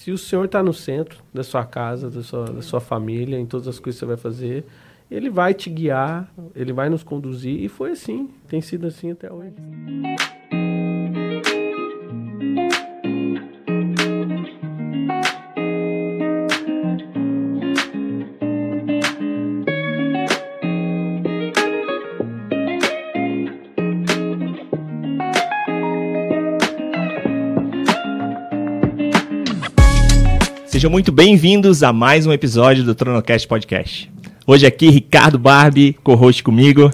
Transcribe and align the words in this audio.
se 0.00 0.10
o 0.10 0.16
Senhor 0.16 0.46
está 0.46 0.62
no 0.62 0.72
centro 0.72 1.22
da 1.30 1.44
sua 1.44 1.62
casa, 1.62 2.08
da 2.08 2.22
sua, 2.22 2.46
da 2.46 2.62
sua 2.62 2.80
família, 2.80 3.38
em 3.38 3.44
todas 3.44 3.68
as 3.68 3.78
coisas 3.78 4.00
que 4.00 4.06
você 4.06 4.06
vai 4.06 4.16
fazer, 4.16 4.64
Ele 5.10 5.28
vai 5.28 5.52
te 5.52 5.68
guiar, 5.68 6.32
Ele 6.56 6.72
vai 6.72 6.88
nos 6.88 7.02
conduzir. 7.02 7.62
E 7.62 7.68
foi 7.68 7.90
assim, 7.90 8.30
tem 8.48 8.62
sido 8.62 8.86
assim 8.86 9.10
até 9.10 9.30
hoje. 9.30 9.52
Sejam 30.80 30.90
muito 30.90 31.12
bem-vindos 31.12 31.82
a 31.82 31.92
mais 31.92 32.26
um 32.26 32.32
episódio 32.32 32.82
do 32.82 32.94
Tronocast 32.94 33.46
Podcast. 33.46 34.10
Hoje 34.46 34.66
aqui, 34.66 34.88
Ricardo 34.88 35.38
Barbie, 35.38 35.92
co-host 36.02 36.42
comigo. 36.42 36.90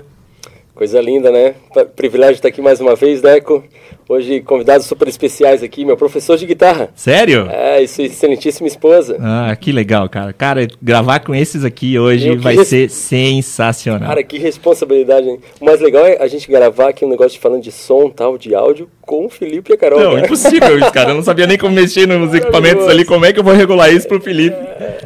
Coisa 0.75 1.01
linda, 1.01 1.31
né? 1.31 1.55
Privilégio 1.95 2.35
estar 2.35 2.49
aqui 2.49 2.61
mais 2.61 2.81
uma 2.81 2.97
vez, 2.97 3.23
Deco. 3.23 3.63
Hoje, 4.09 4.41
convidados 4.41 4.87
super 4.87 5.09
especiais 5.09 5.65
aqui, 5.65 5.85
meu 5.85 5.97
professor 5.97 6.37
de 6.37 6.47
guitarra. 6.47 6.91
Sério? 6.95 7.49
É, 7.51 7.85
sua 7.89 8.05
excelentíssima 8.05 8.69
esposa. 8.69 9.17
Ah, 9.21 9.57
que 9.57 9.73
legal, 9.73 10.09
cara. 10.09 10.33
Cara, 10.33 10.69
gravar 10.81 11.19
com 11.19 11.35
esses 11.35 11.65
aqui 11.65 11.99
hoje 11.99 12.37
vai 12.37 12.55
res... 12.55 12.69
ser 12.69 12.89
sensacional. 12.89 14.09
Cara, 14.09 14.23
que 14.23 14.39
responsabilidade, 14.39 15.29
hein? 15.29 15.41
O 15.61 15.65
mais 15.65 15.81
legal 15.81 16.07
é 16.07 16.23
a 16.23 16.29
gente 16.29 16.49
gravar 16.49 16.91
aqui 16.91 17.05
um 17.05 17.09
negócio 17.09 17.33
de 17.33 17.41
falando 17.41 17.63
de 17.63 17.73
som, 17.73 18.09
tal, 18.09 18.39
de 18.39 18.55
áudio, 18.55 18.89
com 19.01 19.27
o 19.27 19.29
Felipe 19.29 19.73
e 19.73 19.75
a 19.75 19.77
Carol. 19.77 19.99
Não, 19.99 20.13
cara. 20.13 20.25
impossível 20.25 20.79
isso, 20.79 20.93
cara. 20.93 21.11
Eu 21.11 21.17
não 21.17 21.25
sabia 21.25 21.49
nem 21.49 21.59
como 21.59 21.75
mexer 21.75 22.07
nos 22.07 22.33
equipamentos 22.33 22.87
ali. 22.87 23.05
Como 23.05 23.25
é 23.25 23.33
que 23.33 23.41
eu 23.41 23.45
vou 23.45 23.55
regular 23.55 23.93
isso 23.93 24.07
pro 24.07 24.21
Felipe? 24.21 24.57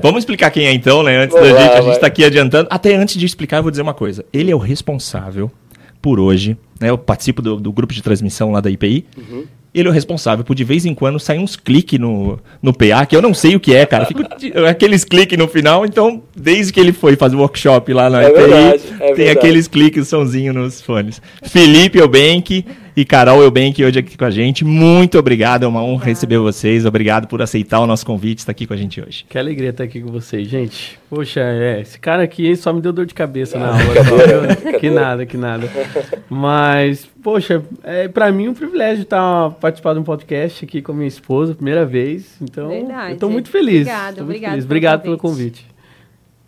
Vamos 0.02 0.18
explicar 0.18 0.50
quem 0.50 0.66
é 0.66 0.74
então, 0.74 1.02
né? 1.02 1.16
Antes 1.16 1.34
Vamos 1.34 1.48
da 1.48 1.54
lá, 1.54 1.62
gente, 1.62 1.78
a 1.78 1.80
gente 1.80 2.00
tá 2.00 2.06
aqui 2.06 2.22
adiantando. 2.22 2.68
Até 2.70 2.94
antes 2.96 3.16
de 3.16 3.24
explicar, 3.24 3.58
eu 3.58 3.62
vou 3.62 3.70
dizer 3.70 3.80
uma 3.80 3.94
coisa. 3.94 4.26
Ele 4.30 4.50
é 4.50 4.54
o 4.54 4.58
responsável 4.58 5.50
por 6.00 6.18
hoje, 6.18 6.56
né, 6.80 6.90
eu 6.90 6.98
participo 6.98 7.42
do, 7.42 7.56
do, 7.56 7.72
grupo 7.72 7.92
de 7.92 8.02
transmissão 8.02 8.52
lá 8.52 8.60
da 8.60 8.70
IPI, 8.70 9.04
uhum. 9.16 9.44
ele 9.74 9.88
é 9.88 9.90
o 9.90 9.94
responsável 9.94 10.44
por 10.44 10.54
de 10.54 10.64
vez 10.64 10.86
em 10.86 10.94
quando 10.94 11.18
sair 11.20 11.38
uns 11.38 11.56
cliques 11.56 11.98
no, 11.98 12.38
no 12.62 12.72
PA, 12.72 13.04
que 13.06 13.14
eu 13.14 13.22
não 13.22 13.34
sei 13.34 13.54
o 13.54 13.60
que 13.60 13.74
é, 13.74 13.84
cara. 13.84 14.06
Fico, 14.06 14.22
aqueles 14.68 15.04
cliques 15.04 15.38
no 15.38 15.46
final, 15.46 15.84
então, 15.84 16.22
desde 16.34 16.72
que 16.72 16.80
ele 16.80 16.92
foi 16.92 17.16
fazer 17.16 17.36
o 17.36 17.40
workshop 17.40 17.92
lá 17.92 18.08
na 18.08 18.22
é 18.22 18.28
IPI, 18.28 18.40
verdade, 18.40 18.64
é 18.64 18.98
tem 18.98 19.14
verdade. 19.14 19.30
aqueles 19.30 19.68
cliques, 19.68 20.08
somzinho 20.08 20.52
nos 20.52 20.80
fones. 20.80 21.20
Felipe 21.42 21.98
Eubank 21.98 22.64
e 22.96 23.04
Carol 23.04 23.42
Eubank 23.42 23.82
hoje 23.84 23.98
aqui 23.98 24.16
com 24.16 24.24
a 24.24 24.30
gente. 24.30 24.64
Muito 24.64 25.18
obrigado, 25.18 25.64
é 25.64 25.68
uma 25.68 25.82
honra 25.82 26.06
receber 26.06 26.38
vocês. 26.38 26.84
Obrigado 26.84 27.26
por 27.26 27.40
aceitar 27.42 27.80
o 27.80 27.86
nosso 27.86 28.04
convite, 28.04 28.38
estar 28.38 28.52
aqui 28.52 28.66
com 28.66 28.74
a 28.74 28.76
gente 28.76 29.00
hoje. 29.00 29.24
Que 29.28 29.38
alegria 29.38 29.70
estar 29.70 29.84
aqui 29.84 30.00
com 30.00 30.10
vocês, 30.10 30.48
gente. 30.48 30.98
Poxa, 31.08 31.40
é, 31.40 31.80
esse 31.80 31.98
cara 31.98 32.22
aqui 32.22 32.54
só 32.56 32.72
me 32.72 32.80
deu 32.80 32.92
dor 32.92 33.06
de 33.06 33.14
cabeça 33.14 33.58
na 33.58 33.68
aula. 33.72 34.78
que 34.78 34.90
nada, 34.90 35.26
que 35.26 35.36
nada. 35.36 35.68
Mas, 36.28 37.08
poxa, 37.22 37.62
é 37.84 38.08
para 38.08 38.30
mim 38.30 38.48
um 38.48 38.54
privilégio 38.54 39.02
estar 39.02 39.50
participando 39.52 39.96
de 39.96 40.00
um 40.00 40.04
podcast 40.04 40.64
aqui 40.64 40.82
com 40.82 40.92
a 40.92 40.94
minha 40.94 41.08
esposa, 41.08 41.54
primeira 41.54 41.84
vez. 41.86 42.36
Então, 42.40 42.68
Verdade. 42.68 43.10
eu 43.10 43.14
estou 43.14 43.30
muito 43.30 43.50
feliz. 43.50 43.82
Obrigado, 43.86 44.20
obrigado. 44.22 44.50
Feliz. 44.52 44.64
Obrigado 44.64 45.02
pelo 45.02 45.18
convite. 45.18 45.69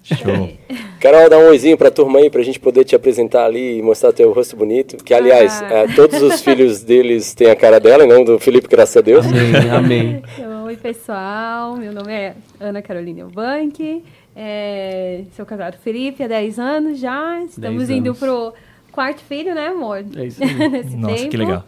Show. 0.02 0.50
Carol, 1.00 1.28
dá 1.28 1.38
um 1.38 1.48
oizinho 1.48 1.76
pra 1.76 1.90
turma 1.90 2.18
aí, 2.18 2.28
pra 2.28 2.42
gente 2.42 2.58
poder 2.58 2.84
te 2.84 2.94
apresentar 2.94 3.44
ali 3.44 3.78
e 3.78 3.82
mostrar 3.82 4.12
teu 4.12 4.32
rosto 4.32 4.56
bonito. 4.56 4.96
Que, 5.02 5.14
aliás, 5.14 5.62
ah. 5.62 5.74
é, 5.74 5.86
todos 5.94 6.20
os 6.20 6.42
filhos 6.42 6.82
deles 6.82 7.34
têm 7.34 7.50
a 7.50 7.56
cara 7.56 7.78
dela, 7.78 8.06
não 8.06 8.24
do 8.24 8.38
Felipe, 8.38 8.68
graças 8.68 8.96
a 8.96 9.00
Deus. 9.00 9.24
Amém, 9.26 9.70
amém. 9.70 10.22
Então, 10.36 10.64
oi, 10.66 10.76
pessoal. 10.76 11.76
Meu 11.76 11.92
nome 11.92 12.12
é 12.12 12.34
Ana 12.60 12.82
Carolina 12.82 13.20
Eubank. 13.20 14.02
É, 14.34 15.22
sou 15.36 15.44
casado 15.44 15.74
com 15.74 15.80
o 15.80 15.82
Felipe 15.82 16.22
há 16.22 16.28
10 16.28 16.58
anos 16.58 16.98
já. 16.98 17.42
Estamos 17.42 17.90
indo 17.90 18.08
anos. 18.08 18.18
pro 18.18 18.52
quarto 18.90 19.22
filho, 19.22 19.54
né, 19.54 19.68
amor? 19.68 20.04
É 20.16 20.26
isso 20.26 20.42
aí. 20.42 20.54
Nesse 20.68 20.96
Nossa, 20.96 21.16
tempo. 21.16 21.30
que 21.30 21.36
legal. 21.36 21.64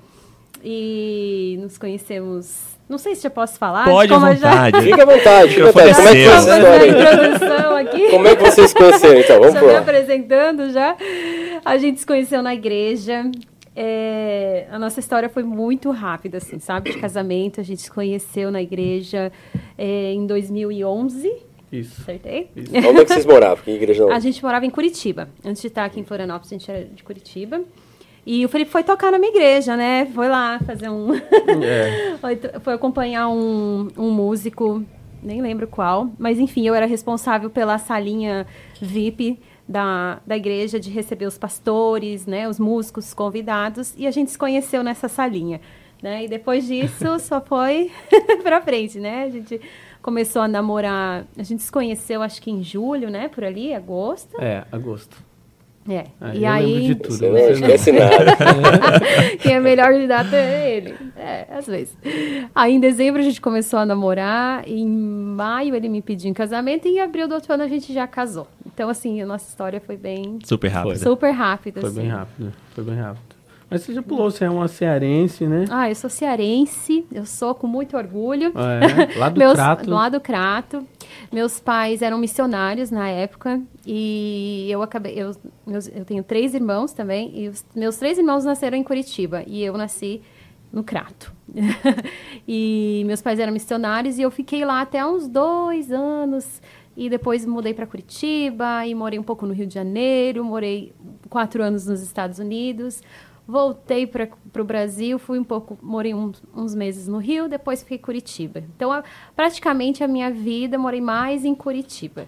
E 0.62 1.58
nos 1.60 1.76
conhecemos 1.76 2.73
não 2.88 2.98
sei 2.98 3.14
se 3.14 3.22
já 3.22 3.30
posso 3.30 3.58
falar. 3.58 3.84
Pode 3.84 4.12
à 4.12 4.18
vontade. 4.18 4.76
Já... 4.76 4.82
Fica 4.82 5.02
à 5.02 5.06
vontade. 5.06 5.54
Fica 5.54 5.68
à 5.68 5.72
vontade. 5.72 5.94
Como 5.94 6.08
é 6.08 6.12
que 6.12 6.32
foi 6.32 6.34
essa 6.34 7.34
história? 7.34 7.80
Aqui. 7.80 8.10
Como 8.10 8.28
é 8.28 8.36
que 8.36 8.42
vocês 8.42 8.70
se 8.70 8.76
conheceram, 8.76 9.20
então? 9.20 9.40
Vamos 9.40 9.54
lá. 9.54 9.68
me 9.68 9.76
apresentando 9.76 10.70
já. 10.70 10.96
A 11.64 11.76
gente 11.78 12.00
se 12.00 12.06
conheceu 12.06 12.42
na 12.42 12.54
igreja. 12.54 13.30
É, 13.76 14.66
a 14.70 14.78
nossa 14.78 15.00
história 15.00 15.28
foi 15.28 15.42
muito 15.42 15.90
rápida, 15.90 16.38
assim, 16.38 16.58
sabe? 16.58 16.92
De 16.92 16.98
casamento. 16.98 17.60
A 17.60 17.64
gente 17.64 17.82
se 17.82 17.90
conheceu 17.90 18.50
na 18.50 18.62
igreja 18.62 19.32
é, 19.76 20.12
em 20.12 20.26
2011. 20.26 21.32
Isso. 21.72 22.02
Acertei? 22.02 22.50
Isso. 22.54 22.70
Onde 22.76 23.00
é 23.00 23.04
que 23.04 23.12
vocês 23.12 23.26
moravam? 23.26 23.64
Que 23.64 23.72
igreja 23.72 24.04
não? 24.04 24.12
A 24.12 24.20
gente 24.20 24.42
morava 24.42 24.64
em 24.64 24.70
Curitiba. 24.70 25.28
Antes 25.44 25.60
de 25.60 25.68
estar 25.68 25.84
aqui 25.84 25.98
em 25.98 26.04
Florianópolis, 26.04 26.52
a 26.52 26.56
gente 26.56 26.70
era 26.70 26.84
de 26.84 27.02
Curitiba. 27.02 27.62
E 28.26 28.44
o 28.44 28.48
Felipe 28.48 28.70
foi 28.70 28.82
tocar 28.82 29.12
na 29.12 29.18
minha 29.18 29.30
igreja, 29.30 29.76
né? 29.76 30.06
Foi 30.06 30.28
lá 30.28 30.58
fazer 30.60 30.88
um. 30.88 31.14
É. 31.62 32.16
foi, 32.60 32.74
acompanhar 32.74 33.28
um, 33.28 33.88
um 33.96 34.10
músico, 34.10 34.82
nem 35.22 35.42
lembro 35.42 35.66
qual, 35.66 36.10
mas 36.18 36.38
enfim, 36.38 36.66
eu 36.66 36.74
era 36.74 36.86
responsável 36.86 37.50
pela 37.50 37.78
salinha 37.78 38.46
VIP 38.80 39.38
da, 39.68 40.20
da 40.26 40.36
igreja 40.36 40.78
de 40.78 40.90
receber 40.90 41.26
os 41.26 41.38
pastores, 41.38 42.26
né? 42.26 42.48
Os 42.48 42.58
músicos 42.58 43.14
convidados, 43.14 43.94
e 43.96 44.06
a 44.06 44.10
gente 44.10 44.30
se 44.30 44.38
conheceu 44.38 44.82
nessa 44.82 45.08
salinha. 45.08 45.60
Né? 46.02 46.24
E 46.24 46.28
depois 46.28 46.66
disso 46.66 47.18
só 47.20 47.40
foi 47.40 47.90
pra 48.42 48.60
frente, 48.60 48.98
né? 48.98 49.24
A 49.24 49.30
gente 49.30 49.60
começou 50.02 50.42
a 50.42 50.48
namorar. 50.48 51.24
A 51.36 51.42
gente 51.42 51.62
se 51.62 51.72
conheceu 51.72 52.20
acho 52.20 52.42
que 52.42 52.50
em 52.50 52.62
julho, 52.62 53.08
né? 53.08 53.28
Por 53.28 53.42
ali, 53.42 53.74
agosto. 53.74 54.38
É, 54.38 54.64
agosto. 54.70 55.16
É. 55.88 56.06
Ah, 56.20 56.34
e 56.34 56.46
aí. 56.46 56.86
De 56.88 56.94
tudo, 56.94 57.16
você 57.16 57.28
não 57.28 57.38
esquece 57.38 57.92
nada. 57.92 58.36
Quem 59.40 59.54
é 59.54 59.60
melhor 59.60 59.92
de 59.92 60.06
data 60.06 60.34
é 60.34 60.76
ele. 60.76 60.94
É, 61.16 61.46
às 61.50 61.66
vezes. 61.66 61.96
Aí 62.54 62.74
em 62.74 62.80
dezembro 62.80 63.20
a 63.20 63.24
gente 63.24 63.40
começou 63.40 63.78
a 63.78 63.86
namorar. 63.86 64.66
Em 64.66 64.86
maio 64.88 65.74
ele 65.74 65.88
me 65.88 66.00
pediu 66.00 66.30
em 66.30 66.34
casamento. 66.34 66.88
E 66.88 66.92
em 66.96 67.00
abril 67.00 67.28
do 67.28 67.34
outro 67.34 67.52
ano 67.52 67.62
a 67.62 67.68
gente 67.68 67.92
já 67.92 68.06
casou. 68.06 68.46
Então, 68.66 68.88
assim, 68.88 69.20
a 69.20 69.26
nossa 69.26 69.48
história 69.48 69.80
foi 69.80 69.96
bem. 69.96 70.38
Super 70.44 70.68
rápida. 70.68 70.96
Super 70.96 71.30
rápida. 71.30 71.80
Foi 71.80 71.90
assim. 71.90 72.00
bem 72.00 72.08
rápido. 72.08 72.52
Foi 72.74 72.84
bem 72.84 72.96
rápido. 72.96 73.34
Mas 73.70 73.82
você 73.82 73.94
já 73.94 74.02
pulou, 74.02 74.30
você 74.30 74.44
é 74.44 74.50
uma 74.50 74.68
cearense, 74.68 75.46
né? 75.46 75.64
Ah, 75.70 75.88
eu 75.88 75.94
sou 75.94 76.08
cearense, 76.08 77.04
eu 77.10 77.26
sou 77.26 77.54
com 77.54 77.66
muito 77.66 77.96
orgulho. 77.96 78.52
Ah, 78.54 78.74
é, 78.74 79.16
lá 79.18 79.28
do 79.28 79.38
Meus, 79.38 79.54
Crato. 79.54 79.90
Lá 79.90 80.08
do 80.08 80.20
Crato. 80.20 80.86
Meus 81.32 81.60
pais 81.60 82.02
eram 82.02 82.18
missionários 82.18 82.90
na 82.90 83.08
época 83.08 83.60
e 83.86 84.66
eu 84.70 84.82
acabei. 84.82 85.14
Eu, 85.14 85.32
meus, 85.66 85.88
eu 85.88 86.04
tenho 86.04 86.22
três 86.22 86.54
irmãos 86.54 86.92
também, 86.92 87.30
e 87.34 87.48
os, 87.48 87.64
meus 87.74 87.96
três 87.96 88.18
irmãos 88.18 88.44
nasceram 88.44 88.76
em 88.76 88.84
Curitiba 88.84 89.42
e 89.46 89.62
eu 89.62 89.76
nasci 89.76 90.22
no 90.72 90.82
Crato. 90.82 91.32
e 92.46 93.02
meus 93.06 93.22
pais 93.22 93.38
eram 93.38 93.52
missionários 93.52 94.18
e 94.18 94.22
eu 94.22 94.30
fiquei 94.30 94.64
lá 94.64 94.80
até 94.80 95.04
uns 95.04 95.28
dois 95.28 95.90
anos. 95.90 96.60
E 96.96 97.10
depois 97.10 97.44
mudei 97.44 97.74
para 97.74 97.86
Curitiba 97.86 98.86
e 98.86 98.94
morei 98.94 99.18
um 99.18 99.22
pouco 99.22 99.46
no 99.46 99.52
Rio 99.52 99.66
de 99.66 99.74
Janeiro, 99.74 100.44
morei 100.44 100.92
quatro 101.28 101.62
anos 101.62 101.86
nos 101.86 102.00
Estados 102.00 102.38
Unidos. 102.38 103.02
Voltei 103.46 104.06
para 104.06 104.28
o 104.58 104.64
Brasil, 104.64 105.18
fui 105.18 105.38
um 105.38 105.44
pouco, 105.44 105.78
morei 105.82 106.14
uns, 106.14 106.42
uns, 106.54 106.74
meses 106.74 107.06
no 107.06 107.18
Rio, 107.18 107.48
depois 107.48 107.82
fiquei 107.82 107.98
em 107.98 108.00
Curitiba. 108.00 108.64
Então, 108.74 108.90
a, 108.90 109.04
praticamente 109.36 110.02
a 110.02 110.08
minha 110.08 110.30
vida, 110.30 110.78
morei 110.78 111.00
mais 111.00 111.44
em 111.44 111.54
Curitiba. 111.54 112.26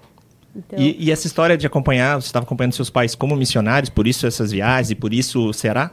Então... 0.56 0.78
E, 0.78 1.06
e, 1.06 1.10
essa 1.10 1.26
história 1.26 1.56
de 1.56 1.66
acompanhar, 1.66 2.20
você 2.20 2.26
estava 2.26 2.44
acompanhando 2.44 2.72
seus 2.72 2.88
pais 2.88 3.14
como 3.14 3.36
missionários, 3.36 3.90
por 3.90 4.06
isso 4.06 4.26
essas 4.26 4.52
viagens 4.52 4.90
e 4.90 4.94
por 4.94 5.12
isso 5.12 5.48
o 5.48 5.52
Ceará? 5.52 5.90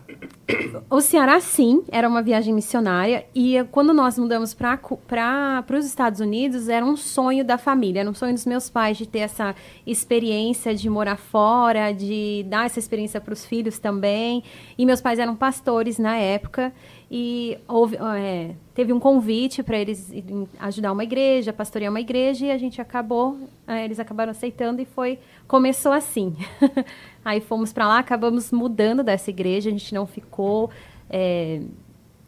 O 0.90 1.00
Ceará, 1.00 1.40
sim, 1.40 1.84
era 1.90 2.08
uma 2.08 2.22
viagem 2.22 2.54
missionária. 2.54 3.26
E 3.34 3.64
quando 3.72 3.94
nós 3.94 4.18
mudamos 4.18 4.54
para 4.54 5.66
os 5.78 5.86
Estados 5.86 6.20
Unidos, 6.20 6.68
era 6.68 6.86
um 6.86 6.98
sonho 6.98 7.46
da 7.46 7.58
família, 7.58 8.02
era 8.02 8.10
um 8.10 8.14
sonho 8.14 8.34
dos 8.34 8.46
meus 8.46 8.70
pais 8.70 8.98
de 8.98 9.08
ter 9.08 9.20
essa 9.20 9.56
experiência 9.88 10.76
de 10.76 10.90
morar 10.90 11.18
fora, 11.18 11.92
de 11.92 12.46
dar 12.48 12.66
essa 12.66 12.78
experiência 12.78 13.22
para 13.22 13.34
os 13.34 13.46
filhos 13.46 13.80
também. 13.80 14.44
E 14.78 14.86
meus 14.86 15.02
pais 15.02 15.18
eram 15.18 15.36
pastores 15.36 15.98
na 15.98 16.18
época. 16.18 16.74
E 17.16 17.60
houve, 17.68 17.96
é, 17.96 18.56
teve 18.74 18.92
um 18.92 19.00
convite 19.00 19.62
para 19.62 19.78
eles 19.78 20.12
ajudar 20.58 20.92
uma 20.92 21.04
igreja, 21.04 21.54
pastorear 21.54 21.92
uma 21.92 22.00
igreja, 22.00 22.48
e 22.48 22.52
a 22.52 22.58
gente 22.58 22.82
acabou, 22.82 23.38
é, 23.68 23.86
eles 23.86 24.00
acabaram 24.00 24.32
aceitando 24.32 24.82
e 24.82 24.86
foi 24.86 25.20
começou 25.48 25.92
assim. 25.92 26.36
Aí 27.24 27.40
fomos 27.40 27.72
para 27.72 27.88
lá, 27.88 28.00
acabamos 28.00 28.52
mudando 28.52 29.04
dessa 29.04 29.30
igreja, 29.30 29.70
a 29.70 29.72
gente 29.72 29.94
não 29.94 30.08
ficou, 30.08 30.72
é, 31.08 31.62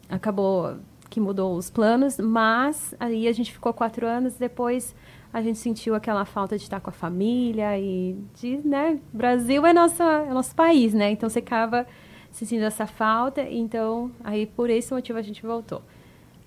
acabou 0.08 0.76
que 1.10 1.18
mudou 1.18 1.56
os 1.56 1.68
planos, 1.68 2.18
mas 2.18 2.94
aí 3.00 3.26
a 3.26 3.32
gente 3.32 3.52
ficou 3.52 3.72
quatro 3.72 4.06
anos, 4.06 4.34
depois 4.34 4.94
a 5.32 5.42
gente 5.42 5.58
sentiu 5.58 5.96
aquela 5.96 6.24
falta 6.24 6.56
de 6.56 6.62
estar 6.62 6.78
com 6.78 6.90
a 6.90 6.92
família 6.92 7.76
e 7.76 8.16
de, 8.40 8.58
né, 8.64 9.00
Brasil 9.12 9.66
é 9.66 9.72
nossa, 9.72 10.04
é 10.04 10.32
nosso 10.32 10.54
país, 10.54 10.94
né? 10.94 11.10
Então 11.10 11.28
você 11.28 11.40
acaba 11.40 11.86
sentindo 12.36 12.64
essa 12.64 12.86
falta, 12.86 13.42
então 13.42 14.10
aí 14.22 14.46
por 14.46 14.68
esse 14.68 14.92
motivo 14.92 15.18
a 15.18 15.22
gente 15.22 15.44
voltou. 15.44 15.82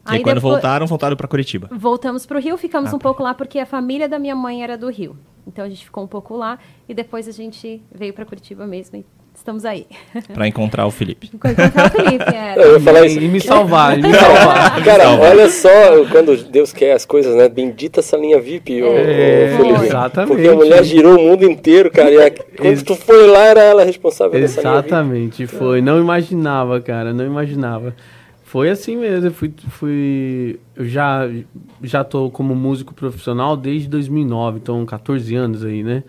E 0.05 0.15
aí, 0.15 0.23
quando 0.23 0.35
depois, 0.35 0.53
voltaram, 0.53 0.87
voltaram 0.87 1.15
para 1.15 1.27
Curitiba. 1.27 1.67
Voltamos 1.71 2.25
para 2.25 2.37
o 2.37 2.41
Rio, 2.41 2.57
ficamos 2.57 2.93
ah, 2.93 2.95
um 2.95 2.99
pouco 2.99 3.21
lá 3.23 3.33
porque 3.33 3.59
a 3.59 3.65
família 3.65 4.07
da 4.07 4.17
minha 4.17 4.35
mãe 4.35 4.63
era 4.63 4.77
do 4.77 4.89
Rio. 4.89 5.17
Então 5.45 5.65
a 5.65 5.69
gente 5.69 5.83
ficou 5.83 6.03
um 6.03 6.07
pouco 6.07 6.35
lá 6.35 6.59
e 6.87 6.93
depois 6.93 7.27
a 7.27 7.31
gente 7.31 7.81
veio 7.91 8.13
para 8.13 8.23
Curitiba 8.23 8.67
mesmo 8.67 8.97
e 8.97 9.05
estamos 9.39 9.65
aí. 9.65 9.87
Para 10.33 10.47
encontrar 10.47 10.85
o 10.85 10.91
Felipe. 10.91 11.31
encontrar 11.33 11.87
o 11.87 11.89
Felipe, 11.89 12.23
é. 12.35 12.53
Eu 12.57 12.73
ia 12.73 12.79
falar 12.79 13.05
isso. 13.05 13.19
E 13.19 13.27
me 13.27 13.41
salvar, 13.41 13.97
e 13.97 14.01
me 14.01 14.13
salvar. 14.13 14.83
Cara, 14.83 15.09
olha 15.09 15.49
só 15.49 15.69
quando 16.11 16.37
Deus 16.43 16.71
quer 16.71 16.93
as 16.93 17.05
coisas, 17.05 17.35
né? 17.35 17.49
Bendita 17.49 18.01
essa 18.01 18.17
linha 18.17 18.39
VIP, 18.39 18.81
é, 18.81 19.55
Felipe. 19.57 19.85
Exatamente. 19.85 20.35
Porque 20.35 20.47
a 20.47 20.55
mulher 20.55 20.83
girou 20.83 21.17
o 21.17 21.21
mundo 21.21 21.43
inteiro, 21.43 21.89
cara. 21.89 22.11
E 22.11 22.21
a, 22.21 22.31
quando 22.31 22.83
tu 22.83 22.95
foi 22.95 23.27
lá, 23.27 23.45
era 23.45 23.61
ela 23.61 23.83
responsável 23.83 24.39
dessa 24.39 24.61
linha 24.61 24.73
Exatamente, 24.73 25.47
foi. 25.47 25.81
Não 25.81 25.99
imaginava, 25.99 26.79
cara, 26.81 27.13
não 27.13 27.25
imaginava. 27.25 27.95
Foi 28.43 28.69
assim 28.69 28.95
mesmo, 28.95 29.27
eu 29.27 29.31
fui, 29.31 29.53
fui 29.69 30.59
eu 30.75 30.83
já 30.83 31.29
já 31.83 32.03
tô 32.03 32.31
como 32.31 32.55
músico 32.55 32.95
profissional 32.95 33.55
desde 33.55 33.87
2009, 33.87 34.57
então 34.57 34.83
14 34.87 35.35
anos 35.35 35.63
aí, 35.63 35.83
né? 35.83 36.03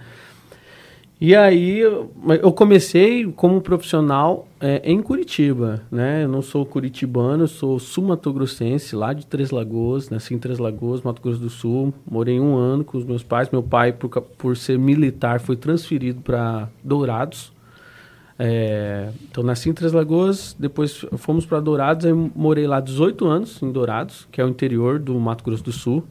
E 1.20 1.37
aí 1.37 1.81
eu 1.81 2.50
comecei 2.50 3.31
como 3.32 3.61
profissional 3.61 4.49
é, 4.58 4.81
em 4.82 5.02
Curitiba, 5.02 5.82
né? 5.90 6.25
Eu 6.25 6.28
não 6.28 6.40
sou 6.40 6.64
curitibano, 6.64 7.43
eu 7.43 7.49
sou 7.49 7.78
sumatogrossense, 7.78 8.96
lá 8.96 9.12
de 9.12 9.26
Três 9.26 9.50
Lagoas, 9.50 10.08
nasci 10.08 10.32
em 10.32 10.38
Três 10.38 10.58
Lagoas, 10.58 11.02
Mato 11.02 11.20
Grosso 11.20 11.38
do 11.38 11.50
Sul. 11.50 11.93
Morei 12.11 12.40
um 12.40 12.56
ano 12.56 12.84
com 12.84 12.96
os 12.96 13.05
meus 13.05 13.22
pais. 13.22 13.50
Meu 13.50 13.62
pai, 13.62 13.93
por, 13.93 14.08
por 14.08 14.56
ser 14.56 14.78
militar, 14.78 15.40
foi 15.40 15.56
transferido 15.56 16.22
para 16.22 16.70
Dourados. 16.82 17.52
É, 18.38 19.11
então 19.31 19.44
nasci 19.44 19.69
em 19.69 19.75
Três 19.75 19.93
Lagoas, 19.93 20.56
depois 20.58 21.05
fomos 21.19 21.44
para 21.44 21.61
Dourados, 21.61 22.06
aí 22.06 22.12
morei 22.14 22.66
lá 22.66 22.81
18 22.81 23.26
anos 23.26 23.62
em 23.62 23.70
Dourados, 23.70 24.26
que 24.32 24.40
é 24.40 24.44
o 24.44 24.49
interior 24.49 24.99
do 24.99 25.20
Mato 25.20 25.44
Grosso 25.44 25.62
do 25.64 25.73
Sul. 25.73 26.02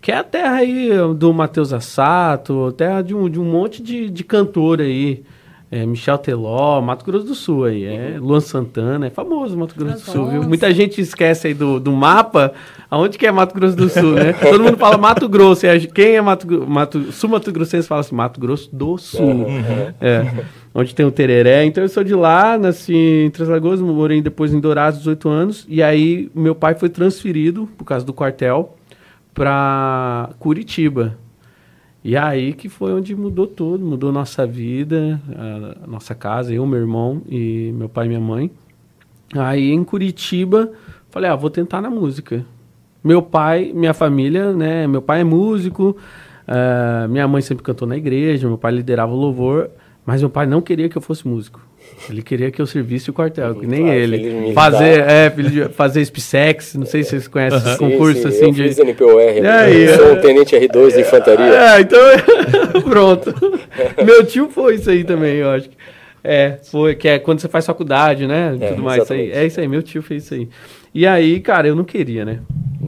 Que 0.00 0.12
é 0.12 0.16
a 0.16 0.24
terra 0.24 0.56
aí 0.56 0.90
do 1.16 1.32
Matheus 1.32 1.72
Assato, 1.72 2.72
terra 2.72 3.02
de 3.02 3.14
um, 3.14 3.28
de 3.28 3.40
um 3.40 3.44
monte 3.44 3.82
de, 3.82 4.08
de 4.08 4.24
cantor 4.24 4.80
aí. 4.80 5.22
É, 5.70 5.84
Michel 5.84 6.16
Teló, 6.16 6.80
Mato 6.80 7.04
Grosso 7.04 7.26
do 7.26 7.34
Sul 7.34 7.64
aí. 7.64 7.84
É, 7.84 8.16
uhum. 8.16 8.26
Luan 8.26 8.40
Santana, 8.40 9.06
é 9.06 9.10
famoso 9.10 9.54
Mato 9.54 9.74
Grosso 9.76 10.02
do 10.02 10.10
Sul, 10.10 10.26
viu? 10.30 10.42
Muita 10.42 10.72
gente 10.72 10.98
esquece 10.98 11.48
aí 11.48 11.52
do, 11.52 11.78
do 11.78 11.92
mapa, 11.92 12.54
aonde 12.90 13.18
que 13.18 13.26
é 13.26 13.30
Mato 13.30 13.54
Grosso 13.54 13.76
do 13.76 13.86
Sul, 13.90 14.12
né? 14.14 14.32
Todo 14.40 14.64
mundo 14.64 14.78
fala 14.78 14.96
Mato 14.96 15.28
Grosso, 15.28 15.66
e 15.66 15.86
quem 15.88 16.16
é 16.16 16.22
Mato, 16.22 16.66
Mato 16.66 17.12
Sul 17.12 17.28
Mato 17.28 17.52
Grossense 17.52 17.86
fala 17.86 18.00
assim, 18.00 18.14
Mato 18.14 18.40
Grosso 18.40 18.74
do 18.74 18.96
Sul. 18.96 19.44
Uhum. 19.44 19.92
É, 20.00 20.42
onde 20.74 20.94
tem 20.94 21.04
o 21.04 21.10
Tereré. 21.10 21.66
Então 21.66 21.84
eu 21.84 21.88
sou 21.88 22.02
de 22.02 22.14
lá, 22.14 22.56
nasci 22.56 23.26
em 23.26 23.30
Três 23.30 23.48
Lagoas, 23.48 23.78
morei 23.78 24.22
depois 24.22 24.54
em 24.54 24.60
Dourados, 24.60 25.00
18 25.00 25.28
anos, 25.28 25.66
e 25.68 25.82
aí 25.82 26.30
meu 26.34 26.54
pai 26.54 26.76
foi 26.76 26.88
transferido, 26.88 27.68
por 27.76 27.84
causa 27.84 28.06
do 28.06 28.14
quartel, 28.14 28.77
para 29.38 30.30
Curitiba. 30.40 31.16
E 32.02 32.16
aí 32.16 32.52
que 32.52 32.68
foi 32.68 32.92
onde 32.92 33.14
mudou 33.14 33.46
tudo, 33.46 33.84
mudou 33.84 34.10
nossa 34.10 34.44
vida, 34.44 35.20
a, 35.32 35.86
nossa 35.86 36.12
casa, 36.12 36.52
eu, 36.52 36.66
meu 36.66 36.80
irmão 36.80 37.22
e 37.28 37.72
meu 37.72 37.88
pai 37.88 38.06
e 38.06 38.08
minha 38.08 38.20
mãe. 38.20 38.50
Aí 39.36 39.70
em 39.70 39.84
Curitiba, 39.84 40.72
falei, 41.08 41.30
ah, 41.30 41.36
vou 41.36 41.50
tentar 41.50 41.80
na 41.80 41.88
música. 41.88 42.44
Meu 43.04 43.22
pai, 43.22 43.72
minha 43.72 43.94
família, 43.94 44.52
né, 44.52 44.88
meu 44.88 45.00
pai 45.00 45.20
é 45.20 45.24
músico, 45.24 45.96
uh, 46.48 47.08
minha 47.08 47.28
mãe 47.28 47.40
sempre 47.40 47.62
cantou 47.62 47.86
na 47.86 47.96
igreja, 47.96 48.48
meu 48.48 48.58
pai 48.58 48.72
liderava 48.72 49.12
o 49.12 49.16
louvor, 49.16 49.70
mas 50.04 50.20
meu 50.20 50.30
pai 50.30 50.46
não 50.46 50.60
queria 50.60 50.88
que 50.88 50.98
eu 50.98 51.02
fosse 51.02 51.28
músico. 51.28 51.67
Ele 52.08 52.22
queria 52.22 52.50
que 52.50 52.60
eu 52.60 52.66
servisse 52.66 53.10
o 53.10 53.12
quartel, 53.12 53.54
que 53.54 53.66
nem 53.66 53.90
ah, 53.90 53.94
ele. 53.94 54.52
Fazer, 54.52 55.00
é, 55.00 55.68
fazer 55.70 56.00
SPSEX, 56.02 56.74
não 56.74 56.86
sei 56.86 57.02
se 57.02 57.10
vocês 57.10 57.28
conhecem 57.28 57.58
esse 57.58 57.78
concurso 57.78 58.22
sim, 58.22 58.28
assim 58.28 58.44
eu 58.44 58.52
de. 58.52 58.62
Fiz 58.62 58.78
NPOR, 58.78 59.20
é, 59.20 59.96
sou 59.96 60.12
um 60.12 60.20
tenente 60.20 60.56
R2 60.56 60.94
de 60.94 61.00
infantaria. 61.00 61.44
É, 61.44 61.80
então. 61.80 61.98
pronto. 62.88 63.34
Meu 64.04 64.24
tio 64.24 64.48
foi 64.48 64.76
isso 64.76 64.90
aí 64.90 65.04
também, 65.04 65.36
eu 65.36 65.50
acho. 65.50 65.68
É, 66.22 66.58
foi, 66.70 66.94
que 66.94 67.08
é 67.08 67.18
quando 67.18 67.40
você 67.40 67.48
faz 67.48 67.66
faculdade, 67.66 68.26
né? 68.26 68.56
É, 68.60 68.68
tudo 68.68 68.82
mais. 68.82 69.02
Isso 69.02 69.12
aí. 69.12 69.30
É 69.32 69.46
isso 69.46 69.60
aí, 69.60 69.68
meu 69.68 69.82
tio 69.82 70.02
fez 70.02 70.24
isso 70.24 70.34
aí. 70.34 70.48
E 70.94 71.06
aí, 71.06 71.40
cara, 71.40 71.68
eu 71.68 71.74
não 71.74 71.84
queria, 71.84 72.24
né? 72.24 72.40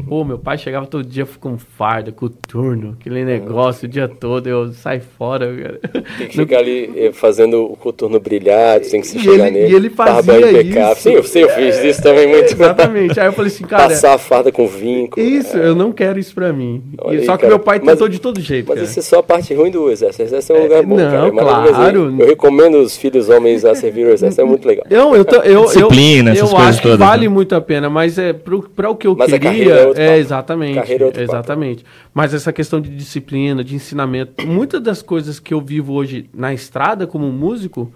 Pô, 0.08 0.24
meu 0.24 0.38
pai 0.38 0.58
chegava 0.58 0.86
todo 0.86 1.04
dia 1.04 1.26
com 1.40 1.58
farda, 1.58 2.12
com 2.12 2.28
turno, 2.28 2.96
aquele 2.98 3.24
negócio 3.24 3.86
o 3.86 3.88
dia 3.88 4.08
todo, 4.08 4.46
eu 4.46 4.72
sai 4.72 5.00
fora. 5.00 5.46
Cara. 5.54 5.80
Tem 6.18 6.26
que 6.28 6.36
ficar 6.36 6.58
ali 6.58 6.90
eh, 6.96 7.12
fazendo 7.12 7.64
o 7.64 7.76
coturno 7.76 8.18
brilhar, 8.20 8.80
tem 8.80 9.00
que 9.00 9.06
se 9.06 9.18
e 9.18 9.20
chegar 9.20 9.48
ele, 9.48 9.58
nele. 9.58 9.72
E 9.72 9.76
ele 9.76 9.90
fazia 9.90 10.62
isso. 10.62 11.00
Sim, 11.02 11.12
eu 11.12 11.24
sei, 11.24 11.44
eu 11.44 11.48
fiz 11.50 11.78
isso 11.84 12.02
também 12.02 12.28
muito. 12.28 12.52
Exatamente. 12.52 13.18
Aí 13.18 13.26
eu 13.26 13.32
falei 13.32 13.50
assim, 13.50 13.64
cara... 13.64 13.88
Passar 13.88 14.14
a 14.14 14.18
farda 14.18 14.52
com 14.52 14.66
vinco. 14.66 15.20
Isso, 15.20 15.56
é. 15.56 15.66
eu 15.66 15.74
não 15.74 15.92
quero 15.92 16.18
isso 16.18 16.34
pra 16.34 16.52
mim. 16.52 16.82
Aí, 17.04 17.24
só 17.24 17.36
que 17.36 17.42
cara, 17.42 17.48
meu 17.48 17.58
pai 17.58 17.80
tentou 17.80 18.06
mas, 18.06 18.10
de 18.10 18.20
todo 18.20 18.40
jeito, 18.40 18.68
Mas 18.68 18.76
cara. 18.76 18.90
isso 18.90 18.98
é 18.98 19.02
só 19.02 19.18
a 19.18 19.22
parte 19.22 19.54
ruim 19.54 19.70
do 19.70 19.90
exército. 19.90 20.22
O 20.22 20.26
exército 20.26 20.52
é 20.52 20.58
um 20.58 20.62
lugar 20.62 20.82
bom, 20.82 20.96
Não, 20.96 21.10
cara. 21.10 21.26
É 21.26 21.30
claro. 21.30 22.16
Eu 22.18 22.26
recomendo 22.26 22.78
os 22.78 22.96
filhos 22.96 23.28
homens 23.28 23.64
a 23.64 23.74
servir 23.74 24.06
o 24.06 24.10
exército, 24.10 24.40
é 24.40 24.44
muito 24.44 24.66
legal. 24.66 24.86
Não, 24.90 25.14
eu... 25.14 25.24
eu 25.44 25.64
Disciplina, 25.64 26.30
eu, 26.30 26.34
essas 26.34 26.50
eu 26.50 26.56
coisas 26.56 26.74
acho 26.74 26.82
todas. 26.82 26.98
que 26.98 27.04
vale 27.04 27.28
né? 27.28 27.34
muito 27.34 27.54
a 27.54 27.60
pena, 27.60 27.90
mas 27.90 28.18
é 28.18 28.32
pro, 28.32 28.62
pra 28.62 28.90
o 28.90 28.96
que 28.96 29.06
eu 29.06 29.14
mas 29.16 29.30
queria... 29.30 29.89
É, 29.96 30.16
é 30.16 30.18
exatamente. 30.18 30.74
Carreira 30.74 31.04
é 31.04 31.06
outro 31.06 31.22
exatamente. 31.22 31.84
Mas 32.12 32.34
essa 32.34 32.52
questão 32.52 32.80
de 32.80 32.90
disciplina, 32.90 33.64
de 33.64 33.74
ensinamento, 33.74 34.46
muitas 34.46 34.80
das 34.82 35.02
coisas 35.02 35.40
que 35.40 35.54
eu 35.54 35.60
vivo 35.60 35.92
hoje 35.94 36.28
na 36.34 36.52
estrada 36.52 37.06
como 37.06 37.30
músico 37.30 37.92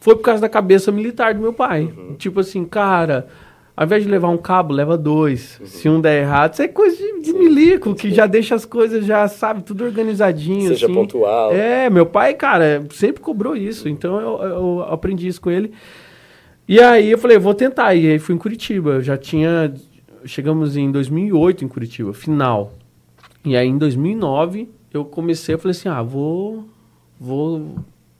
foi 0.00 0.14
por 0.14 0.22
causa 0.22 0.40
da 0.40 0.48
cabeça 0.48 0.92
militar 0.92 1.34
do 1.34 1.40
meu 1.40 1.52
pai. 1.52 1.92
Uhum. 1.96 2.14
Tipo 2.14 2.40
assim, 2.40 2.64
cara, 2.64 3.26
ao 3.76 3.84
invés 3.84 4.04
de 4.04 4.08
levar 4.08 4.28
um 4.28 4.38
cabo, 4.38 4.72
leva 4.72 4.96
dois. 4.96 5.58
Uhum. 5.60 5.66
Se 5.66 5.88
um 5.88 6.00
der 6.00 6.22
errado, 6.22 6.54
isso 6.54 6.62
é 6.62 6.68
coisa 6.68 6.96
de, 6.96 7.20
de 7.20 7.32
milico, 7.32 7.94
que 7.94 8.10
já 8.10 8.26
deixa 8.26 8.54
as 8.54 8.64
coisas, 8.64 9.04
já 9.04 9.28
sabe, 9.28 9.62
tudo 9.62 9.84
organizadinho. 9.84 10.68
Seja 10.68 10.86
assim. 10.86 10.94
pontual. 10.94 11.52
É, 11.52 11.90
meu 11.90 12.06
pai, 12.06 12.34
cara, 12.34 12.84
sempre 12.90 13.20
cobrou 13.20 13.54
isso. 13.54 13.88
Então 13.88 14.20
eu, 14.20 14.42
eu 14.48 14.86
aprendi 14.88 15.28
isso 15.28 15.40
com 15.40 15.50
ele. 15.50 15.72
E 16.68 16.80
aí 16.80 17.10
eu 17.10 17.18
falei, 17.18 17.38
vou 17.38 17.54
tentar. 17.54 17.94
E 17.94 18.10
aí 18.10 18.18
fui 18.18 18.34
em 18.34 18.38
Curitiba. 18.38 18.92
Eu 18.92 19.02
já 19.02 19.16
tinha. 19.16 19.72
Chegamos 20.26 20.76
em 20.76 20.90
2008 20.90 21.64
em 21.64 21.68
Curitiba, 21.68 22.12
final. 22.12 22.74
E 23.44 23.56
aí 23.56 23.68
em 23.68 23.78
2009 23.78 24.68
eu 24.92 25.04
comecei, 25.04 25.54
eu 25.54 25.58
falei 25.58 25.72
assim, 25.72 25.88
ah, 25.88 26.02
vou, 26.02 26.66
vou, 27.18 27.76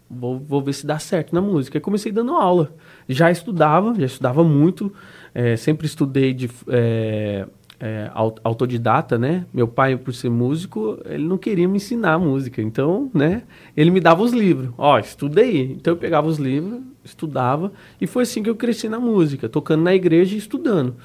vou, 0.08 0.38
vou 0.38 0.62
ver 0.62 0.72
se 0.72 0.86
dá 0.86 0.98
certo 0.98 1.34
na 1.34 1.40
música. 1.40 1.78
Aí 1.78 1.80
comecei 1.82 2.12
dando 2.12 2.34
aula. 2.34 2.74
Já 3.08 3.30
estudava, 3.30 3.94
já 3.98 4.06
estudava 4.06 4.44
muito, 4.44 4.92
é, 5.34 5.56
sempre 5.56 5.86
estudei 5.86 6.32
de 6.32 6.50
é, 6.68 7.46
é, 7.78 8.10
autodidata, 8.42 9.18
né? 9.18 9.44
Meu 9.52 9.68
pai, 9.68 9.96
por 9.96 10.14
ser 10.14 10.30
músico, 10.30 10.98
ele 11.04 11.24
não 11.24 11.36
queria 11.36 11.68
me 11.68 11.76
ensinar 11.76 12.18
música, 12.18 12.62
então, 12.62 13.10
né? 13.12 13.42
Ele 13.76 13.90
me 13.90 14.00
dava 14.00 14.22
os 14.22 14.32
livros. 14.32 14.70
Ó, 14.78 14.98
estudei. 14.98 15.72
Então 15.72 15.92
eu 15.92 15.96
pegava 15.96 16.26
os 16.26 16.38
livros, 16.38 16.80
estudava 17.04 17.72
e 18.00 18.06
foi 18.06 18.22
assim 18.22 18.42
que 18.42 18.50
eu 18.50 18.56
cresci 18.56 18.88
na 18.88 18.98
música, 18.98 19.48
tocando 19.48 19.82
na 19.82 19.94
igreja 19.94 20.34
e 20.34 20.38
estudando. 20.38 20.96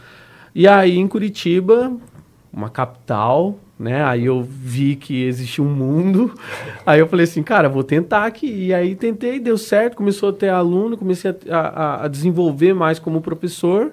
E 0.53 0.67
aí 0.67 0.97
em 0.97 1.07
Curitiba, 1.07 1.95
uma 2.51 2.69
capital, 2.69 3.57
né? 3.79 4.03
Aí 4.03 4.25
eu 4.25 4.43
vi 4.43 4.95
que 4.95 5.23
existia 5.23 5.63
um 5.63 5.73
mundo. 5.73 6.33
Aí 6.85 6.99
eu 6.99 7.07
falei 7.07 7.23
assim, 7.23 7.41
cara, 7.41 7.67
vou 7.67 7.83
tentar 7.83 8.25
aqui. 8.25 8.67
E 8.67 8.73
aí 8.73 8.95
tentei, 8.95 9.39
deu 9.39 9.57
certo, 9.57 9.95
começou 9.95 10.29
a 10.29 10.33
ter 10.33 10.49
aluno, 10.49 10.97
comecei 10.97 11.35
a, 11.49 11.57
a, 11.57 12.05
a 12.05 12.07
desenvolver 12.07 12.73
mais 12.73 12.99
como 12.99 13.21
professor. 13.21 13.91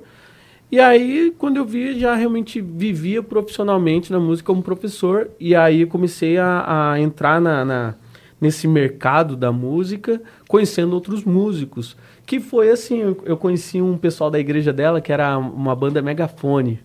E 0.71 0.79
aí, 0.79 1.35
quando 1.39 1.57
eu 1.57 1.65
vi, 1.65 1.99
já 1.99 2.15
realmente 2.15 2.61
vivia 2.61 3.23
profissionalmente 3.23 4.13
na 4.13 4.21
música 4.21 4.49
como 4.49 4.63
professor. 4.63 5.31
E 5.41 5.55
aí 5.55 5.87
comecei 5.87 6.37
a, 6.37 6.93
a 6.93 7.01
entrar 7.01 7.41
na, 7.41 7.65
na, 7.65 7.95
nesse 8.39 8.69
mercado 8.69 9.35
da 9.35 9.51
música, 9.51 10.21
conhecendo 10.47 10.93
outros 10.93 11.25
músicos. 11.25 11.97
Que 12.29 12.39
foi 12.39 12.69
assim, 12.71 13.01
eu, 13.01 13.17
eu 13.25 13.39
conheci 13.39 13.81
um 13.81 13.97
pessoal 13.97 14.31
da 14.31 14.39
igreja 14.39 14.71
dela, 14.71 15.01
que 15.01 15.11
era 15.11 15.39
uma 15.39 15.75
banda 15.75 16.03
megafone. 16.03 16.79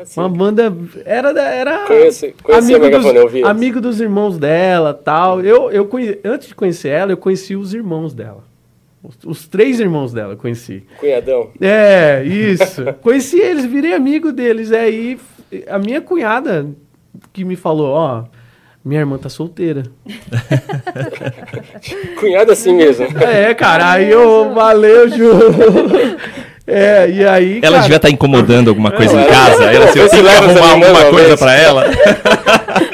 Assim. 0.00 0.20
Uma 0.20 0.28
banda. 0.28 0.72
Era. 1.04 1.30
era 1.36 1.84
conheci, 1.84 2.32
conheci 2.40 2.74
amigo, 2.76 2.98
dos, 2.98 3.44
amigo 3.44 3.80
dos 3.80 4.00
irmãos 4.00 4.38
dela 4.38 4.94
tal. 4.94 5.40
Eu, 5.40 5.68
eu 5.72 5.86
conhe, 5.86 6.20
antes 6.24 6.46
de 6.46 6.54
conhecer 6.54 6.90
ela, 6.90 7.10
eu 7.10 7.16
conheci 7.16 7.56
os 7.56 7.74
irmãos 7.74 8.14
dela. 8.14 8.44
Os, 9.02 9.18
os 9.24 9.48
três 9.48 9.80
irmãos 9.80 10.12
dela 10.12 10.34
eu 10.34 10.36
conheci. 10.36 10.84
Cunhadão. 11.00 11.50
É, 11.60 12.22
isso. 12.22 12.84
conheci 13.02 13.40
eles, 13.40 13.64
virei 13.64 13.94
amigo 13.94 14.30
deles. 14.30 14.70
Aí 14.70 15.18
é, 15.50 15.64
a 15.68 15.78
minha 15.80 16.00
cunhada 16.00 16.68
que 17.32 17.44
me 17.44 17.56
falou, 17.56 17.88
ó. 17.88 18.24
Minha 18.84 19.00
irmã 19.00 19.16
tá 19.16 19.30
solteira. 19.30 19.84
Cunhada 22.20 22.52
assim 22.52 22.74
mesmo. 22.74 23.06
É, 23.18 23.54
cara, 23.54 23.92
aí 23.92 24.10
eu 24.10 24.52
valeu, 24.52 25.08
Ju. 25.08 25.30
É, 26.66 27.08
e 27.08 27.26
aí. 27.26 27.60
Ela 27.62 27.76
cara... 27.76 27.82
devia 27.82 27.96
estar 27.96 28.08
tá 28.08 28.14
incomodando 28.14 28.68
alguma 28.68 28.90
coisa 28.90 29.18
em 29.18 29.26
casa. 29.26 29.64
Ela 29.64 29.88
se 29.88 29.98
eu 29.98 30.08
tenho 30.08 30.22
que 30.22 30.28
arrumar 30.28 30.72
alguma 30.72 31.10
coisa 31.10 31.36
para 31.36 31.54
ela. 31.54 31.84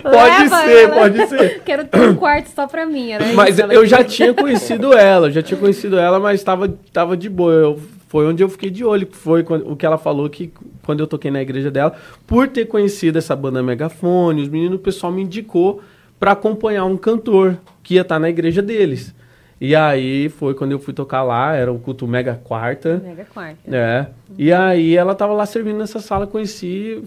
pode 0.03 0.43
Leva 0.43 0.65
ser, 0.65 0.85
ela. 0.85 0.95
pode 0.95 1.29
ser. 1.29 1.63
Quero 1.65 1.85
ter 1.85 2.01
um 2.01 2.15
quarto 2.15 2.51
só 2.55 2.69
pra 2.69 2.87
mim, 2.87 3.11
era 3.11 3.27
Mas 3.33 3.59
eu 3.59 3.85
já 3.85 4.05
tinha 4.05 4.33
conhecido 4.33 4.97
ela, 4.97 5.31
já 5.31 5.43
tinha 5.43 5.59
conhecido 5.59 5.99
ela, 5.99 6.21
mas 6.21 6.43
tava, 6.43 6.73
tava 6.93 7.17
de 7.17 7.29
boa. 7.29 7.53
Eu 7.53 7.81
foi 8.11 8.27
onde 8.27 8.43
eu 8.43 8.49
fiquei 8.49 8.71
de 8.71 8.85
olho. 8.85 9.07
Foi 9.13 9.45
quando, 9.45 9.71
o 9.71 9.77
que 9.77 9.87
ela 9.87 9.97
falou 9.97 10.29
que 10.29 10.53
quando 10.85 10.99
eu 10.99 11.07
toquei 11.07 11.31
na 11.31 11.41
igreja 11.41 11.71
dela, 11.71 11.95
por 12.27 12.49
ter 12.49 12.67
conhecido 12.67 13.19
essa 13.19 13.37
banda 13.37 13.63
Megafone, 13.63 14.43
os 14.43 14.49
meninos, 14.49 14.81
o 14.81 14.83
pessoal 14.83 15.13
me 15.13 15.23
indicou 15.23 15.81
para 16.19 16.33
acompanhar 16.33 16.85
um 16.87 16.97
cantor 16.97 17.57
que 17.85 17.95
ia 17.95 18.01
estar 18.01 18.17
tá 18.17 18.19
na 18.19 18.29
igreja 18.29 18.61
deles. 18.61 19.15
E 19.61 19.77
aí 19.77 20.29
foi 20.29 20.55
quando 20.55 20.73
eu 20.73 20.81
fui 20.81 20.93
tocar 20.93 21.23
lá, 21.23 21.55
era 21.55 21.73
o 21.73 21.79
culto 21.79 22.09
Mega 22.09 22.35
Quarta. 22.43 23.01
Mega 23.01 23.25
Quarta. 23.33 23.61
É. 23.71 24.01
Uhum. 24.01 24.35
E 24.37 24.53
aí 24.53 24.97
ela 24.97 25.15
tava 25.15 25.33
lá 25.33 25.47
servindo 25.47 25.79
nessa 25.79 26.01
sala, 26.01 26.27
conheci, 26.27 27.01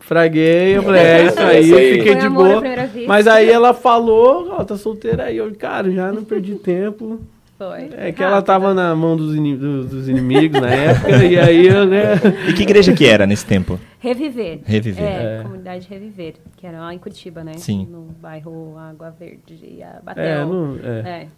fraguei, 0.00 0.76
eu 0.76 0.82
falei, 0.82 1.00
é 1.00 1.26
isso 1.26 1.38
aí, 1.40 1.70
eu 1.70 1.98
fiquei 1.98 2.14
de 2.16 2.28
boa. 2.28 2.60
Mas 3.06 3.28
aí 3.28 3.48
ela 3.48 3.72
falou, 3.72 4.48
ela 4.48 4.64
tá 4.64 4.76
solteira 4.76 5.26
aí, 5.26 5.36
eu, 5.36 5.54
cara, 5.54 5.92
já 5.92 6.10
não 6.10 6.24
perdi 6.24 6.56
tempo. 6.58 7.20
Foi. 7.56 7.88
É 7.96 8.10
que 8.10 8.22
ela 8.22 8.42
tava 8.42 8.74
na 8.74 8.94
mão 8.96 9.16
dos, 9.16 9.34
in, 9.34 9.56
dos, 9.56 9.86
dos 9.88 10.08
inimigos 10.08 10.60
na 10.60 10.70
época, 10.70 11.24
e 11.24 11.38
aí 11.38 11.66
eu, 11.68 11.86
né? 11.86 12.14
E 12.48 12.52
que 12.52 12.62
igreja 12.62 12.92
que 12.92 13.06
era 13.06 13.26
nesse 13.26 13.46
tempo? 13.46 13.78
Reviver. 14.00 14.60
Reviver. 14.64 15.04
É, 15.04 15.38
é. 15.38 15.42
comunidade 15.42 15.88
Reviver, 15.88 16.34
que 16.56 16.66
era 16.66 16.80
lá 16.80 16.92
em 16.92 16.98
Curitiba, 16.98 17.44
né? 17.44 17.54
Sim. 17.54 17.86
No 17.88 18.08
bairro 18.20 18.76
Água 18.76 19.10
Verde 19.10 19.54
e 19.62 19.84
Batel. 20.04 20.24
É, 20.24 20.44
no, 20.44 20.80
é. 20.82 20.88
é. 20.88 21.28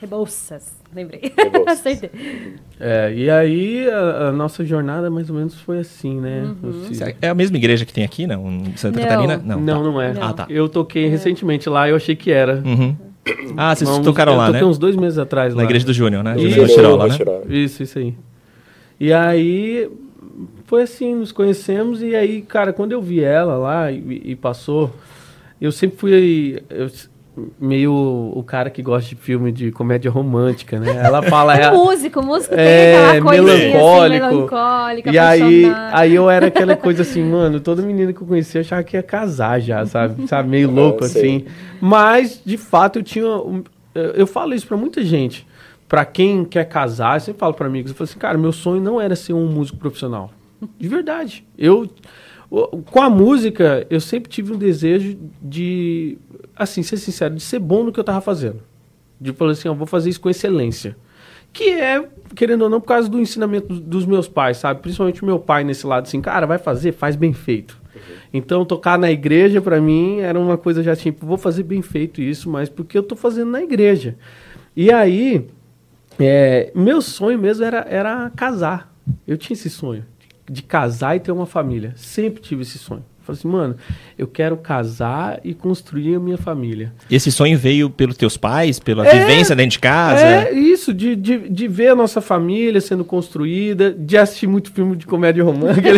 Rebouças, 0.00 0.76
lembrei. 0.94 1.32
Rebouças. 1.36 2.02
é, 2.78 3.12
e 3.12 3.28
aí 3.28 3.90
a, 3.90 4.28
a, 4.28 4.32
nossa 4.32 4.64
jornada 4.64 5.10
mais 5.10 5.28
ou 5.28 5.34
menos 5.34 5.60
foi 5.60 5.80
assim, 5.80 6.20
né? 6.20 6.54
Uhum. 6.62 6.84
É 7.20 7.28
a 7.28 7.34
mesma 7.34 7.56
igreja 7.56 7.84
que 7.84 7.92
tem 7.92 8.04
aqui, 8.04 8.24
não? 8.24 8.48
Em 8.48 8.76
Santa 8.76 9.00
não. 9.00 9.06
Catarina? 9.08 9.36
Não, 9.36 9.60
não, 9.60 9.82
tá. 9.82 9.90
não 9.90 10.00
é. 10.00 10.12
Não. 10.14 10.22
Ah, 10.22 10.32
tá. 10.32 10.46
Eu 10.48 10.68
toquei 10.68 11.06
é. 11.06 11.08
recentemente 11.08 11.68
lá, 11.68 11.88
eu 11.88 11.96
achei 11.96 12.14
que 12.14 12.30
era. 12.30 12.62
Uhum. 12.64 12.96
Ah, 13.56 13.74
vocês 13.74 13.88
Vamos, 13.88 14.04
tocaram 14.04 14.36
lá, 14.36 14.50
né? 14.50 14.64
uns 14.64 14.78
dois 14.78 14.96
meses 14.96 15.18
atrás 15.18 15.54
Na 15.54 15.58
lá. 15.58 15.64
igreja 15.64 15.84
do 15.84 15.92
Júnior, 15.92 16.22
né? 16.22 16.36
Júnior 16.38 16.68
Chirola, 16.68 17.08
né? 17.08 17.16
Isso, 17.48 17.82
isso 17.82 17.98
aí. 17.98 18.14
E 19.00 19.12
aí 19.12 19.88
foi 20.66 20.82
assim, 20.82 21.14
nos 21.14 21.32
conhecemos 21.32 22.02
e 22.02 22.14
aí, 22.14 22.42
cara, 22.42 22.72
quando 22.72 22.92
eu 22.92 23.00
vi 23.00 23.22
ela 23.22 23.56
lá 23.56 23.90
e, 23.90 24.22
e 24.24 24.36
passou, 24.36 24.90
eu 25.60 25.72
sempre 25.72 25.96
fui 25.96 26.62
eu, 26.68 26.90
meio 27.60 27.92
o 27.92 28.42
cara 28.42 28.70
que 28.70 28.82
gosta 28.82 29.08
de 29.08 29.16
filme 29.16 29.50
de 29.52 29.70
comédia 29.70 30.10
romântica, 30.10 30.78
né? 30.78 30.96
Ela 30.96 31.22
fala 31.22 31.56
é 31.58 31.70
músico, 31.70 32.22
músico 32.22 32.54
é, 32.54 32.56
tem 32.56 32.96
aquela 32.96 33.22
coisa 33.22 33.42
melancólico. 33.42 34.24
Assim, 34.24 34.34
melancólica, 34.36 35.10
e 35.10 35.18
aí, 35.18 35.64
aí 35.92 36.14
eu 36.14 36.30
era 36.30 36.46
aquela 36.46 36.76
coisa 36.76 37.02
assim, 37.02 37.22
mano, 37.22 37.60
toda 37.60 37.82
menina 37.82 38.12
que 38.12 38.20
eu 38.20 38.26
conhecia 38.26 38.60
achava 38.60 38.82
que 38.82 38.96
ia 38.96 39.02
casar 39.02 39.60
já, 39.60 39.84
sabe? 39.86 40.26
sabe 40.26 40.48
meio 40.48 40.70
louco 40.70 41.04
assim. 41.04 41.44
Mas 41.80 42.40
de 42.44 42.56
fato 42.56 42.98
eu 42.98 43.02
tinha 43.02 43.26
eu 43.94 44.26
falo 44.26 44.54
isso 44.54 44.66
para 44.66 44.76
muita 44.76 45.02
gente. 45.04 45.46
Para 45.88 46.04
quem 46.04 46.44
quer 46.44 46.64
casar, 46.66 47.16
eu 47.16 47.20
sempre 47.20 47.40
falo 47.40 47.54
para 47.54 47.66
amigos, 47.66 47.90
eu 47.90 47.96
falo 47.96 48.08
assim, 48.08 48.18
cara, 48.18 48.36
meu 48.36 48.52
sonho 48.52 48.80
não 48.80 49.00
era 49.00 49.16
ser 49.16 49.32
um 49.32 49.46
músico 49.46 49.78
profissional. 49.78 50.30
De 50.78 50.88
verdade. 50.88 51.44
Eu 51.56 51.88
com 52.50 53.02
a 53.02 53.10
música, 53.10 53.86
eu 53.90 54.00
sempre 54.00 54.30
tive 54.30 54.52
um 54.52 54.56
desejo 54.56 55.18
de, 55.42 56.16
assim, 56.56 56.82
ser 56.82 56.96
sincero, 56.96 57.34
de 57.34 57.42
ser 57.42 57.58
bom 57.58 57.84
no 57.84 57.92
que 57.92 58.00
eu 58.00 58.02
estava 58.02 58.20
fazendo. 58.20 58.62
De 59.20 59.32
falar 59.32 59.52
assim, 59.52 59.68
eu 59.68 59.74
vou 59.74 59.86
fazer 59.86 60.08
isso 60.08 60.20
com 60.20 60.30
excelência. 60.30 60.96
Que 61.52 61.70
é, 61.70 62.08
querendo 62.34 62.62
ou 62.62 62.70
não, 62.70 62.80
por 62.80 62.88
causa 62.88 63.08
do 63.08 63.20
ensinamento 63.20 63.74
dos 63.74 64.06
meus 64.06 64.28
pais, 64.28 64.56
sabe? 64.56 64.80
Principalmente 64.80 65.24
meu 65.24 65.38
pai 65.38 65.62
nesse 65.62 65.86
lado, 65.86 66.04
assim, 66.04 66.20
cara, 66.20 66.46
vai 66.46 66.58
fazer, 66.58 66.92
faz 66.92 67.16
bem 67.16 67.32
feito. 67.32 67.78
Então, 68.32 68.64
tocar 68.64 68.98
na 68.98 69.10
igreja, 69.10 69.60
para 69.60 69.80
mim, 69.80 70.20
era 70.20 70.38
uma 70.38 70.56
coisa 70.56 70.82
já 70.82 70.94
tipo, 70.96 71.26
vou 71.26 71.36
fazer 71.36 71.64
bem 71.64 71.82
feito 71.82 72.22
isso, 72.22 72.48
mas 72.48 72.68
porque 72.68 72.96
eu 72.96 73.02
tô 73.02 73.16
fazendo 73.16 73.50
na 73.50 73.62
igreja. 73.62 74.16
E 74.74 74.90
aí, 74.92 75.46
é, 76.18 76.70
meu 76.74 77.02
sonho 77.02 77.38
mesmo 77.38 77.64
era, 77.64 77.84
era 77.88 78.30
casar. 78.30 78.94
Eu 79.26 79.36
tinha 79.36 79.54
esse 79.54 79.68
sonho 79.68 80.04
de 80.48 80.62
casar 80.62 81.16
e 81.16 81.20
ter 81.20 81.32
uma 81.32 81.46
família. 81.46 81.92
Sempre 81.96 82.40
tive 82.42 82.62
esse 82.62 82.78
sonho. 82.78 83.04
Falei 83.28 83.38
assim, 83.38 83.48
mano, 83.48 83.76
eu 84.16 84.26
quero 84.26 84.56
casar 84.56 85.38
e 85.44 85.52
construir 85.52 86.14
a 86.14 86.20
minha 86.20 86.38
família. 86.38 86.94
E 87.10 87.14
esse 87.14 87.30
sonho 87.30 87.58
veio 87.58 87.90
pelos 87.90 88.16
teus 88.16 88.38
pais, 88.38 88.78
pela 88.78 89.06
é, 89.06 89.18
vivência 89.18 89.54
dentro 89.54 89.72
de 89.72 89.80
casa? 89.80 90.24
É 90.24 90.52
isso, 90.52 90.94
de, 90.94 91.14
de, 91.14 91.48
de 91.50 91.68
ver 91.68 91.88
a 91.88 91.94
nossa 91.94 92.22
família 92.22 92.80
sendo 92.80 93.04
construída, 93.04 93.92
de 93.92 94.16
assistir 94.16 94.46
muito 94.46 94.72
filme 94.72 94.96
de 94.96 95.06
comédia 95.06 95.44
romântica. 95.44 95.90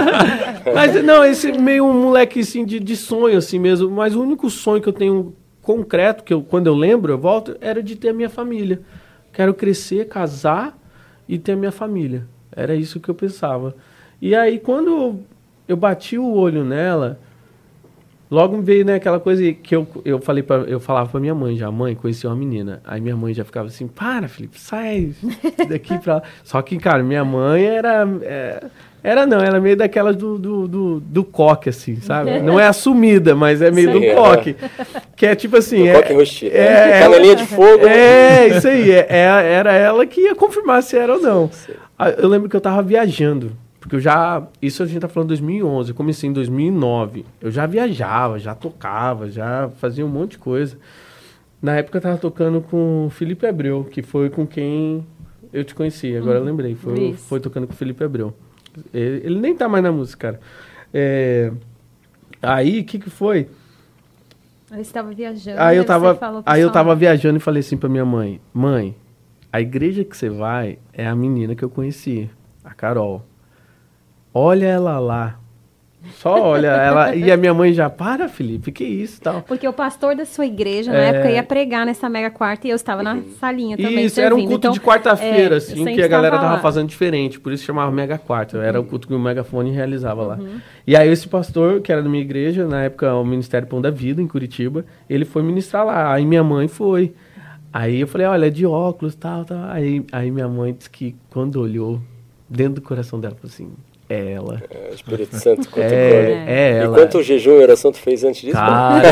mas 0.74 1.04
não, 1.04 1.22
esse 1.22 1.52
meio 1.52 1.84
um 1.84 2.02
moleque 2.04 2.40
assim 2.40 2.64
de, 2.64 2.80
de 2.80 2.96
sonho 2.96 3.36
assim 3.36 3.58
mesmo. 3.58 3.90
Mas 3.90 4.14
o 4.14 4.22
único 4.22 4.48
sonho 4.48 4.80
que 4.80 4.88
eu 4.88 4.92
tenho 4.94 5.34
concreto, 5.60 6.24
que 6.24 6.32
eu, 6.32 6.40
quando 6.42 6.66
eu 6.66 6.74
lembro, 6.74 7.12
eu 7.12 7.18
volto, 7.18 7.58
era 7.60 7.82
de 7.82 7.94
ter 7.94 8.08
a 8.08 8.14
minha 8.14 8.30
família. 8.30 8.80
Quero 9.34 9.52
crescer, 9.52 10.08
casar 10.08 10.78
e 11.28 11.38
ter 11.38 11.52
a 11.52 11.56
minha 11.56 11.72
família. 11.72 12.26
Era 12.56 12.74
isso 12.74 13.00
que 13.00 13.08
eu 13.08 13.14
pensava. 13.14 13.74
E 14.20 14.34
aí, 14.34 14.58
quando 14.58 15.20
eu 15.66 15.76
bati 15.76 16.18
o 16.18 16.32
olho 16.32 16.64
nela, 16.64 17.18
logo 18.30 18.60
veio 18.60 18.84
né, 18.84 18.94
aquela 18.94 19.18
coisa 19.18 19.52
que 19.52 19.74
eu, 19.74 19.86
eu, 20.04 20.20
falei 20.20 20.42
pra, 20.42 20.56
eu 20.58 20.80
falava 20.80 21.10
pra 21.10 21.20
minha 21.20 21.34
mãe 21.34 21.56
já, 21.56 21.70
mãe, 21.70 21.94
conheci 21.94 22.26
uma 22.26 22.36
menina. 22.36 22.80
Aí 22.84 23.00
minha 23.00 23.16
mãe 23.16 23.34
já 23.34 23.44
ficava 23.44 23.68
assim, 23.68 23.86
para, 23.86 24.28
Felipe, 24.28 24.58
sai 24.58 25.14
daqui 25.68 25.98
pra 25.98 26.16
lá. 26.16 26.22
Só 26.42 26.60
que, 26.62 26.76
cara, 26.78 27.02
minha 27.02 27.24
mãe 27.24 27.64
era... 27.64 28.06
É, 28.22 28.64
era 29.06 29.26
não, 29.26 29.38
ela 29.38 29.58
é 29.58 29.60
meio 29.60 29.76
daquelas 29.76 30.16
do, 30.16 30.38
do, 30.38 30.66
do, 30.66 31.00
do, 31.00 31.24
coque, 31.24 31.68
assim, 31.68 32.00
sabe? 32.00 32.40
Não 32.40 32.58
é 32.58 32.66
assumida, 32.66 33.34
mas 33.34 33.60
é 33.60 33.70
meio 33.70 33.92
Sim, 33.92 34.00
do 34.00 34.04
é. 34.06 34.14
coque. 34.14 34.56
Que 35.14 35.26
é 35.26 35.34
tipo 35.34 35.58
assim. 35.58 35.82
Do 35.82 35.88
é, 35.88 35.92
coque 35.92 36.14
rostido. 36.14 36.56
É, 36.56 37.02
é, 37.02 37.18
linha 37.20 37.36
de 37.36 37.46
fogo. 37.46 37.86
É, 37.86 38.48
isso 38.48 38.66
aí. 38.66 38.90
É, 38.90 39.06
é, 39.10 39.52
era 39.52 39.74
ela 39.74 40.06
que 40.06 40.22
ia 40.22 40.34
confirmar 40.34 40.82
se 40.82 40.96
era 40.96 41.16
ou 41.16 41.20
não. 41.20 41.50
Ah, 41.98 42.08
eu 42.08 42.26
lembro 42.26 42.48
que 42.48 42.56
eu 42.56 42.62
tava 42.62 42.80
viajando. 42.82 43.52
Porque 43.78 43.96
eu 43.96 44.00
já. 44.00 44.42
Isso 44.62 44.82
a 44.82 44.86
gente 44.86 45.00
tá 45.00 45.08
falando 45.08 45.26
em 45.26 45.36
2011. 45.36 45.90
Eu 45.90 45.94
comecei 45.94 46.30
em 46.30 46.32
2009. 46.32 47.26
Eu 47.42 47.50
já 47.50 47.66
viajava, 47.66 48.38
já 48.38 48.54
tocava, 48.54 49.30
já 49.30 49.68
fazia 49.76 50.06
um 50.06 50.08
monte 50.08 50.32
de 50.32 50.38
coisa. 50.38 50.78
Na 51.60 51.76
época 51.76 51.98
eu 51.98 52.02
tava 52.02 52.16
tocando 52.16 52.62
com 52.62 53.04
o 53.04 53.10
Felipe 53.10 53.46
Abreu, 53.46 53.86
que 53.90 54.00
foi 54.00 54.30
com 54.30 54.46
quem 54.46 55.04
eu 55.52 55.62
te 55.62 55.74
conheci. 55.74 56.16
Agora 56.16 56.38
eu 56.38 56.44
lembrei. 56.44 56.74
Foi, 56.74 57.12
foi 57.12 57.38
tocando 57.38 57.66
com 57.66 57.74
o 57.74 57.76
Felipe 57.76 58.02
Abreu. 58.02 58.32
Ele, 58.92 59.26
ele 59.26 59.40
nem 59.40 59.56
tá 59.56 59.68
mais 59.68 59.82
na 59.82 59.92
música, 59.92 60.28
cara. 60.28 60.40
É, 60.92 61.52
aí, 62.42 62.80
o 62.80 62.84
que 62.84 62.98
que 62.98 63.10
foi? 63.10 63.48
Você 64.68 64.80
estava 64.80 65.12
viajando. 65.12 65.60
Aí 65.60 65.76
eu 65.76 65.84
tava, 65.84 66.18
aí 66.44 66.60
eu 66.60 66.70
tava 66.70 66.94
viajando 66.94 67.36
e 67.36 67.40
falei 67.40 67.60
assim 67.60 67.76
pra 67.76 67.88
minha 67.88 68.04
mãe: 68.04 68.40
Mãe, 68.52 68.96
a 69.52 69.60
igreja 69.60 70.04
que 70.04 70.16
você 70.16 70.28
vai 70.28 70.78
é 70.92 71.06
a 71.06 71.14
menina 71.14 71.54
que 71.54 71.64
eu 71.64 71.70
conheci, 71.70 72.28
a 72.64 72.74
Carol. 72.74 73.24
Olha 74.32 74.66
ela 74.66 74.98
lá. 74.98 75.38
Só 76.12 76.40
olha, 76.40 76.68
ela. 76.68 77.14
E 77.14 77.30
a 77.30 77.36
minha 77.36 77.52
mãe 77.54 77.72
já, 77.72 77.88
para, 77.88 78.28
Felipe, 78.28 78.70
que 78.72 78.84
isso 78.84 79.20
tal. 79.20 79.42
Porque 79.42 79.66
o 79.66 79.72
pastor 79.72 80.14
da 80.14 80.24
sua 80.24 80.46
igreja, 80.46 80.92
na 80.92 80.98
é... 80.98 81.08
época, 81.08 81.30
ia 81.30 81.42
pregar 81.42 81.86
nessa 81.86 82.08
mega 82.08 82.30
quarta 82.30 82.66
e 82.66 82.70
eu 82.70 82.76
estava 82.76 83.02
na 83.02 83.22
salinha 83.40 83.76
também. 83.76 84.04
Isso, 84.04 84.16
servindo. 84.16 84.26
era 84.26 84.34
um 84.34 84.46
culto 84.46 84.68
então, 84.68 84.72
de 84.72 84.80
quarta-feira, 84.80 85.54
é, 85.54 85.58
assim, 85.58 85.84
que 85.84 86.02
a 86.02 86.08
galera 86.08 86.38
tava 86.38 86.54
lá. 86.54 86.60
fazendo 86.60 86.88
diferente, 86.88 87.40
por 87.40 87.52
isso 87.52 87.64
chamava 87.64 87.90
mega 87.90 88.18
quarta. 88.18 88.58
Era 88.58 88.80
o 88.80 88.84
culto 88.84 89.08
que 89.08 89.14
o 89.14 89.18
megafone 89.18 89.70
realizava 89.70 90.22
uhum. 90.22 90.28
lá. 90.28 90.38
E 90.86 90.96
aí, 90.96 91.08
esse 91.08 91.28
pastor, 91.28 91.80
que 91.80 91.90
era 91.90 92.02
da 92.02 92.08
minha 92.08 92.22
igreja, 92.22 92.66
na 92.66 92.82
época, 92.82 93.14
o 93.14 93.24
Ministério 93.24 93.66
Pão 93.66 93.80
da 93.80 93.90
Vida, 93.90 94.20
em 94.20 94.26
Curitiba, 94.26 94.84
ele 95.08 95.24
foi 95.24 95.42
ministrar 95.42 95.84
lá. 95.84 96.12
Aí 96.12 96.24
minha 96.26 96.44
mãe 96.44 96.68
foi. 96.68 97.14
Aí 97.72 98.00
eu 98.00 98.06
falei, 98.06 98.26
olha, 98.26 98.46
é 98.46 98.50
de 98.50 98.64
óculos, 98.64 99.14
tal, 99.14 99.44
tal. 99.44 99.64
Aí, 99.70 100.04
aí 100.12 100.30
minha 100.30 100.46
mãe 100.46 100.72
disse 100.72 100.88
que 100.88 101.16
quando 101.30 101.60
olhou, 101.60 102.00
dentro 102.48 102.74
do 102.74 102.82
coração 102.82 103.18
dela, 103.18 103.34
falou 103.34 103.52
assim 103.52 103.72
é 104.08 104.32
ela. 104.32 104.62
É, 104.70 104.90
o 104.90 104.94
Espírito 104.94 105.34
Santo 105.36 105.68
contemplou. 105.68 105.90
É, 105.90 106.44
é 106.46 106.78
ela. 106.78 106.94
E 106.94 106.98
quanto 107.00 107.22
jejum 107.22 107.52
e 107.52 107.62
oração 107.62 107.90
tu 107.90 107.98
fez 107.98 108.22
antes 108.22 108.42
disso? 108.42 108.52
Cara, 108.52 109.02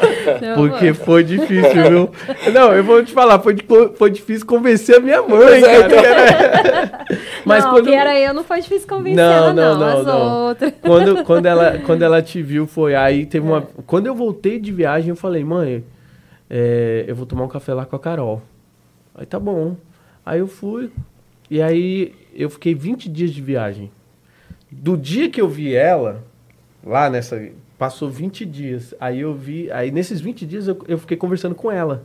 porque 0.56 0.94
foi 0.94 1.22
difícil, 1.22 1.90
viu? 1.90 2.10
Não, 2.52 2.72
eu 2.72 2.82
vou 2.82 3.04
te 3.04 3.12
falar, 3.12 3.38
foi, 3.40 3.56
foi 3.96 4.10
difícil 4.10 4.46
convencer 4.46 4.96
a 4.96 5.00
minha 5.00 5.20
mãe, 5.20 5.62
é, 5.62 5.88
cara. 5.88 7.04
Mas 7.44 7.64
não, 7.64 7.72
quando... 7.72 7.84
que 7.86 7.94
era 7.94 8.18
eu, 8.18 8.32
não 8.32 8.42
foi 8.42 8.60
difícil 8.62 8.88
convencer 8.88 9.16
não, 9.16 9.32
ela, 9.32 9.52
não, 9.52 9.78
não, 9.78 9.98
as 9.98 10.06
não. 10.06 10.46
outras. 10.46 10.72
Quando, 10.80 11.24
quando, 11.24 11.46
ela, 11.46 11.78
quando 11.80 12.02
ela 12.02 12.22
te 12.22 12.40
viu, 12.42 12.66
foi 12.66 12.94
aí, 12.94 13.26
teve 13.26 13.46
uma... 13.46 13.60
Quando 13.86 14.06
eu 14.06 14.14
voltei 14.14 14.58
de 14.58 14.72
viagem, 14.72 15.10
eu 15.10 15.16
falei, 15.16 15.44
mãe, 15.44 15.84
é, 16.48 17.04
eu 17.06 17.14
vou 17.14 17.26
tomar 17.26 17.44
um 17.44 17.48
café 17.48 17.74
lá 17.74 17.84
com 17.84 17.94
a 17.94 18.00
Carol. 18.00 18.40
Aí 19.14 19.26
tá 19.26 19.38
bom. 19.38 19.76
Aí 20.24 20.38
eu 20.38 20.46
fui, 20.46 20.90
e 21.50 21.60
aí 21.60 22.14
eu 22.34 22.48
fiquei 22.48 22.74
20 22.74 23.10
dias 23.10 23.30
de 23.30 23.42
viagem 23.42 23.90
do 24.82 24.96
dia 24.96 25.28
que 25.30 25.40
eu 25.40 25.48
vi 25.48 25.74
ela, 25.74 26.24
lá 26.84 27.08
nessa. 27.08 27.50
Passou 27.78 28.08
20 28.08 28.44
dias. 28.44 28.94
Aí 29.00 29.20
eu 29.20 29.34
vi. 29.34 29.70
Aí 29.70 29.90
nesses 29.90 30.20
20 30.20 30.46
dias 30.46 30.68
eu, 30.68 30.78
eu 30.86 30.98
fiquei 30.98 31.16
conversando 31.16 31.54
com 31.54 31.70
ela. 31.70 32.04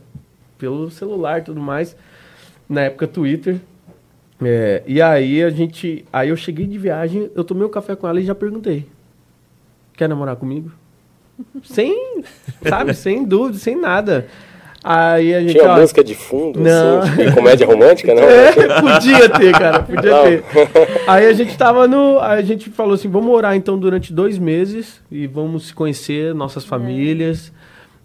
Pelo 0.57 0.89
celular 0.89 1.39
e 1.39 1.43
tudo 1.43 1.61
mais. 1.61 1.95
Na 2.67 2.81
época 2.81 3.07
Twitter. 3.07 3.59
É, 4.41 4.83
e 4.85 5.01
aí 5.01 5.43
a 5.43 5.49
gente. 5.49 6.05
Aí 6.11 6.29
eu 6.29 6.38
cheguei 6.38 6.65
de 6.65 6.77
viagem, 6.77 7.29
eu 7.35 7.43
tomei 7.43 7.65
um 7.65 7.69
café 7.69 7.95
com 7.95 8.07
ela 8.07 8.19
e 8.19 8.25
já 8.25 8.33
perguntei. 8.33 8.88
Quer 9.93 10.07
namorar 10.07 10.35
comigo? 10.35 10.71
sem, 11.63 12.23
sabe, 12.67 12.93
sem 12.93 13.25
dúvida, 13.25 13.57
sem 13.57 13.75
nada. 13.75 14.27
Aí 14.83 15.36
a 15.36 15.41
gente. 15.41 15.51
Tinha 15.51 15.71
ó, 15.71 15.79
música 15.79 16.03
de 16.03 16.15
fundo, 16.15 16.59
Não. 16.59 17.00
assim, 17.00 17.25
de 17.25 17.33
comédia 17.33 17.67
romântica, 17.67 18.13
não? 18.13 18.24
É, 18.29 18.81
podia 18.81 19.29
ter, 19.29 19.51
cara, 19.51 19.83
podia 19.83 20.12
Não. 20.12 20.24
ter. 20.24 20.43
Aí 21.07 21.25
a 21.25 21.33
gente 21.33 21.57
tava 21.57 21.88
no. 21.88 22.19
aí 22.19 22.39
A 22.39 22.41
gente 22.41 22.69
falou 22.69 22.93
assim: 22.93 23.09
vamos 23.09 23.29
orar 23.33 23.55
então 23.55 23.77
durante 23.77 24.13
dois 24.13 24.38
meses 24.38 25.01
e 25.12 25.27
vamos 25.27 25.67
se 25.67 25.74
conhecer, 25.74 26.33
nossas 26.33 26.63
famílias. 26.63 27.51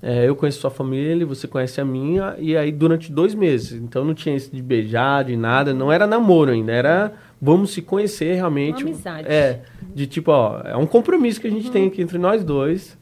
É, 0.02 0.28
eu 0.28 0.36
conheço 0.36 0.60
sua 0.60 0.70
família, 0.70 1.24
você 1.24 1.48
conhece 1.48 1.80
a 1.80 1.84
minha, 1.84 2.34
e 2.38 2.54
aí 2.54 2.70
durante 2.70 3.10
dois 3.10 3.34
meses. 3.34 3.80
Então 3.80 4.04
não 4.04 4.12
tinha 4.12 4.36
esse 4.36 4.54
de 4.54 4.60
beijar, 4.60 5.24
de 5.24 5.34
nada, 5.34 5.72
não 5.72 5.90
era 5.90 6.06
namoro 6.06 6.50
ainda, 6.50 6.72
era 6.72 7.12
vamos 7.40 7.70
se 7.70 7.80
conhecer 7.80 8.34
realmente. 8.34 8.84
Uma 8.84 8.92
amizade. 8.92 9.26
É, 9.26 9.60
de 9.94 10.06
tipo, 10.06 10.30
ó, 10.30 10.60
é 10.62 10.76
um 10.76 10.86
compromisso 10.86 11.40
que 11.40 11.46
a 11.46 11.50
gente 11.50 11.70
tem 11.70 11.86
aqui 11.86 12.02
entre 12.02 12.18
nós 12.18 12.44
dois. 12.44 12.98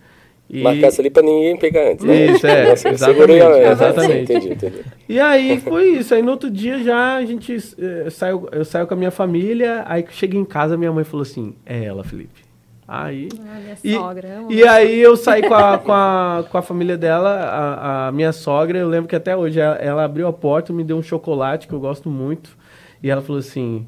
E, 0.52 0.62
Marcasse 0.62 1.00
ali 1.00 1.09
pra 1.09 1.23
ninguém 1.23 1.56
pegar 1.56 1.90
antes, 1.92 2.04
né? 2.04 2.26
Isso, 2.26 2.47
é, 2.47 2.68
Nossa, 2.68 2.88
exatamente, 2.90 3.32
exatamente. 3.71 4.32
Entendi, 4.32 4.52
entendi. 4.52 4.82
e 5.09 5.18
aí 5.18 5.59
foi 5.61 5.92
isso. 5.97 6.14
Aí 6.14 6.21
no 6.21 6.32
outro 6.32 6.50
dia 6.50 6.82
já 6.85 7.16
a 7.16 7.25
gente 7.25 7.56
eh, 7.78 8.11
saiu, 8.11 8.47
eu 8.52 8.62
saio 8.62 8.87
com 8.87 8.92
a 8.92 8.97
minha 8.97 9.11
família, 9.11 9.82
aí 9.87 10.02
que 10.02 10.12
cheguei 10.12 10.38
em 10.38 10.44
casa, 10.44 10.76
minha 10.76 10.92
mãe 10.92 11.04
falou 11.04 11.23
assim: 11.23 11.54
"É 11.64 11.82
ela, 11.82 12.04
Felipe". 12.04 12.42
Aí 12.87 13.28
Ah, 13.40 13.59
minha 13.59 13.76
e, 13.82 13.94
sogra. 13.94 14.28
e 14.50 14.68
aí 14.68 15.00
eu 15.00 15.16
saí 15.16 15.40
com 15.40 15.54
a, 15.54 15.78
com 15.78 15.92
a, 15.92 16.44
com 16.50 16.59
a 16.59 16.62
família 16.62 16.99
dela, 16.99 17.30
a, 17.30 18.09
a 18.09 18.12
minha 18.12 18.32
sogra, 18.32 18.78
eu 18.78 18.88
lembro 18.88 19.09
que 19.09 19.16
até 19.16 19.35
hoje 19.35 19.59
ela, 19.59 19.76
ela 19.76 20.04
abriu 20.04 20.26
a 20.26 20.32
porta, 20.35 20.71
me 20.71 20.85
deu 20.85 20.99
um 20.99 21.02
chocolate 21.02 21.66
que 21.66 21.73
eu 21.73 21.80
gosto 21.80 22.11
muito, 22.11 22.59
e 23.02 23.09
ela 23.09 23.23
falou 23.23 23.38
assim: 23.38 23.87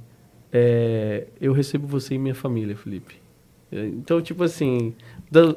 é, 0.50 1.24
eu 1.38 1.52
recebo 1.52 1.86
você 1.86 2.14
e 2.14 2.18
minha 2.18 2.34
família, 2.34 2.74
Felipe. 2.74 3.16
Então, 3.70 4.22
tipo 4.22 4.44
assim, 4.44 4.94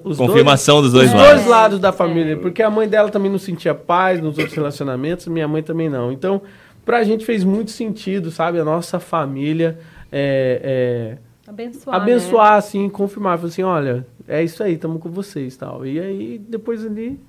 os 0.03 0.17
Confirmação 0.17 0.81
dos 0.81 0.91
dois, 0.91 1.12
dois 1.12 1.13
os 1.13 1.21
lados. 1.21 1.36
dois 1.36 1.47
lados 1.47 1.79
da 1.79 1.91
família, 1.91 2.38
porque 2.38 2.63
a 2.63 2.69
mãe 2.69 2.88
dela 2.88 3.09
também 3.09 3.29
não 3.31 3.38
sentia 3.38 3.75
paz 3.75 4.19
nos 4.21 4.38
outros 4.38 4.55
relacionamentos, 4.55 5.27
minha 5.27 5.47
mãe 5.47 5.62
também 5.62 5.89
não. 5.89 6.12
Então, 6.12 6.41
pra 6.86 7.03
gente 7.03 7.25
fez 7.25 7.43
muito 7.43 7.71
sentido, 7.71 8.31
sabe? 8.31 8.59
A 8.59 8.65
nossa 8.65 9.00
família 9.00 9.77
é, 10.12 11.17
é, 11.45 11.50
Abençoar. 11.50 11.95
abençoar, 11.95 12.53
assim, 12.53 12.89
confirmar, 12.89 13.38
falar 13.38 13.50
assim, 13.50 13.63
olha, 13.63 14.05
é 14.27 14.43
isso 14.43 14.63
aí, 14.63 14.74
estamos 14.74 15.01
com 15.01 15.09
vocês 15.09 15.55
tal. 15.55 15.86
E 15.86 16.00
aí, 16.00 16.41
depois 16.47 16.86
ali. 16.86 17.19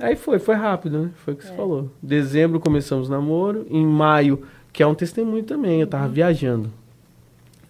Aí 0.00 0.16
foi, 0.16 0.38
foi 0.38 0.54
rápido, 0.54 0.98
né? 1.04 1.10
Foi 1.24 1.34
o 1.34 1.36
que 1.36 1.44
você 1.44 1.52
falou. 1.54 1.90
Dezembro 2.02 2.60
começamos 2.60 3.08
o 3.08 3.10
namoro, 3.10 3.66
em 3.68 3.84
maio, 3.86 4.42
que 4.72 4.82
é 4.82 4.86
um 4.86 4.94
testemunho 4.94 5.42
também, 5.42 5.80
eu 5.80 5.86
tava 5.86 6.08
viajando. 6.08 6.70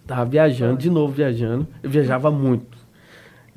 Tava 0.05 0.25
viajando, 0.25 0.77
de 0.77 0.89
novo 0.89 1.13
viajando. 1.13 1.67
Eu 1.83 1.89
viajava 1.89 2.31
muito. 2.31 2.78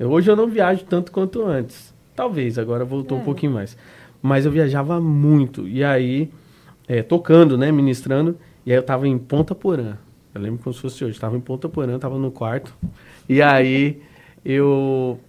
Eu- 0.03 0.11
hoje 0.11 0.29
eu 0.29 0.35
não 0.35 0.47
viajo 0.47 0.83
tanto 0.85 1.11
quanto 1.11 1.43
antes. 1.45 1.93
Talvez, 2.15 2.57
agora 2.59 2.83
voltou 2.85 3.17
um 3.17 3.21
É. 3.21 3.23
pouquinho 3.23 3.51
mais. 3.53 3.77
Mas 4.21 4.45
eu 4.45 4.51
viajava 4.51 4.99
muito. 5.01 5.67
E 5.67 5.83
aí, 5.83 6.29
é, 6.87 7.01
tocando, 7.01 7.57
né? 7.57 7.71
Ministrando. 7.71 8.37
E 8.65 8.71
aí 8.71 8.77
eu 8.77 8.83
tava 8.83 9.07
em 9.07 9.17
Ponta 9.17 9.53
Porã. 9.55 9.97
Eu 10.33 10.41
lembro 10.41 10.63
como 10.63 10.73
se 10.73 10.79
fosse 10.81 11.03
hoje. 11.03 11.19
Tava 11.19 11.35
em 11.35 11.39
Ponta 11.41 11.67
Porã, 11.69 11.97
tava 11.99 12.17
no 12.17 12.31
quarto. 12.31 12.73
E 13.27 13.41
aí 13.41 14.01
eu 14.45 15.19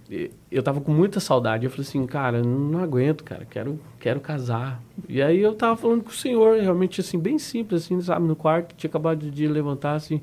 eu 0.51 0.63
tava 0.63 0.79
com 0.81 0.91
muita 0.93 1.19
saudade. 1.19 1.65
Eu 1.65 1.69
falei 1.71 1.85
assim, 1.87 2.05
cara, 2.05 2.41
não 2.41 2.79
aguento, 2.79 3.23
cara. 3.23 3.45
Quero, 3.49 3.79
quero 3.99 4.19
casar. 4.19 4.81
E 5.09 5.21
aí 5.21 5.39
eu 5.41 5.53
tava 5.53 5.75
falando 5.75 6.03
com 6.03 6.09
o 6.09 6.13
senhor, 6.13 6.59
realmente 6.61 7.01
assim, 7.01 7.19
bem 7.19 7.37
simples, 7.37 7.83
assim, 7.83 7.99
sabe? 8.01 8.25
No 8.25 8.35
quarto. 8.35 8.73
Tinha 8.75 8.89
acabado 8.89 9.29
de 9.29 9.47
levantar, 9.47 9.95
assim. 9.95 10.21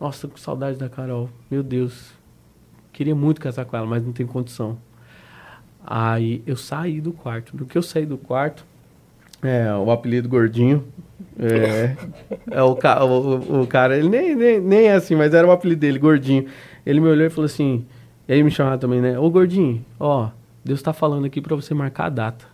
Nossa, 0.00 0.26
tô 0.26 0.32
com 0.32 0.38
saudade 0.38 0.76
da 0.78 0.88
Carol. 0.88 1.28
Meu 1.50 1.62
Deus. 1.62 2.12
Queria 2.98 3.14
muito 3.14 3.40
casar 3.40 3.64
com 3.64 3.76
ela, 3.76 3.86
mas 3.86 4.04
não 4.04 4.12
tem 4.12 4.26
condição. 4.26 4.76
Aí 5.86 6.42
eu 6.44 6.56
saí 6.56 7.00
do 7.00 7.12
quarto. 7.12 7.56
Do 7.56 7.64
que 7.64 7.78
eu 7.78 7.82
saí 7.82 8.04
do 8.04 8.18
quarto, 8.18 8.66
é, 9.40 9.72
o 9.72 9.88
apelido 9.92 10.28
gordinho. 10.28 10.84
É, 11.38 11.94
é 12.50 12.60
o, 12.60 12.74
ca- 12.74 13.04
o, 13.04 13.62
o- 13.62 13.66
cara, 13.68 13.96
ele 13.96 14.08
nem, 14.08 14.34
nem, 14.34 14.60
nem 14.60 14.86
é 14.88 14.94
assim, 14.94 15.14
mas 15.14 15.32
era 15.32 15.46
o 15.46 15.52
apelido 15.52 15.80
dele, 15.80 15.96
gordinho. 15.96 16.46
Ele 16.84 16.98
me 16.98 17.06
olhou 17.06 17.24
e 17.24 17.30
falou 17.30 17.44
assim, 17.46 17.86
e 18.26 18.32
aí 18.32 18.42
me 18.42 18.50
chamava 18.50 18.76
também, 18.78 19.00
né? 19.00 19.16
Ô 19.16 19.30
gordinho, 19.30 19.84
ó, 20.00 20.30
Deus 20.64 20.82
tá 20.82 20.92
falando 20.92 21.24
aqui 21.24 21.40
pra 21.40 21.54
você 21.54 21.72
marcar 21.74 22.06
a 22.06 22.10
data. 22.10 22.46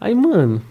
Aí, 0.00 0.14
mano. 0.14 0.62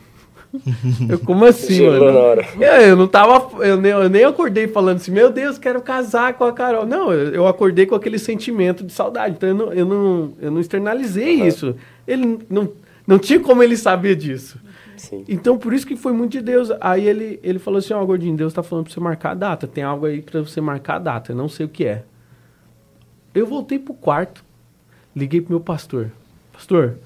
Eu, 1.07 1.19
como 1.19 1.45
assim, 1.45 1.85
mano? 1.85 2.11
na 2.11 2.19
hora. 2.19 2.47
É, 2.59 2.89
eu 2.89 2.95
não 2.95 3.07
tava. 3.07 3.63
Eu 3.63 3.77
nem, 3.77 3.91
eu 3.91 4.09
nem 4.09 4.23
acordei 4.23 4.67
falando 4.67 4.97
assim, 4.97 5.11
meu 5.11 5.31
Deus, 5.31 5.57
quero 5.57 5.81
casar 5.81 6.33
com 6.33 6.43
a 6.43 6.51
Carol. 6.51 6.85
Não, 6.85 7.13
eu, 7.13 7.33
eu 7.33 7.47
acordei 7.47 7.85
com 7.85 7.95
aquele 7.95 8.17
sentimento 8.17 8.83
de 8.83 8.91
saudade. 8.91 9.35
Então 9.35 9.49
eu 9.49 9.55
não, 9.55 9.73
eu 9.73 9.85
não, 9.85 10.33
eu 10.41 10.51
não 10.51 10.59
externalizei 10.59 11.41
isso. 11.43 11.75
Ele 12.07 12.39
não, 12.49 12.71
não 13.05 13.19
tinha 13.19 13.39
como 13.39 13.61
ele 13.61 13.77
saber 13.77 14.15
disso. 14.15 14.59
Sim. 14.97 15.23
Então, 15.29 15.57
por 15.57 15.73
isso 15.73 15.87
que 15.87 15.95
foi 15.95 16.11
muito 16.11 16.33
de 16.33 16.41
Deus. 16.41 16.71
Aí 16.81 17.07
ele, 17.07 17.39
ele 17.41 17.59
falou 17.59 17.77
assim, 17.77 17.93
ó, 17.93 18.03
Gordinho, 18.03 18.35
Deus 18.35 18.51
tá 18.51 18.63
falando 18.63 18.85
pra 18.85 18.93
você 18.93 18.99
marcar 18.99 19.31
a 19.31 19.35
data. 19.35 19.67
Tem 19.67 19.83
algo 19.83 20.05
aí 20.05 20.21
pra 20.21 20.41
você 20.41 20.59
marcar 20.59 20.95
a 20.95 20.99
data. 20.99 21.31
Eu 21.31 21.35
não 21.35 21.47
sei 21.47 21.65
o 21.65 21.69
que 21.69 21.85
é. 21.85 22.03
Eu 23.33 23.45
voltei 23.45 23.77
pro 23.77 23.93
quarto, 23.93 24.43
liguei 25.15 25.39
pro 25.39 25.51
meu 25.51 25.59
pastor. 25.59 26.11
Pastor, 26.51 26.97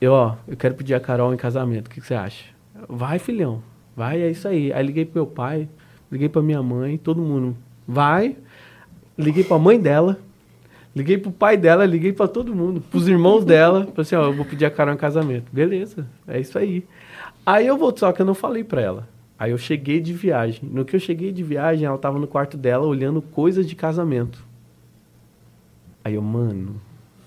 eu, 0.00 0.12
ó, 0.12 0.36
eu 0.48 0.56
quero 0.56 0.74
pedir 0.74 0.94
a 0.94 1.00
Carol 1.00 1.34
em 1.34 1.36
casamento. 1.36 1.88
O 1.88 1.90
que, 1.90 2.00
que 2.00 2.06
você 2.06 2.14
acha? 2.14 2.44
Vai, 2.88 3.18
filhão. 3.18 3.62
Vai, 3.96 4.20
é 4.20 4.30
isso 4.30 4.48
aí. 4.48 4.72
Aí 4.72 4.84
liguei 4.84 5.04
pro 5.04 5.22
meu 5.22 5.26
pai, 5.26 5.68
liguei 6.10 6.28
pra 6.28 6.42
minha 6.42 6.62
mãe, 6.62 6.96
todo 6.96 7.20
mundo. 7.20 7.56
Vai. 7.86 8.36
Liguei 9.16 9.44
pra 9.44 9.58
mãe 9.58 9.78
dela. 9.78 10.18
Liguei 10.94 11.18
pro 11.18 11.30
pai 11.30 11.56
dela, 11.56 11.86
liguei 11.86 12.12
pra 12.12 12.26
todo 12.26 12.54
mundo, 12.54 12.80
pros 12.80 13.06
irmãos 13.06 13.44
dela. 13.44 13.86
Falei 13.94 14.02
assim, 14.02 14.16
ó, 14.16 14.24
eu 14.24 14.32
vou 14.32 14.44
pedir 14.44 14.64
a 14.64 14.70
Carol 14.70 14.94
em 14.94 14.96
casamento. 14.96 15.44
Beleza, 15.52 16.06
é 16.26 16.40
isso 16.40 16.58
aí. 16.58 16.84
Aí 17.46 17.66
eu 17.66 17.76
voltei, 17.76 18.00
só 18.00 18.12
que 18.12 18.20
eu 18.20 18.26
não 18.26 18.34
falei 18.34 18.64
pra 18.64 18.80
ela. 18.80 19.08
Aí 19.38 19.52
eu 19.52 19.58
cheguei 19.58 20.00
de 20.00 20.12
viagem. 20.12 20.68
No 20.68 20.84
que 20.84 20.94
eu 20.94 21.00
cheguei 21.00 21.32
de 21.32 21.42
viagem, 21.42 21.86
ela 21.86 21.96
tava 21.96 22.18
no 22.18 22.26
quarto 22.26 22.56
dela 22.56 22.86
olhando 22.86 23.22
coisas 23.22 23.66
de 23.66 23.74
casamento. 23.74 24.44
Aí 26.04 26.14
eu, 26.14 26.22
mano. 26.22 26.80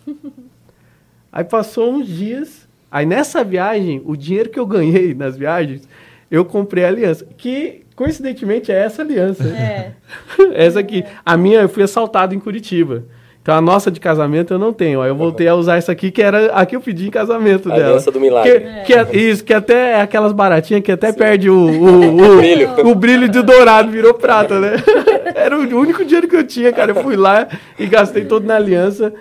Aí 1.31 1.43
passou 1.43 1.93
uns 1.93 2.07
dias. 2.07 2.62
Aí 2.93 3.07
nessa 3.07 3.43
viagem, 3.43 4.03
o 4.05 4.15
dinheiro 4.15 4.51
que 4.51 4.59
eu 4.59 4.67
ganhei 4.67 5.15
nas 5.15 5.35
viagens, 5.35 5.89
eu 6.29 6.45
comprei 6.45 6.85
a 6.85 6.89
aliança. 6.89 7.25
Que 7.35 7.81
coincidentemente 7.95 8.71
é 8.71 8.75
essa 8.75 9.01
aliança. 9.01 9.43
É. 9.45 9.93
essa 10.53 10.79
aqui. 10.79 11.03
A 11.25 11.35
minha 11.35 11.61
eu 11.61 11.67
fui 11.69 11.81
assaltado 11.81 12.35
em 12.35 12.39
Curitiba. 12.39 13.03
Então 13.41 13.55
a 13.55 13.59
nossa 13.59 13.89
de 13.89 13.99
casamento 13.99 14.53
eu 14.53 14.59
não 14.59 14.71
tenho. 14.71 15.01
Aí 15.01 15.09
eu 15.09 15.15
voltei 15.15 15.47
a 15.47 15.55
usar 15.55 15.77
essa 15.77 15.91
aqui, 15.91 16.11
que 16.11 16.21
era 16.21 16.53
a 16.53 16.67
que 16.67 16.75
eu 16.75 16.81
pedi 16.81 17.07
em 17.07 17.09
casamento 17.09 17.67
A 17.71 17.75
dela. 17.75 17.87
aliança 17.87 18.11
do 18.11 18.19
milagre. 18.19 18.59
Que, 18.59 18.83
que 18.85 18.93
é- 18.93 19.15
isso, 19.17 19.43
que 19.43 19.55
até 19.55 19.93
é 19.93 20.01
aquelas 20.01 20.31
baratinhas 20.31 20.83
que 20.83 20.91
até 20.91 21.11
perde 21.11 21.49
o, 21.49 21.55
o, 21.57 22.35
o, 22.35 22.37
brilho. 22.37 22.87
o 22.87 22.93
brilho 22.93 23.27
de 23.27 23.41
dourado, 23.41 23.89
virou 23.89 24.13
prata, 24.13 24.59
né? 24.59 24.73
Era 25.33 25.57
o 25.57 25.61
único 25.79 26.05
dinheiro 26.05 26.27
que 26.27 26.35
eu 26.35 26.45
tinha, 26.45 26.71
cara. 26.71 26.91
Eu 26.91 27.01
fui 27.01 27.15
lá 27.15 27.47
e 27.79 27.87
gastei 27.87 28.23
todo 28.23 28.45
na 28.45 28.55
aliança. 28.55 29.11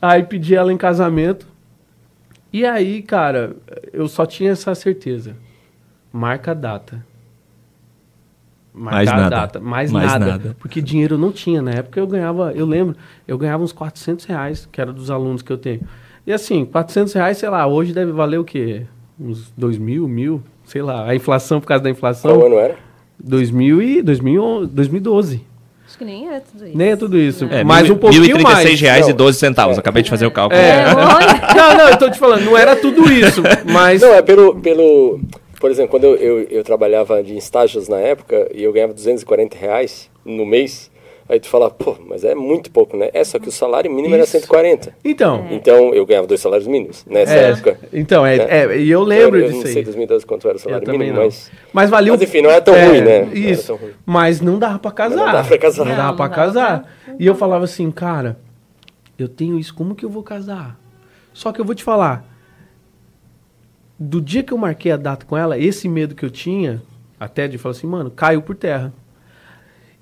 Aí 0.00 0.22
pedi 0.22 0.56
ela 0.56 0.72
em 0.72 0.78
casamento. 0.78 1.49
E 2.52 2.64
aí, 2.66 3.02
cara, 3.02 3.56
eu 3.92 4.08
só 4.08 4.26
tinha 4.26 4.50
essa 4.50 4.74
certeza. 4.74 5.36
Marca 6.12 6.50
a 6.50 6.54
data. 6.54 7.04
Marcar 8.72 8.96
Mais 8.96 9.08
a 9.08 9.16
nada. 9.16 9.28
data. 9.30 9.60
Mais, 9.60 9.92
Mais 9.92 10.06
nada. 10.06 10.26
nada. 10.26 10.56
Porque 10.58 10.80
dinheiro 10.80 11.14
eu 11.14 11.18
não 11.18 11.32
tinha. 11.32 11.60
Na 11.62 11.72
época 11.72 11.98
eu 12.00 12.06
ganhava, 12.06 12.52
eu 12.52 12.66
lembro, 12.66 12.96
eu 13.26 13.36
ganhava 13.38 13.62
uns 13.62 13.72
400 13.72 14.24
reais, 14.24 14.68
que 14.70 14.80
era 14.80 14.92
dos 14.92 15.10
alunos 15.10 15.42
que 15.42 15.52
eu 15.52 15.58
tenho. 15.58 15.80
E 16.26 16.32
assim, 16.32 16.64
400 16.64 17.12
reais, 17.14 17.38
sei 17.38 17.48
lá, 17.48 17.66
hoje 17.66 17.92
deve 17.92 18.12
valer 18.12 18.38
o 18.38 18.44
quê? 18.44 18.86
Uns 19.18 19.52
2 19.56 19.78
mil, 19.78 20.08
mil, 20.08 20.42
sei 20.64 20.82
lá. 20.82 21.06
A 21.08 21.14
inflação, 21.14 21.60
por 21.60 21.66
causa 21.66 21.82
da 21.84 21.90
inflação. 21.90 22.32
Qual 22.36 22.46
ano 22.46 22.56
era? 22.56 22.76
2000 23.22 23.82
e 23.82 24.02
2011, 24.02 24.70
2012. 24.72 25.49
Acho 25.90 25.98
que 25.98 26.04
nem 26.04 26.28
é 26.32 26.38
tudo 26.38 26.66
isso. 26.68 26.78
Nem 26.78 26.88
é 26.90 26.96
tudo 26.96 27.18
isso. 27.18 27.48
É, 27.50 27.64
mais 27.64 27.82
mil- 27.82 27.94
um 27.94 27.98
pouquinho 27.98 28.22
1.036 28.36 28.42
mais. 28.44 28.80
reais 28.80 29.06
e 29.06 29.10
Não. 29.10 29.16
12 29.16 29.38
centavos. 29.40 29.76
Acabei 29.76 30.04
de 30.04 30.08
fazer 30.10 30.24
o 30.24 30.30
cálculo. 30.30 30.60
É. 30.60 30.84
É. 30.84 30.94
Não, 31.54 31.76
não, 31.76 31.88
eu 31.88 31.96
tô 31.98 32.08
te 32.08 32.16
falando, 32.18 32.44
não 32.44 32.56
era 32.56 32.76
tudo 32.76 33.12
isso, 33.12 33.42
mas... 33.66 34.00
Não, 34.00 34.14
é 34.14 34.22
pelo, 34.22 34.54
pelo... 34.60 35.20
Por 35.60 35.70
exemplo, 35.70 35.90
quando 35.90 36.04
eu, 36.04 36.14
eu, 36.16 36.42
eu 36.48 36.64
trabalhava 36.64 37.22
de 37.22 37.36
estágios 37.36 37.88
na 37.88 37.98
época 37.98 38.48
e 38.54 38.62
eu 38.62 38.72
ganhava 38.72 38.94
240 38.94 39.58
reais 39.58 40.08
no 40.24 40.46
mês, 40.46 40.89
aí 41.30 41.40
tu 41.40 41.48
fala, 41.48 41.70
pô, 41.70 41.96
mas 42.06 42.24
é 42.24 42.34
muito 42.34 42.70
pouco, 42.70 42.96
né? 42.96 43.08
É, 43.14 43.22
só 43.24 43.38
que 43.38 43.48
o 43.48 43.52
salário 43.52 43.90
mínimo 43.90 44.14
era 44.14 44.24
Isso. 44.24 44.32
140. 44.32 44.94
Então, 45.04 45.46
Então, 45.50 45.94
eu 45.94 46.04
ganhava 46.04 46.26
dois 46.26 46.40
salários 46.40 46.66
mínimos 46.66 47.04
nessa 47.06 47.32
é, 47.34 47.50
época. 47.52 47.78
então, 47.92 48.26
é, 48.26 48.36
É. 48.36 48.64
é, 48.66 48.78
e 48.78 48.90
eu 48.90 49.02
lembro 49.02 49.38
eu, 49.38 49.42
eu 49.44 49.46
disso 49.48 49.60
não 49.60 49.66
aí. 49.68 49.72
sei 49.72 49.84
2012 49.84 50.26
quanto 50.26 50.46
era 50.48 50.56
o 50.56 50.58
Eu 50.58 50.62
salário 50.62 50.84
também 50.84 50.98
mínimo, 51.00 51.16
não. 51.18 51.24
mas... 51.24 51.50
Mas 51.72 51.88
valia 51.90 52.12
Mas 52.12 52.22
enfim, 52.22 52.42
não 52.42 52.50
era 52.50 52.60
tão 52.60 52.74
ruim, 52.74 53.00
né? 53.00 53.20
Não 53.22 53.28
era 53.30 53.38
Isso. 53.38 53.66
tão 53.68 53.76
ruim. 53.76 53.92
Mas 54.04 54.40
não 54.40 54.58
dava 54.58 54.78
pra 54.78 54.90
casar. 54.90 55.16
Mas 55.16 55.26
não 55.26 55.32
dava 55.32 55.48
pra 55.48 55.58
casar. 55.58 55.84
Não 55.84 55.90
Não, 55.90 55.96
dava 55.96 56.08
não 56.10 56.16
pra 56.16 56.28
casar. 56.28 56.80
pra- 56.82 57.14
E 57.18 57.26
eu 57.26 57.34
falava 57.34 57.64
assim, 57.64 57.90
cara, 57.90 58.38
eu 59.18 59.28
tenho 59.28 59.58
isso, 59.58 59.74
como 59.74 59.94
que 59.94 60.04
eu 60.04 60.10
vou 60.10 60.22
casar? 60.22 60.78
Só 61.32 61.52
que 61.52 61.60
eu 61.60 61.64
vou 61.64 61.74
te 61.74 61.84
falar, 61.84 62.24
do 63.98 64.20
dia 64.20 64.42
que 64.42 64.52
eu 64.52 64.58
marquei 64.58 64.90
a 64.92 64.96
data 64.96 65.24
com 65.26 65.36
ela, 65.36 65.58
esse 65.58 65.88
medo 65.88 66.14
que 66.14 66.24
eu 66.24 66.30
tinha, 66.30 66.82
até 67.18 67.46
de 67.46 67.58
falar 67.58 67.72
assim, 67.72 67.86
mano, 67.86 68.10
caiu 68.10 68.40
por 68.42 68.56
terra. 68.56 68.92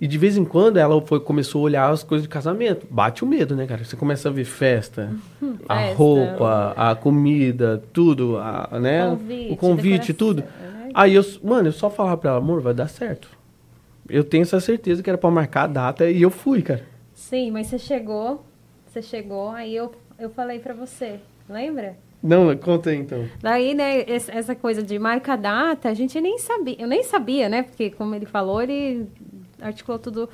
E 0.00 0.06
de 0.06 0.16
vez 0.16 0.36
em 0.36 0.44
quando 0.44 0.76
ela 0.76 1.00
foi, 1.02 1.18
começou 1.18 1.62
a 1.62 1.64
olhar 1.64 1.90
as 1.90 2.02
coisas 2.04 2.22
de 2.22 2.28
casamento. 2.28 2.86
Bate 2.88 3.24
o 3.24 3.26
medo, 3.26 3.56
né, 3.56 3.66
cara? 3.66 3.82
Você 3.84 3.96
começa 3.96 4.28
a 4.28 4.32
ver 4.32 4.44
festa, 4.44 5.12
a 5.68 5.76
Festa. 5.78 5.94
roupa, 5.96 6.74
a 6.76 6.94
comida, 6.94 7.82
tudo, 7.92 8.36
a, 8.38 8.78
né? 8.80 9.06
Convite, 9.10 9.52
o 9.52 9.56
convite, 9.56 10.12
tudo. 10.14 10.44
Aí 10.94 11.14
eu, 11.14 11.24
mano, 11.42 11.68
eu 11.68 11.72
só 11.72 11.90
falava 11.90 12.16
pra 12.16 12.30
ela, 12.30 12.38
amor, 12.38 12.60
vai 12.60 12.72
dar 12.74 12.88
certo. 12.88 13.28
Eu 14.08 14.22
tenho 14.24 14.42
essa 14.42 14.60
certeza 14.60 15.02
que 15.02 15.10
era 15.10 15.18
pra 15.18 15.30
marcar 15.30 15.64
a 15.64 15.66
data 15.66 16.08
e 16.08 16.22
eu 16.22 16.30
fui, 16.30 16.62
cara. 16.62 16.84
Sim, 17.12 17.50
mas 17.50 17.66
você 17.66 17.78
chegou, 17.78 18.44
você 18.86 19.02
chegou, 19.02 19.50
aí 19.50 19.74
eu, 19.74 19.92
eu 20.18 20.30
falei 20.30 20.60
pra 20.60 20.72
você, 20.72 21.16
lembra? 21.48 21.96
Não, 22.22 22.56
conta 22.56 22.90
aí 22.90 22.96
então. 22.96 23.26
Daí, 23.40 23.74
né, 23.74 24.04
essa 24.08 24.54
coisa 24.54 24.82
de 24.82 24.98
marca 24.98 25.36
data, 25.36 25.88
a 25.88 25.94
gente 25.94 26.20
nem 26.20 26.38
sabia, 26.38 26.76
eu 26.78 26.88
nem 26.88 27.02
sabia, 27.04 27.48
né? 27.48 27.62
Porque 27.62 27.90
como 27.90 28.14
ele 28.14 28.26
falou, 28.26 28.60
ele 28.60 29.06
articulou 29.60 29.98
tudo 29.98 30.28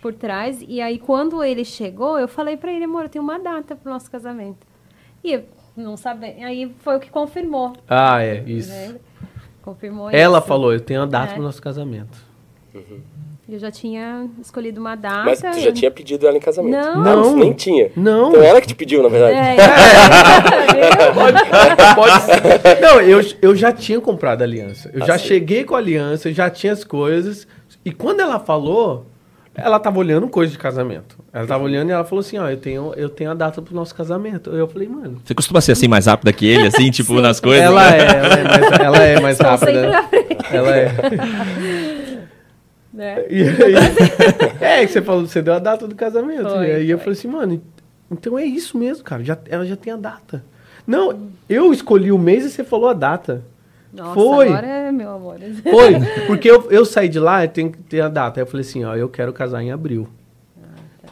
por 0.00 0.12
trás. 0.14 0.64
E 0.66 0.80
aí, 0.80 0.98
quando 0.98 1.42
ele 1.42 1.64
chegou, 1.64 2.18
eu 2.18 2.28
falei 2.28 2.56
pra 2.56 2.72
ele, 2.72 2.84
amor, 2.84 3.04
eu 3.04 3.08
tenho 3.08 3.24
uma 3.24 3.38
data 3.38 3.74
pro 3.76 3.90
nosso 3.90 4.10
casamento. 4.10 4.66
E 5.24 5.32
eu 5.32 5.44
não 5.76 5.96
sabia, 5.96 6.46
aí 6.46 6.72
foi 6.80 6.96
o 6.96 7.00
que 7.00 7.10
confirmou, 7.10 7.72
Ah, 7.88 8.22
é, 8.22 8.42
isso. 8.46 8.70
né? 8.70 8.96
Confirmou 9.62 10.10
Ela 10.10 10.38
isso. 10.38 10.46
falou, 10.46 10.72
eu 10.72 10.80
tenho 10.80 11.02
a 11.02 11.06
data 11.06 11.32
É. 11.32 11.34
pro 11.34 11.42
nosso 11.42 11.60
casamento. 11.60 12.24
Eu 13.48 13.58
já 13.60 13.70
tinha 13.70 14.28
escolhido 14.42 14.80
uma 14.80 14.96
data. 14.96 15.24
Mas 15.24 15.40
tu 15.40 15.60
já 15.60 15.70
tinha 15.72 15.88
pedido 15.90 16.26
ela 16.26 16.36
em 16.36 16.40
casamento? 16.40 16.74
Não. 16.76 17.06
Ah, 17.06 17.14
você 17.16 17.36
nem 17.36 17.52
tinha. 17.52 17.90
Não. 17.96 18.30
Então 18.30 18.42
ela 18.42 18.60
que 18.60 18.66
te 18.66 18.74
pediu, 18.74 19.02
na 19.04 19.08
verdade. 19.08 19.36
É, 19.36 19.56
Pode 21.94 22.22
ser. 22.22 22.42
Não, 22.82 23.00
eu, 23.00 23.20
eu 23.40 23.56
já 23.56 23.72
tinha 23.72 24.00
comprado 24.00 24.42
a 24.42 24.44
aliança. 24.44 24.90
Eu 24.92 25.02
Ah, 25.02 25.06
já 25.06 25.18
sim. 25.18 25.26
cheguei 25.26 25.64
com 25.64 25.74
a 25.74 25.78
aliança, 25.78 26.28
eu 26.28 26.34
já 26.34 26.50
tinha 26.50 26.72
as 26.72 26.84
coisas. 26.84 27.46
E 27.86 27.92
quando 27.92 28.18
ela 28.18 28.40
falou, 28.40 29.06
ela 29.54 29.78
tava 29.78 29.96
olhando 30.00 30.26
coisa 30.26 30.50
de 30.50 30.58
casamento. 30.58 31.16
Ela 31.32 31.46
tava 31.46 31.62
olhando 31.62 31.88
e 31.88 31.92
ela 31.92 32.02
falou 32.02 32.18
assim, 32.18 32.36
ó, 32.36 32.50
eu 32.50 32.56
tenho, 32.56 32.92
eu 32.96 33.08
tenho 33.08 33.30
a 33.30 33.34
data 33.34 33.62
pro 33.62 33.72
nosso 33.76 33.94
casamento. 33.94 34.50
Eu 34.50 34.66
falei, 34.66 34.88
mano... 34.88 35.22
Você 35.24 35.36
costuma 35.36 35.60
ser 35.60 35.70
assim 35.70 35.86
mais 35.86 36.06
rápida 36.06 36.32
que 36.32 36.44
ele, 36.44 36.66
assim, 36.66 36.90
tipo, 36.90 37.14
nas 37.20 37.38
coisas? 37.38 37.64
Ela 37.64 37.94
é, 37.94 38.00
ela 38.00 38.34
é 38.34 38.42
mais, 38.42 38.80
ela 38.80 38.98
é 38.98 39.20
mais 39.20 39.38
rápida. 39.38 40.04
Ela 40.50 40.76
é. 40.76 40.92
né? 42.92 43.24
E 43.30 43.42
aí, 43.42 43.74
é, 44.60 44.86
que 44.86 44.92
você 44.92 45.02
falou, 45.02 45.24
você 45.24 45.40
deu 45.40 45.54
a 45.54 45.60
data 45.60 45.86
do 45.86 45.94
casamento. 45.94 46.48
Foi, 46.48 46.66
e 46.66 46.72
aí 46.72 46.90
eu 46.90 46.98
foi. 46.98 47.04
falei 47.04 47.18
assim, 47.18 47.28
mano, 47.28 47.62
então 48.10 48.36
é 48.36 48.44
isso 48.44 48.76
mesmo, 48.76 49.04
cara. 49.04 49.22
Já, 49.22 49.38
ela 49.48 49.64
já 49.64 49.76
tem 49.76 49.92
a 49.92 49.96
data. 49.96 50.42
Não, 50.84 51.28
eu 51.48 51.72
escolhi 51.72 52.10
o 52.10 52.18
mês 52.18 52.44
e 52.44 52.50
você 52.50 52.64
falou 52.64 52.88
a 52.88 52.94
data. 52.94 53.44
Nossa, 53.96 54.14
Foi. 54.14 54.48
agora 54.48 54.66
é 54.66 54.92
meu 54.92 55.10
amor. 55.10 55.36
Foi, 55.62 55.94
porque 56.26 56.50
eu, 56.50 56.70
eu 56.70 56.84
saí 56.84 57.08
de 57.08 57.18
lá 57.18 57.44
e 57.44 57.48
tem 57.48 57.70
que 57.70 57.78
ter 57.82 58.00
a 58.00 58.08
data. 58.08 58.38
Aí 58.40 58.42
eu 58.42 58.46
falei 58.46 58.60
assim, 58.66 58.84
ó, 58.84 58.94
eu 58.94 59.08
quero 59.08 59.32
casar 59.32 59.62
em 59.62 59.70
abril. 59.72 60.06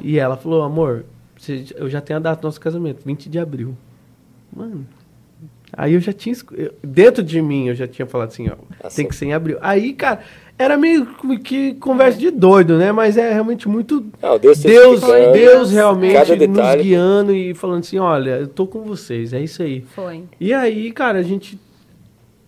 E 0.01 0.19
ela 0.19 0.37
falou, 0.37 0.63
amor, 0.63 1.05
você- 1.37 1.65
eu 1.77 1.89
já 1.89 2.01
tenho 2.01 2.19
a 2.19 2.23
data 2.23 2.41
do 2.41 2.45
nosso 2.45 2.61
casamento, 2.61 3.03
20 3.05 3.29
de 3.29 3.39
abril. 3.39 3.77
Mano. 4.55 4.87
Aí 5.77 5.95
eu 5.95 6.01
já 6.01 6.13
tinha. 6.13 6.35
eu- 6.53 6.73
Dentro 6.83 7.23
de 7.23 7.41
mim 7.43 7.69
eu 7.69 7.75
já 7.75 7.87
tinha 7.87 8.07
falado 8.07 8.29
assim, 8.29 8.49
ó, 8.49 8.55
Assim. 8.87 8.97
tem 9.03 9.09
que 9.09 9.17
ser 9.17 9.27
em 9.27 9.33
abril. 9.33 9.59
Aí, 9.61 9.93
cara, 9.93 10.21
era 10.57 10.77
meio 10.77 11.07
que 11.43 11.75
conversa 11.75 12.17
de 12.19 12.31
doido, 12.31 12.79
né? 12.79 12.93
Mas 12.93 13.17
é 13.17 13.33
realmente 13.33 13.69
muito. 13.69 14.05
Não, 14.23 14.39
Deus 14.39 14.59
Deus, 14.61 15.01
testificando. 15.01 15.33
Deus 15.33 15.71
realmente 15.73 16.47
nos 16.47 16.75
guiando 16.83 17.35
e 17.35 17.55
falando 17.55 17.81
assim, 17.81 17.99
olha, 17.99 18.39
eu 18.39 18.47
tô 18.47 18.67
com 18.69 18.83
vocês, 18.83 19.33
é 19.33 19.41
isso 19.41 19.63
aí. 19.65 19.81
Foi. 19.81 20.23
E 20.41 20.53
aí, 20.53 20.93
cara, 20.93 21.19
a 21.19 21.23
gente. 21.23 21.59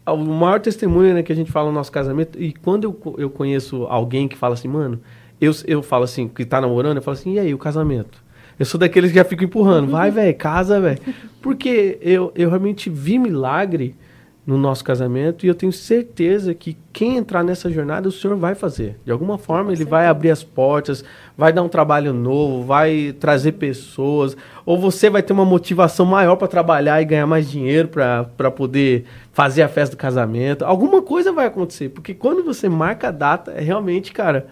O 0.07 0.17
maior 0.17 0.61
testemunho 0.61 1.15
né, 1.15 1.23
que 1.23 1.33
a 1.33 1.37
gente 1.37 1.51
fala 1.51 1.69
no 1.69 1.75
nosso 1.75 1.91
casamento, 1.91 2.41
e 2.41 2.53
quando 2.53 2.85
eu, 2.85 3.15
eu 3.19 3.31
conheço 3.31 3.85
alguém 3.85 4.29
que 4.29 4.37
fala 4.37 4.55
assim, 4.55 4.69
mano, 4.69 5.01
eu, 5.41 5.53
eu 5.67 5.83
falo 5.83 6.05
assim, 6.05 6.29
que 6.29 6.45
tá 6.45 6.61
namorando, 6.61 6.97
eu 6.97 7.03
falo 7.03 7.17
assim, 7.17 7.35
e 7.35 7.39
aí, 7.39 7.53
o 7.53 7.59
casamento? 7.59 8.25
Eu 8.59 8.65
sou 8.65 8.79
daqueles 8.81 9.11
que 9.11 9.17
já 9.17 9.25
ficam 9.25 9.47
empurrando, 9.47 9.91
vai, 9.91 10.11
velho, 10.13 10.35
casa, 10.37 10.81
velho. 10.81 10.99
Porque 11.43 11.99
eu, 12.01 12.33
eu 12.35 12.49
realmente 12.49 12.89
vi 12.89 13.19
milagre 13.19 13.95
no 14.47 14.57
nosso 14.57 14.85
casamento 14.85 15.45
e 15.45 15.49
eu 15.49 15.55
tenho 15.57 15.73
certeza 15.73 16.55
que 16.55 16.77
quem 16.93 17.17
entrar 17.17 17.43
nessa 17.43 17.69
jornada, 17.69 18.09
o 18.09 18.13
Senhor 18.13 18.37
vai 18.37 18.55
fazer. 18.55 18.97
De 19.05 19.11
alguma 19.11 19.37
forma, 19.37 19.73
ele 19.73 19.85
vai 19.85 20.07
abrir 20.07 20.31
as 20.31 20.45
portas, 20.45 21.03
vai 21.37 21.53
dar 21.53 21.63
um 21.65 21.69
trabalho 21.69 22.13
novo, 22.15 22.63
vai 22.63 23.13
trazer 23.19 23.53
pessoas, 23.53 24.37
ou 24.65 24.79
você 24.79 25.11
vai 25.11 25.21
ter 25.21 25.33
uma 25.33 25.45
motivação 25.45 26.07
maior 26.07 26.37
para 26.37 26.47
trabalhar 26.47 27.03
e 27.03 27.05
ganhar 27.05 27.27
mais 27.27 27.51
dinheiro 27.51 27.89
para 27.89 28.51
poder 28.53 29.05
fazer 29.33 29.63
a 29.63 29.69
festa 29.69 29.97
do 29.97 29.99
casamento. 29.99 30.65
Alguma 30.65 31.03
coisa 31.03 31.33
vai 31.33 31.47
acontecer, 31.47 31.89
porque 31.89 32.15
quando 32.15 32.45
você 32.45 32.69
marca 32.69 33.09
a 33.09 33.11
data, 33.13 33.51
é 33.51 33.61
realmente, 33.61 34.13
cara, 34.13 34.47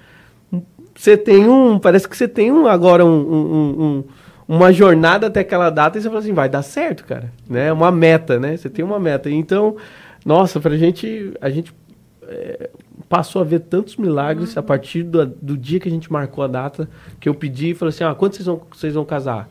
você 0.93 1.17
tem 1.17 1.49
um. 1.49 1.79
Parece 1.79 2.09
que 2.09 2.17
você 2.17 2.27
tem 2.27 2.51
um, 2.51 2.67
agora 2.67 3.05
um- 3.05 3.09
um- 3.11 3.83
um- 3.83 4.05
uma 4.47 4.73
jornada 4.73 5.27
até 5.27 5.41
aquela 5.41 5.71
data 5.71 5.99
e 5.99 6.01
você 6.03 6.09
fala 6.09 6.21
assim, 6.21 6.33
vai 6.33 6.49
dar 6.49 6.63
certo, 6.63 7.05
cara. 7.05 7.33
Né? 7.49 7.73
Uma 7.73 7.91
meta, 7.91 8.39
né? 8.39 8.57
Você 8.57 8.69
tem 8.69 8.85
uma 8.85 8.99
meta. 9.01 9.31
Então, 9.31 9.77
nossa, 10.25 10.61
pra 10.61 10.77
gente. 10.77 11.33
A 11.41 11.51
gente 11.51 11.75
é, 12.23 12.71
passou 13.09 13.41
a 13.41 13.45
ver 13.45 13.61
tantos 13.61 13.97
milagres 13.97 14.57
a 14.57 14.63
partir 14.63 15.03
do, 15.03 15.27
do 15.27 15.57
dia 15.57 15.79
que 15.79 15.89
a 15.89 15.91
gente 15.91 16.13
marcou 16.13 16.43
a 16.45 16.47
data, 16.47 16.89
que 17.21 17.29
eu 17.29 17.35
pedi 17.35 17.71
e 17.71 17.75
falei 17.75 17.91
assim, 17.91 18.05
ah, 18.05 18.15
quando 18.15 18.35
vocês 18.35 18.47
vão, 18.47 18.63
vocês 18.71 18.95
vão 18.95 19.05
casar? 19.05 19.49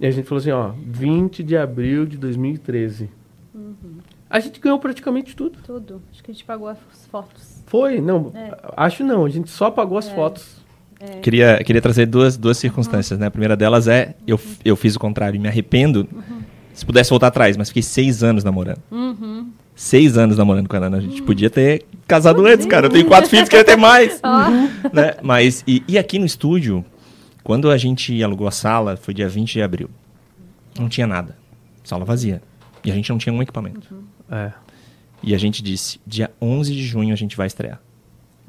E 0.00 0.06
a 0.06 0.10
gente 0.10 0.26
falou 0.26 0.40
assim, 0.40 0.50
ó, 0.50 0.72
20 0.86 1.42
de 1.42 1.56
abril 1.56 2.04
de 2.06 2.16
2013. 2.16 3.10
A 4.28 4.40
gente 4.40 4.58
ganhou 4.58 4.78
praticamente 4.78 5.36
tudo. 5.36 5.58
Tudo. 5.64 6.02
Acho 6.10 6.24
que 6.24 6.30
a 6.30 6.34
gente 6.34 6.44
pagou 6.44 6.66
as 6.66 6.78
fotos. 7.08 7.62
Foi, 7.66 8.00
não, 8.00 8.32
É. 8.34 8.56
acho 8.76 9.04
não, 9.04 9.24
a 9.24 9.28
gente 9.28 9.48
só 9.48 9.70
pagou 9.70 9.96
as 9.96 10.08
fotos. 10.08 10.63
Queria, 11.22 11.62
queria 11.64 11.80
trazer 11.80 12.06
duas, 12.06 12.36
duas 12.36 12.58
circunstâncias, 12.58 13.18
né? 13.18 13.26
A 13.26 13.30
primeira 13.30 13.56
delas 13.56 13.88
é, 13.88 14.14
eu, 14.26 14.38
eu 14.64 14.76
fiz 14.76 14.94
o 14.94 14.98
contrário 14.98 15.36
e 15.36 15.40
me 15.40 15.48
arrependo. 15.48 16.08
Se 16.72 16.84
pudesse 16.84 17.10
voltar 17.10 17.28
atrás, 17.28 17.56
mas 17.56 17.68
fiquei 17.68 17.82
seis 17.82 18.22
anos 18.22 18.44
namorando. 18.44 18.80
Seis 19.74 20.16
anos 20.16 20.36
namorando 20.36 20.68
com 20.68 20.76
a 20.76 20.80
Ana. 20.80 20.98
A 20.98 21.00
gente 21.00 21.22
podia 21.22 21.50
ter 21.50 21.84
casado 22.06 22.44
antes, 22.46 22.66
cara. 22.66 22.86
Eu 22.86 22.90
tenho 22.90 23.06
quatro 23.06 23.30
filhos, 23.30 23.48
queria 23.48 23.64
ter 23.64 23.76
mais. 23.76 24.20
Né? 24.92 25.14
Mas, 25.22 25.64
e, 25.66 25.82
e 25.88 25.98
aqui 25.98 26.18
no 26.18 26.26
estúdio, 26.26 26.84
quando 27.42 27.70
a 27.70 27.76
gente 27.76 28.22
alugou 28.22 28.46
a 28.46 28.50
sala, 28.50 28.96
foi 28.96 29.14
dia 29.14 29.28
20 29.28 29.52
de 29.52 29.62
abril. 29.62 29.90
Não 30.78 30.88
tinha 30.88 31.06
nada. 31.06 31.36
Sala 31.82 32.04
vazia. 32.04 32.42
E 32.84 32.90
a 32.90 32.94
gente 32.94 33.10
não 33.10 33.18
tinha 33.18 33.32
um 33.32 33.42
equipamento. 33.42 33.94
É. 34.30 34.52
E 35.22 35.34
a 35.34 35.38
gente 35.38 35.62
disse, 35.62 35.98
dia 36.06 36.30
11 36.40 36.74
de 36.74 36.82
junho 36.84 37.12
a 37.12 37.16
gente 37.16 37.36
vai 37.36 37.46
estrear. 37.46 37.80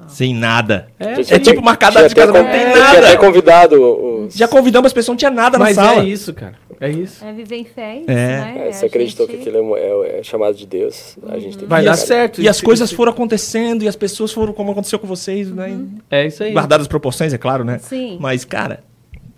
Sem 0.08 0.34
nada. 0.36 0.88
É, 1.00 1.14
É 1.14 1.40
tipo 1.40 1.62
data 1.62 2.08
de 2.08 2.14
con- 2.16 2.26
não 2.28 2.34
tem 2.34 2.72
Tinha 2.72 2.84
até 2.90 3.02
nada. 3.02 3.18
convidado 3.18 3.82
os... 4.26 4.34
Já 4.36 4.48
convidamos 4.48 4.88
as 4.88 4.94
pessoas, 4.94 5.14
não 5.14 5.18
tinha 5.18 5.32
nada 5.32 5.58
Mas 5.58 5.78
na 5.78 5.84
sala. 5.84 6.02
é 6.02 6.06
isso, 6.06 6.34
cara. 6.34 6.54
É 6.82 6.90
isso. 6.90 7.24
É 7.24 7.32
viver 7.32 7.56
em 7.56 7.64
fé, 7.64 7.96
isso, 8.00 8.10
É. 8.12 8.14
né? 8.14 8.68
É, 8.68 8.72
você 8.74 8.86
A 8.86 8.88
acreditou 8.90 9.26
gente- 9.26 9.38
que 9.38 9.50
aquilo 9.50 9.78
é, 9.78 9.80
é- 9.80 10.20
é 10.20 10.24
chamado 10.24 10.54
de 10.56 10.66
Deus. 10.66 11.18
A 11.30 11.40
gente 11.40 11.58
tem 11.58 11.68
Vai 11.68 11.82
que 11.82 11.86
dar 11.90 11.96
certo. 11.96 12.42
E 12.42 12.50
as 12.50 12.58
Isso- 12.58 12.66
coisas 12.66 12.90
isso- 12.90 12.98
foram 12.98 13.14
acontecendo 13.14 13.84
e 13.84 13.88
as 13.88 13.96
pessoas 13.96 14.34
foram 14.34 14.52
como 14.52 14.72
aconteceu 14.72 15.00
com 15.00 15.08
vocês, 15.08 15.50
né? 15.50 15.80
É 16.12 16.28
isso 16.28 16.44
aí. 16.44 16.52
Guardadas 16.52 16.84
as 16.84 16.88
proporções, 16.90 17.34
é 17.34 17.38
claro, 17.38 17.64
né? 17.64 17.78
Sim. 17.80 18.18
Mas, 18.20 18.44
cara, 18.44 18.82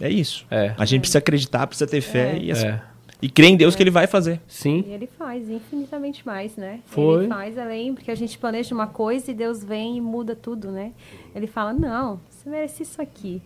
é 0.02 0.10
isso. 0.10 0.46
É. 0.50 0.72
A 0.78 0.86
gente 0.86 1.02
precisa 1.02 1.20
acreditar, 1.20 1.68
precisa 1.68 1.86
ter 1.88 2.02
fé 2.02 2.36
e, 2.42 2.52
as- 2.52 2.64
É. 2.64 2.82
e 3.22 3.30
crer 3.30 3.50
em 3.50 3.58
Deus 3.58 3.76
que 3.76 3.84
Ele 3.84 3.92
vai 3.92 4.08
fazer. 4.08 4.40
Sim. 4.48 4.84
E 4.88 4.92
ele 4.92 5.08
faz 5.08 5.50
infinitamente 5.50 6.26
mais, 6.26 6.56
né? 6.56 6.82
Foi. 6.86 7.24
Ele 7.24 7.28
faz 7.28 7.58
além, 7.58 7.94
porque 7.94 8.12
a 8.12 8.16
gente 8.16 8.38
planeja 8.38 8.76
uma 8.76 8.88
coisa 8.88 9.32
e 9.32 9.34
Deus 9.34 9.64
vem 9.64 9.98
e 9.98 10.02
muda 10.02 10.36
tudo, 10.36 10.72
né? 10.72 10.92
Ele 11.36 11.48
fala, 11.48 11.74
não, 11.74 12.20
você 12.30 12.50
merece 12.50 12.84
isso 12.84 13.02
aqui. 13.02 13.42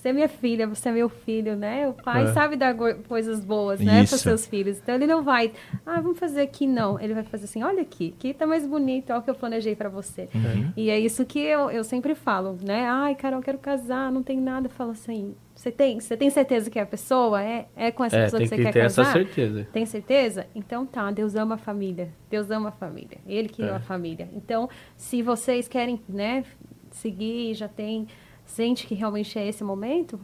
Você 0.00 0.08
é 0.08 0.12
minha 0.14 0.28
filha, 0.30 0.66
você 0.66 0.88
é 0.88 0.92
meu 0.92 1.10
filho, 1.10 1.54
né? 1.56 1.86
O 1.86 1.92
pai 1.92 2.22
É. 2.24 2.26
sabe 2.28 2.56
dar 2.56 2.74
coisas 3.06 3.44
boas, 3.44 3.78
né? 3.80 4.06
Para 4.08 4.16
seus 4.16 4.46
filhos. 4.46 4.78
Então 4.78 4.94
ele 4.94 5.06
não 5.06 5.22
vai, 5.22 5.52
ah, 5.84 6.00
vamos 6.00 6.18
fazer 6.18 6.40
aqui, 6.40 6.66
não. 6.66 6.98
Ele 6.98 7.12
vai 7.12 7.22
fazer 7.22 7.44
assim, 7.44 7.62
olha 7.62 7.82
aqui, 7.82 8.14
aqui 8.16 8.32
tá 8.32 8.46
mais 8.46 8.66
bonito, 8.66 9.10
olha 9.10 9.18
o 9.18 9.22
que 9.22 9.28
eu 9.28 9.34
planejei 9.34 9.76
para 9.76 9.90
você. 9.90 10.26
E 10.74 10.88
é 10.88 10.98
isso 10.98 11.26
que 11.26 11.38
eu, 11.38 11.70
eu 11.70 11.84
sempre 11.84 12.14
falo, 12.14 12.56
né? 12.62 12.86
Ai, 12.88 13.14
Carol, 13.14 13.42
quero 13.42 13.58
casar, 13.58 14.10
não 14.10 14.22
tem 14.22 14.40
nada. 14.40 14.68
Eu 14.68 14.70
falo 14.70 14.92
assim, 14.92 15.34
você 15.54 15.70
tem, 15.70 16.00
você 16.00 16.16
tem 16.16 16.30
certeza 16.30 16.70
que 16.70 16.78
é 16.78 16.82
a 16.82 16.86
pessoa? 16.86 17.42
É, 17.42 17.66
é 17.76 17.90
com 17.90 18.02
essa 18.02 18.16
É, 18.16 18.24
pessoa 18.24 18.40
que 18.40 18.48
que 18.48 18.56
você 18.56 18.62
ter 18.64 18.72
quer 18.72 18.84
essa 18.86 19.02
casar? 19.02 19.12
certeza. 19.12 19.68
Tem 19.70 19.84
certeza? 19.84 20.46
Então 20.54 20.86
tá, 20.86 21.10
Deus 21.10 21.34
ama 21.34 21.56
a 21.56 21.58
família. 21.58 22.08
Deus 22.30 22.50
ama 22.50 22.70
a 22.70 22.72
família. 22.72 23.18
Ele 23.26 23.50
criou 23.50 23.72
É. 23.72 23.76
a 23.76 23.80
família. 23.80 24.30
Então, 24.32 24.66
se 24.96 25.20
vocês 25.20 25.68
querem, 25.68 26.00
né, 26.08 26.42
seguir, 26.90 27.52
já 27.52 27.68
tem, 27.68 28.06
sente 28.50 28.86
que 28.86 28.94
realmente 28.94 29.38
é 29.38 29.46
esse 29.46 29.62
momento, 29.64 30.18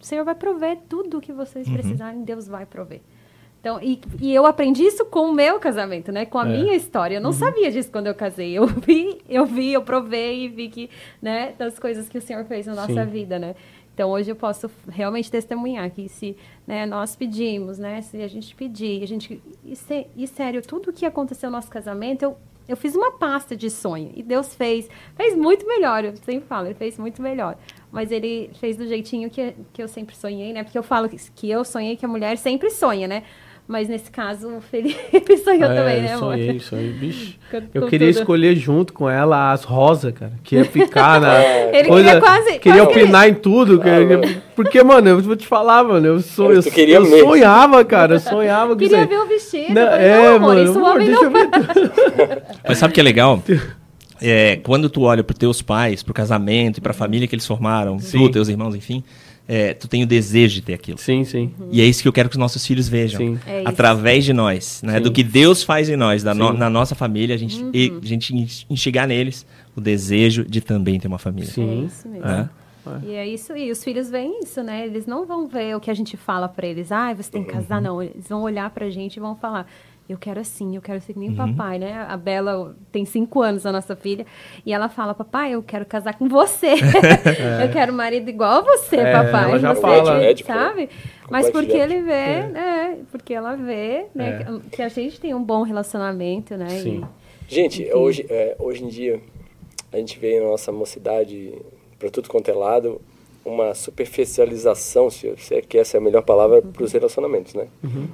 o 0.00 0.04
Senhor 0.04 0.24
vai 0.24 0.34
prover 0.34 0.78
tudo 0.88 1.18
o 1.18 1.20
que 1.20 1.32
vocês 1.32 1.66
Uhum. 1.66 1.74
precisarem, 1.74 2.22
Deus 2.24 2.46
vai 2.48 2.66
prover. 2.66 3.00
Então, 3.60 3.78
e, 3.82 4.00
e 4.20 4.34
eu 4.34 4.46
aprendi 4.46 4.82
isso 4.84 5.04
com 5.04 5.28
o 5.28 5.34
meu 5.34 5.58
casamento, 5.60 6.10
né? 6.10 6.24
Com 6.24 6.38
a 6.38 6.48
É. 6.48 6.50
minha 6.50 6.74
história. 6.74 7.16
Eu 7.16 7.20
não 7.20 7.30
sabia 7.32 7.70
disso 7.70 7.90
quando 7.92 8.06
eu 8.06 8.14
casei. 8.14 8.52
Eu 8.56 8.66
vi, 8.66 9.18
eu 9.28 9.44
vi, 9.44 9.72
eu 9.74 9.82
provei 9.82 10.44
e 10.46 10.48
vi 10.48 10.68
que, 10.70 10.88
né, 11.20 11.52
das 11.58 11.78
coisas 11.78 12.08
que 12.08 12.16
o 12.16 12.22
Senhor 12.22 12.42
fez 12.46 12.66
na 12.66 12.74
nossa 12.74 13.04
Sim. 13.04 13.10
vida, 13.10 13.38
né? 13.38 13.54
Então 13.92 14.08
hoje 14.10 14.30
eu 14.30 14.36
posso 14.36 14.70
realmente 14.88 15.30
testemunhar 15.30 15.90
que 15.90 16.08
se 16.08 16.34
né, 16.66 16.86
nós 16.86 17.14
pedimos, 17.14 17.76
né, 17.78 18.00
se 18.00 18.22
a 18.22 18.28
gente 18.28 18.54
pedir, 18.54 19.02
a 19.02 19.06
gente 19.06 19.42
e, 19.62 19.76
se- 19.76 20.06
e 20.16 20.26
sério 20.26 20.62
tudo 20.62 20.88
o 20.88 20.92
que 20.92 21.04
aconteceu 21.04 21.50
no 21.50 21.56
nosso 21.56 21.68
casamento, 21.70 22.22
eu 22.22 22.36
eu 22.70 22.76
fiz 22.76 22.94
uma 22.94 23.12
pasta 23.12 23.56
de 23.56 23.68
sonho. 23.68 24.12
E 24.14 24.22
Deus 24.22 24.54
fez. 24.54 24.88
Fez 25.16 25.36
muito 25.36 25.66
melhor. 25.66 26.04
Eu 26.04 26.16
sempre 26.16 26.46
falo, 26.46 26.68
ele 26.68 26.74
fez 26.74 26.96
muito 26.98 27.20
melhor. 27.20 27.58
Mas 27.90 28.12
ele 28.12 28.50
fez 28.60 28.76
do 28.76 28.86
jeitinho 28.86 29.28
que, 29.28 29.54
que 29.72 29.82
eu 29.82 29.88
sempre 29.88 30.16
sonhei, 30.16 30.52
né? 30.52 30.62
Porque 30.62 30.78
eu 30.78 30.82
falo 30.82 31.08
que, 31.08 31.16
que 31.32 31.50
eu 31.50 31.64
sonhei 31.64 31.96
que 31.96 32.04
a 32.04 32.08
mulher 32.08 32.38
sempre 32.38 32.70
sonha, 32.70 33.08
né? 33.08 33.24
Mas 33.70 33.88
nesse 33.88 34.10
caso, 34.10 34.48
o 34.48 34.60
Felipe 34.60 35.36
sonhou 35.38 35.70
É, 35.70 35.74
também, 35.76 36.02
né, 36.02 36.08
amor? 36.14 36.32
sonhei, 36.32 36.58
sonhei. 36.58 36.90
Bicho, 36.90 37.34
Com- 37.48 37.62
eu 37.72 37.82
com 37.82 37.86
queria 37.88 38.08
tudo. 38.08 38.18
escolher 38.18 38.56
junto 38.56 38.92
com 38.92 39.08
ela 39.08 39.52
as 39.52 39.62
rosas, 39.62 40.12
cara. 40.12 40.32
Que 40.42 40.56
ia 40.56 40.64
ficar 40.64 41.20
na. 41.20 41.40
Ele 41.72 41.88
queria 41.88 42.20
quase- 42.20 42.58
Queria 42.58 42.84
quase 42.84 42.98
opinar 43.00 43.28
em 43.28 43.34
tudo. 43.34 43.78
queria- 43.80 44.42
porque, 44.56 44.82
mano, 44.82 45.08
eu 45.10 45.20
vou 45.20 45.36
te 45.36 45.46
falar, 45.46 45.84
mano. 45.84 46.04
Eu, 46.04 46.14
Mas 46.16 46.66
eu, 46.66 46.72
queria 46.72 46.96
eu 46.96 47.06
sonhava, 47.06 47.84
cara. 47.84 48.16
Eu 48.16 48.20
sonhava 48.20 48.72
com 48.72 48.78
Queria 48.80 49.02
isso 49.02 49.04
aí. 49.04 49.16
ver 49.16 49.22
o 49.22 49.28
vestido. 49.28 49.72
Não, 49.74 49.82
Eu 49.82 49.88
falei, 49.90 50.06
é, 50.08 50.16
não, 50.16 50.26
amor, 50.34 50.40
mano. 50.40 50.62
isso 50.64 50.72
o 50.72 50.76
amor, 50.78 50.90
homem 50.96 51.06
deixa 51.06 51.20
não 51.22 51.30
eu 51.30 51.30
ver. 52.26 52.42
Mas 52.66 52.78
sabe 52.78 52.90
o 52.90 52.94
que 52.94 53.00
é 53.00 53.04
legal? 53.04 53.40
É, 54.20 54.56
quando 54.64 54.90
tu 54.90 55.02
olha 55.02 55.22
pros 55.22 55.38
teus 55.38 55.62
pais, 55.62 56.02
pro 56.02 56.12
casamento 56.12 56.78
e 56.78 56.80
pra 56.80 56.92
família 56.92 57.28
que 57.28 57.34
eles 57.36 57.46
formaram, 57.46 57.98
tu, 57.98 58.28
teus 58.30 58.48
irmãos, 58.48 58.74
enfim, 58.74 59.02
é, 59.52 59.74
tu 59.74 59.88
tem 59.88 60.02
o 60.02 60.06
desejo 60.06 60.54
de 60.54 60.62
ter 60.62 60.74
aquilo. 60.74 60.96
Sim, 60.98 61.24
sim. 61.24 61.52
E 61.72 61.80
é 61.80 61.84
isso 61.84 62.00
que 62.02 62.06
eu 62.08 62.12
quero 62.12 62.28
que 62.28 62.36
os 62.36 62.38
nossos 62.38 62.64
filhos 62.64 62.88
vejam. 62.88 63.18
Sim. 63.18 63.38
É. 63.46 63.62
Através 63.64 64.24
de 64.24 64.32
nós, 64.32 64.80
né? 64.84 64.98
Sim. 64.98 65.02
Do 65.02 65.10
que 65.10 65.24
Deus 65.24 65.64
faz 65.64 65.88
em 65.88 65.96
nós, 65.96 66.22
da 66.22 66.32
no- 66.32 66.52
na 66.52 66.70
nossa 66.70 66.94
família, 66.94 67.34
a 67.34 67.38
gente, 67.38 67.60
e, 67.74 67.92
a 68.02 68.06
gente 68.06 68.32
en- 68.34 68.46
enxergar 68.70 69.08
neles 69.08 69.44
o 69.74 69.80
desejo 69.80 70.44
de 70.44 70.60
também 70.60 71.00
ter 71.00 71.08
uma 71.08 71.18
família. 71.18 71.48
É 71.48 71.52
Sim. 71.52 71.84
isso 71.86 72.08
mesmo. 72.08 72.24
Né? 72.26 72.48
E 73.06 73.12
é 73.12 73.26
isso, 73.28 73.54
e 73.56 73.70
os 73.70 73.84
filhos 73.84 74.08
veem 74.10 74.40
isso, 74.42 74.62
né? 74.62 74.86
Eles 74.86 75.06
não 75.06 75.26
vão 75.26 75.46
ver 75.46 75.76
o 75.76 75.80
que 75.80 75.90
a 75.90 75.94
gente 75.94 76.16
fala 76.16 76.48
pra 76.48 76.66
eles. 76.66 76.90
Ah, 76.90 77.12
você 77.12 77.30
tem 77.30 77.44
que 77.44 77.50
Uhum. 77.52 77.56
casar, 77.60 77.80
não. 77.80 78.02
Eles 78.02 78.26
vão 78.28 78.42
olhar 78.42 78.70
pra 78.70 78.88
gente 78.88 79.16
e 79.16 79.20
vão 79.20 79.36
falar. 79.36 79.66
Eu 80.12 80.18
quero 80.18 80.40
assim, 80.40 80.74
eu 80.76 80.82
quero 80.82 81.00
ser 81.00 81.12
que 81.12 81.18
Uhum. 81.20 81.26
nem 81.26 81.34
papai, 81.36 81.78
né? 81.78 82.04
A 82.08 82.16
Bela 82.16 82.76
tem 82.90 83.04
cinco 83.04 83.40
anos, 83.42 83.64
a 83.64 83.70
nossa 83.72 83.94
filha, 83.94 84.26
e 84.66 84.72
ela 84.72 84.88
fala, 84.88 85.14
papai, 85.14 85.52
eu 85.52 85.62
quero 85.62 85.86
casar 85.86 86.14
com 86.18 86.28
você. 86.28 86.74
eu 87.62 87.70
quero 87.72 87.92
um 87.92 87.96
marido 87.96 88.28
igual 88.28 88.58
a 88.58 88.60
você, 88.62 88.96
É, 88.96 89.12
papai. 89.12 89.44
ela 89.50 89.58
já 89.58 89.74
você, 89.74 89.80
fala. 89.80 90.18
Médico, 90.18 90.46
sabe? 90.48 90.82
né? 90.82 90.88
Mas 91.30 91.48
porque 91.50 91.76
ele 91.76 92.02
vê, 92.02 92.42
né? 92.48 92.98
Porque 93.12 93.32
ela 93.32 93.54
vê, 93.54 94.06
né? 94.14 94.44
É. 94.46 94.70
Que 94.76 94.82
a 94.82 94.88
gente 94.88 95.20
tem 95.20 95.32
um 95.32 95.42
bom 95.42 95.62
relacionamento, 95.62 96.56
né? 96.56 96.66
E- 96.70 96.80
Sim. 96.80 97.04
Gente, 97.48 97.92
hoje, 97.92 98.26
é, 98.28 98.56
hoje 98.58 98.84
em 98.84 98.88
dia, 98.88 99.20
a 99.92 99.96
gente 99.96 100.18
vê 100.18 100.40
na 100.40 100.46
nossa 100.48 100.70
mocidade, 100.72 101.54
para 101.98 102.10
tudo 102.10 102.28
quanto 102.28 102.48
é 102.50 102.54
lado, 102.54 103.00
uma 103.44 103.74
superficialização, 103.74 105.08
se, 105.10 105.32
é 105.50 105.60
que 105.62 105.78
essa 105.78 105.96
é 105.96 105.98
a 105.98 106.00
melhor 106.02 106.22
palavra, 106.22 106.60
para 106.62 106.84
os 106.84 106.92
relacionamentos, 106.92 107.54
né? 107.54 107.66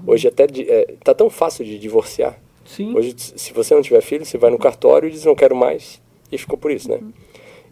Hoje 0.06 0.28
até 0.28 0.46
de, 0.46 0.70
é, 0.70 0.94
tá 1.02 1.14
tão 1.14 1.28
fácil 1.28 1.64
de 1.64 1.78
divorciar. 1.78 2.38
Sim. 2.64 2.94
Hoje, 2.96 3.14
se 3.16 3.52
você 3.52 3.74
não 3.74 3.82
tiver 3.82 4.00
filho, 4.00 4.24
você 4.24 4.38
vai 4.38 4.50
no 4.50 4.58
cartório 4.58 5.08
e 5.08 5.12
diz 5.12 5.24
não 5.24 5.34
quero 5.34 5.54
mais 5.54 6.00
e 6.32 6.38
ficou 6.38 6.58
por 6.58 6.70
isso, 6.70 6.88
né? 6.90 7.00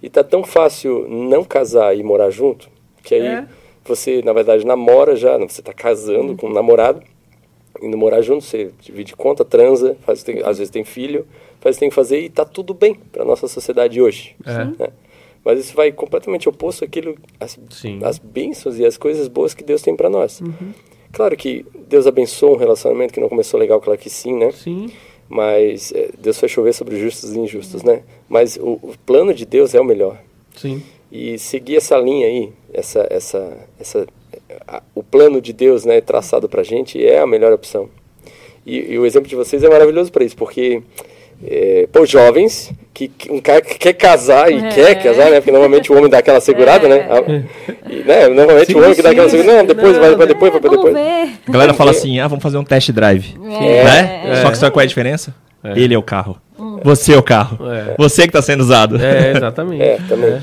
E 0.02 0.08
tá 0.10 0.22
tão 0.22 0.44
fácil 0.44 1.08
não 1.08 1.42
casar 1.44 1.96
e 1.96 2.02
morar 2.02 2.30
junto 2.30 2.68
que 3.02 3.14
aí 3.14 3.26
É. 3.26 3.46
você, 3.84 4.22
na 4.22 4.32
verdade, 4.32 4.64
namora 4.66 5.14
já, 5.16 5.36
você 5.38 5.60
tá 5.62 5.72
casando 5.72 6.34
com 6.36 6.46
um 6.48 6.52
namorado, 6.52 7.02
indo 7.82 7.96
morar 7.98 8.22
junto, 8.22 8.44
você 8.44 8.70
divide 8.80 9.14
conta, 9.16 9.44
transa, 9.44 9.96
faz, 10.06 10.22
tem- 10.22 10.40
às 10.44 10.58
vezes 10.58 10.70
tem 10.70 10.84
filho, 10.84 11.26
faz 11.60 11.76
tem 11.76 11.88
que 11.88 11.94
fazer 11.94 12.20
e 12.20 12.28
tá 12.30 12.44
tudo 12.44 12.72
bem 12.72 12.94
para 12.94 13.24
nossa 13.24 13.46
sociedade 13.48 14.00
hoje. 14.00 14.34
É. 14.46 14.64
né? 14.64 14.88
Mas 15.44 15.60
isso 15.60 15.74
vai 15.76 15.92
completamente 15.92 16.48
oposto 16.48 16.84
àquilo, 16.84 17.16
às, 17.38 17.58
às 18.02 18.18
bênçãos 18.18 18.78
e 18.78 18.84
às 18.86 18.96
coisas 18.96 19.28
boas 19.28 19.52
que 19.54 19.62
Deus 19.62 19.82
tem 19.82 19.94
para 19.94 20.08
nós. 20.08 20.40
Claro 21.12 21.36
que 21.36 21.64
Deus 21.88 22.06
abençoa 22.06 22.50
um 22.54 22.56
relacionamento 22.56 23.12
que 23.12 23.20
não 23.20 23.28
começou 23.28 23.60
legal, 23.60 23.80
claro 23.80 23.98
que 23.98 24.08
sim, 24.10 24.34
né? 24.36 24.50
Sim. 24.52 24.90
Mas 25.28 25.92
é, 25.94 26.10
Deus 26.18 26.38
vai 26.40 26.48
chover 26.48 26.72
sobre 26.74 26.98
justos 26.98 27.34
e 27.34 27.38
injustos, 27.38 27.82
né? 27.82 28.02
Mas 28.28 28.56
o, 28.56 28.78
o 28.82 28.94
plano 29.06 29.32
de 29.32 29.44
Deus 29.46 29.74
é 29.74 29.80
o 29.80 29.84
melhor. 29.84 30.18
Sim. 30.56 30.82
E 31.12 31.38
seguir 31.38 31.76
essa 31.76 31.96
linha 31.96 32.26
aí, 32.26 32.52
essa, 32.72 33.06
essa, 33.10 33.56
essa, 33.78 34.06
a- 34.66 34.82
o 34.94 35.02
plano 35.02 35.40
de 35.40 35.52
Deus, 35.52 35.84
né, 35.84 36.00
traçado 36.00 36.48
pra 36.48 36.62
gente 36.62 37.04
é 37.04 37.20
a 37.20 37.26
melhor 37.26 37.52
opção. 37.52 37.88
E, 38.66 38.92
e 38.94 38.98
o 38.98 39.06
exemplo 39.06 39.28
de 39.28 39.36
vocês 39.36 39.62
é 39.62 39.68
maravilhoso 39.68 40.10
para 40.10 40.24
isso, 40.24 40.36
porque 40.36 40.82
é, 41.46 41.88
pô, 41.92 42.04
jovens, 42.06 42.72
que, 42.92 43.08
que 43.08 43.30
um 43.30 43.40
cara 43.40 43.60
que 43.60 43.78
quer 43.78 43.92
casar 43.94 44.50
e 44.52 44.56
É. 44.64 44.68
quer 44.70 44.94
casar, 45.02 45.30
né? 45.30 45.36
Porque 45.36 45.50
normalmente 45.50 45.92
o 45.92 45.96
homem 45.96 46.08
dá 46.10 46.18
aquela 46.18 46.40
segurada, 46.40 46.88
né? 46.88 47.06
A- 47.10 47.90
e, 47.90 47.96
né? 48.04 48.28
Normalmente 48.28 48.66
Sim, 48.72 48.74
o 48.78 48.82
homem 48.82 48.94
que 48.94 49.02
dá 49.02 49.10
aquela 49.10 49.28
segurada, 49.28 49.58
não, 49.58 49.66
depois 49.66 49.92
não, 49.94 50.00
vai 50.00 50.16
pra 50.16 50.26
depois, 50.26 50.52
vai 50.52 50.60
pra 50.60 50.70
depois. 50.70 50.96
A 50.96 51.52
galera 51.52 51.74
fala 51.74 51.90
assim, 51.90 52.18
ah, 52.20 52.28
vamos 52.28 52.42
fazer 52.42 52.56
um 52.58 52.64
test 52.64 52.90
drive. 52.92 53.34
É, 53.60 53.84
né? 53.84 54.22
é. 54.26 54.36
Só 54.42 54.50
que 54.50 54.58
sabe 54.58 54.72
qual 54.72 54.80
é 54.82 54.84
a 54.84 54.88
diferença? 54.88 55.34
É. 55.62 55.72
Ele 55.78 55.94
é 55.94 55.98
o 55.98 56.02
carro. 56.02 56.36
Você 56.82 57.14
é 57.14 57.16
o 57.18 57.22
carro. 57.22 57.58
É. 57.70 57.94
Você 57.98 58.22
que 58.22 58.28
está 58.28 58.42
sendo 58.42 58.60
usado. 58.60 58.96
É, 59.02 59.32
exatamente. 59.32 59.82
É, 59.82 59.98
também. 60.08 60.40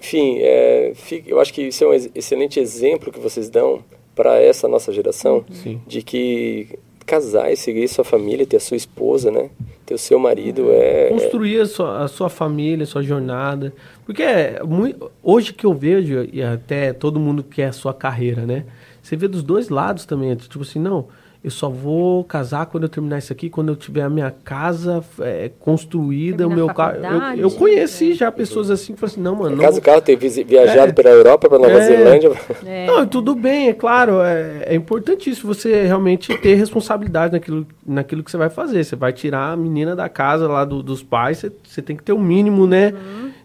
Enfim, 0.00 0.38
é, 0.40 0.92
fi- 0.94 1.24
eu 1.26 1.40
acho 1.40 1.52
que 1.52 1.62
isso 1.62 1.84
é 1.84 1.86
um 1.88 1.92
ex- 1.94 2.10
excelente 2.14 2.58
exemplo 2.60 3.10
que 3.12 3.18
vocês 3.20 3.48
dão 3.48 3.80
para 4.14 4.40
essa 4.42 4.68
nossa 4.68 4.92
geração 4.92 5.44
Sim. 5.50 5.80
de 5.86 6.02
que 6.02 6.68
casar 7.06 7.52
e 7.52 7.56
seguir 7.56 7.86
sua 7.88 8.04
família, 8.04 8.46
ter 8.46 8.56
a 8.56 8.60
sua 8.60 8.76
esposa, 8.76 9.30
né? 9.30 9.50
Ter 9.84 9.94
o 9.94 9.98
seu 9.98 10.18
marido 10.18 10.70
é... 10.70 11.08
construir 11.10 11.60
a 11.60 11.66
sua, 11.66 12.04
a 12.04 12.08
sua 12.08 12.28
família, 12.30 12.84
a 12.84 12.86
sua 12.86 13.02
jornada. 13.02 13.72
Porque 14.06 14.22
é 14.22 14.62
mui- 14.64 14.96
hoje 15.22 15.52
que 15.52 15.66
eu 15.66 15.74
vejo, 15.74 16.26
e 16.32 16.42
até 16.42 16.92
todo 16.92 17.20
mundo 17.20 17.42
quer 17.42 17.66
a 17.66 17.72
sua 17.72 17.92
carreira, 17.92 18.46
né? 18.46 18.64
Você 19.02 19.16
vê 19.16 19.28
dos 19.28 19.42
dois 19.42 19.68
lados 19.68 20.06
também. 20.06 20.34
Tipo 20.34 20.62
assim, 20.62 20.78
não, 20.78 21.08
eu 21.44 21.50
só 21.50 21.68
vou 21.68 22.24
casar 22.24 22.64
quando 22.64 22.84
eu 22.84 22.88
terminar 22.88 23.18
isso 23.18 23.30
aqui, 23.30 23.50
quando 23.50 23.68
eu 23.68 23.76
tiver 23.76 24.00
a 24.00 24.08
minha 24.08 24.30
casa 24.30 25.04
é, 25.20 25.50
construída, 25.60 26.46
o 26.48 26.50
meu 26.50 26.68
carro. 26.68 26.96
Eu, 27.36 27.42
eu 27.42 27.50
conheci 27.50 28.08
né? 28.08 28.14
já 28.14 28.32
pessoas 28.32 28.70
assim 28.70 28.94
que 28.94 28.98
falam 28.98 29.12
assim, 29.12 29.20
não, 29.20 29.34
mano. 29.36 29.50
No 29.50 29.56
Não, 29.56 29.64
caso 29.64 29.78
do 29.78 29.84
carro, 29.84 30.00
ter 30.00 30.16
visi- 30.16 30.42
viajado 30.42 30.88
É. 30.88 30.92
pela 30.94 31.10
Europa, 31.10 31.46
para 31.46 31.58
Nova 31.58 31.74
É. 31.74 31.84
Zelândia. 31.86 32.32
É. 32.64 32.86
Não, 32.86 33.06
tudo 33.06 33.34
bem, 33.34 33.68
é 33.68 33.74
claro, 33.74 34.22
é, 34.22 34.62
é 34.68 34.74
importantíssimo 34.74 35.52
você 35.52 35.84
realmente 35.84 36.34
ter 36.38 36.54
responsabilidade 36.54 37.34
naquilo, 37.34 37.66
naquilo 37.86 38.24
que 38.24 38.30
você 38.30 38.38
vai 38.38 38.48
fazer. 38.48 38.82
Você 38.82 38.96
vai 38.96 39.12
tirar 39.12 39.52
a 39.52 39.56
menina 39.56 39.94
da 39.94 40.08
casa 40.08 40.48
lá 40.48 40.64
do- 40.64 40.82
dos 40.82 41.02
pais, 41.02 41.36
você, 41.36 41.52
você 41.62 41.82
tem 41.82 41.94
que 41.94 42.02
ter 42.02 42.14
o 42.14 42.18
mínimo, 42.18 42.66
né, 42.66 42.94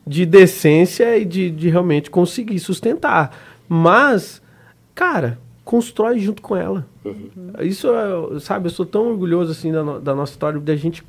de 0.07 0.25
decência 0.25 1.17
e 1.17 1.25
de, 1.25 1.51
de 1.51 1.67
realmente 1.69 2.09
conseguir 2.09 2.59
sustentar. 2.59 3.37
Mas, 3.67 4.41
cara, 4.95 5.37
constrói 5.69 6.17
junto 6.17 6.41
com 6.41 6.55
ela. 6.55 6.83
Isso, 7.61 7.87
é, 7.93 8.39
sabe, 8.39 8.65
eu 8.65 8.71
sou 8.71 8.87
tão 8.87 9.07
orgulhoso 9.11 9.51
assim 9.51 9.71
da, 9.71 9.83
no- 9.83 9.99
da 9.99 10.15
nossa 10.15 10.31
história, 10.31 10.59
da 10.59 10.75
gente 10.75 11.03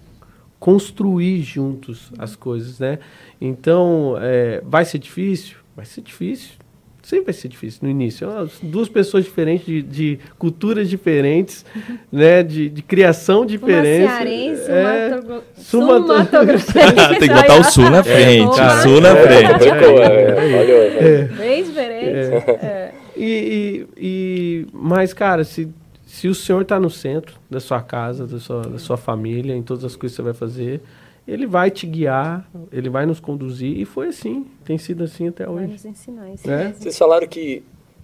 construir 0.58 1.40
juntos 1.40 2.12
as 2.18 2.36
coisas, 2.36 2.78
né? 2.78 2.98
Então, 3.40 4.16
é, 4.20 4.60
vai 4.62 4.84
ser 4.84 4.98
difícil? 4.98 5.56
Vai 5.74 5.86
ser 5.86 6.02
difícil. 6.02 6.50
Sempre 7.02 7.24
vai 7.26 7.32
ser 7.34 7.48
difícil 7.48 7.80
no 7.84 7.88
início. 7.88 8.28
Ah, 8.28 8.46
Duas 8.62 8.86
pessoas 8.86 9.24
diferentes, 9.24 9.64
de, 9.64 9.80
de 9.82 10.18
culturas 10.38 10.90
diferentes, 10.90 11.64
né? 12.12 12.42
De, 12.42 12.68
de 12.68 12.82
criação 12.82 13.46
diferente. 13.46 14.04
Uma 14.04 14.16
cearense, 14.18 14.70
É, 14.70 15.20
uma 15.24 15.42
Sumato-. 15.56 16.14
Tem 17.18 17.28
que 17.28 17.34
botar 17.34 17.56
o 17.58 17.64
sul 17.64 17.88
na 17.88 18.04
frente. 18.04 18.60
o 18.60 18.70
sul 18.82 19.00
na 19.00 19.08
É, 19.16 19.22
frente. 19.22 19.52
complicou, 19.52 20.02
é, 20.02 20.34
olha, 20.34 20.76
olha. 20.76 21.36
Bem 21.38 21.64
diferente. 21.64 22.34
É. 22.62 22.92
E, 23.16 23.86
e, 23.96 24.04
e- 24.04 24.66
mas, 24.72 25.12
cara, 25.12 25.44
se, 25.44 25.68
se 26.06 26.28
o 26.28 26.34
Senhor 26.34 26.62
está 26.62 26.78
no 26.80 26.90
centro 26.90 27.38
da 27.50 27.60
sua 27.60 27.80
casa, 27.82 28.26
da 28.26 28.38
sua, 28.38 28.62
da 28.62 28.78
sua 28.78 28.96
família, 28.96 29.54
em 29.54 29.62
todas 29.62 29.84
as 29.84 29.96
coisas 29.96 30.16
que 30.16 30.22
você 30.22 30.22
vai 30.22 30.34
fazer, 30.34 30.80
Ele 31.26 31.46
vai 31.46 31.70
te 31.70 31.86
guiar, 31.86 32.48
Ele 32.72 32.88
vai 32.88 33.06
nos 33.06 33.20
conduzir. 33.20 33.78
E 33.78 33.84
foi 33.84 34.08
assim, 34.08 34.46
tem 34.64 34.78
sido 34.78 35.04
assim 35.04 35.28
até 35.28 35.44
Vai 35.46 35.54
hoje. 35.64 35.72
nos 35.72 35.84
ensinar 35.84 36.30
isso 36.32 36.46
Né? 36.48 36.74
Vocês 36.78 36.96
falaram 36.98 37.26
que 37.28 37.62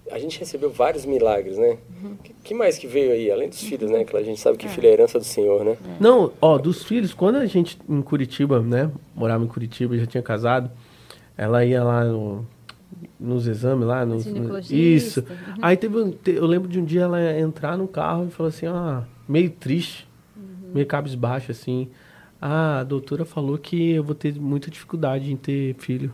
a 0.09 0.17
gente 0.19 0.39
recebeu 0.39 0.69
vários 0.69 1.05
milagres, 1.05 1.57
né? 1.57 1.77
Uhum. 2.01 2.15
Que, 2.23 2.33
que 2.41 2.53
mais 2.53 2.77
que 2.77 2.87
veio 2.87 3.11
aí? 3.11 3.29
Além 3.29 3.49
dos 3.49 3.61
filhos, 3.61 3.91
né? 3.91 4.05
Que 4.05 4.15
a 4.15 4.23
gente 4.23 4.39
sabe 4.39 4.55
É. 4.55 4.59
que 4.59 4.69
filho 4.69 4.87
é 4.87 4.91
herança 4.93 5.19
do 5.19 5.25
Senhor, 5.25 5.65
né? 5.65 5.75
Não, 5.99 6.31
ó, 6.41 6.57
dos 6.57 6.83
filhos, 6.83 7.13
quando 7.13 7.35
a 7.35 7.45
gente 7.45 7.77
em 7.89 8.01
Curitiba, 8.01 8.61
né, 8.61 8.89
morava 9.13 9.43
em 9.43 9.47
Curitiba, 9.47 9.97
já 9.97 10.05
tinha 10.05 10.23
casado, 10.23 10.71
ela 11.37 11.65
ia 11.65 11.83
lá 11.83 12.05
no- 12.05 12.47
nos 13.19 13.47
exames 13.47 13.85
lá, 13.87 14.05
nos, 14.05 14.25
isso. 14.69 15.21
Uhum. 15.21 15.25
Aí 15.61 15.75
teve, 15.75 15.97
um- 15.97 16.11
te- 16.11 16.31
eu 16.31 16.45
lembro 16.45 16.67
de 16.69 16.79
um 16.79 16.85
dia 16.85 17.01
ela 17.01 17.39
entrar 17.39 17.75
no 17.77 17.87
carro 17.87 18.27
e 18.27 18.31
falou 18.31 18.49
assim, 18.49 18.67
ah, 18.67 19.03
meio 19.27 19.49
triste, 19.49 20.07
Uhum. 20.35 20.43
meio 20.73 20.85
cabisbaixo 20.85 21.51
assim. 21.51 21.87
Ah, 22.39 22.79
a 22.81 22.83
doutora 22.83 23.25
falou 23.25 23.57
que 23.57 23.91
eu 23.93 24.03
vou 24.03 24.13
ter 24.13 24.35
muita 24.39 24.69
dificuldade 24.69 25.31
em 25.31 25.35
ter 25.35 25.73
filho. 25.79 26.13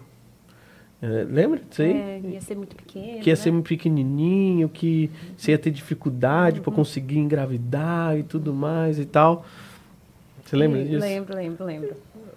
É, 1.02 1.26
lembra 1.30 1.60
disso 1.70 1.82
aí? 1.82 1.92
É, 1.92 2.22
ia 2.24 2.40
ser 2.40 2.56
muito 2.56 2.74
pequeno. 2.78 3.20
que 3.20 3.30
ia 3.30 3.34
né? 3.34 3.36
ser 3.36 3.52
muito 3.52 3.68
pequenininho, 3.68 4.70
que 4.70 5.10
você 5.36 5.52
ia 5.52 5.58
ter 5.58 5.70
dificuldade 5.72 6.62
para 6.62 6.72
conseguir 6.72 7.18
engravidar 7.20 8.18
e 8.18 8.24
tudo 8.24 8.54
mais 8.54 8.98
e 8.98 9.04
tal. 9.06 9.46
Você 10.46 10.56
lembra 10.56 10.82
disso? 10.82 11.00
Lembro, 11.02 11.36
lembro, 11.36 11.66
lembro. 11.66 11.90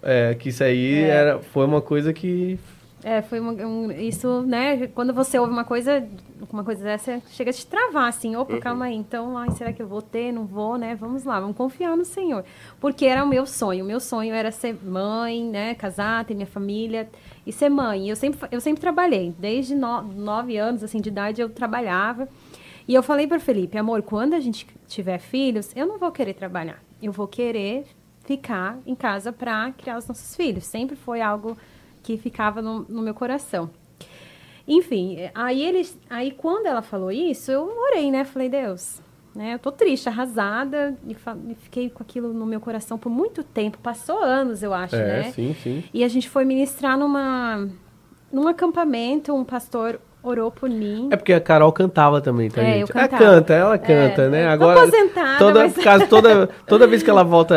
É, 0.03 0.35
que 0.35 0.49
isso 0.49 0.61
aí 0.65 0.95
É. 0.95 1.07
era, 1.07 1.39
foi 1.39 1.65
uma 1.65 1.81
coisa 1.81 2.11
que 2.11 2.59
É, 3.03 3.21
foi 3.21 3.39
um, 3.39 3.91
isso, 3.91 4.41
né? 4.41 4.87
Quando 4.87 5.13
você 5.13 5.37
ouve 5.37 5.53
uma 5.53 5.63
coisa, 5.63 6.07
uma 6.51 6.63
coisa 6.63 6.83
dessa, 6.83 7.21
chega 7.29 7.51
a 7.51 7.53
te 7.53 7.65
travar, 7.65 8.09
assim, 8.09 8.35
opa, 8.35 8.57
calma 8.57 8.85
aí, 8.85 8.95
então, 8.95 9.37
ai, 9.37 9.51
será 9.51 9.71
que 9.71 9.81
eu 9.81 9.87
vou 9.87 10.01
ter? 10.01 10.31
Não 10.31 10.45
vou, 10.45 10.77
né? 10.77 10.95
Vamos 10.95 11.23
lá, 11.23 11.39
vamos 11.39 11.55
confiar 11.55 11.95
no 11.95 12.03
Senhor. 12.03 12.43
Porque 12.79 13.05
era 13.05 13.23
o 13.23 13.27
meu 13.27 13.45
sonho. 13.45 13.83
O 13.83 13.87
meu 13.87 13.99
sonho 13.99 14.33
era 14.33 14.51
ser 14.51 14.75
mãe, 14.83 15.43
né? 15.43 15.75
Casar, 15.75 16.25
ter 16.25 16.33
minha 16.33 16.47
família 16.47 17.07
e 17.45 17.51
ser 17.51 17.69
mãe. 17.69 18.07
E 18.07 18.09
eu 18.09 18.15
sempre, 18.15 18.47
eu 18.51 18.59
sempre 18.59 18.81
trabalhei. 18.81 19.33
Desde 19.37 19.75
no, 19.75 20.01
nove 20.01 20.57
anos, 20.57 20.83
assim, 20.83 20.99
de 20.99 21.09
idade, 21.09 21.39
eu 21.39 21.49
trabalhava. 21.49 22.27
E 22.87 22.95
eu 22.95 23.03
falei 23.03 23.27
para 23.27 23.39
Felipe, 23.39 23.77
amor, 23.77 24.01
quando 24.01 24.33
a 24.33 24.39
gente 24.39 24.65
tiver 24.87 25.19
filhos, 25.19 25.71
eu 25.75 25.85
não 25.85 25.99
vou 25.99 26.11
querer 26.11 26.33
trabalhar. 26.33 26.81
Eu 27.01 27.11
vou 27.11 27.27
querer 27.27 27.85
ficar 28.23 28.79
em 28.85 28.95
casa 28.95 29.31
para 29.31 29.71
criar 29.73 29.97
os 29.97 30.07
nossos 30.07 30.35
filhos. 30.35 30.65
Sempre 30.65 30.95
foi 30.95 31.21
algo 31.21 31.55
que 32.07 32.17
ficava 32.17 32.61
no, 32.61 32.85
no 32.87 33.01
meu 33.01 33.13
coração. 33.13 33.69
Enfim, 34.65 35.17
aí 35.35 35.61
eles, 35.61 35.97
aí 36.09 36.31
quando 36.31 36.65
ela 36.65 36.81
falou 36.81 37.11
isso, 37.11 37.51
eu 37.51 37.69
orei, 37.89 38.09
né? 38.09 38.23
Falei, 38.23 38.47
Deus, 38.47 39.01
né? 39.35 39.55
Eu 39.55 39.59
tô 39.59 39.73
triste, 39.73 40.07
arrasada 40.07 40.97
e, 41.05 41.11
e 41.51 41.55
fiquei 41.55 41.89
com 41.89 42.01
aquilo 42.01 42.33
no 42.33 42.45
meu 42.45 42.61
coração 42.61 42.97
por 42.97 43.09
muito 43.09 43.43
tempo. 43.43 43.77
Passou 43.79 44.23
anos, 44.23 44.63
eu 44.63 44.73
acho, 44.73 44.95
É, 44.95 45.23
né? 45.23 45.31
sim, 45.31 45.53
sim. 45.61 45.83
E 45.93 46.01
a 46.01 46.07
gente 46.07 46.29
foi 46.29 46.45
ministrar 46.45 46.97
numa 46.97 47.67
num 48.31 48.47
acampamento, 48.47 49.33
um 49.33 49.43
pastor 49.43 49.99
orou 50.23 50.51
por 50.51 50.69
mim. 50.69 51.07
É 51.11 51.15
porque 51.15 51.31
a 51.31 51.39
Carol 51.39 51.71
cantava 51.71 52.19
também, 52.19 52.49
tá, 52.49 52.61
É, 52.61 52.79
gente? 52.79 52.89
eu 52.91 52.99
Ela 52.99 53.07
canta, 53.07 53.53
ela 53.53 53.77
canta, 53.77 54.21
É, 54.23 54.29
né? 54.29 54.47
Agora, 54.47 54.81
aposentada, 54.81 55.37
toda, 55.39 55.59
mas- 55.63 55.73
caso, 55.77 56.07
toda, 56.07 56.49
toda 56.65 56.85
vez 56.87 57.01
que 57.01 57.09
ela 57.09 57.23
volta 57.25 57.55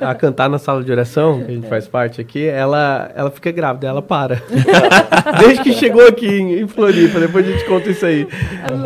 a, 0.00 0.10
a 0.10 0.14
cantar 0.14 0.48
na 0.48 0.58
sala 0.58 0.82
de 0.82 0.90
oração, 0.90 1.40
que 1.44 1.50
a 1.50 1.54
gente 1.54 1.66
É. 1.66 1.68
faz 1.68 1.86
parte 1.86 2.20
aqui, 2.20 2.46
ela, 2.46 3.10
ela 3.14 3.30
fica 3.30 3.50
grávida, 3.52 3.88
ela 3.88 4.00
para. 4.00 4.40
Desde 5.38 5.62
que 5.62 5.72
chegou 5.74 6.06
aqui 6.06 6.26
em, 6.26 6.60
em 6.60 6.66
Floripa, 6.68 7.20
depois 7.20 7.46
a 7.46 7.50
gente 7.50 7.64
conta 7.66 7.90
isso 7.90 8.06
aí. 8.06 8.26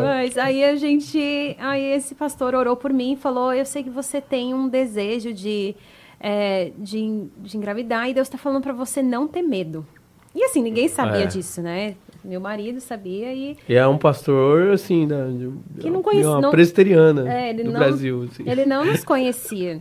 Mas 0.03 0.37
aí 0.37 0.65
a 0.65 0.75
gente. 0.77 1.57
Aí 1.61 1.93
esse 1.95 2.15
pastor 2.15 2.55
orou 2.55 2.77
por 2.77 2.93
mim 2.93 3.13
e 3.13 3.17
falou: 3.17 3.53
Eu 3.55 3.65
sei 3.65 3.83
que 3.83 3.91
você 3.91 4.21
tem 4.21 4.53
um 4.53 4.69
desejo 4.69 5.33
de, 5.33 5.77
é, 6.21 6.73
de, 6.77 7.25
de 7.39 7.57
engravidar 7.57 8.09
e 8.09 8.15
Deus 8.15 8.27
está 8.27 8.39
falando 8.39 8.63
para 8.63 8.73
você 8.73 9.03
não 9.03 9.29
ter 9.29 9.43
medo. 9.43 9.87
E 10.35 10.43
assim, 10.45 10.63
ninguém 10.63 10.89
sabia 10.89 11.25
É. 11.25 11.27
disso, 11.27 11.61
né? 11.61 11.95
Meu 12.25 12.41
marido 12.41 12.81
sabia 12.81 13.33
e. 13.35 13.57
E 13.69 13.75
é 13.75 13.87
um 13.87 13.99
pastor, 13.99 14.71
assim, 14.71 15.07
da, 15.09 15.27
de, 15.27 15.51
Que 15.81 15.91
não 15.91 15.99
de 15.99 16.05
conhece- 16.05 16.27
uma 16.29 16.41
não- 16.41 16.51
presbiteriana 16.51 17.33
É, 17.33 17.51
ele 17.51 17.65
do 17.65 17.73
não- 17.73 17.81
Brasil. 17.81 18.29
Assim. 18.31 18.49
Ele 18.49 18.65
não 18.65 18.85
nos 18.85 19.03
conhecia. 19.05 19.81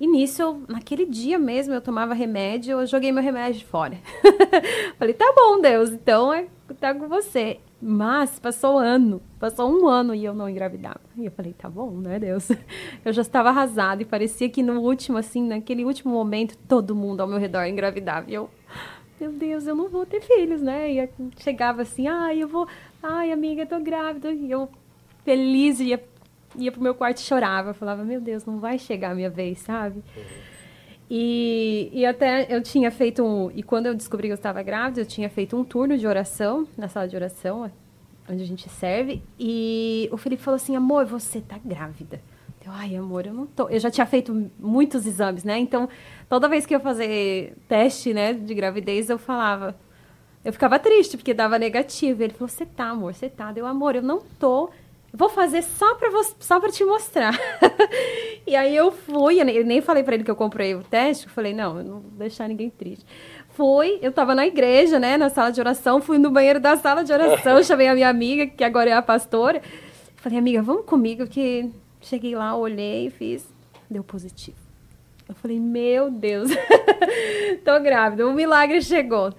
E 0.00 0.06
nisso, 0.06 0.40
eu, 0.40 0.62
naquele 0.66 1.04
dia 1.04 1.38
mesmo, 1.38 1.74
eu 1.74 1.80
tomava 1.82 2.14
remédio, 2.14 2.80
eu 2.80 2.86
joguei 2.86 3.12
meu 3.12 3.22
remédio 3.22 3.66
fora. 3.66 3.98
Falei, 4.98 5.12
tá 5.12 5.30
bom, 5.36 5.60
Deus, 5.60 5.90
então 5.90 6.32
é, 6.32 6.46
tá 6.80 6.94
com 6.94 7.06
você. 7.06 7.58
Mas 7.82 8.38
passou 8.38 8.78
ano, 8.78 9.20
passou 9.38 9.70
um 9.70 9.86
ano 9.88 10.14
e 10.14 10.22
eu 10.24 10.34
não 10.34 10.48
engravidava. 10.48 11.00
E 11.16 11.24
eu 11.26 11.30
falei, 11.32 11.52
tá 11.54 11.68
bom, 11.68 11.90
né, 11.92 12.18
Deus? 12.18 12.48
Eu 13.04 13.10
já 13.12 13.22
estava 13.22 13.48
arrasada 13.48 14.02
e 14.02 14.04
parecia 14.04 14.48
que 14.50 14.62
no 14.62 14.80
último, 14.80 15.16
assim, 15.16 15.42
naquele 15.46 15.82
último 15.84 16.12
momento, 16.12 16.56
todo 16.68 16.94
mundo 16.94 17.22
ao 17.22 17.26
meu 17.26 17.38
redor 17.38 17.64
engravidava. 17.64 18.30
E 18.30 18.34
eu, 18.34 18.50
meu 19.20 19.32
Deus, 19.32 19.66
eu 19.66 19.76
não 19.76 19.88
vou 19.88 20.06
ter 20.06 20.22
filhos, 20.22 20.62
né? 20.62 20.90
E 20.92 21.08
chegava 21.38 21.82
assim, 21.82 22.08
ai, 22.08 22.42
eu 22.42 22.48
vou, 22.48 22.66
ai, 23.02 23.30
amiga, 23.30 23.62
eu 23.62 23.66
tô 23.66 23.78
grávida. 23.78 24.32
E 24.32 24.50
eu, 24.50 24.68
feliz, 25.24 25.78
ia, 25.78 26.02
ia 26.56 26.72
pro 26.72 26.80
meu 26.80 26.94
quarto 26.94 27.18
e 27.18 27.20
chorava. 27.20 27.70
Eu 27.70 27.74
falava, 27.74 28.02
meu 28.02 28.20
Deus, 28.20 28.46
não 28.46 28.58
vai 28.58 28.78
chegar 28.78 29.10
a 29.10 29.14
minha 29.14 29.28
vez, 29.28 29.58
sabe? 29.58 30.02
E, 31.10 31.90
e 31.92 32.06
até 32.06 32.46
eu 32.54 32.62
tinha 32.62 32.90
feito 32.90 33.22
um. 33.22 33.50
E 33.50 33.62
quando 33.62 33.86
eu 33.86 33.94
descobri 33.94 34.28
que 34.28 34.32
eu 34.32 34.36
estava 34.36 34.62
grávida, 34.62 35.02
eu 35.02 35.06
tinha 35.06 35.28
feito 35.28 35.56
um 35.56 35.64
turno 35.64 35.98
de 35.98 36.06
oração, 36.06 36.66
na 36.78 36.88
sala 36.88 37.06
de 37.06 37.16
oração, 37.16 37.70
onde 38.28 38.42
a 38.42 38.46
gente 38.46 38.68
serve. 38.68 39.22
E 39.38 40.08
o 40.12 40.16
Felipe 40.16 40.42
falou 40.42 40.56
assim: 40.56 40.76
amor, 40.76 41.04
você 41.04 41.40
tá 41.40 41.58
grávida. 41.62 42.20
Eu, 42.70 42.76
ai, 42.76 42.96
amor, 42.96 43.26
eu 43.26 43.34
não 43.34 43.46
tô. 43.46 43.68
Eu 43.68 43.80
já 43.80 43.90
tinha 43.90 44.06
feito 44.06 44.50
muitos 44.58 45.04
exames, 45.06 45.42
né? 45.42 45.58
Então, 45.58 45.88
toda 46.28 46.48
vez 46.48 46.64
que 46.64 46.74
eu 46.74 46.80
fazer 46.80 47.56
teste, 47.68 48.14
né, 48.14 48.32
de 48.32 48.54
gravidez, 48.54 49.10
eu 49.10 49.18
falava. 49.18 49.76
Eu 50.44 50.52
ficava 50.52 50.78
triste, 50.78 51.16
porque 51.16 51.34
dava 51.34 51.58
negativo. 51.58 52.22
Ele 52.22 52.32
falou: 52.32 52.48
Você 52.48 52.64
tá, 52.64 52.90
amor, 52.90 53.12
você 53.12 53.28
tá. 53.28 53.52
Deu, 53.52 53.66
amor, 53.66 53.96
eu 53.96 54.02
não 54.02 54.20
tô. 54.38 54.70
Vou 55.12 55.28
fazer 55.28 55.62
só 55.62 55.96
pra, 55.96 56.08
você, 56.10 56.34
só 56.38 56.60
pra 56.60 56.70
te 56.70 56.84
mostrar. 56.84 57.36
e 58.46 58.54
aí 58.54 58.74
eu 58.76 58.92
fui, 58.92 59.40
eu 59.40 59.64
nem 59.64 59.80
falei 59.80 60.04
pra 60.04 60.14
ele 60.14 60.22
que 60.22 60.30
eu 60.30 60.36
comprei 60.36 60.74
o 60.74 60.82
teste. 60.82 61.26
Eu 61.26 61.32
falei: 61.32 61.52
Não, 61.52 61.78
eu 61.78 61.84
não 61.84 62.00
vou 62.00 62.10
deixar 62.12 62.48
ninguém 62.48 62.70
triste. 62.70 63.04
Fui, 63.48 63.98
eu 64.00 64.12
tava 64.12 64.34
na 64.34 64.46
igreja, 64.46 64.98
né, 64.98 65.16
na 65.16 65.28
sala 65.28 65.50
de 65.50 65.60
oração. 65.60 66.00
Fui 66.00 66.18
no 66.18 66.30
banheiro 66.30 66.60
da 66.60 66.76
sala 66.76 67.02
de 67.02 67.12
oração. 67.12 67.62
chamei 67.64 67.88
a 67.88 67.94
minha 67.94 68.08
amiga, 68.08 68.46
que 68.46 68.62
agora 68.62 68.90
é 68.90 68.92
a 68.92 69.02
pastora. 69.02 69.60
Falei: 70.16 70.38
Amiga, 70.38 70.62
vamos 70.62 70.84
comigo, 70.86 71.26
que 71.26 71.70
cheguei 72.00 72.34
lá, 72.34 72.56
olhei 72.56 73.06
e 73.06 73.10
fiz. 73.10 73.46
Deu 73.90 74.02
positivo. 74.04 74.56
Eu 75.28 75.34
falei, 75.36 75.60
meu 75.60 76.10
Deus, 76.10 76.50
tô 77.64 77.78
grávida, 77.80 78.26
um 78.26 78.32
milagre 78.32 78.82
chegou. 78.82 79.32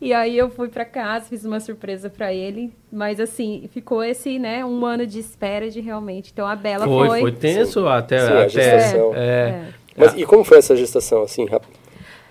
E 0.00 0.12
aí 0.12 0.36
eu 0.36 0.50
fui 0.50 0.68
pra 0.68 0.84
casa, 0.84 1.26
fiz 1.26 1.44
uma 1.44 1.58
surpresa 1.58 2.10
pra 2.10 2.32
ele, 2.32 2.72
mas 2.92 3.18
assim, 3.18 3.68
ficou 3.72 4.02
esse, 4.04 4.38
né, 4.38 4.64
um 4.64 4.84
ano 4.84 5.06
de 5.06 5.18
espera 5.18 5.70
de 5.70 5.80
realmente. 5.80 6.30
Então 6.32 6.46
a 6.46 6.54
Bela 6.54 6.84
Foi, 6.86 7.08
foi. 7.08 7.20
foi 7.20 7.32
tenso 7.32 7.86
até. 7.88 8.18
Sim, 8.26 8.32
a 8.32 8.38
até 8.40 8.48
gestação. 8.48 9.12
é, 9.14 9.18
É. 9.20 9.68
Mas 9.96 10.14
e 10.16 10.24
como 10.24 10.44
foi 10.44 10.58
essa 10.58 10.76
gestação, 10.76 11.22
assim, 11.22 11.44
rápido? 11.46 11.72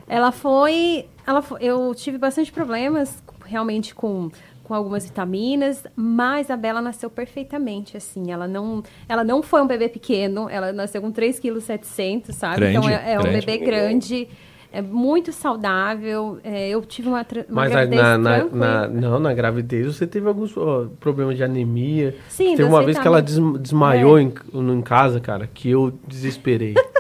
Ela 0.07 0.31
foi, 0.31 1.05
ela 1.25 1.41
fo- 1.41 1.57
eu 1.57 1.93
tive 1.93 2.17
bastante 2.17 2.49
problemas 2.51 3.21
realmente 3.45 3.93
com 3.93 4.29
com 4.67 4.73
algumas 4.73 5.05
vitaminas, 5.05 5.85
mas 5.95 6.51
a 6.51 6.57
Bela 6.57 6.81
nasceu 6.81 7.09
perfeitamente, 7.09 7.95
assim, 7.95 8.31
ela 8.31 8.47
não, 8.49 8.83
ela 9.07 9.23
não 9.23 9.41
foi 9.41 9.61
um 9.61 9.67
bebê 9.67 9.87
pequeno, 9.87 10.49
ela 10.49 10.73
nasceu 10.73 11.01
com 11.01 11.09
3,7 11.09 11.79
kg, 12.21 12.33
sabe? 12.33 12.57
Grande, 12.57 12.77
então 12.77 12.89
é, 12.89 13.13
é 13.13 13.19
um 13.19 13.23
bebê 13.23 13.57
grande, 13.59 14.27
é 14.69 14.81
muito 14.81 15.31
saudável, 15.31 16.39
é, 16.43 16.67
eu 16.67 16.81
tive 16.81 17.07
uma, 17.07 17.23
tra- 17.23 17.45
uma 17.47 17.61
Mas 17.61 17.71
na, 17.71 17.75
gravidez 17.85 18.01
na, 18.01 18.17
na- 18.17 18.43
na- 18.45 18.87
não, 18.89 19.19
na 19.19 19.33
gravidez 19.33 19.85
você 19.95 20.05
teve 20.05 20.27
alguns 20.27 20.55
ó, 20.57 20.87
problemas 20.99 21.37
de 21.37 21.43
anemia. 21.45 22.15
Sim, 22.27 22.49
Teve 22.57 22.63
uma 22.67 22.83
vez 22.83 22.99
que 22.99 23.07
ela 23.07 23.21
des- 23.21 23.39
desmaiou 23.61 24.19
É. 24.19 24.23
em, 24.23 24.33
em 24.53 24.81
casa, 24.81 25.21
cara, 25.21 25.47
que 25.47 25.69
eu 25.69 25.93
desesperei. 26.05 26.73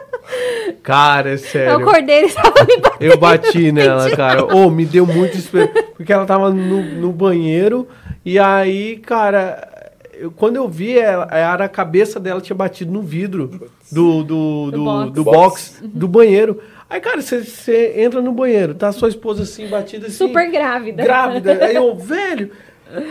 cara, 0.83 1.29
é 1.29 1.33
Eu 1.33 1.37
sério. 1.37 1.75
acordei, 1.77 2.17
ele 2.17 2.25
estava 2.27 2.49
me 2.65 2.77
batendo. 2.77 3.01
Eu 3.11 3.17
bati 3.17 3.71
nela, 3.73 4.09
cara. 4.15 4.45
Ô, 4.55 4.69
me 4.69 4.85
deu 4.85 5.05
muito 5.05 5.31
desespero. 5.31 5.69
Porque 5.95 6.11
ela 6.13 6.25
tava 6.25 6.49
no, 6.51 6.81
no 6.83 7.11
banheiro 7.11 7.87
e 8.25 8.37
aí, 8.39 8.97
cara, 8.97 9.67
eu- 10.13 10.31
quando 10.31 10.55
eu 10.57 10.67
vi, 10.67 10.97
ela, 10.97 11.27
era 11.31 11.65
a 11.65 11.69
cabeça 11.69 12.19
dela 12.19 12.41
tinha 12.41 12.55
batido 12.55 12.91
no 12.91 13.01
vidro 13.01 13.69
do, 13.91 14.23
do, 14.23 14.71
Do 14.71 14.71
do, 14.71 14.83
box. 14.83 15.11
do 15.13 15.23
Box. 15.23 15.79
do 15.83 16.07
banheiro. 16.07 16.59
Aí, 16.89 17.01
cara, 17.01 17.21
você- 17.21 17.93
entra 17.97 18.21
no 18.21 18.31
banheiro, 18.31 18.73
tá 18.73 18.91
sua 18.91 19.09
esposa 19.09 19.43
assim, 19.43 19.67
batida 19.67 20.07
assim. 20.07 20.15
Super 20.27 20.49
grávida. 20.51 21.03
Grávida. 21.03 21.65
Aí 21.65 21.75
eu, 21.75 21.95
velho, 21.95 22.51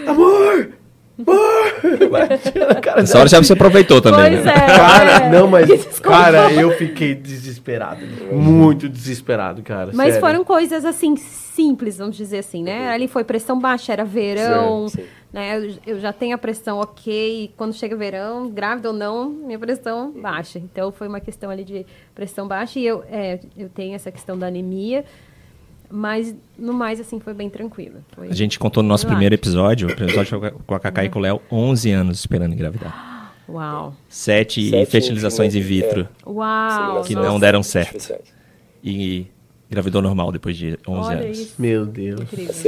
amor, 0.07 0.71
cara 2.83 3.01
Essa 3.01 3.19
hora 3.19 3.29
já 3.29 3.39
você 3.43 3.53
aproveitou 3.55 4.01
também, 4.03 4.33
Pois 4.33 4.45
né? 4.45 4.53
é. 4.53 4.77
Cara, 4.77 5.11
é. 5.25 5.31
não, 5.31 5.49
mas, 5.49 5.69
cara, 6.01 6.53
eu 6.53 6.71
fiquei 6.73 7.15
desesperado. 7.15 8.01
Muito 8.33 8.89
desesperado, 8.89 9.63
cara. 9.63 9.91
Mas 9.95 10.15
sério. 10.15 10.21
foram 10.21 10.45
coisas 10.45 10.85
assim 10.85 11.17
simples, 11.17 11.97
vamos 11.97 12.17
dizer 12.17 12.39
assim, 12.39 12.63
né? 12.63 12.91
Ali 12.91 13.09
foi 13.09 13.25
pressão 13.25 13.59
baixa, 13.59 13.93
era 13.93 14.05
verão, 14.05 14.89
Sim, 14.89 15.01
sim. 15.01 15.07
né? 15.33 15.59
Eu, 15.87 15.99
já 15.99 16.13
tenho 16.13 16.35
a 16.35 16.39
pressão 16.39 16.79
ok, 16.79 17.45
e 17.45 17.49
quando 17.57 17.73
chega 17.73 17.97
verão, 17.97 18.51
grávida 18.51 18.89
ou 18.89 18.95
não, 18.95 19.31
minha 19.31 19.59
pressão 19.59 20.11
baixa. 20.13 20.59
Então 20.59 20.93
foi 20.93 21.09
uma 21.09 21.21
questão 21.21 21.49
ali 21.49 21.65
de 21.65 21.87
pressão 22.15 22.47
baixa 22.47 22.79
e 22.79 22.87
eu, 22.87 23.03
é, 23.11 23.41
eu 23.57 23.71
tenho 23.71 23.95
essa 23.95 24.13
questão 24.13 24.39
da 24.39 24.49
anemia, 24.49 25.05
mas 25.91 26.35
no 26.59 26.73
mais 26.73 27.01
assim 27.01 27.19
foi 27.21 27.35
bem 27.35 27.49
tranquilo. 27.51 27.97
Foi- 28.15 28.29
A 28.29 28.35
gente 28.35 28.59
contou 28.59 28.83
no 28.83 28.89
nosso 28.89 29.05
Relaxa. 29.05 29.17
primeiro 29.17 29.35
episódio, 29.35 29.89
o 29.89 29.91
episódio 29.91 30.39
foi 30.41 30.51
com 30.51 30.75
a 30.75 30.81
Cacá 30.81 31.05
e 31.05 31.09
com 31.09 31.19
o 31.19 31.23
Léo, 31.23 31.41
11 31.51 31.91
anos 31.91 32.19
esperando 32.21 32.53
engravidar. 32.53 33.35
Uau, 33.49 33.95
Sete, 34.09 34.71
Sete 34.71 34.91
fertilizações 34.91 35.55
in 35.55 35.59
em- 35.59 35.63
vitro 35.63 36.09
uau, 36.27 37.03
que 37.05 37.15
nossa, 37.15 37.29
não 37.29 37.39
deram 37.39 37.63
certo. 37.63 38.13
E 38.83 39.27
engravidou 39.71 40.01
normal 40.01 40.31
depois 40.33 40.57
de 40.57 40.79
11 40.87 41.09
Olha 41.09 41.19
anos. 41.25 41.39
isso, 41.39 41.55
Meu 41.59 41.85
Deus. 41.85 42.21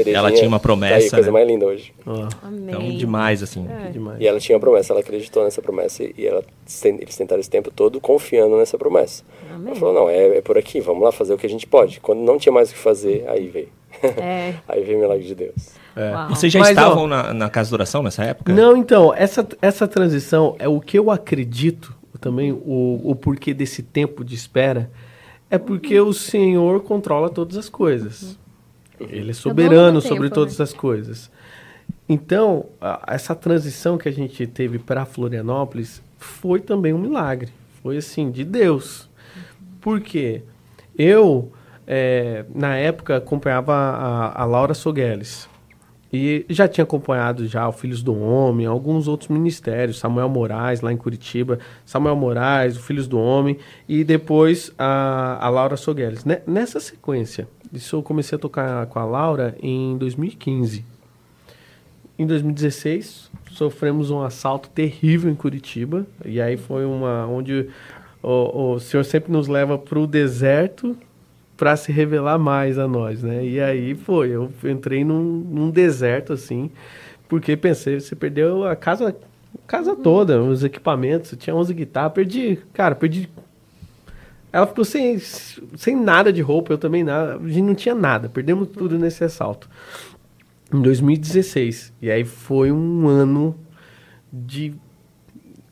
Ela 0.06 0.32
tinha 0.32 0.48
uma 0.48 0.58
tá 0.58 0.62
promessa, 0.62 1.06
aí, 1.06 1.10
coisa 1.10 1.26
né? 1.26 1.32
mais 1.32 1.48
linda 1.48 1.66
hoje. 1.66 1.92
Ó, 2.04 2.28
Amém. 2.42 2.64
Então, 2.68 2.96
demais, 2.96 3.42
assim. 3.42 3.66
É. 3.68 3.90
demais. 3.90 4.20
E 4.20 4.26
ela 4.26 4.40
tinha 4.40 4.56
uma 4.56 4.60
promessa, 4.60 4.92
ela 4.92 5.00
acreditou 5.00 5.44
nessa 5.44 5.62
promessa 5.62 6.02
e 6.02 6.26
ela, 6.26 6.42
eles 6.84 7.16
tentaram 7.16 7.40
esse 7.40 7.50
tempo 7.50 7.70
todo 7.70 8.00
confiando 8.00 8.56
nessa 8.56 8.76
promessa. 8.76 9.22
Amém. 9.52 9.68
Ela 9.68 9.76
falou, 9.76 9.94
não, 9.94 10.10
é, 10.10 10.38
é 10.38 10.40
por 10.40 10.58
aqui, 10.58 10.80
vamos 10.80 11.02
lá 11.02 11.12
fazer 11.12 11.34
o 11.34 11.38
que 11.38 11.46
a 11.46 11.50
gente 11.50 11.66
pode. 11.66 12.00
Quando 12.00 12.20
não 12.20 12.38
tinha 12.38 12.52
mais 12.52 12.70
o 12.70 12.74
que 12.74 12.78
fazer, 12.78 13.24
aí 13.28 13.48
veio. 13.48 13.68
É. 14.02 14.54
aí 14.68 14.82
veio 14.82 14.98
o 14.98 15.00
milagre 15.00 15.24
de 15.24 15.34
Deus. 15.34 15.78
É. 15.96 16.28
Vocês 16.28 16.52
já 16.52 16.60
Mas, 16.60 16.70
estavam 16.70 17.04
ó, 17.04 17.06
na, 17.06 17.34
na 17.34 17.50
casa 17.50 17.68
de 17.68 17.74
oração 17.74 18.02
nessa 18.02 18.24
época? 18.24 18.52
Não, 18.52 18.76
então, 18.76 19.12
essa, 19.14 19.46
essa 19.60 19.88
transição 19.88 20.54
é 20.58 20.68
o 20.68 20.80
que 20.80 20.98
eu 20.98 21.10
acredito 21.10 21.96
também, 22.20 22.52
o, 22.52 23.00
o 23.04 23.14
porquê 23.14 23.54
desse 23.54 23.82
tempo 23.82 24.24
de 24.24 24.34
espera, 24.34 24.90
é 25.50 25.58
porque 25.58 25.98
o 26.00 26.12
Senhor 26.12 26.80
controla 26.82 27.28
todas 27.30 27.56
as 27.56 27.68
coisas. 27.68 28.38
Ele 29.00 29.30
é 29.30 29.34
soberano 29.34 30.00
tempo, 30.00 30.08
sobre 30.14 30.28
né? 30.28 30.34
todas 30.34 30.60
as 30.60 30.72
coisas. 30.72 31.30
Então, 32.08 32.66
a- 32.80 33.02
essa 33.08 33.34
transição 33.34 33.96
que 33.96 34.08
a 34.08 34.12
gente 34.12 34.46
teve 34.46 34.78
para 34.78 35.04
Florianópolis 35.04 36.02
foi 36.18 36.60
também 36.60 36.92
um 36.92 36.98
milagre. 36.98 37.50
Foi 37.82 37.96
assim, 37.96 38.30
de 38.30 38.44
Deus. 38.44 39.08
Por 39.80 40.00
quê? 40.00 40.42
Eu, 40.98 41.52
eh, 41.86 42.44
na 42.54 42.76
época, 42.76 43.16
acompanhava 43.16 43.72
a, 43.74 44.42
a 44.42 44.44
Laura 44.44 44.74
Sogueles. 44.74 45.47
E 46.10 46.46
já 46.48 46.66
tinha 46.66 46.84
acompanhado 46.84 47.46
já 47.46 47.68
o 47.68 47.72
Filhos 47.72 48.02
do 48.02 48.18
Homem, 48.18 48.64
alguns 48.66 49.06
outros 49.06 49.28
ministérios, 49.28 49.98
Samuel 49.98 50.28
Moraes, 50.30 50.80
lá 50.80 50.90
em 50.90 50.96
Curitiba, 50.96 51.58
Samuel 51.84 52.16
Moraes, 52.16 52.78
o 52.78 52.82
Filhos 52.82 53.06
do 53.06 53.18
Homem, 53.18 53.58
e 53.86 54.02
depois 54.04 54.72
a, 54.78 55.36
a 55.44 55.48
Laura 55.50 55.76
Sogueles. 55.76 56.24
Ne- 56.24 56.40
Nessa 56.46 56.80
sequência, 56.80 57.46
isso 57.72 57.96
eu 57.96 58.02
comecei 58.02 58.36
a 58.36 58.38
tocar 58.38 58.86
com 58.86 58.98
a 58.98 59.04
Laura 59.04 59.54
em 59.62 59.98
2015. 59.98 60.82
Em 62.18 62.26
2016, 62.26 63.30
sofremos 63.50 64.10
um 64.10 64.22
assalto 64.22 64.68
terrível 64.70 65.30
em 65.30 65.34
Curitiba, 65.34 66.06
e 66.24 66.40
aí 66.40 66.56
foi 66.56 66.84
uma 66.86 67.26
onde 67.26 67.68
o, 68.22 68.72
o 68.74 68.80
Senhor 68.80 69.04
sempre 69.04 69.30
nos 69.30 69.46
leva 69.46 69.76
para 69.78 69.98
o 69.98 70.06
deserto 70.06 70.96
para 71.58 71.76
se 71.76 71.90
revelar 71.90 72.38
mais 72.38 72.78
a 72.78 72.86
nós, 72.86 73.24
né? 73.24 73.44
E 73.44 73.60
aí 73.60 73.96
foi, 73.96 74.30
eu 74.30 74.50
entrei 74.64 75.04
num, 75.04 75.20
num 75.22 75.70
deserto 75.70 76.32
assim, 76.32 76.70
porque 77.28 77.56
pensei, 77.56 77.98
você 77.98 78.14
perdeu 78.14 78.64
a 78.64 78.76
casa, 78.76 79.14
casa 79.66 79.96
toda, 79.96 80.40
os 80.40 80.62
equipamentos, 80.62 81.34
tinha 81.36 81.54
11 81.54 81.74
guitarras, 81.74 82.12
perdi, 82.12 82.60
cara, 82.72 82.94
perdi. 82.94 83.28
Ela 84.52 84.68
ficou 84.68 84.84
sem, 84.84 85.18
sem 85.18 85.96
nada 85.96 86.32
de 86.32 86.40
roupa, 86.40 86.72
eu 86.72 86.78
também 86.78 87.02
nada, 87.02 87.36
a 87.36 87.48
gente 87.48 87.62
não 87.62 87.74
tinha 87.74 87.94
nada, 87.94 88.28
perdemos 88.28 88.68
tudo 88.68 88.96
nesse 88.96 89.24
assalto. 89.24 89.68
Em 90.72 90.80
2016, 90.80 91.92
e 92.00 92.08
aí 92.08 92.24
foi 92.24 92.70
um 92.70 93.08
ano 93.08 93.56
de 94.32 94.74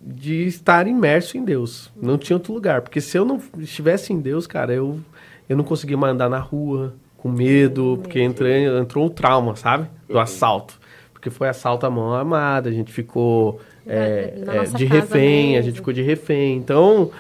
de 0.09 0.47
estar 0.47 0.87
imerso 0.87 1.37
em 1.37 1.45
Deus. 1.45 1.91
Não 2.01 2.17
tinha 2.17 2.37
outro 2.37 2.53
lugar. 2.53 2.81
Porque 2.81 3.01
se 3.01 3.19
eu 3.19 3.25
não 3.25 3.43
estivesse 3.59 4.13
em 4.13 4.21
Deus, 4.21 4.47
cara, 4.47 4.73
eu, 4.73 5.01
eu 5.49 5.57
não 5.57 5.65
conseguia 5.65 5.97
mais 5.97 6.15
andar 6.15 6.29
na 6.29 6.39
rua 6.39 6.95
com 7.17 7.29
medo, 7.29 7.99
porque 8.03 8.23
entrei, 8.23 8.67
entrou 8.67 9.07
o 9.07 9.11
trauma, 9.11 9.57
sabe? 9.57 9.89
Do 10.09 10.19
assalto. 10.19 10.79
Porque 11.13 11.31
foi 11.31 11.49
assalto 11.49 11.87
à 11.87 11.91
mão 11.91 12.15
armada, 12.15 12.69
a 12.69 12.73
gente 12.73 12.93
ficou 12.93 13.61
é, 13.87 14.35
é, 14.47 14.65
de 14.65 14.85
refém, 14.85 15.51
a 15.51 15.57
mesmo. 15.57 15.63
gente 15.65 15.75
ficou 15.77 15.93
de 15.93 16.03
refém. 16.03 16.57
Então, 16.57 17.11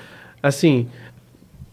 assim, 0.42 0.88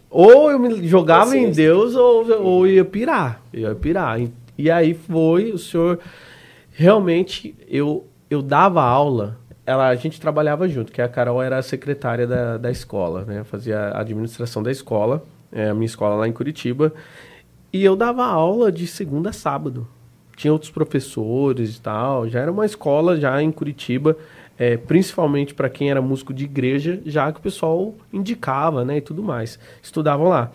ou 0.10 0.52
eu 0.52 0.60
me 0.60 0.88
jogava 0.88 1.36
em. 1.36 1.50
Deus 1.50 1.96
ou, 1.96 2.32
ou 2.44 2.68
ia 2.68 2.86
pirar. 2.86 3.42
Eu 3.52 3.70
ia 3.70 3.76
pirar. 3.76 4.22
E, 4.22 4.32
e 4.58 4.70
aí 4.70 4.94
foi, 4.94 5.52
o 5.52 5.58
senhor. 5.58 6.00
Realmente, 6.72 7.56
eu, 7.68 8.06
eu 8.30 8.42
dava 8.42 8.84
aula. 8.84 9.40
Ela, 9.66 9.88
a 9.88 9.96
gente 9.96 10.20
trabalhava 10.20 10.68
junto, 10.68 10.92
que 10.92 11.02
a 11.02 11.08
Carol 11.08 11.42
era 11.42 11.58
a 11.58 11.62
secretária 11.64 12.28
da, 12.28 12.58
da 12.58 12.70
escola, 12.70 13.24
né? 13.26 13.44
Fazia 13.44 13.80
a 13.80 14.02
administração 14.02 14.62
da 14.62 14.72
escola, 14.72 15.24
é, 15.54 15.70
a 15.70 15.74
minha 15.74 15.86
escola 15.86 16.16
lá 16.16 16.28
em 16.28 16.34
Curitiba. 16.34 16.94
E 17.72 17.84
eu 17.84 17.96
dava 17.96 18.26
aula 18.26 18.72
de 18.72 18.86
segunda 18.88 19.30
a 19.30 19.34
sábado. 19.34 19.88
Tinha 20.36 20.52
outros 20.52 20.72
professores 20.72 21.78
e 21.78 21.82
tal. 21.82 22.28
Já 22.28 22.40
era 22.42 22.52
uma 22.52 22.66
escola 22.66 23.18
já 23.20 23.42
em 23.42 23.52
Curitiba, 23.52 24.18
é, 24.58 24.78
principalmente 24.78 25.54
para 25.54 25.70
quem 25.70 25.90
era 25.92 26.02
músico 26.02 26.34
de 26.34 26.44
igreja, 26.46 27.02
já 27.06 27.32
que 27.32 27.40
o 27.40 27.42
pessoal 27.44 27.94
indicava, 28.12 28.84
né, 28.84 28.98
e 28.98 29.02
tudo 29.02 29.24
mais. 29.24 29.60
Estudavam 29.82 30.28
lá. 30.30 30.52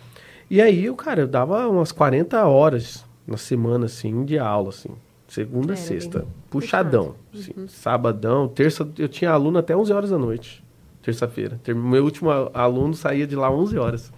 E 0.49 0.61
aí, 0.61 0.85
eu, 0.85 0.95
cara, 0.95 1.21
eu 1.21 1.27
dava 1.27 1.67
umas 1.67 1.91
40 1.91 2.45
horas 2.45 3.05
na 3.27 3.37
semana, 3.37 3.85
assim, 3.85 4.25
de 4.25 4.37
aula, 4.39 4.69
assim. 4.69 4.89
Segunda 5.27 5.73
a 5.73 5.75
Era 5.75 5.81
sexta. 5.85 6.25
Puxadão. 6.49 7.13
assim, 7.33 7.67
Sabadão, 7.67 8.47
terça, 8.47 8.87
eu 8.97 9.07
tinha 9.07 9.29
aluno 9.29 9.59
até 9.59 9.75
11 9.77 9.93
horas 9.93 10.09
da 10.09 10.17
noite. 10.17 10.63
Terça-feira. 11.03 11.59
Ter- 11.63 11.75
Meu 11.75 12.03
último 12.03 12.31
aluno 12.53 12.95
saía 12.95 13.27
de 13.27 13.35
lá 13.35 13.51
11 13.51 13.77
horas. 13.77 14.11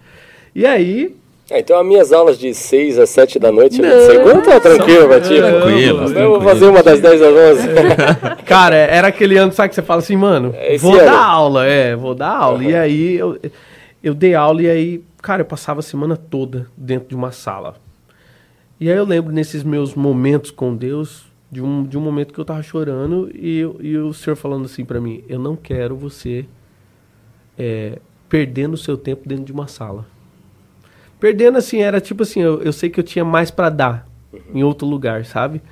E 0.54 0.66
aí, 0.66 1.14
Ah, 1.50 1.58
então 1.58 1.78
as 1.78 1.86
minhas 1.86 2.12
aulas 2.12 2.38
de 2.38 2.52
6 2.54 2.98
às 2.98 3.10
7 3.10 3.38
da 3.38 3.50
noite, 3.52 3.80
Não, 3.80 4.06
segunda 4.06 4.42
tá 4.42 4.60
tranquilo, 4.60 5.20
ti? 5.20 5.36
Tranquilo, 5.36 6.18
Eu 6.18 6.30
vou 6.30 6.40
fazer 6.42 6.66
uma 6.66 6.82
das 6.82 7.00
10 7.00 7.22
às 7.22 7.34
11. 7.34 7.68
Cara, 8.46 8.76
era 8.76 9.08
aquele 9.08 9.36
ano, 9.36 9.52
sabe, 9.52 9.70
que 9.70 9.74
você 9.74 9.82
fala 9.82 10.00
assim, 10.00 10.16
mano, 10.16 10.52
É 10.56 10.74
esse 10.74 10.82
vou 10.84 10.94
ano. 10.94 11.04
dar 11.04 11.24
aula, 11.24 11.66
é, 11.66 11.96
vou 11.96 12.14
dar 12.14 12.30
aula. 12.36 12.62
E 12.64 12.74
aí, 12.74 13.14
eu, 13.16 13.38
eu 14.02 14.14
dei 14.14 14.34
aula 14.34 14.62
e 14.62 14.70
aí, 14.70 15.04
cara, 15.20 15.42
eu 15.42 15.46
passava 15.46 15.80
a 15.80 15.82
semana 15.82 16.16
toda 16.16 16.66
dentro 16.76 17.08
de 17.08 17.14
uma 17.14 17.32
sala. 17.32 17.74
E 18.80 18.90
aí 18.90 18.96
eu 18.96 19.04
lembro 19.04 19.32
nesses 19.32 19.62
meus 19.62 19.94
momentos 19.94 20.50
com 20.50 20.74
Deus, 20.74 21.24
de 21.50 21.62
um, 21.62 21.84
de 21.84 21.96
um 21.98 22.00
momento 22.00 22.32
que 22.32 22.38
eu 22.40 22.44
tava 22.44 22.62
chorando 22.62 23.30
e, 23.34 23.60
e 23.80 23.96
o 23.98 24.12
Senhor 24.12 24.36
falando 24.36 24.64
assim 24.64 24.84
pra 24.84 25.00
mim, 25.00 25.22
eu 25.28 25.38
não 25.38 25.54
quero 25.54 25.94
você 25.94 26.46
é, 27.58 27.98
perdendo 28.28 28.72
o 28.74 28.78
seu 28.78 28.96
tempo 28.96 29.28
dentro 29.28 29.44
de 29.44 29.52
uma 29.52 29.68
sala. 29.68 30.06
Perdendo 31.22 31.56
assim, 31.56 31.80
era 31.80 32.00
tipo 32.00 32.24
assim, 32.24 32.40
eu, 32.40 32.60
eu 32.62 32.72
sei 32.72 32.90
que 32.90 32.98
eu 32.98 33.04
tinha 33.04 33.24
mais 33.24 33.48
pra 33.48 33.68
dar 33.70 34.04
em 34.52 34.64
outro 34.64 34.88
lugar, 34.88 35.24
sabe? 35.24 35.62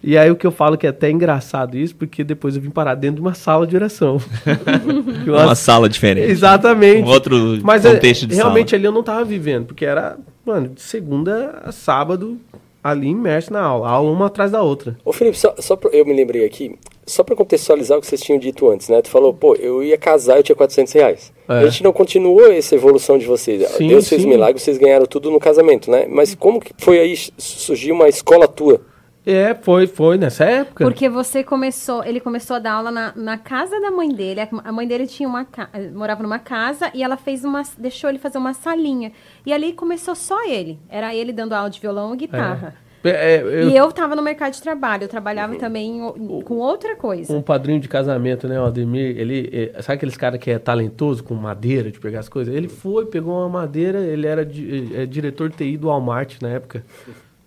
E 0.00 0.16
aí 0.16 0.30
o 0.30 0.36
que 0.36 0.46
eu 0.46 0.52
falo 0.52 0.78
que 0.78 0.86
é 0.86 0.90
até 0.90 1.10
engraçado 1.10 1.76
isso, 1.76 1.96
porque 1.96 2.22
depois 2.22 2.54
eu 2.54 2.62
vim 2.62 2.70
parar 2.70 2.94
dentro 2.94 3.16
de 3.16 3.20
uma 3.22 3.34
sala 3.34 3.66
de 3.66 3.74
oração. 3.74 4.18
Uma 5.26 5.46
acho- 5.50 5.56
sala 5.62 5.88
diferente. 5.88 6.30
Exatamente. 6.30 7.02
Um 7.02 7.10
outro 7.10 7.58
Mas 7.64 7.84
é, 7.84 7.92
contexto 7.92 8.24
de 8.26 8.36
realmente 8.36 8.70
sala. 8.70 8.78
ali 8.78 8.86
eu 8.86 8.92
não 8.92 9.02
tava 9.02 9.24
vivendo, 9.24 9.66
porque 9.66 9.84
era, 9.84 10.16
mano, 10.46 10.68
de 10.68 10.80
segunda 10.80 11.60
a 11.64 11.72
sábado, 11.72 12.38
ali 12.84 13.08
imerso 13.08 13.52
na 13.52 13.62
aula, 13.62 13.88
aula 13.88 14.12
uma 14.12 14.26
atrás 14.26 14.52
da 14.52 14.62
outra. 14.62 14.96
Ô 15.04 15.12
Felipe, 15.12 15.36
só, 15.36 15.54
só 15.58 15.74
pra- 15.74 15.90
eu 15.90 16.06
me 16.06 16.14
lembrei 16.14 16.44
aqui, 16.46 16.76
só 17.06 17.22
pra 17.22 17.36
contextualizar 17.36 17.98
o 17.98 18.00
que 18.00 18.06
vocês 18.06 18.20
tinham 18.20 18.38
dito 18.38 18.68
antes, 18.70 18.88
né? 18.88 19.00
Tu 19.02 19.10
falou, 19.10 19.32
pô, 19.32 19.54
eu 19.56 19.82
ia 19.82 19.98
casar, 19.98 20.36
eu 20.36 20.42
tinha 20.42 20.56
400 20.56 20.92
reais. 20.92 21.32
É. 21.48 21.58
A 21.58 21.66
gente 21.66 21.82
não 21.82 21.92
continuou 21.92 22.50
essa 22.50 22.74
evolução 22.74 23.18
de 23.18 23.26
vocês. 23.26 23.66
Sim, 23.70 23.88
Deus 23.88 24.08
fez 24.08 24.22
sim. 24.22 24.28
milagre, 24.28 24.60
vocês 24.60 24.78
ganharam 24.78 25.06
tudo 25.06 25.30
no 25.30 25.38
casamento, 25.38 25.90
né? 25.90 26.06
Mas 26.08 26.34
como 26.34 26.60
que 26.60 26.72
foi 26.78 26.98
aí, 26.98 27.16
surgiu 27.36 27.94
uma 27.94 28.08
escola 28.08 28.48
tua? 28.48 28.80
É, 29.26 29.54
foi, 29.54 29.86
foi 29.86 30.18
nessa 30.18 30.44
época. 30.44 30.84
Porque 30.84 31.08
você 31.08 31.42
começou, 31.42 32.04
ele 32.04 32.20
começou 32.20 32.56
a 32.56 32.58
dar 32.58 32.72
aula 32.72 32.90
na, 32.90 33.12
na 33.16 33.38
casa 33.38 33.80
da 33.80 33.90
mãe 33.90 34.10
dele. 34.10 34.40
A- 34.42 34.72
mãe 34.72 34.86
dele 34.86 35.06
tinha 35.06 35.26
uma 35.26 35.46
morava 35.94 36.22
numa 36.22 36.38
casa 36.38 36.90
e 36.92 37.02
ela 37.02 37.16
fez 37.16 37.42
uma, 37.42 37.62
deixou 37.78 38.10
ele 38.10 38.18
fazer 38.18 38.36
uma 38.36 38.52
salinha. 38.52 39.12
E 39.46 39.52
ali 39.52 39.72
começou 39.72 40.14
só 40.14 40.44
ele. 40.44 40.78
Era 40.90 41.14
ele 41.14 41.32
dando 41.32 41.54
aula 41.54 41.70
de 41.70 41.80
violão 41.80 42.12
e 42.12 42.18
guitarra. 42.18 42.76
É, 42.78 42.83
é, 43.08 43.42
eu- 43.42 43.68
E 43.70 43.76
eu 43.76 43.90
tava 43.92 44.14
no 44.16 44.22
mercado 44.22 44.52
de 44.52 44.62
trabalho, 44.62 45.04
eu 45.04 45.08
trabalhava 45.08 45.54
também 45.56 46.02
o- 46.02 46.42
com 46.42 46.54
outra 46.54 46.96
coisa. 46.96 47.32
um 47.36 47.42
padrinho 47.42 47.78
de 47.80 47.88
casamento, 47.88 48.48
né, 48.48 48.60
o 48.60 48.64
Ademir, 48.64 49.18
ele, 49.18 49.70
é, 49.74 49.82
sabe 49.82 49.96
aqueles 49.96 50.16
caras 50.16 50.38
que 50.40 50.50
é 50.50 50.58
talentoso 50.58 51.22
com 51.22 51.34
madeira, 51.34 51.90
de 51.90 51.98
pegar 52.00 52.20
as 52.20 52.28
coisas? 52.28 52.54
Ele 52.54 52.68
foi, 52.68 53.06
pegou 53.06 53.34
uma 53.38 53.48
madeira, 53.48 54.00
ele 54.00 54.26
era 54.26 54.44
di- 54.44 54.90
é, 54.94 55.06
diretor 55.06 55.48
de 55.50 55.56
TI 55.56 55.76
do 55.76 55.88
Walmart 55.88 56.40
na 56.40 56.48
época, 56.50 56.84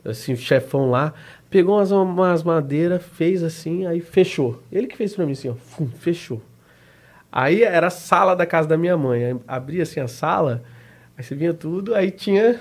assim, 0.06 0.36
chefão 0.36 0.90
lá, 0.90 1.14
pegou 1.50 1.76
umas, 1.78 1.92
umas 1.92 2.44
madeiras, 2.44 3.02
fez 3.04 3.44
assim, 3.44 3.86
aí 3.86 4.00
fechou. 4.00 4.62
Ele 4.72 4.88
que 4.88 4.96
fez 4.98 5.16
pra 5.16 5.26
mim 5.26 5.32
assim, 5.34 5.50
ó, 5.50 5.54
fum, 5.56 5.88
fechou. 5.88 6.42
Aí 7.32 7.64
era 7.64 7.88
a 7.88 7.90
sala 7.92 8.36
da 8.36 8.46
casa 8.46 8.68
da 8.68 8.78
minha 8.78 8.96
mãe, 8.98 9.24
aí 9.26 9.36
abria 9.48 9.84
assim 9.84 10.00
a 10.00 10.08
sala, 10.08 10.64
aí 11.18 11.24
você 11.24 11.36
vinha 11.36 11.54
tudo, 11.54 11.94
aí 11.94 12.10
tinha... 12.12 12.60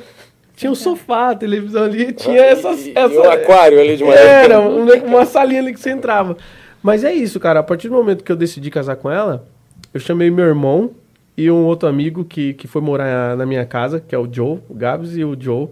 Tinha 0.56 0.72
um 0.72 0.74
sofá, 0.74 1.30
a 1.30 1.34
televisão 1.36 1.84
ali, 1.84 2.12
tinha 2.12 2.40
essas... 2.40 2.86
E, 2.86 2.90
e 2.90 2.92
essa- 2.98 3.14
um 3.20 3.30
aquário 3.30 3.78
ali 3.78 3.96
de 3.96 4.02
madeira. 4.02 4.28
era, 4.28 4.60
um- 4.60 4.86
uma 5.06 5.24
salinha 5.26 5.60
ali 5.60 5.72
que 5.74 5.78
você 5.78 5.90
entrava. 5.90 6.36
Mas 6.82 7.04
é 7.04 7.12
isso, 7.12 7.38
cara. 7.38 7.60
A 7.60 7.62
partir 7.62 7.88
do 7.88 7.94
momento 7.94 8.24
que 8.24 8.32
eu 8.32 8.36
decidi 8.36 8.70
casar 8.70 8.96
com 8.96 9.10
ela, 9.10 9.46
eu 9.92 10.00
chamei 10.00 10.30
meu 10.30 10.46
irmão 10.46 10.90
e 11.36 11.50
um 11.50 11.64
outro 11.64 11.88
amigo 11.88 12.24
que, 12.24 12.54
que 12.54 12.66
foi 12.66 12.80
morar 12.80 13.36
na 13.36 13.44
minha 13.44 13.66
casa, 13.66 14.00
que 14.00 14.14
é 14.14 14.18
o 14.18 14.26
Joe, 14.32 14.58
o 14.68 14.74
Gabs 14.74 15.14
e 15.16 15.22
o 15.24 15.36
Joe, 15.38 15.68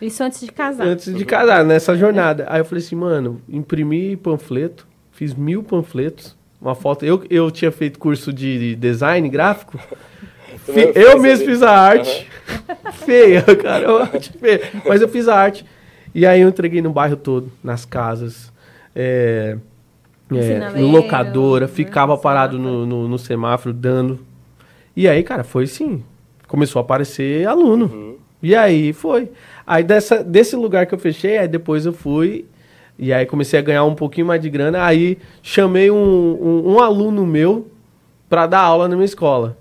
Isso 0.00 0.22
antes 0.22 0.40
de 0.40 0.52
casar. 0.52 0.86
antes 0.86 1.12
de 1.12 1.24
casar, 1.24 1.64
nessa 1.64 1.96
jornada. 1.96 2.46
Aí 2.48 2.60
eu 2.60 2.64
falei 2.64 2.84
assim, 2.84 2.94
mano, 2.94 3.40
imprimi 3.48 4.16
panfleto, 4.16 4.86
fiz 5.10 5.34
mil 5.34 5.62
panfletos, 5.64 6.36
uma 6.62 6.74
foto. 6.76 7.04
Eu, 7.04 7.24
eu 7.28 7.50
tinha 7.50 7.72
feito 7.72 7.98
curso 7.98 8.32
de 8.32 8.76
design 8.76 9.28
gráfico. 9.28 9.76
Eu 10.94 11.12
fez 11.12 11.20
mesmo 11.20 11.46
fiz 11.46 11.62
a 11.62 11.70
arte. 11.70 12.28
feia, 13.04 13.42
cara. 13.42 14.06
Feia. 14.06 14.60
Mas 14.86 15.00
eu 15.00 15.08
fiz 15.08 15.28
a 15.28 15.36
arte. 15.36 15.64
E 16.14 16.26
aí 16.26 16.40
eu 16.40 16.48
entreguei 16.48 16.82
no 16.82 16.90
bairro 16.90 17.16
todo, 17.16 17.50
nas 17.62 17.84
casas. 17.84 18.52
É, 18.94 19.56
é, 20.32 20.80
locadora, 20.80 21.66
né, 21.66 21.72
ficava 21.72 22.16
parado 22.16 22.56
semáforo. 22.56 22.86
no, 22.86 22.86
no, 22.86 23.08
no 23.08 23.18
semáforo 23.18 23.72
dando. 23.72 24.20
E 24.96 25.08
aí, 25.08 25.22
cara, 25.22 25.44
foi 25.44 25.66
sim. 25.66 26.02
Começou 26.46 26.80
a 26.80 26.82
aparecer 26.82 27.46
aluno. 27.46 27.86
Uhum. 27.86 28.16
E 28.42 28.54
aí 28.54 28.92
foi. 28.92 29.30
Aí 29.66 29.84
dessa, 29.84 30.22
desse 30.24 30.56
lugar 30.56 30.86
que 30.86 30.94
eu 30.94 30.98
fechei, 30.98 31.38
aí 31.38 31.48
depois 31.48 31.86
eu 31.86 31.92
fui. 31.92 32.44
E 32.98 33.12
aí 33.12 33.24
comecei 33.24 33.58
a 33.58 33.62
ganhar 33.62 33.84
um 33.84 33.94
pouquinho 33.94 34.26
mais 34.26 34.40
de 34.40 34.50
grana. 34.50 34.84
Aí 34.84 35.18
chamei 35.42 35.90
um, 35.90 35.96
um, 35.96 36.74
um 36.74 36.80
aluno 36.80 37.26
meu 37.26 37.70
para 38.28 38.46
dar 38.46 38.60
aula 38.60 38.88
na 38.88 38.96
minha 38.96 39.04
escola. 39.04 39.56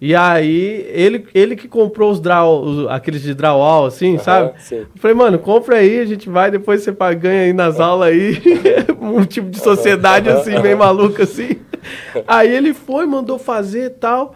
E 0.00 0.14
aí, 0.14 0.86
ele, 0.92 1.26
ele 1.34 1.56
que 1.56 1.66
comprou 1.66 2.12
os 2.12 2.20
draw, 2.20 2.62
os, 2.62 2.88
aqueles 2.88 3.20
de 3.20 3.34
drywall, 3.34 3.86
assim, 3.86 4.14
Aham, 4.14 4.22
sabe? 4.22 4.52
sim. 4.62 4.76
Eu 4.76 4.88
falei, 4.96 5.16
mano, 5.16 5.38
compra 5.40 5.78
aí, 5.78 5.98
a 5.98 6.04
gente 6.04 6.28
vai, 6.28 6.50
depois 6.52 6.82
você 6.82 6.92
pa- 6.92 7.12
ganha 7.12 7.42
aí 7.42 7.52
nas 7.52 7.80
aulas 7.80 8.08
aí. 8.10 8.40
um 9.00 9.24
tipo 9.24 9.50
de 9.50 9.58
sociedade 9.58 10.30
assim, 10.30 10.60
bem 10.60 10.76
maluca 10.76 11.24
assim. 11.24 11.58
Aí 12.26 12.54
ele 12.54 12.74
foi, 12.74 13.06
mandou 13.06 13.38
fazer 13.38 13.84
e 13.86 13.90
tal. 13.90 14.34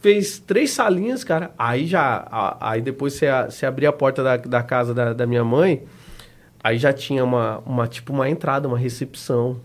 Fez 0.00 0.38
três 0.38 0.70
salinhas, 0.70 1.22
cara. 1.22 1.52
Aí 1.58 1.86
já. 1.86 2.56
Aí 2.60 2.80
depois 2.80 3.14
você, 3.14 3.26
você 3.44 3.64
abria 3.66 3.90
a 3.90 3.92
porta 3.92 4.22
da, 4.22 4.36
da 4.36 4.62
casa 4.62 4.92
da, 4.92 5.12
da 5.12 5.26
minha 5.26 5.44
mãe. 5.44 5.84
Aí 6.62 6.78
já 6.78 6.92
tinha 6.92 7.22
uma, 7.22 7.58
uma, 7.64 7.86
tipo, 7.86 8.12
uma 8.12 8.28
entrada, 8.28 8.66
uma 8.66 8.78
recepção. 8.78 9.60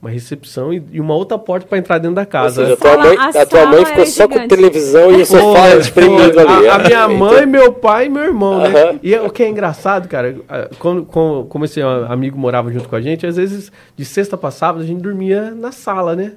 Uma 0.00 0.10
recepção 0.10 0.72
e, 0.72 0.80
e 0.92 1.00
uma 1.00 1.12
outra 1.14 1.36
porta 1.36 1.66
pra 1.66 1.76
entrar 1.76 1.98
dentro 1.98 2.14
da 2.14 2.20
Ou 2.22 2.26
casa. 2.28 2.62
seja, 2.62 2.74
a 2.74 2.76
tua 2.76 2.96
mãe, 2.98 3.16
a 3.18 3.28
a 3.42 3.46
tua 3.46 3.66
mãe 3.66 3.84
ficou 3.84 4.06
só 4.06 4.28
com 4.28 4.34
gigante. 4.34 4.48
televisão 4.54 5.10
e 5.10 5.22
o 5.22 5.26
sofá 5.26 5.70
espremido 5.76 6.38
ali. 6.38 6.68
A, 6.68 6.74
a 6.76 6.78
minha 6.78 7.08
mãe, 7.10 7.44
meu 7.46 7.72
pai 7.72 8.06
e 8.06 8.08
meu 8.08 8.22
irmão, 8.22 8.60
né? 8.60 8.68
Aham. 8.84 9.00
E 9.02 9.12
é- 9.12 9.20
o 9.20 9.28
que 9.28 9.42
é 9.42 9.48
engraçado, 9.48 10.06
cara, 10.08 10.36
ah, 10.48 10.68
como, 10.78 11.46
como, 11.46 11.64
esse 11.64 11.82
amigo 11.82 12.38
morava 12.38 12.70
junto 12.72 12.88
com 12.88 12.94
a 12.94 13.00
gente, 13.00 13.26
às 13.26 13.36
vezes, 13.36 13.72
de 13.96 14.04
sexta 14.04 14.36
pra 14.36 14.52
sábado, 14.52 14.84
a 14.84 14.86
gente 14.86 15.00
dormia 15.02 15.50
na 15.50 15.72
sala, 15.72 16.14
né? 16.14 16.34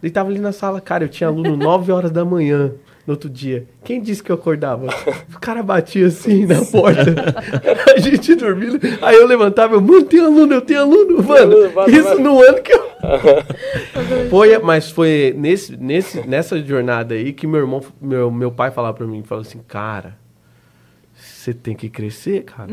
Deitava 0.00 0.30
ali 0.30 0.38
na 0.38 0.50
sala, 0.52 0.80
cara, 0.80 1.04
eu 1.04 1.08
tinha 1.10 1.28
aluno 1.28 1.54
9 1.56 1.92
horas 1.92 2.10
da 2.10 2.24
manhã 2.24 2.72
no 3.06 3.12
outro 3.14 3.28
dia. 3.28 3.66
Quem 3.84 4.00
disse 4.00 4.22
que 4.22 4.30
eu 4.30 4.36
acordava? 4.36 4.86
O 5.34 5.40
cara 5.40 5.62
batia 5.62 6.06
assim 6.06 6.46
na 6.46 6.64
porta. 6.64 7.02
a 7.94 7.98
gente 7.98 8.34
dormindo. 8.34 8.78
Aí 9.02 9.16
eu 9.16 9.26
levantava, 9.26 9.74
eu, 9.74 9.80
mano, 9.80 10.04
tem 10.04 10.20
aluno, 10.20 10.54
eu 10.54 10.60
tenho 10.60 10.80
aluno, 10.80 11.22
mano. 11.22 11.56
aluno, 11.56 11.90
Isso 11.90 12.18
no 12.20 12.40
ano 12.42 12.62
que 12.62 12.72
eu. 12.72 12.82
Foi, 14.30 14.56
mas 14.58 14.90
foi 14.90 15.34
nesse, 15.36 15.76
nesse, 15.76 16.26
nessa 16.26 16.62
jornada 16.62 17.14
aí 17.14 17.32
que 17.32 17.46
meu 17.48 17.60
irmão, 17.60 17.82
meu, 18.00 18.30
meu 18.30 18.52
pai 18.52 18.70
falava 18.70 18.96
pra 18.96 19.06
mim, 19.06 19.22
falou 19.24 19.42
assim, 19.42 19.58
cara, 19.66 20.16
você 21.14 21.52
tem 21.52 21.74
que 21.74 21.88
crescer, 21.88 22.44
cara. 22.44 22.72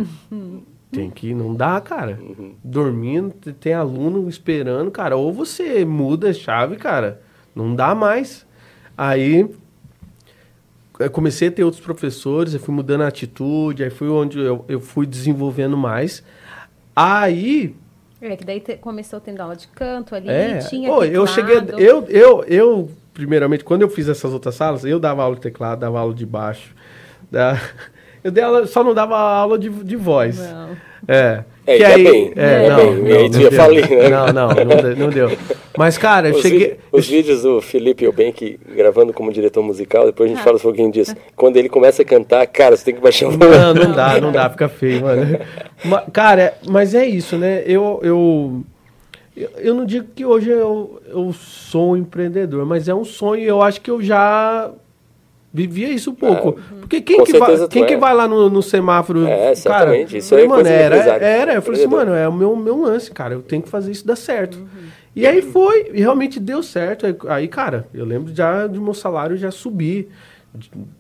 Tem 0.92 1.10
que, 1.10 1.34
não 1.34 1.54
dá, 1.56 1.82
cara. 1.82 2.20
Dormindo, 2.64 3.32
te- 3.42 3.54
tem 3.54 3.74
aluno 3.74 4.28
esperando, 4.30 4.90
cara. 4.92 5.16
Ou 5.18 5.34
você 5.34 5.84
muda 5.84 6.30
a 6.30 6.34
chave, 6.34 6.76
cara. 6.78 7.22
Não 7.56 7.76
dá 7.76 7.94
mais. 7.96 8.46
Aí 8.98 9.48
comecei 11.08 11.48
a 11.48 11.52
ter 11.52 11.64
outros 11.64 11.82
professores, 11.84 12.54
eu 12.54 12.60
fui 12.60 12.74
mudando 12.74 13.02
a 13.02 13.08
atitude, 13.08 13.84
aí 13.84 13.90
foi 13.90 14.10
onde 14.10 14.40
eu, 14.40 14.66
eu 14.68 14.80
fui 14.82 15.06
desenvolvendo 15.06 15.78
mais. 15.78 16.24
Aí 16.96 17.76
É, 18.22 18.36
que 18.36 18.44
daí 18.44 18.60
te- 18.60 18.76
começou 18.78 19.20
tendo 19.22 19.40
aula 19.40 19.56
de 19.56 19.68
canto 19.68 20.14
ali, 20.16 20.30
é, 20.30 20.58
tinha 20.58 20.90
pô, 20.90 21.04
eu 21.04 21.26
cheguei, 21.26 21.58
eu, 21.78 22.04
eu, 22.10 22.44
eu, 22.46 22.92
primeiramente, 23.14 23.64
quando 23.64 23.84
eu 23.84 23.90
fiz 23.90 24.10
essas 24.10 24.34
outras 24.34 24.56
salas, 24.56 24.84
eu 24.84 25.00
dava 25.00 25.24
aula 25.24 25.36
de 25.36 25.42
teclado, 25.42 25.80
dava 25.80 26.00
aula 26.00 26.14
de 26.14 26.26
baixo, 26.26 26.76
da- 27.32 27.58
eu 28.24 28.32
dei 28.32 28.44
aula, 28.44 28.68
só 28.68 28.84
não 28.84 28.94
dava 28.94 29.18
aula 29.18 29.58
de, 29.58 29.70
de 29.70 29.96
voz. 29.96 30.38
Não. 30.40 30.76
É. 31.08 31.44
É, 31.72 31.78
que 31.78 31.84
aí, 31.84 32.04
bem, 32.04 32.32
é, 32.36 32.64
ia 32.64 32.70
não, 32.70 32.78
bem, 32.96 33.14
não, 33.14 33.22
não 33.24 33.30
deu. 33.30 33.52
falir, 33.52 33.90
né? 33.90 34.10
Não, 34.10 34.26
não, 34.28 34.48
não, 34.50 34.82
deu- 34.82 34.96
não 34.98 35.10
deu. 35.10 35.38
Mas, 35.78 35.98
cara, 35.98 36.30
eu 36.30 36.36
Os, 36.36 36.42
cheguei... 36.42 36.60
vi- 36.70 36.76
os 36.92 37.08
vídeos 37.08 37.42
do 37.44 37.62
Felipe 37.62 38.04
Eubank 38.06 38.60
gravando 38.76 39.14
como 39.14 39.32
diretor 39.32 39.62
musical, 39.62 40.06
depois 40.06 40.30
a 40.30 40.34
Ah. 40.34 40.36
gente 40.36 40.44
fala 40.44 40.58
um 40.58 40.60
pouquinho 40.60 40.92
disso. 40.92 41.16
Quando 41.36 41.58
ele 41.58 41.70
começa 41.70 42.02
a 42.02 42.06
cantar, 42.06 42.46
cara, 42.48 42.76
você 42.76 42.86
tem 42.86 42.96
que 42.96 43.02
baixar 43.02 43.28
o 43.28 43.32
volume. 43.32 43.58
Não, 43.58 43.74
não 43.74 43.92
dá, 43.92 44.20
não 44.22 44.32
dá, 44.32 44.50
fica 44.50 44.68
feio, 44.68 45.02
mano. 45.02 45.40
Ma- 45.86 46.04
cara, 46.12 46.42
é- 46.42 46.54
mas 46.68 46.94
é 46.96 47.06
isso, 47.06 47.38
né? 47.38 47.64
Eu, 47.66 48.00
eu, 48.04 48.64
eu, 49.38 49.50
eu 49.60 49.74
não 49.76 49.86
digo 49.86 50.08
que 50.16 50.26
hoje 50.26 50.50
eu, 50.50 51.00
eu 51.08 51.32
sou 51.34 51.92
um 51.94 51.98
empreendedor, 51.98 52.66
mas 52.66 52.88
é 52.90 52.94
um 52.96 53.06
sonho 53.06 53.42
e 53.44 53.48
eu 53.48 53.62
acho 53.62 53.80
que 53.80 53.92
eu 53.92 54.02
já 54.02 54.72
vivia 55.54 55.90
isso 55.90 56.12
um 56.12 56.16
pouco. 56.16 56.54
Porque 56.80 57.02
quem, 57.02 57.24
que 57.24 57.38
vai, 57.38 57.68
quem 57.68 57.86
que 57.86 57.94
é. 57.94 57.98
vai 57.98 58.14
lá 58.14 58.28
no, 58.28 58.50
no 58.50 58.62
semáforo? 58.62 59.26
É, 59.26 59.54
certamente, 59.56 60.18
isso 60.18 60.30
falei, 60.30 60.46
é 60.46 60.48
mano, 60.48 60.68
era, 60.68 60.96
empresário, 60.96 61.26
era. 61.26 61.54
Eu 61.56 61.62
falei 61.62 61.80
assim, 61.82 61.90
mano, 61.90 62.14
é 62.14 62.28
o 62.28 62.34
meu, 62.34 62.56
meu 62.56 62.82
lance, 62.82 63.12
cara. 63.12 63.34
Eu 63.34 63.42
tenho 63.42 63.62
que 63.62 63.70
fazer 63.70 63.92
isso 63.92 64.06
dar 64.06 64.16
certo. 64.16 64.68
E 65.16 65.26
aí 65.26 65.42
foi, 65.42 65.92
e 65.94 66.00
realmente 66.00 66.40
deu 66.40 66.62
certo. 66.62 67.06
Aí, 67.06 67.16
Aí, 67.28 67.48
cara, 67.48 67.88
eu 67.94 68.06
lembro 68.06 68.34
já 68.34 68.68
do 68.68 68.82
meu 68.82 68.94
salário 68.94 69.36
já 69.36 69.52
subir 69.52 70.10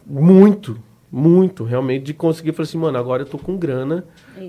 muito, 0.06 0.78
muito, 1.12 1.64
realmente, 1.64 2.04
de 2.06 2.14
conseguir. 2.14 2.52
Falei 2.54 2.68
assim, 2.68 2.78
mano, 2.78 2.98
agora 2.98 3.24
eu 3.24 3.26
tô 3.26 3.38
com 3.38 3.56
grana 3.58 4.04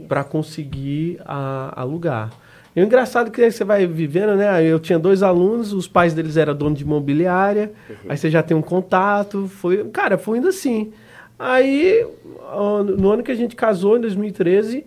para 0.08 0.24
conseguir 0.24 1.18
a- 1.24 1.72
alugar. 1.80 2.30
E 2.74 2.80
o 2.80 2.84
engraçado 2.84 3.28
é 3.28 3.30
que 3.30 3.42
aí 3.42 3.50
você 3.50 3.64
vai 3.64 3.86
vivendo, 3.86 4.36
né? 4.36 4.62
Eu 4.62 4.78
tinha 4.78 4.98
dois 4.98 5.22
alunos, 5.22 5.72
os 5.72 5.88
pais 5.88 6.14
deles 6.14 6.36
eram 6.36 6.54
donos 6.54 6.78
de 6.78 6.84
imobiliária, 6.84 7.72
aí 8.08 8.16
você 8.16 8.30
já 8.30 8.42
tem 8.42 8.56
um 8.56 8.62
contato, 8.62 9.48
foi, 9.48 9.84
cara, 9.88 10.16
foi 10.16 10.38
indo 10.38 10.48
assim. 10.48 10.92
Aí, 11.38 12.06
no 12.98 13.10
ano 13.10 13.22
que 13.22 13.32
a 13.32 13.34
gente 13.34 13.56
casou, 13.56 13.96
em 13.96 14.00
2013, 14.02 14.84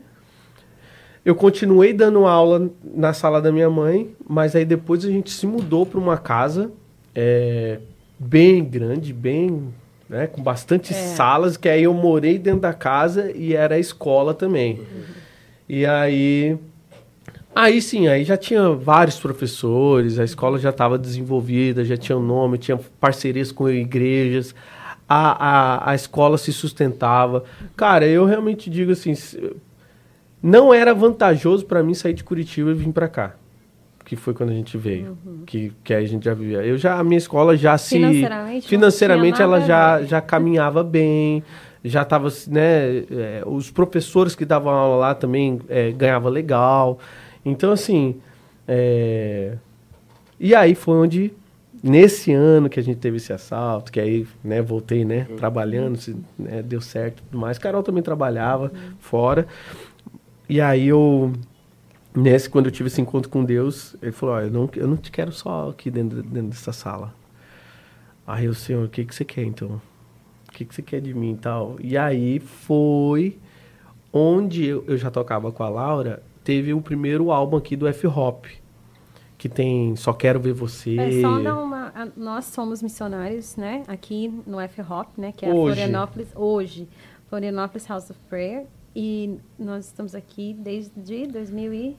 eu 1.25 1.35
continuei 1.35 1.93
dando 1.93 2.25
aula 2.25 2.69
na 2.83 3.11
sala 3.13 3.41
da 3.41 3.51
minha 3.51 3.69
mãe, 3.69 4.15
mas 4.27 4.55
aí 4.55 4.63
depois 4.65 5.03
a 5.03 5.09
gente 5.09 5.31
se 5.31 5.47
mudou 5.47 5.85
para 5.85 5.99
uma 5.99 6.17
casa 6.17 6.71
é, 7.15 7.79
bem 8.19 8.63
grande, 8.63 9.11
bem, 9.13 9.73
né, 10.09 10.27
com 10.27 10.41
bastante 10.43 10.93
É. 10.93 10.95
salas, 10.95 11.57
que 11.57 11.67
aí 11.67 11.83
eu 11.83 11.93
morei 11.93 12.37
dentro 12.37 12.61
da 12.61 12.73
casa 12.73 13.31
e 13.35 13.53
era 13.55 13.75
a 13.75 13.79
escola 13.79 14.33
também. 14.33 14.81
E 15.67 15.85
aí 15.85 16.57
Aí 17.55 17.81
sim, 17.81 18.07
aí 18.07 18.23
já 18.23 18.35
tinha 18.35 18.69
vários 18.71 19.19
professores, 19.19 20.17
a 20.17 20.23
escola 20.23 20.57
já 20.57 20.69
estava 20.69 20.97
desenvolvida, 20.97 21.85
já 21.85 21.95
tinha 21.95 22.17
um 22.17 22.23
nome, 22.23 22.57
tinha 22.57 22.79
parcerias 22.99 23.51
com 23.51 23.69
igrejas, 23.69 24.55
a, 25.07 25.47
a, 25.47 25.91
a 25.91 25.95
escola 25.95 26.37
se 26.37 26.51
sustentava. 26.51 27.43
Cara, 27.75 28.07
eu 28.07 28.25
realmente 28.25 28.69
digo 28.69 28.91
assim, 28.91 29.13
não 30.41 30.73
era 30.73 30.93
vantajoso 30.93 31.65
para 31.65 31.83
mim 31.83 31.93
sair 31.93 32.13
de 32.13 32.23
Curitiba 32.23 32.71
e 32.71 32.73
vir 32.73 32.91
para 32.91 33.07
cá. 33.07 33.35
Que 34.03 34.15
foi 34.15 34.33
quando 34.33 34.49
a 34.49 34.53
gente 34.53 34.77
veio, 34.77 35.17
que, 35.45 35.71
que 35.83 35.93
aí 35.93 36.03
a 36.03 36.07
gente 36.07 36.25
já 36.25 36.33
vivia. 36.33 36.57
Eu 36.65 36.77
já, 36.77 36.99
a 36.99 37.03
minha 37.03 37.17
escola 37.17 37.55
já 37.55 37.77
se... 37.77 37.95
Financeiramente, 37.95 38.67
financeiramente 38.67 39.41
ela 39.41 39.61
já, 39.61 40.03
já 40.03 40.19
caminhava 40.19 40.83
bem, 40.83 41.41
já 41.85 42.01
estava, 42.01 42.27
né, 42.47 42.97
é, 43.09 43.43
os 43.45 43.71
professores 43.71 44.35
que 44.35 44.43
davam 44.43 44.73
aula 44.73 44.97
lá 44.97 45.15
também 45.15 45.61
é, 45.69 45.91
ganhava 45.91 46.27
legal. 46.29 46.99
Então, 47.45 47.71
assim, 47.71 48.21
é, 48.67 49.57
e 50.39 50.55
aí 50.55 50.75
foi 50.75 50.95
onde, 50.95 51.33
nesse 51.81 52.33
ano 52.33 52.69
que 52.69 52.79
a 52.79 52.83
gente 52.83 52.97
teve 52.97 53.17
esse 53.17 53.33
assalto, 53.33 53.91
que 53.91 53.99
aí, 53.99 54.27
né, 54.43 54.61
voltei, 54.61 55.05
né, 55.05 55.27
trabalhando, 55.37 55.97
se, 55.97 56.15
né, 56.37 56.61
deu 56.61 56.81
certo 56.81 57.19
e 57.19 57.23
tudo 57.23 57.39
mais. 57.39 57.57
Carol 57.57 57.83
também 57.83 58.03
trabalhava 58.03 58.71
fora. 58.99 59.47
E 60.49 60.59
aí 60.59 60.87
eu, 60.87 61.33
nesse, 62.15 62.49
quando 62.49 62.67
eu 62.67 62.71
tive 62.71 62.87
esse 62.87 63.01
encontro 63.01 63.29
com 63.29 63.43
Deus, 63.43 63.95
ele 64.01 64.11
falou, 64.11 64.35
ó, 64.35 64.41
eu 64.41 64.51
não, 64.51 64.69
eu 64.75 64.87
não 64.87 64.97
te 64.97 65.11
quero 65.11 65.31
só 65.31 65.69
aqui 65.69 65.89
dentro, 65.89 66.21
dentro 66.21 66.49
dessa 66.49 66.73
sala. 66.73 67.13
Aí 68.25 68.47
o 68.47 68.53
senhor, 68.53 68.85
o 68.85 68.89
que, 68.89 69.03
que 69.03 69.13
você 69.13 69.25
quer 69.25 69.43
então? 69.43 69.81
O 70.47 70.51
que, 70.51 70.65
que 70.65 70.73
você 70.73 70.81
quer 70.81 71.01
de 71.01 71.13
mim 71.13 71.33
e 71.33 71.37
tal? 71.37 71.75
E 71.79 71.97
aí 71.97 72.39
foi 72.39 73.37
onde 74.11 74.65
eu, 74.65 74.83
eu 74.87 74.97
já 74.97 75.09
tocava 75.09 75.51
com 75.51 75.63
a 75.63 75.69
Laura, 75.69 76.21
teve 76.43 76.73
o 76.73 76.81
primeiro 76.81 77.31
álbum 77.31 77.57
aqui 77.57 77.75
do 77.75 77.87
F-Hop, 77.87 78.45
que 79.37 79.47
tem 79.49 79.95
Só 79.95 80.13
Quero 80.13 80.39
Ver 80.39 80.53
Você. 80.53 80.97
É 80.97 81.21
só 81.21 81.39
dar 81.39 81.57
uma. 81.57 81.91
a- 81.95 82.07
Nós 82.15 82.45
somos 82.45 82.81
missionários, 82.81 83.55
né? 83.55 83.83
Aqui 83.87 84.27
no 84.45 84.59
F-Hop, 84.59 85.09
né? 85.17 85.31
Que 85.35 85.45
é 85.45 85.49
a 85.49 85.53
Hoje. 85.53 85.75
Florianópolis, 85.75 86.27
hoje. 86.35 86.87
Florianópolis 87.29 87.85
House 87.87 88.09
of 88.09 88.19
Prayer. 88.29 88.65
E 88.95 89.37
nós 89.57 89.85
estamos 89.87 90.13
aqui 90.13 90.53
desde 90.59 90.91
2000 91.25 91.95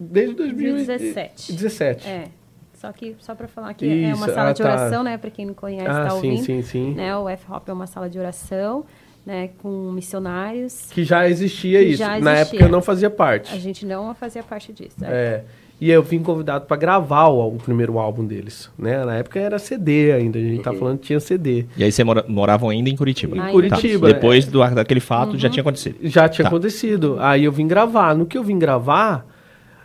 Desde 0.00 0.34
2017. 0.34 1.52
2017. 1.52 2.08
É. 2.08 2.24
Só 2.72 2.90
que, 2.92 3.14
só 3.20 3.34
para 3.34 3.46
falar 3.46 3.74
que 3.74 3.84
é 3.84 4.14
uma 4.14 4.24
Isso, 4.24 4.34
sala 4.34 4.48
ah, 4.48 4.52
de 4.54 4.62
tá. 4.62 4.68
oração, 4.72 5.02
né? 5.02 5.18
Para 5.18 5.30
quem 5.30 5.44
não 5.44 5.52
conhece, 5.52 5.86
Ah, 5.86 6.04
tá 6.04 6.10
sim, 6.10 6.16
ouvindo. 6.30 6.44
sim, 6.44 6.62
sim. 6.62 6.94
Né? 6.94 7.14
O 7.14 7.28
F-Hop 7.28 7.68
é 7.68 7.72
uma 7.74 7.86
sala 7.86 8.08
de 8.08 8.18
oração, 8.18 8.86
né? 9.24 9.50
Com 9.58 9.92
missionários. 9.92 10.88
Que 10.90 11.04
já 11.04 11.28
existia 11.28 11.78
Que 11.80 11.84
isso. 11.90 11.98
já 11.98 12.08
Na 12.20 12.32
existia. 12.34 12.40
época 12.56 12.64
eu 12.64 12.68
não 12.68 12.82
fazia 12.82 13.10
parte. 13.10 13.54
A 13.54 13.58
gente 13.58 13.84
não 13.86 14.14
fazia 14.14 14.42
parte 14.42 14.72
disso. 14.72 14.96
né? 14.98 15.08
É. 15.10 15.44
E 15.80 15.90
eu 15.90 16.02
vim 16.02 16.18
convidado 16.22 16.66
para 16.66 16.76
gravar 16.76 17.28
o, 17.28 17.54
o 17.54 17.56
primeiro 17.56 17.98
álbum 17.98 18.22
deles, 18.26 18.68
né? 18.78 19.02
Na 19.02 19.16
época 19.16 19.40
era 19.40 19.58
CD 19.58 20.12
ainda, 20.12 20.38
a 20.38 20.42
gente 20.42 20.62
tá 20.62 20.74
falando 20.74 20.98
que 20.98 21.06
tinha 21.06 21.18
CD. 21.18 21.64
E 21.74 21.82
aí 21.82 21.90
vocês 21.90 22.04
mora- 22.04 22.22
moravam 22.28 22.68
ainda 22.68 22.90
em 22.90 22.96
Curitiba? 22.96 23.34
Em 23.38 23.50
Curitiba. 23.50 24.08
Tá. 24.08 24.12
Depois 24.14 24.44
do, 24.44 24.58
daquele 24.74 25.00
fato 25.00 25.38
já 25.38 25.48
tinha 25.48 25.62
acontecido. 25.62 25.96
Já 26.02 26.28
tinha 26.28 26.44
Tá. 26.44 26.48
acontecido. 26.50 27.16
Aí 27.18 27.44
eu 27.44 27.52
vim 27.52 27.66
gravar. 27.66 28.14
No 28.14 28.26
que 28.26 28.36
eu 28.36 28.44
vim 28.44 28.58
gravar, 28.58 29.26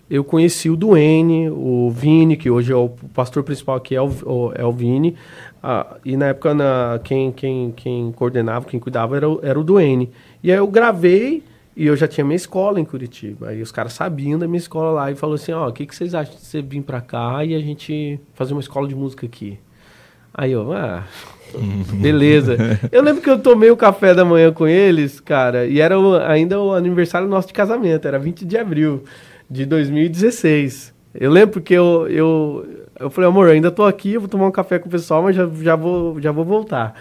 eu 0.10 0.24
conheci 0.24 0.70
o 0.70 0.76
Duane, 0.76 1.49
o 1.49 1.89
Vini, 1.89 2.38
que 2.38 2.49
hoje 2.49 2.72
é 2.72 2.76
o 2.76 2.89
pastor 3.14 3.43
principal 3.43 3.76
aqui, 3.78 3.95
é 3.95 4.01
o, 4.01 4.51
é 4.56 4.64
o 4.64 4.72
Vini. 4.72 5.16
Ah, 5.64 5.97
e 6.06 6.16
na 6.16 6.28
época, 6.28 6.53
na, 6.53 6.99
quem, 7.03 7.32
quem, 7.32 7.74
quem 7.76 8.12
coordenava, 8.12 8.66
quem 8.68 8.80
cuidava 8.80 9.18
era 9.18 9.28
o, 9.30 9.39
era 9.41 9.60
o 9.60 9.64
Duane. 9.64 10.12
E 10.43 10.51
aí 10.51 10.58
eu 10.58 10.68
gravei 10.68 11.41
e 11.76 11.88
eu 11.88 11.95
já 11.97 12.08
tinha 12.08 12.24
minha 12.24 12.36
escola 12.36 12.80
em 12.80 12.86
Curitiba. 12.86 13.49
Aí 13.49 13.62
os 13.62 13.72
caras 13.72 13.93
sabiam 13.93 14.38
da 14.38 14.47
minha 14.47 14.60
escola 14.60 14.91
lá 14.91 15.12
e 15.12 15.16
falou 15.16 15.36
assim, 15.36 15.51
ó, 15.53 15.68
o 15.68 15.74
que, 15.74 15.86
que 15.88 15.95
vocês 15.95 16.14
acham 16.14 16.36
de 16.36 16.41
você 16.41 16.62
vir 16.62 16.84
pra 16.84 17.01
cá 17.01 17.43
e 17.43 17.56
a 17.56 17.60
gente 17.60 18.20
fazer 18.36 18.53
uma 18.53 18.62
escola 18.62 18.88
de 18.88 18.93
música 18.95 19.26
aqui? 19.26 19.58
Aí 20.34 20.51
eu, 20.51 20.72
ah, 20.72 21.03
Beleza. 21.99 22.58
Eu 22.91 23.01
lembro 23.01 23.22
que 23.22 23.30
eu 23.30 23.39
tomei 23.39 23.72
o 23.72 23.78
café 23.78 24.14
da 24.14 24.26
manhã 24.26 24.51
com 24.51 24.68
eles, 24.68 25.20
cara, 25.20 25.66
e 25.66 25.80
era 25.80 25.99
o- 25.99 26.16
ainda 26.18 26.60
o 26.62 26.74
aniversário 26.74 27.28
nosso 27.28 27.47
de 27.47 27.53
casamento, 27.53 28.08
era 28.08 28.20
20 28.20 28.45
de 28.45 28.58
abril 28.58 29.03
de 29.50 29.66
2016. 29.66 30.93
Eu 31.14 31.32
lembro 31.32 31.54
porque 31.54 31.74
eu, 31.74 32.08
eu, 32.10 32.66
eu 33.00 33.10
falei, 33.10 33.30
amor, 33.30 33.48
eu 33.48 33.54
ainda 33.54 33.72
tô 33.72 33.84
aqui, 33.84 34.14
eu 34.14 34.20
vou 34.22 34.30
tomar 34.30 34.48
um 34.48 34.52
café 34.52 34.78
com 34.80 34.88
o 34.88 34.91
pessoal, 34.91 35.24
mas 35.24 35.36
já, 35.36 35.50
já, 35.62 35.76
vou, 35.76 36.20
já 36.20 36.32
vou 36.32 36.43
voltar. 36.43 36.93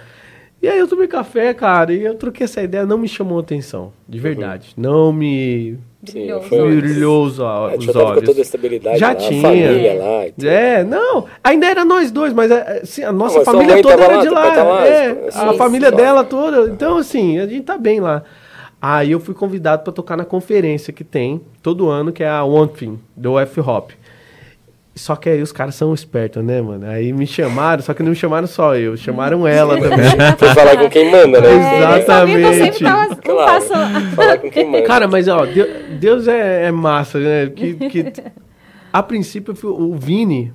E 0.62 0.68
aí 0.68 0.78
eu 0.78 0.88
tomei 0.88 1.06
café, 1.06 1.52
cara, 1.52 1.92
e 1.92 2.02
eu 2.02 2.14
troquei 2.14 2.44
essa 2.44 2.62
ideia, 2.62 2.86
não 2.86 2.96
me 2.96 3.06
chamou 3.08 3.38
atenção, 3.38 3.92
de 4.08 4.18
verdade. 4.18 4.72
Não 4.78 5.12
me 5.12 5.76
Sim, 6.06 6.28
foi- 6.48 6.76
brilhou 6.76 7.24
os, 7.24 7.38
É, 7.38 7.42
os 7.76 7.94
olhos. 7.94 8.24
toda 8.24 8.38
a 8.38 8.42
estabilidade 8.42 8.98
Já 8.98 9.08
lá, 9.08 9.14
tinha. 9.14 9.40
a 9.40 9.42
família 9.42 9.94
lá. 9.94 10.26
e 10.26 10.32
tudo. 10.32 10.48
É, 10.48 10.84
não, 10.84 11.26
ainda 11.42 11.66
era 11.66 11.84
nós 11.84 12.10
dois, 12.10 12.32
mas 12.32 12.50
assim, 12.50 13.02
a 13.02 13.12
nossa 13.12 13.36
mas 13.38 13.44
sua 13.44 13.52
família 13.52 13.82
toda 13.82 14.04
era 14.04 14.16
lá, 14.16 14.22
de 14.22 14.28
lá. 14.30 14.86
é, 14.86 15.28
a 15.34 15.52
família 15.54 15.90
dela 15.92 16.24
toda. 16.24 16.70
Então, 16.70 16.96
assim, 16.98 17.38
a 17.40 17.46
gente 17.46 17.62
tá 17.64 17.76
bem 17.76 18.00
lá. 18.00 18.22
Aí 18.86 19.12
eu 19.12 19.18
fui 19.20 19.32
convidado 19.34 19.82
para 19.82 19.94
tocar 19.94 20.14
na 20.14 20.26
conferência 20.26 20.92
que 20.92 21.02
tem 21.02 21.40
todo 21.62 21.88
ano, 21.88 22.12
que 22.12 22.22
é 22.22 22.28
a 22.28 22.44
One 22.44 22.68
Thing, 22.70 22.98
do 23.16 23.38
F-Hop. 23.40 23.92
Só 24.94 25.16
que 25.16 25.30
aí 25.30 25.40
os 25.40 25.52
caras 25.52 25.74
são 25.74 25.94
espertos, 25.94 26.44
né, 26.44 26.60
mano? 26.60 26.86
Aí 26.86 27.10
me 27.10 27.26
chamaram, 27.26 27.82
só 27.82 27.94
que 27.94 28.02
não 28.02 28.10
me 28.10 28.14
chamaram 28.14 28.46
só 28.46 28.76
eu, 28.76 28.94
chamaram 28.94 29.46
ela 29.48 29.74
também. 29.80 30.10
Foi 30.38 30.48
falar 30.50 30.76
com 30.76 30.90
quem 30.90 31.10
manda, 31.10 31.40
né? 31.40 31.48
É, 31.48 31.98
Exatamente. 32.00 32.84
tava, 32.84 33.16
Claro. 33.16 33.64
Falar 34.14 34.36
com 34.38 34.50
quem 34.50 34.66
manda. 34.70 34.82
Cara, 34.86 35.08
mas 35.08 35.28
ó, 35.28 35.46
Deus, 35.46 35.68
Deus 35.98 36.28
é, 36.28 36.66
é 36.66 36.70
massa, 36.70 37.18
né? 37.18 37.46
Que, 37.56 37.74
que, 37.88 38.12
a 38.92 39.02
princípio, 39.02 39.52
eu 39.52 39.56
fui- 39.56 39.70
o 39.70 39.94
Vini, 39.94 40.52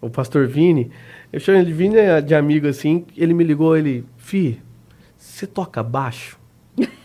o 0.00 0.10
pastor 0.10 0.48
Vini, 0.48 0.90
eu 1.32 1.38
chamo 1.38 1.58
ele 1.58 1.66
de 1.66 1.72
Vini 1.72 1.96
é 1.96 2.20
de 2.20 2.34
amigo 2.34 2.66
assim, 2.66 3.06
ele 3.16 3.32
me 3.32 3.44
ligou, 3.44 3.76
ele, 3.76 4.04
Fi, 4.18 4.60
você 5.16 5.46
toca 5.46 5.80
baixo? 5.80 6.41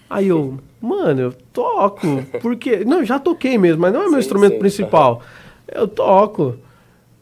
Aí 0.10 0.28
eu, 0.30 0.58
mano, 0.82 1.22
eu 1.22 1.34
toco, 1.54 2.24
porque. 2.42 2.78
Não, 2.86 3.04
já 3.04 3.20
toquei 3.20 3.58
mesmo, 3.58 3.82
mas 3.82 3.94
não 3.94 4.02
é 4.02 4.04
meu 4.06 4.14
Sim, 4.14 4.20
instrumento 4.20 4.54
sim, 4.54 4.60
principal. 4.60 5.22
Eu 5.70 5.88
toco. 5.88 6.56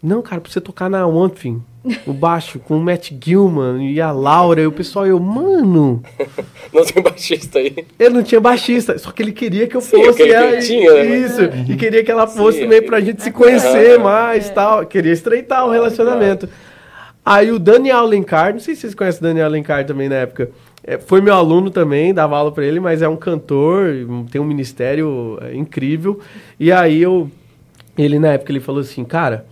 Não, 0.03 0.21
cara, 0.21 0.39
pra 0.39 0.51
você 0.51 0.61
tocar 0.61 0.88
na 0.88 1.07
One 1.07 1.31
Thing, 1.31 1.63
o 2.05 2.13
baixo, 2.13 2.59
com 2.59 2.77
o 2.77 2.79
Matt 2.79 3.11
Gilman 3.19 3.89
e 3.91 3.99
a 3.99 4.11
Laura, 4.11 4.61
e 4.61 4.67
o 4.67 4.71
pessoal, 4.71 5.07
eu, 5.07 5.19
mano. 5.19 6.03
Não 6.71 6.86
tem 6.86 7.01
baixista 7.01 7.57
aí. 7.57 7.73
Ele 7.97 8.09
não 8.13 8.21
tinha 8.21 8.39
baixista, 8.41 8.97
só 8.99 9.11
que 9.11 9.23
ele 9.23 9.31
queria 9.31 9.65
que 9.65 9.75
eu 9.75 9.81
Sim, 9.81 9.97
fosse. 10.03 10.09
aquele 10.21 10.33
ela- 10.33 10.51
que 10.57 10.67
tinha, 10.67 10.93
né? 10.93 11.05
Isso, 11.17 11.41
e 11.71 11.75
queria 11.75 12.03
que 12.03 12.11
ela 12.11 12.27
fosse 12.27 12.57
Sim, 12.59 12.63
também 12.65 12.77
aquele- 12.79 12.89
pra 12.91 12.99
gente 13.01 13.23
se 13.23 13.31
conhecer 13.31 13.97
mais 13.97 14.49
tal. 14.49 14.86
Queria 14.86 15.13
estreitar 15.13 15.65
o 15.65 15.71
relacionamento. 15.71 16.47
Aí 17.25 17.51
o 17.51 17.57
Daniel 17.57 17.97
Alencar, 17.99 18.53
não 18.53 18.59
sei 18.59 18.75
se 18.75 18.81
vocês 18.81 18.93
conhecem 18.93 19.19
o 19.21 19.23
Daniel 19.23 19.45
Alencar 19.47 19.83
também 19.86 20.07
na 20.09 20.15
época, 20.17 20.51
é, 20.88 20.99
foi 20.99 21.19
meu 21.19 21.33
aluno 21.33 21.71
também, 21.71 22.13
dava 22.13 22.38
aula 22.38 22.51
pra 22.51 22.63
ele, 22.63 22.79
mas 22.79 23.01
é 23.01 23.09
um 23.09 23.15
cantor, 23.15 23.91
tem 24.31 24.39
um 24.39 24.45
ministério 24.45 25.39
é, 25.41 25.55
incrível. 25.55 26.19
E 26.59 26.71
aí 26.71 27.01
eu, 27.01 27.29
ele 27.97 28.19
na 28.19 28.33
época 28.33 28.51
ele 28.51 28.59
falou 28.59 28.81
assim, 28.81 29.03
cara, 29.03 29.47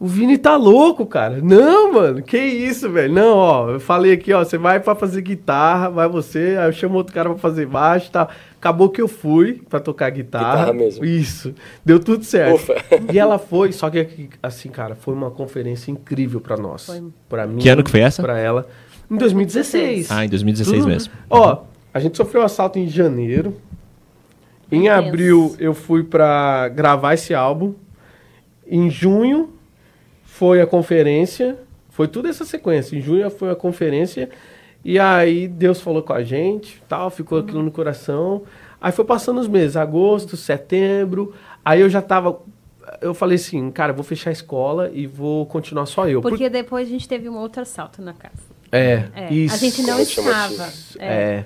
o 0.00 0.06
Vini 0.06 0.38
tá 0.38 0.56
louco, 0.56 1.04
cara. 1.04 1.40
Não, 1.42 1.92
mano, 1.92 2.22
que 2.22 2.38
isso, 2.38 2.88
velho. 2.90 3.12
Não, 3.12 3.36
ó, 3.36 3.70
eu 3.70 3.80
falei 3.80 4.12
aqui, 4.12 4.32
ó, 4.32 4.42
você 4.42 4.56
vai 4.56 4.80
pra 4.80 4.94
fazer 4.94 5.20
guitarra, 5.20 5.90
vai 5.90 6.08
você, 6.08 6.56
aí 6.58 6.68
eu 6.68 6.72
chamo 6.72 6.96
outro 6.96 7.12
cara 7.12 7.28
pra 7.28 7.38
fazer 7.38 7.66
baixo 7.66 8.08
e 8.08 8.12
tal. 8.12 8.30
Acabou 8.58 8.88
que 8.88 9.00
eu 9.00 9.08
fui 9.08 9.62
pra 9.68 9.78
tocar 9.78 10.10
guitarra. 10.10 10.56
Guitarra 10.56 10.72
mesmo. 10.72 11.04
Isso. 11.04 11.54
Deu 11.84 12.00
tudo 12.00 12.24
certo. 12.24 12.54
Ufa. 12.54 12.74
E 13.12 13.18
ela 13.18 13.38
foi, 13.38 13.72
só 13.72 13.88
que 13.88 14.30
assim, 14.42 14.70
cara, 14.70 14.94
foi 14.94 15.12
uma 15.12 15.30
conferência 15.30 15.90
incrível 15.90 16.40
pra 16.40 16.56
nós. 16.56 16.86
Foi. 16.86 17.02
Pra 17.28 17.46
mim. 17.46 17.58
Que 17.58 17.68
ano 17.68 17.84
que 17.84 17.90
foi 17.90 18.00
essa? 18.00 18.22
Pra 18.22 18.38
ela. 18.38 18.66
Em 19.10 19.16
2016. 19.16 20.10
Ah, 20.10 20.24
em 20.24 20.28
2016 20.28 20.78
Tudo- 20.78 20.88
mesmo. 20.88 21.12
Ó, 21.30 21.62
a 21.92 22.00
gente 22.00 22.16
sofreu 22.16 22.42
assalto 22.42 22.78
em 22.78 22.88
janeiro. 22.88 23.56
Em 24.70 24.88
abril 24.88 25.54
eu 25.58 25.72
fui 25.72 26.02
pra 26.02 26.68
gravar 26.68 27.14
esse 27.14 27.32
álbum. 27.34 27.74
Em 28.66 28.90
junho 28.90 29.54
foi 30.24 30.60
a 30.60 30.66
conferência. 30.66 31.56
Foi 31.88 32.08
tudo 32.08 32.28
essa 32.28 32.44
sequência. 32.44 32.96
Em 32.96 33.00
junho 33.00 33.30
foi 33.30 33.50
a 33.50 33.54
conferência. 33.54 34.28
E 34.84 34.98
aí 34.98 35.48
Deus 35.48 35.80
falou 35.80 36.02
com 36.02 36.12
a 36.12 36.22
gente, 36.22 36.82
tal, 36.88 37.10
ficou 37.10 37.38
aquilo 37.38 37.62
no 37.62 37.70
coração. 37.70 38.42
Aí 38.80 38.92
foi 38.92 39.04
passando 39.04 39.40
os 39.40 39.48
meses, 39.48 39.76
agosto, 39.76 40.36
setembro. 40.36 41.34
Aí 41.64 41.80
eu 41.80 41.88
já 41.88 42.02
tava. 42.02 42.40
Eu 43.00 43.14
falei 43.14 43.36
assim, 43.36 43.70
cara, 43.70 43.92
vou 43.92 44.04
fechar 44.04 44.30
a 44.30 44.32
escola 44.32 44.90
e 44.92 45.06
vou 45.06 45.44
continuar 45.46 45.86
só 45.86 46.08
eu. 46.08 46.20
Porque 46.20 46.48
depois 46.48 46.86
a 46.86 46.90
gente 46.90 47.08
teve 47.08 47.28
um 47.28 47.36
outro 47.36 47.62
assalto 47.62 48.00
na 48.00 48.12
casa. 48.12 48.45
É, 48.72 49.04
É, 49.14 49.32
isso. 49.32 49.54
A 49.54 49.58
gente 49.58 49.82
não 49.82 50.00
estava. 50.00 50.72
É. 50.98 51.44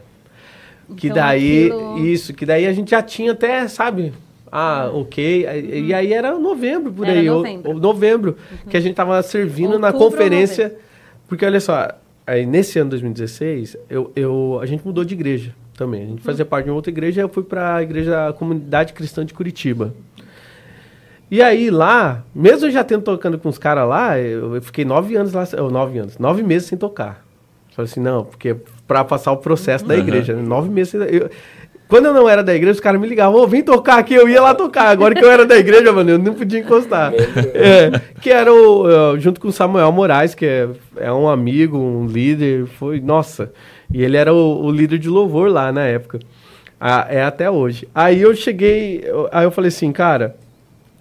Que 0.97 1.07
Então, 1.07 1.17
daí, 1.17 1.67
aquilo- 1.67 2.07
isso, 2.07 2.35
que 2.35 2.45
daí 2.45 2.67
a 2.67 2.73
gente 2.73 2.91
já 2.91 3.01
tinha 3.03 3.33
até, 3.33 3.67
sabe? 3.69 4.13
Ah, 4.51 4.91
ok. 4.93 5.47
E- 5.47 5.81
E 5.87 5.95
aí 5.95 6.13
era 6.13 6.37
novembro, 6.37 6.93
por 6.93 7.07
Era 7.07 7.21
aí. 7.21 7.31
ou- 7.31 7.37
novembro. 7.39 7.69
ou 7.71 7.75
novembro, 7.79 8.37
que 8.69 8.77
a 8.77 8.81
gente 8.81 8.95
tava 8.97 9.23
servindo 9.23 9.79
na 9.79 9.89
Outubro 9.89 10.05
ou 10.07 10.11
conferência. 10.11 10.75
Porque 11.29 11.45
olha 11.47 11.61
só, 11.61 11.89
aí 12.27 12.45
nesse 12.45 12.79
ano 12.81 12.91
2016, 12.91 13.77
eu, 13.89 14.11
eu, 14.17 14.59
a 14.61 14.67
gente 14.67 14.85
mudou 14.85 15.05
de 15.05 15.15
igreja 15.15 15.55
também. 15.77 16.03
A 16.03 16.07
gente 16.07 16.23
fazia 16.23 16.45
parte 16.45 16.65
de 16.65 16.71
uma 16.71 16.77
outra 16.77 16.91
igreja, 16.91 17.21
eu 17.21 17.29
fui 17.29 17.45
para 17.45 17.77
a 17.77 17.83
igreja 17.85 18.29
a 18.29 18.33
Comunidade 18.33 18.93
Cristã 18.93 19.25
de 19.25 19.33
Curitiba. 19.33 19.95
E 21.31 21.41
aí 21.41 21.71
lá, 21.71 22.25
mesmo 22.35 22.67
eu 22.67 22.71
já 22.73 22.83
tendo 22.83 23.03
tocando 23.03 23.39
com 23.39 23.49
os 23.49 23.57
caras 23.57 23.89
lá, 23.89 24.19
eu, 24.19 24.57
eu 24.57 24.63
fiquei 24.63 24.85
nove 24.85 25.15
anos 25.15 25.33
lá, 25.33 25.45
ou 25.59 25.71
nove 25.71 25.99
anos, 25.99 26.19
nove 26.19 26.43
meses 26.43 26.69
sem 26.69 26.77
tocar. 26.77 27.25
Falei 27.75 27.89
assim, 27.89 28.01
não, 28.01 28.25
porque 28.25 28.57
pra 28.87 29.05
passar 29.05 29.31
o 29.31 29.37
processo 29.37 29.85
da 29.85 29.97
igreja, 29.97 30.35
né? 30.35 30.43
nove 30.43 30.69
meses 30.69 30.91
sem 30.91 31.01
eu, 31.03 31.31
Quando 31.87 32.07
eu 32.07 32.13
não 32.13 32.29
era 32.29 32.43
da 32.43 32.53
igreja, 32.53 32.73
os 32.73 32.81
caras 32.81 33.01
me 33.01 33.07
ligavam, 33.07 33.41
ô, 33.41 33.47
vem 33.47 33.63
tocar 33.63 33.99
aqui, 33.99 34.13
eu 34.13 34.29
ia 34.29 34.43
lá 34.43 34.55
tocar. 34.55 34.89
Agora 34.89 35.15
que 35.15 35.25
eu 35.25 35.31
era 35.31 35.47
da 35.47 35.57
igreja, 35.57 35.93
mano, 35.93 36.11
eu 36.11 36.19
não 36.19 36.35
podia 36.35 36.59
encostar. 36.59 37.13
É, 37.55 37.93
que 38.21 38.31
era 38.31 38.53
o, 38.53 39.15
é, 39.17 39.21
junto 39.21 39.41
com 39.41 39.49
o 39.49 39.53
Samuel 39.53 39.93
Moraes, 39.93 40.35
que 40.35 40.45
é, 40.45 40.69
é 40.97 41.13
um 41.13 41.29
amigo, 41.29 41.79
um 41.79 42.07
líder, 42.07 42.67
foi, 42.67 43.01
nossa. 43.01 43.53
E 43.93 44.03
ele 44.03 44.17
era 44.17 44.35
o, 44.35 44.65
o 44.65 44.71
líder 44.71 44.99
de 44.99 45.09
louvor 45.09 45.49
lá 45.49 45.71
na 45.71 45.85
época. 45.85 46.19
Ah, 46.81 47.07
é 47.09 47.23
até 47.23 47.49
hoje. 47.49 47.87
Aí 47.95 48.21
eu 48.21 48.35
cheguei, 48.35 49.05
aí 49.31 49.45
eu 49.45 49.51
falei 49.51 49.69
assim, 49.69 49.93
cara, 49.93 50.37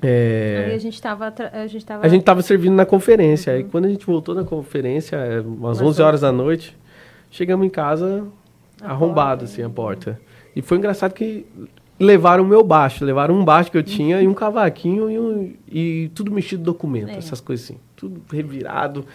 é, 0.01 0.65
Aí 0.69 0.73
a 0.75 0.77
gente 0.77 1.01
tava. 1.01 1.29
tra- 1.31 1.51
A 1.53 1.67
gente 1.67 1.85
tava. 1.85 2.05
a 2.05 2.09
gente 2.09 2.23
tava 2.23 2.41
servindo 2.41 2.73
na 2.75 2.85
conferência. 2.85 3.53
Aí 3.53 3.63
quando 3.63 3.85
a 3.85 3.89
gente 3.89 4.05
voltou 4.05 4.33
na 4.35 4.43
conferência, 4.43 5.15
é, 5.17 5.39
umas 5.41 5.79
Mas 5.79 5.81
11 5.81 5.97
foi- 5.97 6.05
horas 6.05 6.21
da 6.21 6.31
noite, 6.31 6.77
chegamos 7.29 7.65
em 7.65 7.69
casa 7.69 8.25
arrombado 8.81 9.43
assim 9.45 9.61
a 9.61 9.69
porta. 9.69 10.19
E 10.55 10.61
foi 10.61 10.77
engraçado 10.77 11.13
que 11.13 11.45
levaram 11.99 12.43
o 12.43 12.47
meu 12.47 12.63
baixo, 12.63 13.03
levaram 13.03 13.35
um 13.35 13.43
baixo 13.43 13.69
que 13.69 13.77
eu 13.77 13.83
tinha 13.83 14.21
e 14.21 14.27
um 14.27 14.33
cavaquinho 14.33 15.09
e, 15.11 15.19
um- 15.19 15.53
e 15.69 16.11
tudo 16.15 16.31
mexido 16.31 16.63
documento, 16.63 17.09
É. 17.09 17.17
essas 17.17 17.41
coisas 17.41 17.65
assim, 17.65 17.77
tudo 17.95 18.21
revirado. 18.31 19.05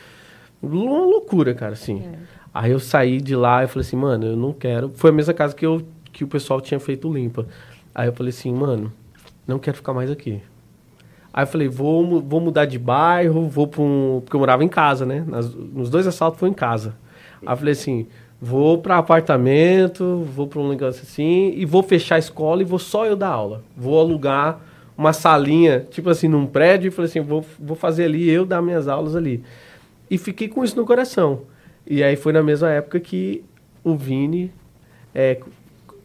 Uma 0.63 1.01
loucura, 1.05 1.55
cara, 1.55 1.73
assim. 1.73 2.03
É. 2.05 2.19
Aí 2.53 2.71
eu 2.71 2.79
saí 2.79 3.21
de 3.21 3.35
lá 3.35 3.65
e 3.65 3.67
falei 3.67 3.87
assim, 3.87 3.97
mano, 3.97 4.27
eu 4.27 4.37
não 4.37 4.53
quero. 4.53 4.91
Foi 4.95 5.11
a 5.11 5.13
mesma 5.13 5.35
casa 5.35 5.55
que, 5.57 5.65
eu, 5.67 5.83
que 6.13 6.23
o 6.25 6.29
pessoal 6.29 6.61
tinha 6.61 6.79
feito 6.79 7.13
limpa. 7.13 7.47
Aí 7.95 8.07
eu 8.09 8.13
falei 8.13 8.31
assim, 8.31 8.53
mano, 8.55 8.93
não 9.47 9.59
quero 9.59 9.77
ficar 9.77 9.93
mais 9.93 10.11
aqui. 10.11 10.41
Aí 11.37 11.43
eu 11.43 11.47
falei, 11.49 11.67
vou, 11.67 12.21
vou 12.23 12.41
mudar 12.41 12.65
de 12.65 12.79
bairro, 12.79 13.49
vou 13.49 13.67
para 13.67 13.83
um. 13.83 14.21
Porque 14.25 14.37
eu 14.37 14.41
morava 14.41 14.63
em 14.63 14.69
casa, 14.69 15.05
né? 15.05 15.25
Nas- 15.27 15.53
nos 15.53 15.91
dois 15.91 16.07
assaltos 16.07 16.39
foi 16.39 16.49
em 16.49 16.53
casa. 16.53 16.95
Aí 17.45 17.53
eu 17.53 17.57
falei 17.57 17.73
assim, 17.73 18.07
vou 18.41 18.79
para 18.79 18.99
apartamento, 18.99 20.25
vou 20.33 20.47
para 20.47 20.61
um 20.61 20.69
negócio 20.69 21.03
assim, 21.03 21.53
e 21.57 21.65
vou 21.65 21.83
fechar 21.83 22.15
a 22.15 22.19
escola 22.21 22.63
e 22.63 22.65
vou 22.65 22.79
só 22.79 23.05
eu 23.05 23.17
dar 23.17 23.31
aula. 23.31 23.65
Vou 23.77 23.99
alugar 23.99 24.61
uma 24.97 25.13
salinha, 25.13 25.85
tipo 25.91 26.09
assim, 26.09 26.29
num 26.29 26.47
prédio, 26.47 26.87
e 26.87 26.91
falei 26.93 27.11
assim, 27.11 27.21
vou, 27.21 27.45
vou 27.59 27.77
fazer 27.77 28.05
ali, 28.05 28.31
eu 28.31 28.47
dar 28.47 28.63
minhas 28.63 28.87
aulas 28.87 29.17
ali. 29.17 29.43
E 30.09 30.17
fiquei 30.17 30.47
com 30.47 30.63
isso 30.63 30.77
no 30.77 30.87
coração. 30.87 31.41
E 31.85 32.01
aí 32.05 32.15
foi 32.15 32.33
na 32.33 32.45
mesma 32.45 32.71
época 32.71 33.01
que 33.01 33.43
o 33.83 33.97
Vini 33.97 34.53
é, 35.13 35.41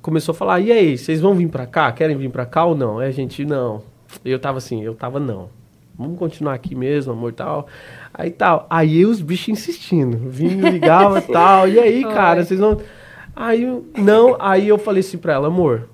começou 0.02 0.34
a 0.34 0.36
falar, 0.36 0.60
e 0.60 0.72
aí, 0.72 0.98
vocês 0.98 1.22
vão 1.22 1.36
vir 1.36 1.50
pra 1.50 1.68
cá? 1.68 1.92
Querem 1.92 2.18
vir 2.18 2.32
pra 2.32 2.48
cá 2.48 2.66
ou 2.66 2.76
não? 2.76 2.98
A 2.98 3.12
gente, 3.12 3.46
não. 3.46 3.84
Eu 4.24 4.40
tava 4.40 4.58
assim, 4.58 4.84
eu 4.84 4.96
tava 4.96 5.20
não. 5.20 5.50
Vamos 5.98 6.18
continuar 6.18 6.54
aqui 6.54 6.76
mesmo, 6.76 7.12
amor, 7.12 7.34
tal. 7.34 7.68
Aí 8.14 8.32
tal. 8.32 8.66
Aí 8.70 9.06
os 9.06 9.22
bichos 9.22 9.50
insistindo. 9.50 10.18
Vini 10.30 10.56
me 10.56 10.70
ligava 10.70 11.20
tal. 11.34 11.68
E 11.68 11.78
aí, 11.78 12.04
Foi. 12.04 12.14
cara, 12.14 12.44
vocês 12.46 12.60
não. 12.60 12.80
Aí, 13.36 13.82
não, 13.98 14.36
aí 14.40 14.68
eu 14.68 14.78
falei 14.78 15.02
assim 15.02 15.18
pra 15.18 15.34
ela, 15.34 15.48
amor. 15.48 15.90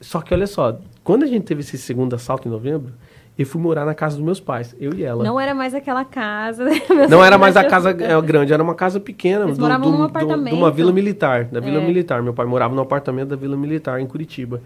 Só 0.00 0.20
que 0.20 0.32
olha 0.34 0.46
só, 0.46 0.78
quando 1.02 1.22
a 1.24 1.26
gente 1.26 1.44
teve 1.44 1.60
esse 1.60 1.78
segundo 1.78 2.14
assalto 2.14 2.46
em 2.46 2.50
novembro, 2.50 2.92
eu 3.38 3.44
fui 3.44 3.60
morar 3.60 3.84
na 3.84 3.94
casa 3.94 4.16
dos 4.16 4.24
meus 4.24 4.40
pais, 4.40 4.74
eu 4.78 4.94
e 4.94 5.02
ela. 5.04 5.22
Não 5.24 5.38
era 5.38 5.54
mais 5.54 5.74
aquela 5.74 6.04
casa. 6.04 6.64
Não 7.08 7.22
era 7.22 7.36
mais 7.36 7.56
a 7.56 7.64
casa 7.64 7.90
é, 7.90 8.20
grande, 8.22 8.52
era 8.52 8.62
uma 8.62 8.74
casa 8.74 8.98
pequena. 9.00 9.44
Eles 9.44 9.58
moravam 9.58 9.90
num 9.90 10.02
apartamento. 10.02 10.54
de 10.54 10.58
uma 10.58 10.70
vila 10.70 10.92
militar, 10.92 11.44
da 11.44 11.60
Vila 11.60 11.82
É. 11.82 11.86
Militar. 11.86 12.22
Meu 12.22 12.32
pai 12.32 12.46
morava 12.46 12.74
no 12.74 12.80
apartamento 12.80 13.28
da 13.28 13.36
Vila 13.36 13.56
Militar, 13.56 14.00
em 14.00 14.06
Curitiba. 14.06 14.62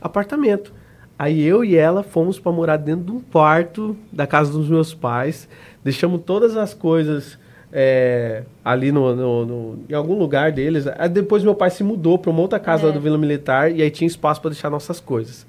Apartamento. 0.00 0.72
Aí 1.18 1.42
eu 1.42 1.64
e 1.64 1.76
ela 1.76 2.02
fomos 2.02 2.38
para 2.40 2.50
morar 2.52 2.76
dentro 2.76 3.04
de 3.04 3.12
um 3.12 3.20
quarto 3.20 3.96
da 4.12 4.26
casa 4.26 4.52
dos 4.52 4.68
meus 4.68 4.92
pais. 4.92 5.48
Deixamos 5.84 6.22
todas 6.26 6.56
as 6.56 6.74
coisas 6.74 7.38
é, 7.72 8.42
ali 8.64 8.90
no, 8.92 9.14
no, 9.14 9.46
no- 9.46 9.78
em 9.88 9.94
algum 9.94 10.18
lugar 10.18 10.50
deles. 10.52 10.86
Aí 10.98 11.08
depois 11.08 11.42
meu 11.44 11.54
pai 11.54 11.70
se 11.70 11.84
mudou 11.84 12.18
para 12.18 12.30
uma 12.30 12.40
outra 12.40 12.58
casa 12.58 12.88
É. 12.88 12.92
do 12.92 13.00
Vila 13.00 13.16
Militar 13.18 13.70
e 13.72 13.80
aí 13.82 13.90
tinha 13.90 14.06
espaço 14.06 14.40
para 14.40 14.50
deixar 14.50 14.70
nossas 14.70 14.98
coisas. 15.00 15.46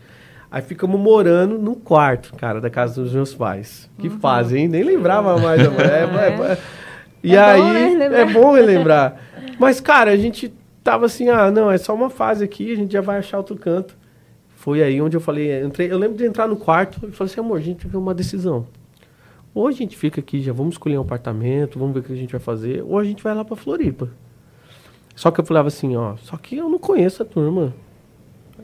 Aí 0.51 0.61
ficamos 0.61 0.99
morando 0.99 1.57
no 1.57 1.75
quarto, 1.75 2.33
cara, 2.35 2.61
da 2.61 2.69
casa 2.69 3.01
dos 3.01 3.13
meus 3.13 3.33
pais. 3.33 3.89
Que 3.97 4.09
fase, 4.09 4.57
hein? 4.57 4.67
Nem 4.67 4.83
lembrava 4.83 5.37
mais. 5.37 5.59
É, 5.61 5.65
é, 6.47 6.51
é. 6.53 6.57
E 7.23 7.35
É 7.35 7.57
bom, 7.57 7.63
aí, 7.65 7.95
né, 7.95 8.07
lembrar? 8.07 8.19
é 8.19 8.25
bom 8.33 8.51
relembrar. 8.53 9.15
Mas, 9.59 9.81
cara, 9.81 10.11
a 10.11 10.17
gente 10.17 10.53
tava 10.83 11.07
assim, 11.07 11.27
ah, 11.29 11.49
não, 11.49 11.69
é 11.71 11.77
só 11.77 11.93
uma 11.95 12.09
fase 12.09 12.43
aqui, 12.43 12.71
a 12.71 12.75
gente 12.75 12.93
já 12.93 13.01
vai 13.01 13.17
achar 13.17 13.37
outro 13.37 13.55
canto. 13.55 13.97
Foi 14.65 14.81
aí 14.81 14.99
onde 14.99 15.15
eu 15.15 15.21
falei, 15.21 15.61
eu, 15.61 15.67
entrei, 15.67 15.91
eu 15.91 15.97
lembro 15.99 16.17
de 16.17 16.25
entrar 16.25 16.47
no 16.47 16.55
quarto 16.55 17.07
e 17.07 17.11
falei 17.11 17.31
assim, 17.31 17.39
amor, 17.39 17.59
a 17.59 17.61
gente 17.61 17.81
tem 17.81 17.91
que 17.91 17.95
uma 17.95 18.15
decisão. 18.15 18.65
Ou 19.53 19.67
a 19.67 19.71
gente 19.71 19.95
fica 19.95 20.19
aqui, 20.19 20.41
já 20.41 20.51
vamos 20.51 20.73
escolher 20.73 20.97
um 20.97 21.01
apartamento, 21.01 21.77
vamos 21.77 21.93
ver 21.93 21.99
o 21.99 22.03
que 22.03 22.11
a 22.11 22.15
gente 22.15 22.31
vai 22.31 22.41
fazer, 22.41 22.83
ou 22.83 22.97
a 22.97 23.03
gente 23.03 23.21
vai 23.21 23.35
lá 23.35 23.45
pra 23.45 23.55
Floripa. 23.55 24.09
Só 25.15 25.29
que 25.29 25.39
eu 25.39 25.45
falava 25.45 25.67
assim, 25.67 25.95
ó, 25.95 26.15
só 26.15 26.35
que 26.35 26.57
eu 26.57 26.67
não 26.67 26.79
conheço 26.79 27.21
a 27.21 27.25
turma. 27.27 27.75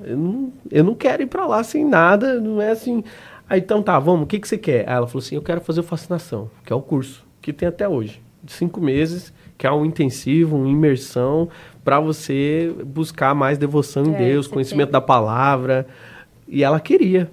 Eu 0.04 0.18
não, 0.18 0.54
eu 0.72 0.84
não 0.84 0.96
quero 0.96 1.22
ir 1.22 1.28
pra 1.28 1.46
lá 1.46 1.64
sem 1.64 1.86
nada, 1.86 2.42
não 2.42 2.60
é 2.60 2.72
assim. 2.72 3.04
Aí 3.48 3.60
então 3.60 3.84
tá, 3.84 4.00
vamos, 4.00 4.24
o 4.24 4.26
que, 4.26 4.40
que 4.40 4.48
você 4.48 4.58
quer? 4.58 4.90
Aí 4.90 4.96
ela 4.96 5.06
falou 5.06 5.24
assim, 5.24 5.36
eu 5.36 5.44
quero 5.44 5.62
fazer 5.62 5.82
o 5.82 5.84
Fascinação, 5.84 6.50
que 6.66 6.74
é 6.74 6.76
o 6.76 6.82
curso 6.82 7.24
que 7.40 7.54
tem 7.54 7.68
até 7.68 7.88
hoje, 7.88 8.20
cinco 8.48 8.80
meses, 8.82 9.34
que 9.58 9.66
é 9.68 9.72
um 9.72 9.86
intensivo, 9.86 10.56
uma 10.58 10.68
imersão 10.70 11.50
para 11.84 12.00
você 12.00 12.72
buscar 12.86 13.34
mais 13.36 13.58
devoção 13.58 14.04
em 14.06 14.14
É, 14.16 14.18
Deus, 14.18 14.48
conhecimento 14.48 14.88
tem. 14.88 14.94
da 14.94 15.02
palavra. 15.02 15.86
E 16.48 16.64
ela 16.64 16.80
queria. 16.80 17.30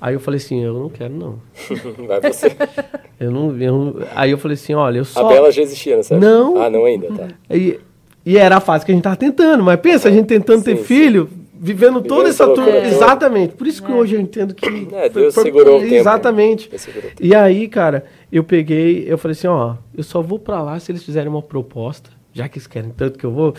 Aí 0.00 0.14
eu 0.14 0.20
falei 0.20 0.38
assim, 0.38 0.62
eu 0.62 0.74
não 0.74 0.88
quero 0.88 1.14
não. 1.14 1.38
Vai 2.06 2.20
você. 2.20 2.52
Eu 3.18 3.30
não, 3.30 3.56
eu 3.58 3.72
não- 3.72 3.94
Aí 4.14 4.30
eu 4.30 4.36
falei 4.36 4.56
assim, 4.56 4.74
olha, 4.74 4.98
eu 4.98 5.02
A 5.02 5.06
só 5.06 5.26
Bela 5.26 5.50
já 5.50 5.62
existia, 5.62 5.94
época? 5.96 6.18
Não. 6.18 6.58
Ah, 6.60 6.68
não 6.68 6.84
ainda, 6.84 7.08
tá. 7.08 7.28
e, 7.50 7.80
e 8.26 8.36
era 8.36 8.58
a 8.58 8.60
fase 8.60 8.84
que 8.84 8.92
a 8.92 8.94
gente 8.94 9.02
tava 9.04 9.16
tentando, 9.16 9.64
mas 9.64 9.80
pensa, 9.80 10.08
a 10.08 10.12
gente 10.12 10.26
tentando 10.26 10.62
ter 10.62 10.72
Sim, 10.72 10.82
sim. 10.82 10.84
filho, 10.84 11.30
vivendo 11.58 12.02
toda 12.02 12.28
essa 12.28 12.44
essa 12.44 12.52
turma. 12.54 12.70
toda. 12.72 12.86
Exatamente. 12.86 13.54
Por 13.54 13.66
isso 13.66 13.82
que 13.82 13.90
hoje 13.90 14.16
eu 14.16 14.20
entendo 14.20 14.54
que. 14.54 14.86
É, 14.92 15.08
Deus 15.08 15.32
segurou 15.32 15.78
o 15.78 15.80
tempo. 15.80 15.94
Exatamente. 15.94 16.68
Deus 16.68 16.82
segurou 16.82 17.06
o 17.10 17.14
tempo. 17.14 17.24
E 17.26 17.34
aí, 17.34 17.66
cara, 17.68 18.04
eu 18.30 18.42
peguei, 18.44 19.04
eu 19.10 19.16
falei 19.18 19.32
assim, 19.32 19.46
ó, 19.46 19.76
eu 19.94 20.02
só 20.02 20.20
vou 20.22 20.38
pra 20.38 20.62
lá 20.62 20.78
se 20.80 20.90
eles 20.92 21.02
fizerem 21.04 21.28
uma 21.28 21.42
proposta, 21.42 22.10
já 22.32 22.48
que 22.48 22.58
eles 22.58 22.66
querem 22.66 22.90
tanto 22.90 23.18
que 23.18 23.24
eu 23.26 23.30
vou, 23.32 23.54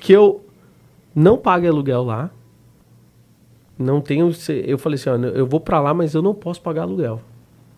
que 0.00 0.12
eu 0.12 0.44
não 1.14 1.36
pague 1.38 1.66
aluguel 1.66 2.02
lá. 2.04 2.30
Não 3.78 4.00
tenho, 4.00 4.30
eu 4.66 4.76
falei 4.78 4.96
assim, 4.96 5.08
ó, 5.08 5.16
eu 5.16 5.46
vou 5.46 5.58
pra 5.60 5.80
lá, 5.80 5.94
mas 5.94 6.14
eu 6.14 6.20
não 6.20 6.34
posso 6.34 6.60
pagar 6.60 6.82
aluguel. 6.82 7.20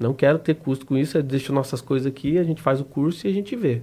Não 0.00 0.12
quero 0.12 0.38
ter 0.38 0.54
custo 0.54 0.84
com 0.84 0.96
isso, 0.98 1.16
eu 1.16 1.22
deixo 1.22 1.52
nossas 1.52 1.80
coisas 1.80 2.06
aqui, 2.08 2.38
a 2.38 2.42
gente 2.42 2.60
faz 2.60 2.80
o 2.80 2.84
curso 2.84 3.26
e 3.26 3.30
a 3.30 3.32
gente 3.32 3.54
vê. 3.54 3.82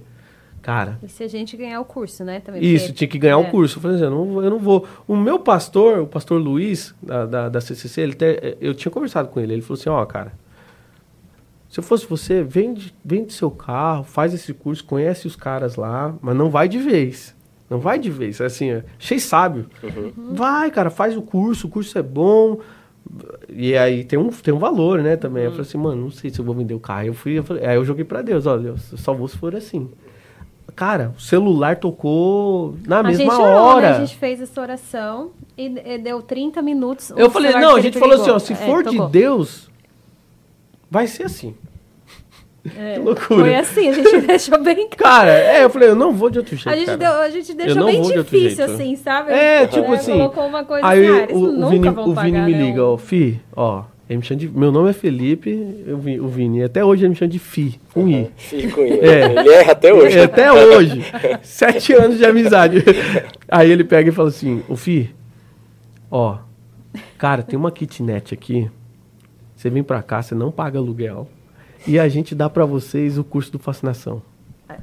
Cara, 0.60 0.98
E 1.02 1.08
se 1.08 1.24
a 1.24 1.28
gente 1.28 1.56
ganhar 1.56 1.80
o 1.80 1.84
curso, 1.86 2.22
né? 2.22 2.40
Também, 2.40 2.62
isso, 2.62 2.92
tinha 2.92 3.08
que 3.08 3.16
ganhar 3.18 3.38
o 3.38 3.44
é. 3.44 3.50
curso. 3.50 3.78
Eu 3.78 3.82
falei 3.82 3.96
assim, 3.96 4.04
eu 4.04 4.10
não, 4.10 4.26
vou- 4.26 4.44
eu 4.44 4.50
não 4.50 4.58
vou. 4.58 4.86
O 5.08 5.16
meu 5.16 5.38
pastor, 5.38 6.00
o 6.00 6.06
pastor 6.06 6.38
Luiz, 6.38 6.94
da, 7.02 7.24
da, 7.24 7.48
da 7.48 7.60
CCC, 7.62 8.02
ele 8.02 8.12
te- 8.12 8.58
eu 8.60 8.74
tinha 8.74 8.92
conversado 8.92 9.28
com 9.28 9.40
ele. 9.40 9.54
Ele 9.54 9.62
falou 9.62 9.80
assim: 9.80 9.88
Ó, 9.88 10.04
cara, 10.04 10.34
se 11.70 11.78
eu 11.78 11.84
fosse 11.84 12.04
você, 12.06 12.42
vende, 12.42 12.92
vende 13.04 13.32
seu 13.32 13.50
carro, 13.50 14.02
faz 14.04 14.34
esse 14.34 14.52
curso, 14.52 14.84
conhece 14.84 15.26
os 15.26 15.36
caras 15.36 15.76
lá, 15.76 16.12
mas 16.20 16.36
não 16.36 16.50
vai 16.50 16.68
de 16.68 16.78
vez. 16.78 17.34
Não 17.70 17.78
vai 17.78 17.98
de 18.00 18.10
vez. 18.10 18.40
Assim, 18.40 18.70
é, 18.70 18.84
cheio 18.98 19.20
sábio. 19.20 19.66
Vai, 20.16 20.70
cara, 20.72 20.90
faz 20.90 21.16
o 21.16 21.22
curso, 21.22 21.68
o 21.68 21.70
curso 21.70 21.96
é 21.96 22.02
bom. 22.02 22.58
E 23.48 23.76
aí 23.76 24.02
tem 24.04 24.18
um, 24.18 24.28
tem 24.28 24.52
um 24.52 24.58
valor, 24.58 25.00
né, 25.00 25.16
também. 25.16 25.44
Eu 25.44 25.50
falei 25.52 25.62
assim, 25.66 25.78
mano, 25.78 26.02
não 26.02 26.10
sei 26.10 26.30
se 26.30 26.40
eu 26.40 26.44
vou 26.44 26.54
vender 26.54 26.74
o 26.74 26.80
carro. 26.80 27.06
Eu 27.06 27.14
fui, 27.14 27.38
eu 27.38 27.44
falei, 27.44 27.64
aí 27.64 27.76
eu 27.76 27.84
joguei 27.84 28.04
pra 28.04 28.22
Deus, 28.22 28.44
olha, 28.46 28.68
eu 28.70 28.76
só 28.78 29.14
vou 29.14 29.28
se 29.28 29.36
for 29.36 29.54
assim. 29.54 29.88
Cara, 30.74 31.12
o 31.16 31.20
celular 31.20 31.76
tocou 31.76 32.74
na 32.86 32.98
A 32.98 33.02
mesma 33.04 33.24
gente 33.24 33.34
orou, 33.34 33.46
hora. 33.62 33.80
né? 33.90 33.96
A 33.96 34.00
gente 34.00 34.16
fez 34.16 34.40
essa 34.40 34.60
oração 34.60 35.30
e, 35.56 35.66
e 35.66 35.98
deu 35.98 36.22
30 36.22 36.60
minutos. 36.62 37.10
Eu 37.16 37.30
falei, 37.30 37.52
não, 37.52 37.76
a 37.76 37.80
gente 37.80 37.98
falou 37.98 38.20
assim, 38.20 38.30
ó, 38.30 38.38
se 38.38 38.52
É, 38.52 38.56
for 38.56 38.82
de 38.82 38.90
tocou. 38.90 39.08
Deus, 39.08 39.69
vai 40.90 41.06
ser 41.06 41.24
assim. 41.24 41.54
É, 42.76 42.94
que 42.94 42.98
loucura. 43.00 43.40
Foi 43.40 43.54
assim, 43.54 43.88
a 43.88 43.92
gente 43.92 44.20
deixou 44.26 44.62
bem 44.62 44.88
claro. 44.90 45.28
Cara, 45.28 45.32
é, 45.32 45.64
eu 45.64 45.70
falei, 45.70 45.88
eu 45.88 45.94
não 45.96 46.12
vou 46.12 46.28
de 46.28 46.38
outro 46.38 46.54
jeito, 46.56 46.68
A 46.68 46.74
gente, 46.76 46.86
cara. 46.86 46.98
deu, 46.98 47.12
a 47.12 47.30
gente 47.30 47.54
deixou 47.54 47.76
não 47.76 47.86
bem 47.86 48.02
vou 48.02 48.10
de 48.12 48.18
outro 48.18 48.36
difícil, 48.38 48.66
jeito. 48.66 48.72
assim, 48.82 48.96
sabe? 48.96 49.32
É, 49.32 49.66
tipo 49.66 49.92
assim, 49.92 50.12
Colocou 50.12 50.46
uma 50.46 50.64
coisa 50.64 50.86
Aí 50.86 51.06
assim, 51.06 51.32
ah, 51.32 51.34
o, 51.34 51.38
o 51.38 51.52
nunca 51.52 51.70
Vini, 51.70 51.88
vão 51.90 52.04
o 52.04 52.06
Vini 52.14 52.14
pagar, 52.32 52.46
me 52.46 52.52
né, 52.52 52.58
liga, 52.62 52.84
ó, 52.84 52.96
Fi, 52.98 53.40
ó, 53.56 53.84
ele 54.08 54.18
me 54.18 54.24
chama 54.24 54.40
de, 54.40 54.48
meu 54.48 54.70
nome 54.72 54.90
é 54.90 54.92
Felipe, 54.92 55.82
eu 55.86 55.96
vi- 55.96 56.20
o 56.20 56.26
Vini, 56.28 56.62
até 56.64 56.84
hoje 56.84 57.02
ele 57.02 57.10
me 57.10 57.14
chama 57.14 57.30
de 57.30 57.38
Fi, 57.38 57.80
com 57.94 58.06
I. 58.08 58.28
Fico 58.36 58.80
indo. 58.82 59.04
É. 59.06 59.24
Ele 59.40 59.48
erra 59.54 59.72
até 59.72 59.94
hoje. 59.94 60.18
É, 60.18 60.24
Até 60.24 60.52
hoje. 60.52 61.02
Sete 61.42 61.92
anos 61.94 62.18
de 62.18 62.26
amizade. 62.26 62.84
Aí 63.48 63.70
ele 63.70 63.84
pega 63.84 64.10
e 64.10 64.12
fala 64.12 64.28
assim, 64.28 64.62
ô 64.68 64.74
Fi, 64.76 65.14
ó, 66.10 66.38
cara, 67.16 67.42
tem 67.42 67.56
uma 67.58 67.70
kitnet 67.70 68.34
aqui, 68.34 68.68
você 69.60 69.68
vem 69.68 69.82
pra 69.82 70.02
cá, 70.02 70.22
você 70.22 70.34
não 70.34 70.50
paga 70.50 70.78
aluguel, 70.78 71.28
e 71.86 71.98
a 71.98 72.08
gente 72.08 72.34
dá 72.34 72.48
pra 72.48 72.64
vocês 72.64 73.18
o 73.18 73.24
curso 73.24 73.52
do 73.52 73.58
Fascinação. 73.58 74.22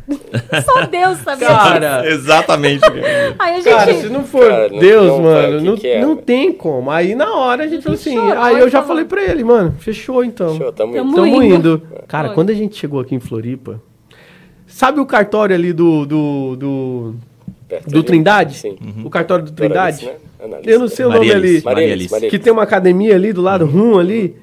Só 0.65 0.85
Deus 0.85 1.17
sabia 1.19 1.47
Cara, 1.47 2.01
disso. 2.01 2.13
Exatamente. 2.13 2.83
Aí 3.39 3.53
a 3.53 3.55
gente... 3.55 3.63
Cara, 3.63 3.93
se 3.93 4.09
não 4.09 4.23
for 4.23 4.47
Cara, 4.47 4.69
não- 4.69 4.79
Deus, 4.79 5.07
não 5.07 5.21
mano, 5.21 5.33
vai, 5.33 5.55
o 5.55 5.59
que 5.59 5.65
não, 5.65 5.75
que 5.77 5.87
é, 5.87 6.01
não 6.01 6.15
tem 6.17 6.51
como. 6.51 6.91
Aí 6.91 7.15
na 7.15 7.33
hora 7.33 7.63
a 7.63 7.67
gente 7.67 7.83
falou 7.83 7.95
assim. 7.97 8.13
chorou 8.13 8.37
Aí 8.43 8.59
eu 8.59 8.69
já 8.69 8.81
falou- 8.83 8.87
falei 8.87 9.05
pra 9.05 9.23
ele, 9.23 9.43
mano, 9.45 9.73
fechou 9.79 10.23
então. 10.25 10.57
Show, 10.57 10.71
tamo 10.73 10.93
Tamo 10.93 11.07
indo. 11.09 11.15
Tamo 11.15 11.43
indo. 11.43 11.55
indo. 11.55 11.81
Cara, 12.07 12.27
Foi. 12.27 12.35
quando 12.35 12.49
a 12.49 12.53
gente 12.53 12.75
chegou 12.75 12.99
aqui 12.99 13.15
em 13.15 13.19
Floripa, 13.19 13.81
sabe 14.67 14.99
o 14.99 15.05
cartório 15.05 15.55
ali 15.55 15.71
do. 15.71 16.05
do, 16.05 16.55
do, 16.57 17.15
do 17.87 17.97
ali. 17.97 18.03
Trindade? 18.03 18.55
Sim. 18.57 18.77
O 19.05 19.09
cartório 19.09 19.45
do 19.45 19.51
Trindade? 19.53 20.05
né? 20.05 20.13
Analista. 20.43 20.69
Eu 20.69 20.79
não 20.79 20.87
sei 20.89 21.05
o 21.05 21.09
nome 21.09 21.31
ali. 21.31 21.61
Maria 21.63 21.63
Maria 21.63 21.93
Alice. 21.93 22.27
Que 22.29 22.37
tem 22.37 22.51
uma 22.53 22.63
academia 22.63 23.15
ali 23.15 23.31
do 23.33 23.41
lado, 23.41 23.65
rum 23.65 23.97
ali. 23.97 24.35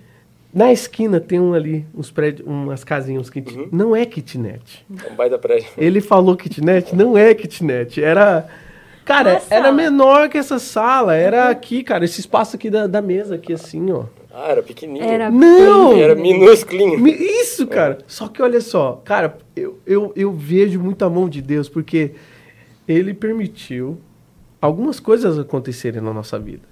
Na 0.55 0.73
esquina 0.73 1.19
tem 1.19 1.41
um 1.41 1.53
ali, 1.53 1.85
uns 1.93 2.11
prédios, 2.13 2.47
umas 2.47 2.85
casinhas, 2.85 3.23
uns 3.23 3.31
kit... 3.31 3.53
Uhum. 3.53 3.69
Não 3.73 3.97
é 3.97 4.07
kitnet. 4.07 4.87
É 5.05 5.11
um 5.13 5.17
baita 5.17 5.37
prédio. 5.37 5.67
Ele 5.77 6.01
falou 6.01 6.37
kitnet, 6.37 6.95
não 6.95 7.19
é 7.19 7.35
kitnet. 7.35 8.01
Era. 8.03 8.47
Cara, 9.05 9.31
Uma 9.33 9.41
era 9.51 9.65
sala. 9.65 9.73
menor 9.73 10.29
que 10.29 10.39
essa 10.39 10.59
sala. 10.61 11.15
Era 11.17 11.49
aqui, 11.51 11.83
cara, 11.83 12.05
esse 12.05 12.21
espaço 12.21 12.55
aqui 12.57 12.71
da, 12.71 12.87
da 12.87 13.03
mesa, 13.03 13.35
aqui 13.35 13.53
assim, 13.53 13.91
ó. 13.91 14.05
Ah, 14.33 14.51
era 14.51 14.63
pequenininho. 14.63 15.05
Era 15.05 15.31
Não! 15.31 15.97
Era 15.97 16.15
minúsculinho. 16.15 16.99
Me- 16.99 17.13
Isso, 17.13 17.67
cara. 17.67 17.99
Só 18.07 18.29
que 18.29 18.41
olha 18.43 18.61
só, 18.61 19.03
cara, 19.05 19.37
eu, 19.55 19.79
eu, 19.87 20.13
eu 20.17 20.33
vejo 20.33 20.81
muito 20.81 21.05
a 21.05 21.11
mão 21.11 21.29
de 21.29 21.43
Deus, 21.43 21.69
porque 21.69 22.13
ele 22.89 23.13
permitiu 23.15 23.99
algumas 24.61 24.99
coisas 25.01 25.39
acontecerem 25.39 26.01
na 26.01 26.13
nossa 26.13 26.39
vida. 26.39 26.63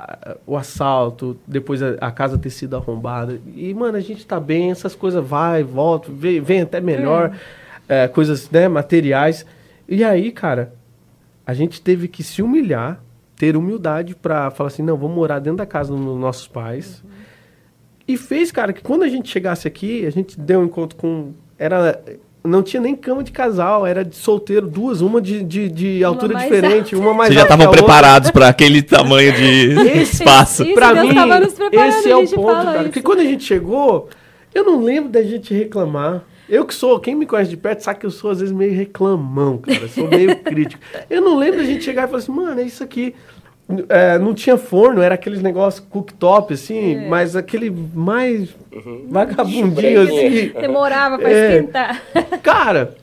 A- 0.00 0.36
O 0.46 0.56
assalto, 0.56 1.36
depois 1.46 1.82
a, 1.82 1.90
a 2.00 2.10
casa 2.10 2.38
ter 2.38 2.50
sido 2.50 2.76
arrombada. 2.76 3.40
E, 3.54 3.72
mano, 3.74 3.96
a 3.96 4.00
gente 4.00 4.26
tá 4.26 4.38
bem, 4.40 4.70
essas 4.70 4.94
coisas 4.94 5.24
vai, 5.26 5.62
volta, 5.62 6.10
vem, 6.10 6.40
vem 6.40 6.62
até 6.62 6.80
melhor, 6.80 7.36
é, 7.88 8.08
coisas 8.08 8.48
né, 8.50 8.68
materiais. 8.68 9.44
E 9.88 10.02
aí, 10.04 10.30
cara, 10.32 10.72
a 11.46 11.52
gente 11.54 11.80
teve 11.82 12.06
que 12.08 12.22
se 12.22 12.40
humilhar, 12.42 13.00
ter 13.36 13.56
humildade 13.56 14.14
pra 14.14 14.50
falar 14.50 14.68
assim, 14.68 14.82
não, 14.82 14.96
vamos 14.96 15.16
morar 15.16 15.38
dentro 15.38 15.58
da 15.58 15.66
casa 15.66 15.92
dos 15.94 16.18
nossos 16.18 16.46
pais. 16.46 17.02
E 18.06 18.16
fez, 18.16 18.50
cara, 18.50 18.72
que 18.72 18.82
quando 18.82 19.02
a 19.04 19.08
gente 19.08 19.28
chegasse 19.28 19.66
aqui, 19.68 20.04
a 20.06 20.10
gente 20.10 20.38
deu 20.38 20.60
um 20.60 20.64
encontro 20.64 20.96
com. 20.98 21.32
Era. 21.58 22.02
Não 22.42 22.62
tinha 22.62 22.80
nem 22.80 22.96
cama 22.96 23.22
de 23.22 23.30
casal, 23.32 23.86
era 23.86 24.02
de 24.04 24.16
solteiro, 24.16 24.66
duas, 24.66 25.00
uma 25.02 25.20
de, 25.20 25.42
de, 25.44 25.68
de 25.68 26.02
altura 26.04 26.32
mais 26.34 26.44
diferente, 26.48 26.96
uma 26.96 27.12
mais 27.12 27.28
Vocês 27.28 27.34
já 27.34 27.42
alta 27.42 27.54
estavam 27.54 27.72
preparados 27.72 28.30
para 28.30 28.48
aquele 28.48 28.80
tamanho 28.82 29.32
de 29.34 29.72
Esse- 30.00 30.14
espaço. 30.24 30.64
Deus 30.64 30.74
mim, 31.02 31.14
tava 31.14 31.40
nos 31.40 31.52
preparando, 31.52 31.88
esse 31.90 32.10
é 32.10 32.16
o 32.16 32.26
ponto, 32.28 32.46
cara. 32.64 32.74
isso. 32.76 32.84
Porque 32.84 33.02
quando 33.02 33.20
a 33.20 33.24
gente 33.24 33.44
chegou, 33.44 34.08
eu 34.54 34.64
não 34.64 34.82
lembro 34.82 35.10
da 35.10 35.22
gente 35.22 35.52
reclamar. 35.52 36.22
Eu 36.48 36.64
que 36.64 36.74
sou, 36.74 36.98
quem 36.98 37.14
me 37.14 37.26
conhece 37.26 37.50
de 37.50 37.56
perto 37.56 37.82
sabe 37.84 38.00
que 38.00 38.06
eu 38.06 38.10
sou 38.10 38.30
às 38.30 38.40
vezes 38.40 38.52
meio 38.54 38.72
reclamão, 38.74 39.58
cara. 39.58 39.78
Eu 39.82 39.88
sou 39.88 40.08
meio 40.08 40.34
crítico. 40.42 40.82
Eu 41.08 41.20
não 41.20 41.36
lembro 41.36 41.58
da 41.58 41.64
gente 41.64 41.84
chegar 41.84 42.04
e 42.04 42.06
falar 42.06 42.18
assim, 42.18 42.32
mano, 42.32 42.58
é 42.60 42.64
isso 42.64 42.82
aqui. 42.82 43.14
É, 43.88 44.18
não 44.18 44.34
tinha 44.34 44.56
forno, 44.56 45.00
era 45.02 45.14
aqueles 45.14 45.40
negócios 45.42 45.84
cooktop, 45.88 46.54
assim, 46.54 46.94
É. 46.96 47.08
mas 47.08 47.34
aquele 47.36 47.70
mais 47.70 48.54
Uhum. 48.72 49.06
vagabundinho, 49.08 50.02
assim. 50.02 50.48
Demorava 50.60 51.18
pra 51.18 51.30
É. 51.30 51.56
esquentar. 51.56 52.02
Cara, 52.42 52.94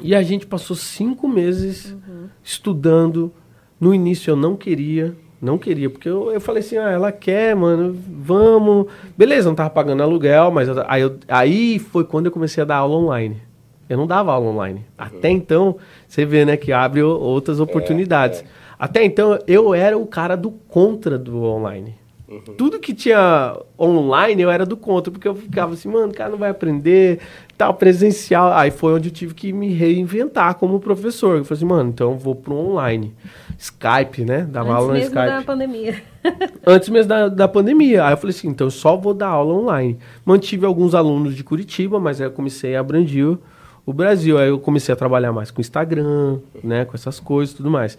e 0.00 0.14
a 0.14 0.22
gente 0.22 0.46
passou 0.46 0.76
cinco 0.76 1.26
meses 1.28 1.94
estudando. 2.42 3.32
No 3.80 3.94
início 3.94 4.30
eu 4.30 4.36
não 4.36 4.56
queria, 4.56 5.14
não 5.40 5.58
queria, 5.58 5.90
porque 5.90 6.08
eu, 6.08 6.30
eu 6.32 6.40
falei 6.40 6.60
assim, 6.60 6.76
ah, 6.78 6.90
ela 6.90 7.12
quer, 7.12 7.54
mano, 7.54 7.94
vamos. 8.08 8.86
Beleza, 9.16 9.48
não 9.48 9.54
tava 9.56 9.70
pagando 9.70 10.02
aluguel, 10.02 10.50
mas 10.50 10.68
eu- 10.68 10.84
aí, 10.86 11.02
eu- 11.02 11.16
aí 11.28 11.78
foi 11.78 12.04
quando 12.04 12.26
eu 12.26 12.32
comecei 12.32 12.62
a 12.62 12.66
dar 12.66 12.76
aula 12.76 12.96
online. 12.96 13.42
Eu 13.88 13.98
não 13.98 14.06
dava 14.06 14.32
aula 14.32 14.46
online. 14.48 14.86
Até 14.96 15.28
então, 15.28 15.76
você 16.08 16.24
vê, 16.24 16.44
né, 16.46 16.56
que 16.56 16.72
abre 16.72 17.02
outras 17.02 17.60
oportunidades. 17.60 18.40
é. 18.40 18.63
Até 18.84 19.02
então, 19.02 19.38
eu 19.46 19.72
era 19.72 19.96
o 19.96 20.06
cara 20.06 20.36
do 20.36 20.50
contra 20.50 21.18
do 21.18 21.42
online. 21.42 21.94
Uhum. 22.28 22.54
Tudo 22.54 22.78
que 22.78 22.92
tinha 22.92 23.58
online 23.80 24.42
eu 24.42 24.50
era 24.50 24.66
do 24.66 24.76
contra, 24.76 25.10
porque 25.10 25.26
eu 25.26 25.34
ficava 25.34 25.72
assim, 25.72 25.88
mano, 25.88 26.12
o 26.12 26.14
cara 26.14 26.28
não 26.28 26.36
vai 26.36 26.50
aprender, 26.50 27.18
tal, 27.56 27.72
presencial. 27.72 28.52
Aí 28.52 28.70
foi 28.70 28.92
onde 28.92 29.08
eu 29.08 29.12
tive 29.12 29.32
que 29.32 29.54
me 29.54 29.72
reinventar 29.72 30.56
como 30.56 30.78
professor. 30.80 31.38
Eu 31.38 31.46
falei 31.46 31.56
assim, 31.56 31.64
mano, 31.64 31.88
então 31.88 32.10
eu 32.10 32.18
vou 32.18 32.34
pro 32.34 32.54
online. 32.54 33.14
Skype, 33.56 34.22
né? 34.22 34.42
Dava 34.42 34.68
Antes 34.68 34.76
aula 34.76 34.92
no 34.92 34.98
Skype. 34.98 35.18
Antes 35.18 35.30
mesmo 35.30 35.38
da 35.38 35.46
pandemia. 35.46 36.02
Antes 36.66 36.88
mesmo 36.90 37.08
da, 37.08 37.28
da 37.28 37.48
pandemia. 37.48 38.04
Aí 38.04 38.12
eu 38.12 38.18
falei 38.18 38.36
assim, 38.36 38.48
então 38.48 38.66
eu 38.66 38.70
só 38.70 38.98
vou 38.98 39.14
dar 39.14 39.28
aula 39.28 39.54
online. 39.54 39.98
Mantive 40.26 40.66
alguns 40.66 40.94
alunos 40.94 41.34
de 41.34 41.42
Curitiba, 41.42 41.98
mas 41.98 42.20
aí 42.20 42.26
eu 42.26 42.32
comecei 42.32 42.76
a 42.76 42.80
abranger 42.80 43.38
o 43.86 43.94
Brasil. 43.94 44.36
Aí 44.36 44.48
eu 44.48 44.58
comecei 44.58 44.92
a 44.92 44.96
trabalhar 44.96 45.32
mais 45.32 45.50
com 45.50 45.62
Instagram, 45.62 46.38
né? 46.62 46.84
Com 46.84 46.94
essas 46.94 47.18
coisas 47.18 47.54
e 47.54 47.56
tudo 47.56 47.70
mais. 47.70 47.96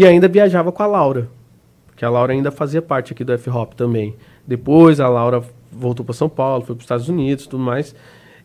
E 0.00 0.06
ainda 0.06 0.28
viajava 0.28 0.72
com 0.72 0.82
a 0.82 0.86
Laura 0.86 1.28
que 2.00 2.04
a 2.06 2.08
Laura 2.08 2.32
ainda 2.32 2.50
fazia 2.50 2.80
parte 2.80 3.12
aqui 3.12 3.22
do 3.22 3.34
F-Hop 3.34 3.74
também. 3.74 4.16
Depois 4.46 5.00
a 5.00 5.06
Laura 5.06 5.44
voltou 5.70 6.02
para 6.02 6.14
São 6.14 6.30
Paulo, 6.30 6.64
foi 6.64 6.74
para 6.74 6.80
os 6.80 6.84
Estados 6.84 7.10
Unidos 7.10 7.46
tudo 7.46 7.62
mais. 7.62 7.94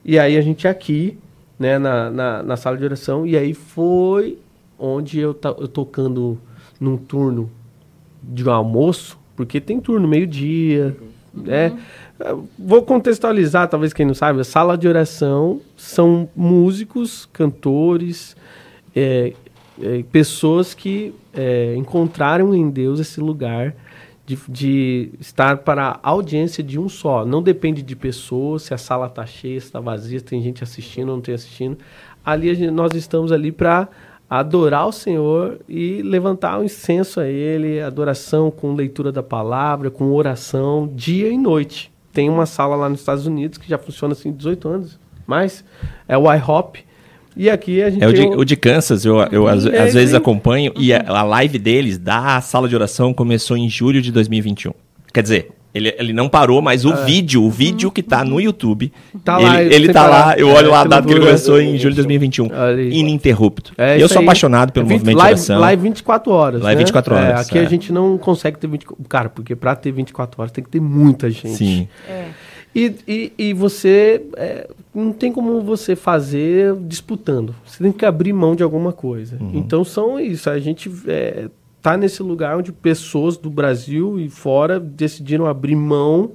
E 0.04 0.20
aí 0.20 0.36
a 0.36 0.42
gente 0.42 0.68
aqui, 0.68 1.18
né, 1.58 1.80
na, 1.80 2.12
na, 2.12 2.44
na, 2.44 2.58
sala 2.58 2.78
de 2.78 2.84
oração, 2.84 3.26
e 3.26 3.38
aí 3.38 3.54
foi 3.54 4.38
onde 4.78 5.22
eu, 5.22 5.30
eu 5.58 5.70
tocando 5.70 6.38
num 6.82 6.98
turno 6.98 7.50
de 8.22 8.44
um 8.44 8.52
almoço, 8.52 9.18
porque 9.38 9.62
tem 9.62 9.80
turno 9.80 10.06
meio-dia, 10.06 10.98
uhum. 11.34 11.44
né? 11.44 11.80
Vou 12.60 12.84
contextualizar, 12.84 13.70
talvez 13.70 13.94
quem 13.94 14.06
não 14.06 14.14
sabe, 14.14 14.42
a 14.42 14.44
sala 14.44 14.78
de 14.78 14.86
oração 14.86 15.62
são 15.78 16.28
músicos, 16.36 17.26
cantores, 17.32 18.36
é, 18.94 19.32
é, 19.82 20.04
pessoas 20.12 20.74
que 20.74 21.14
é, 21.34 21.76
encontraram 21.76 22.54
em 22.54 22.70
Deus 22.70 23.00
esse 23.00 23.20
lugar 23.20 23.76
de, 24.26 24.38
de, 24.48 25.12
estar 25.20 25.58
para 25.58 26.00
a 26.02 26.10
audiência 26.10 26.64
de 26.64 26.80
um 26.80 26.90
só. 26.90 27.26
Não 27.26 27.44
depende 27.44 27.82
de 27.82 27.96
pessoas, 27.96 28.64
se 28.64 28.74
a 28.74 28.78
sala 28.78 29.08
está 29.08 29.26
cheia, 29.26 29.60
se 29.60 29.68
está 29.68 29.80
vazia, 29.80 30.20
se 30.20 30.26
tem 30.26 30.42
gente 30.42 30.64
assistindo 30.64 31.10
ou 31.10 31.16
não 31.16 31.22
tem 31.22 31.36
assistindo. 31.36 31.78
Ali 32.26 32.54
gente, 32.56 32.72
nós 32.72 32.94
estamos 32.94 33.32
ali 33.32 33.52
para 33.52 33.88
adorar 34.30 34.88
o 34.88 34.92
Senhor 34.92 35.60
e 35.70 36.02
levantar 36.02 36.58
o 36.58 36.62
um 36.62 36.64
incenso 36.64 37.20
a 37.20 37.28
Ele, 37.28 37.80
adoração 37.80 38.50
com 38.50 38.74
leitura 38.74 39.12
da 39.12 39.22
palavra, 39.22 39.92
com 39.92 40.12
oração, 40.12 40.90
dia 40.94 41.30
e 41.30 41.38
noite. 41.38 41.92
Tem 42.12 42.30
uma 42.30 42.46
sala 42.46 42.76
lá 42.76 42.90
nos 42.90 43.02
Estados 43.02 43.28
Unidos 43.28 43.58
que 43.58 43.70
já 43.70 43.78
funciona 43.78 44.14
assim 44.14 44.32
18 44.32 44.68
anos, 44.68 45.00
mas 45.28 45.64
é 46.08 46.18
o 46.18 46.34
IHOP, 46.34 46.85
e 47.36 47.50
aqui 47.50 47.82
a 47.82 47.90
gente. 47.90 48.04
É 48.04 48.08
o 48.08 48.14
de, 48.14 48.22
o 48.22 48.46
de 48.46 48.56
Kansas, 48.56 49.06
eu, 49.06 49.18
eu 49.32 49.48
às, 49.48 49.66
é, 49.66 49.82
às 49.82 49.94
vezes 49.94 50.14
acompanho, 50.14 50.72
e 50.78 50.94
a, 50.94 51.04
a, 51.08 51.24
live 51.24 51.60
deles 51.60 51.98
da 51.98 52.40
sala 52.42 52.68
de 52.68 52.76
oração 52.76 53.14
começou 53.14 53.58
em 53.58 53.70
julho 53.70 54.02
de 54.02 54.12
2021. 54.12 54.72
Quer 55.14 55.22
dizer, 55.22 55.52
ele, 55.76 55.94
ele 56.00 56.14
não 56.14 56.30
parou, 56.30 56.62
mas 56.62 56.86
o 56.86 56.94
é. 56.94 57.04
vídeo, 57.04 57.44
o 57.44 57.52
vídeo 57.52 57.92
que 57.92 58.02
tá 58.02 58.24
no 58.24 58.40
YouTube, 58.40 58.94
tá 59.26 59.38
lá, 59.38 59.62
ele, 59.62 59.76
ele 59.76 59.94
tá 59.94 60.08
lá, 60.08 60.38
eu 60.38 60.48
olho 60.48 60.70
é, 60.70 60.72
lá 60.72 60.82
a 60.82 60.84
data 60.86 61.06
que 61.06 61.14
ele 61.14 61.20
começou 61.20 61.60
em 61.60 61.78
julho 61.78 61.92
de 61.92 61.98
2021. 61.98 62.54
Ali. 62.54 62.98
Ininterrupto. 62.98 63.74
É 63.78 64.02
eu 64.02 64.08
sou 64.08 64.20
aí. 64.20 64.24
apaixonado 64.24 64.72
pelo 64.72 64.86
20, 64.86 65.00
movimento 65.00 65.18
live, 65.18 65.36
de 65.36 65.42
oração. 65.42 65.60
Live 65.60 65.84
24 65.84 66.32
horas. 66.32 66.62
Live 66.62 66.80
né? 66.80 66.86
24 66.86 67.16
horas. 67.16 67.28
É, 67.28 67.34
aqui 67.42 67.60
a 67.60 67.64
é. 67.64 67.70
gente 67.70 67.92
não 67.92 68.18
consegue 68.18 68.58
ter 68.58 68.68
24 68.68 69.06
Cara, 69.10 69.28
porque 69.28 69.54
pra 69.54 69.76
ter 69.76 69.92
24 69.92 70.42
horas 70.42 70.52
tem 70.54 70.64
que 70.64 70.70
ter 70.70 70.80
muita 70.80 71.30
gente. 71.30 71.58
Sim. 71.58 71.90
É. 72.10 72.28
E, 72.74 72.94
e, 73.06 73.34
e 73.38 73.54
você 73.54 74.22
é, 74.38 74.68
não 74.96 75.12
tem 75.12 75.32
como 75.32 75.62
você 75.62 75.96
fazer 75.96 76.74
disputando. 76.76 77.54
Você 77.66 77.84
tem 77.84 77.92
que 77.92 78.06
abrir 78.06 78.32
mão 78.32 78.56
de 78.56 78.64
alguma 78.64 78.94
coisa. 78.94 79.38
Uhum. 79.40 79.52
Então 79.54 79.84
são 79.84 80.20
isso. 80.20 80.50
A 80.50 80.58
gente 80.58 80.90
é, 81.08 81.50
tá 81.82 81.98
nesse 81.98 82.24
lugar 82.24 82.58
onde 82.58 82.72
pessoas 82.72 83.38
do 83.38 83.50
Brasil 83.50 84.20
e 84.20 84.30
fora 84.30 84.80
decidiram 84.80 85.46
abrir 85.46 85.76
mão 85.76 86.32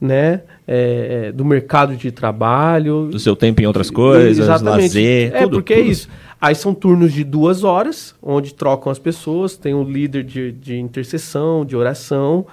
né, 0.00 0.42
é, 0.66 1.26
é 1.26 1.32
do 1.32 1.44
mercado 1.44 1.96
de 1.96 2.12
trabalho. 2.12 3.08
Do 3.10 3.18
seu 3.18 3.34
tempo 3.34 3.60
em 3.60 3.66
outras 3.66 3.90
coisas, 3.90 4.38
Exatamente. 4.38 4.82
lazer, 4.82 5.34
É, 5.34 5.42
tudo, 5.42 5.56
porque 5.56 5.74
tudo. 5.74 5.86
é 5.86 5.90
isso. 5.90 6.08
Aí 6.40 6.54
são 6.54 6.72
turnos 6.72 7.12
de 7.12 7.24
duas 7.24 7.64
horas, 7.64 8.14
onde 8.22 8.54
trocam 8.54 8.92
as 8.92 8.98
pessoas, 8.98 9.56
tem 9.56 9.74
um 9.74 9.82
líder 9.82 10.22
de, 10.22 10.52
de 10.52 10.78
intercessão, 10.78 11.64
de 11.64 11.74
oração, 11.74 12.46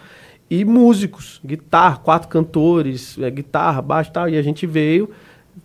e 0.49 0.65
músicos, 0.65 1.39
guitarra, 1.45 1.97
quatro 1.97 2.27
cantores, 2.27 3.15
é, 3.19 3.29
guitarra, 3.29 3.81
baixo 3.81 4.09
e 4.09 4.13
tal, 4.13 4.29
e 4.29 4.37
a 4.37 4.41
gente 4.41 4.65
veio 4.65 5.09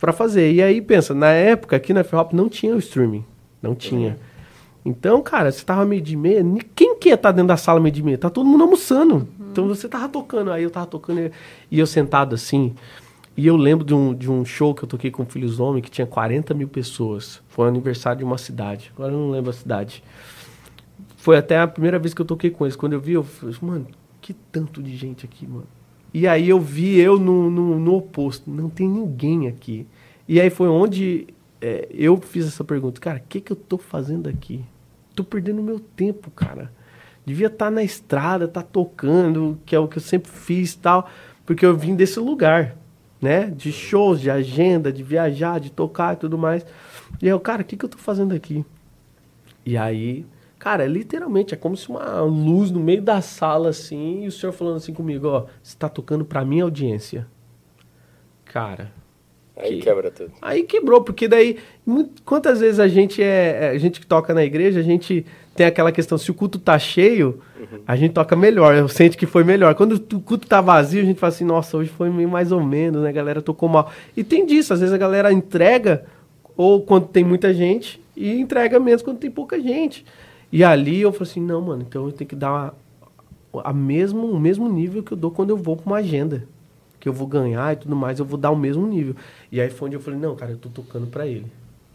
para 0.00 0.12
fazer. 0.12 0.50
E 0.52 0.62
aí, 0.62 0.80
pensa, 0.80 1.14
na 1.14 1.28
época 1.28 1.76
aqui 1.76 1.92
na 1.92 2.00
F-Hop 2.00 2.32
não 2.32 2.48
tinha 2.48 2.74
o 2.74 2.78
streaming, 2.78 3.24
não 3.62 3.74
tinha. 3.74 4.18
Então, 4.84 5.20
cara, 5.22 5.52
você 5.52 5.62
tava 5.62 5.84
meio 5.84 6.00
de 6.00 6.16
meia, 6.16 6.42
quem 6.74 6.96
que 6.96 7.10
ia 7.10 7.14
estar 7.14 7.28
tá 7.28 7.32
dentro 7.32 7.48
da 7.48 7.56
sala 7.56 7.78
meio 7.78 7.94
de 7.94 8.02
meia? 8.02 8.16
Tá 8.16 8.30
todo 8.30 8.46
mundo 8.46 8.64
almoçando. 8.64 9.14
Uhum. 9.14 9.26
Então 9.52 9.68
você 9.68 9.86
tava 9.86 10.08
tocando, 10.08 10.50
aí 10.50 10.62
eu 10.62 10.70
tava 10.70 10.86
tocando 10.86 11.30
e 11.70 11.78
eu 11.78 11.86
sentado 11.86 12.34
assim. 12.34 12.74
E 13.36 13.46
eu 13.46 13.56
lembro 13.56 13.84
de 13.84 13.94
um, 13.94 14.14
de 14.14 14.30
um 14.30 14.44
show 14.44 14.74
que 14.74 14.82
eu 14.82 14.88
toquei 14.88 15.10
com 15.10 15.24
Filhos 15.26 15.60
Homem 15.60 15.82
que 15.82 15.90
tinha 15.90 16.06
40 16.06 16.54
mil 16.54 16.68
pessoas. 16.68 17.42
Foi 17.48 17.66
o 17.66 17.68
aniversário 17.68 18.18
de 18.18 18.24
uma 18.24 18.38
cidade. 18.38 18.90
Agora 18.94 19.12
eu 19.12 19.18
não 19.18 19.30
lembro 19.30 19.50
a 19.50 19.52
cidade. 19.52 20.02
Foi 21.16 21.36
até 21.36 21.58
a 21.58 21.66
primeira 21.66 21.98
vez 21.98 22.14
que 22.14 22.20
eu 22.20 22.26
toquei 22.26 22.50
com 22.50 22.64
eles. 22.64 22.76
Quando 22.76 22.94
eu 22.94 23.00
vi, 23.00 23.12
eu 23.12 23.22
falei, 23.22 23.54
mano, 23.60 23.86
que 24.20 24.32
tanto 24.32 24.82
de 24.82 24.96
gente 24.96 25.24
aqui, 25.24 25.46
mano. 25.46 25.66
E 26.12 26.26
aí 26.26 26.48
eu 26.48 26.60
vi 26.60 26.98
eu 26.98 27.18
no, 27.18 27.50
no, 27.50 27.78
no 27.78 27.94
oposto, 27.94 28.50
não 28.50 28.68
tem 28.68 28.88
ninguém 28.88 29.46
aqui. 29.46 29.86
E 30.28 30.40
aí 30.40 30.50
foi 30.50 30.68
onde 30.68 31.28
é, 31.60 31.88
eu 31.92 32.16
fiz 32.16 32.46
essa 32.46 32.64
pergunta, 32.64 33.00
cara, 33.00 33.18
o 33.18 33.28
que, 33.28 33.40
que 33.40 33.52
eu 33.52 33.56
tô 33.56 33.78
fazendo 33.78 34.28
aqui? 34.28 34.64
Tô 35.14 35.22
perdendo 35.22 35.62
meu 35.62 35.78
tempo, 35.78 36.30
cara. 36.30 36.72
Devia 37.24 37.48
estar 37.48 37.66
tá 37.66 37.70
na 37.70 37.82
estrada, 37.82 38.48
tá 38.48 38.62
tocando, 38.62 39.58
que 39.66 39.76
é 39.76 39.78
o 39.78 39.86
que 39.86 39.98
eu 39.98 40.02
sempre 40.02 40.30
fiz 40.30 40.74
tal, 40.74 41.08
porque 41.44 41.64
eu 41.64 41.76
vim 41.76 41.94
desse 41.94 42.18
lugar, 42.18 42.76
né? 43.20 43.46
De 43.50 43.70
shows, 43.70 44.20
de 44.20 44.30
agenda, 44.30 44.92
de 44.92 45.02
viajar, 45.02 45.60
de 45.60 45.70
tocar 45.70 46.14
e 46.14 46.16
tudo 46.16 46.38
mais. 46.38 46.64
E 47.22 47.28
eu, 47.28 47.38
cara, 47.38 47.62
o 47.62 47.64
que, 47.64 47.76
que 47.76 47.84
eu 47.84 47.88
tô 47.88 47.98
fazendo 47.98 48.34
aqui? 48.34 48.64
E 49.64 49.76
aí 49.76 50.24
Cara, 50.60 50.86
literalmente, 50.86 51.54
é 51.54 51.56
como 51.56 51.74
se 51.74 51.88
uma 51.88 52.20
luz 52.20 52.70
no 52.70 52.80
meio 52.80 53.00
da 53.00 53.22
sala, 53.22 53.70
assim, 53.70 54.24
e 54.24 54.28
o 54.28 54.30
senhor 54.30 54.52
falando 54.52 54.76
assim 54.76 54.92
comigo, 54.92 55.26
ó, 55.26 55.46
você 55.62 55.74
tá 55.74 55.88
tocando 55.88 56.22
pra 56.22 56.44
minha 56.44 56.64
audiência. 56.64 57.26
Cara. 58.44 58.92
Aí 59.56 59.76
que... 59.76 59.82
quebra 59.82 60.10
tudo. 60.10 60.32
Aí 60.42 60.62
quebrou, 60.64 61.00
porque 61.02 61.26
daí, 61.26 61.56
quantas 62.26 62.60
vezes 62.60 62.78
a 62.78 62.86
gente 62.86 63.22
é, 63.22 63.58
é. 63.58 63.70
A 63.70 63.78
gente 63.78 64.00
que 64.00 64.06
toca 64.06 64.34
na 64.34 64.44
igreja, 64.44 64.80
a 64.80 64.82
gente 64.82 65.24
tem 65.56 65.64
aquela 65.64 65.90
questão, 65.90 66.18
se 66.18 66.30
o 66.30 66.34
culto 66.34 66.58
tá 66.58 66.78
cheio, 66.78 67.40
uhum. 67.58 67.80
a 67.86 67.96
gente 67.96 68.12
toca 68.12 68.36
melhor, 68.36 68.86
sente 68.90 69.16
que 69.16 69.24
foi 69.24 69.42
melhor. 69.42 69.74
Quando 69.74 69.94
o 69.94 70.20
culto 70.20 70.46
tá 70.46 70.60
vazio, 70.60 71.00
a 71.00 71.06
gente 71.06 71.18
fala 71.18 71.32
assim, 71.32 71.44
nossa, 71.44 71.74
hoje 71.78 71.88
foi 71.88 72.10
meio 72.10 72.28
mais 72.28 72.52
ou 72.52 72.62
menos, 72.62 73.02
né? 73.02 73.08
A 73.08 73.12
galera 73.12 73.40
tocou 73.40 73.66
mal. 73.66 73.90
E 74.14 74.22
tem 74.22 74.44
disso, 74.44 74.74
às 74.74 74.80
vezes 74.80 74.94
a 74.94 74.98
galera 74.98 75.32
entrega, 75.32 76.04
ou 76.54 76.82
quando 76.82 77.08
tem 77.08 77.24
muita 77.24 77.54
gente, 77.54 77.98
e 78.14 78.38
entrega 78.38 78.78
menos 78.78 79.00
quando 79.00 79.16
tem 79.16 79.30
pouca 79.30 79.58
gente. 79.58 80.04
E 80.52 80.64
ali 80.64 81.00
eu 81.00 81.12
falei 81.12 81.30
assim, 81.30 81.40
não, 81.40 81.60
mano, 81.60 81.84
então 81.86 82.06
eu 82.06 82.12
tenho 82.12 82.28
que 82.28 82.36
dar 82.36 82.74
a 83.64 83.72
mesmo, 83.72 84.30
o 84.30 84.38
mesmo 84.38 84.68
nível 84.68 85.02
que 85.02 85.12
eu 85.12 85.16
dou 85.16 85.30
quando 85.30 85.50
eu 85.50 85.56
vou 85.56 85.76
para 85.76 85.86
uma 85.86 85.96
agenda. 85.98 86.46
Que 86.98 87.08
eu 87.08 87.12
vou 87.12 87.26
ganhar 87.26 87.72
e 87.72 87.76
tudo 87.76 87.96
mais, 87.96 88.18
eu 88.18 88.24
vou 88.24 88.38
dar 88.38 88.50
o 88.50 88.56
mesmo 88.56 88.86
nível. 88.86 89.16
E 89.50 89.60
aí 89.60 89.70
foi 89.70 89.86
onde 89.86 89.96
eu 89.96 90.00
falei, 90.00 90.20
não, 90.20 90.36
cara, 90.36 90.52
eu 90.52 90.58
tô 90.58 90.68
tocando 90.68 91.06
para 91.06 91.26
ele. 91.26 91.46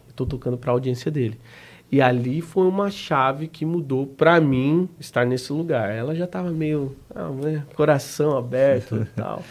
Eu 0.08 0.14
tô 0.14 0.26
tocando 0.26 0.56
para 0.56 0.70
a 0.70 0.74
audiência 0.74 1.10
dele. 1.10 1.38
E 1.90 2.00
ali 2.00 2.40
foi 2.40 2.66
uma 2.66 2.90
chave 2.90 3.46
que 3.46 3.64
mudou 3.64 4.06
para 4.06 4.40
mim 4.40 4.88
estar 4.98 5.24
nesse 5.24 5.52
lugar. 5.52 5.90
Ela 5.90 6.14
já 6.14 6.26
tava 6.26 6.50
meio, 6.50 6.96
ah, 7.14 7.30
né, 7.30 7.62
coração 7.74 8.36
aberto 8.36 8.96
e 8.96 9.04
tal. 9.14 9.42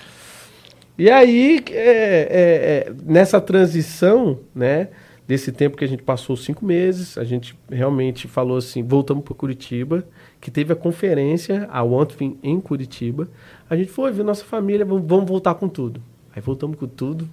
E 0.97 1.09
aí, 1.09 1.63
é, 1.71 1.73
é, 1.73 2.89
é, 2.89 2.93
nessa 3.05 3.39
transição, 3.39 4.39
né, 4.53 4.89
desse 5.27 5.51
tempo 5.51 5.75
que 5.75 5.83
a 5.83 5.87
gente 5.87 6.03
passou 6.03 6.37
cinco 6.37 6.65
meses, 6.65 7.17
a 7.17 7.23
gente 7.23 7.57
realmente 7.69 8.27
falou 8.27 8.57
assim, 8.57 8.83
voltamos 8.83 9.23
para 9.23 9.33
Curitiba, 9.33 10.05
que 10.39 10.51
teve 10.51 10.73
a 10.73 10.75
conferência, 10.75 11.67
a 11.71 11.83
Wantfin 11.83 12.37
em 12.43 12.59
Curitiba. 12.59 13.27
A 13.69 13.75
gente 13.75 13.89
foi 13.89 14.11
ver 14.11 14.23
nossa 14.23 14.45
família, 14.45 14.85
vamos, 14.85 15.27
voltar 15.27 15.55
com 15.55 15.67
tudo. 15.67 16.01
Aí 16.35 16.41
voltamos 16.41 16.77
com 16.77 16.87
tudo, 16.87 17.27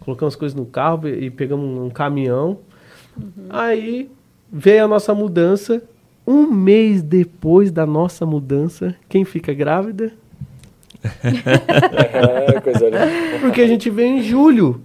colocamos 0.00 0.34
as 0.34 0.38
coisas 0.38 0.56
no 0.56 0.66
carro 0.66 1.08
e 1.08 1.30
pegamos 1.30 1.64
um, 1.64 1.90
caminhão. 1.90 2.58
Uhum. 3.16 3.46
Aí 3.48 4.10
veio 4.52 4.84
a 4.84 4.88
nossa 4.88 5.14
mudança. 5.14 5.82
Um 6.26 6.50
mês 6.50 7.02
depois 7.02 7.70
da 7.70 7.86
nossa 7.86 8.26
mudança, 8.26 8.96
quem 9.08 9.24
fica 9.24 9.54
grávida? 9.54 10.12
é, 11.22 12.60
coisa 12.60 12.90
Porque 13.40 13.60
a 13.60 13.66
gente 13.68 13.88
veio 13.88 14.18
em 14.18 14.22
julho. 14.24 14.80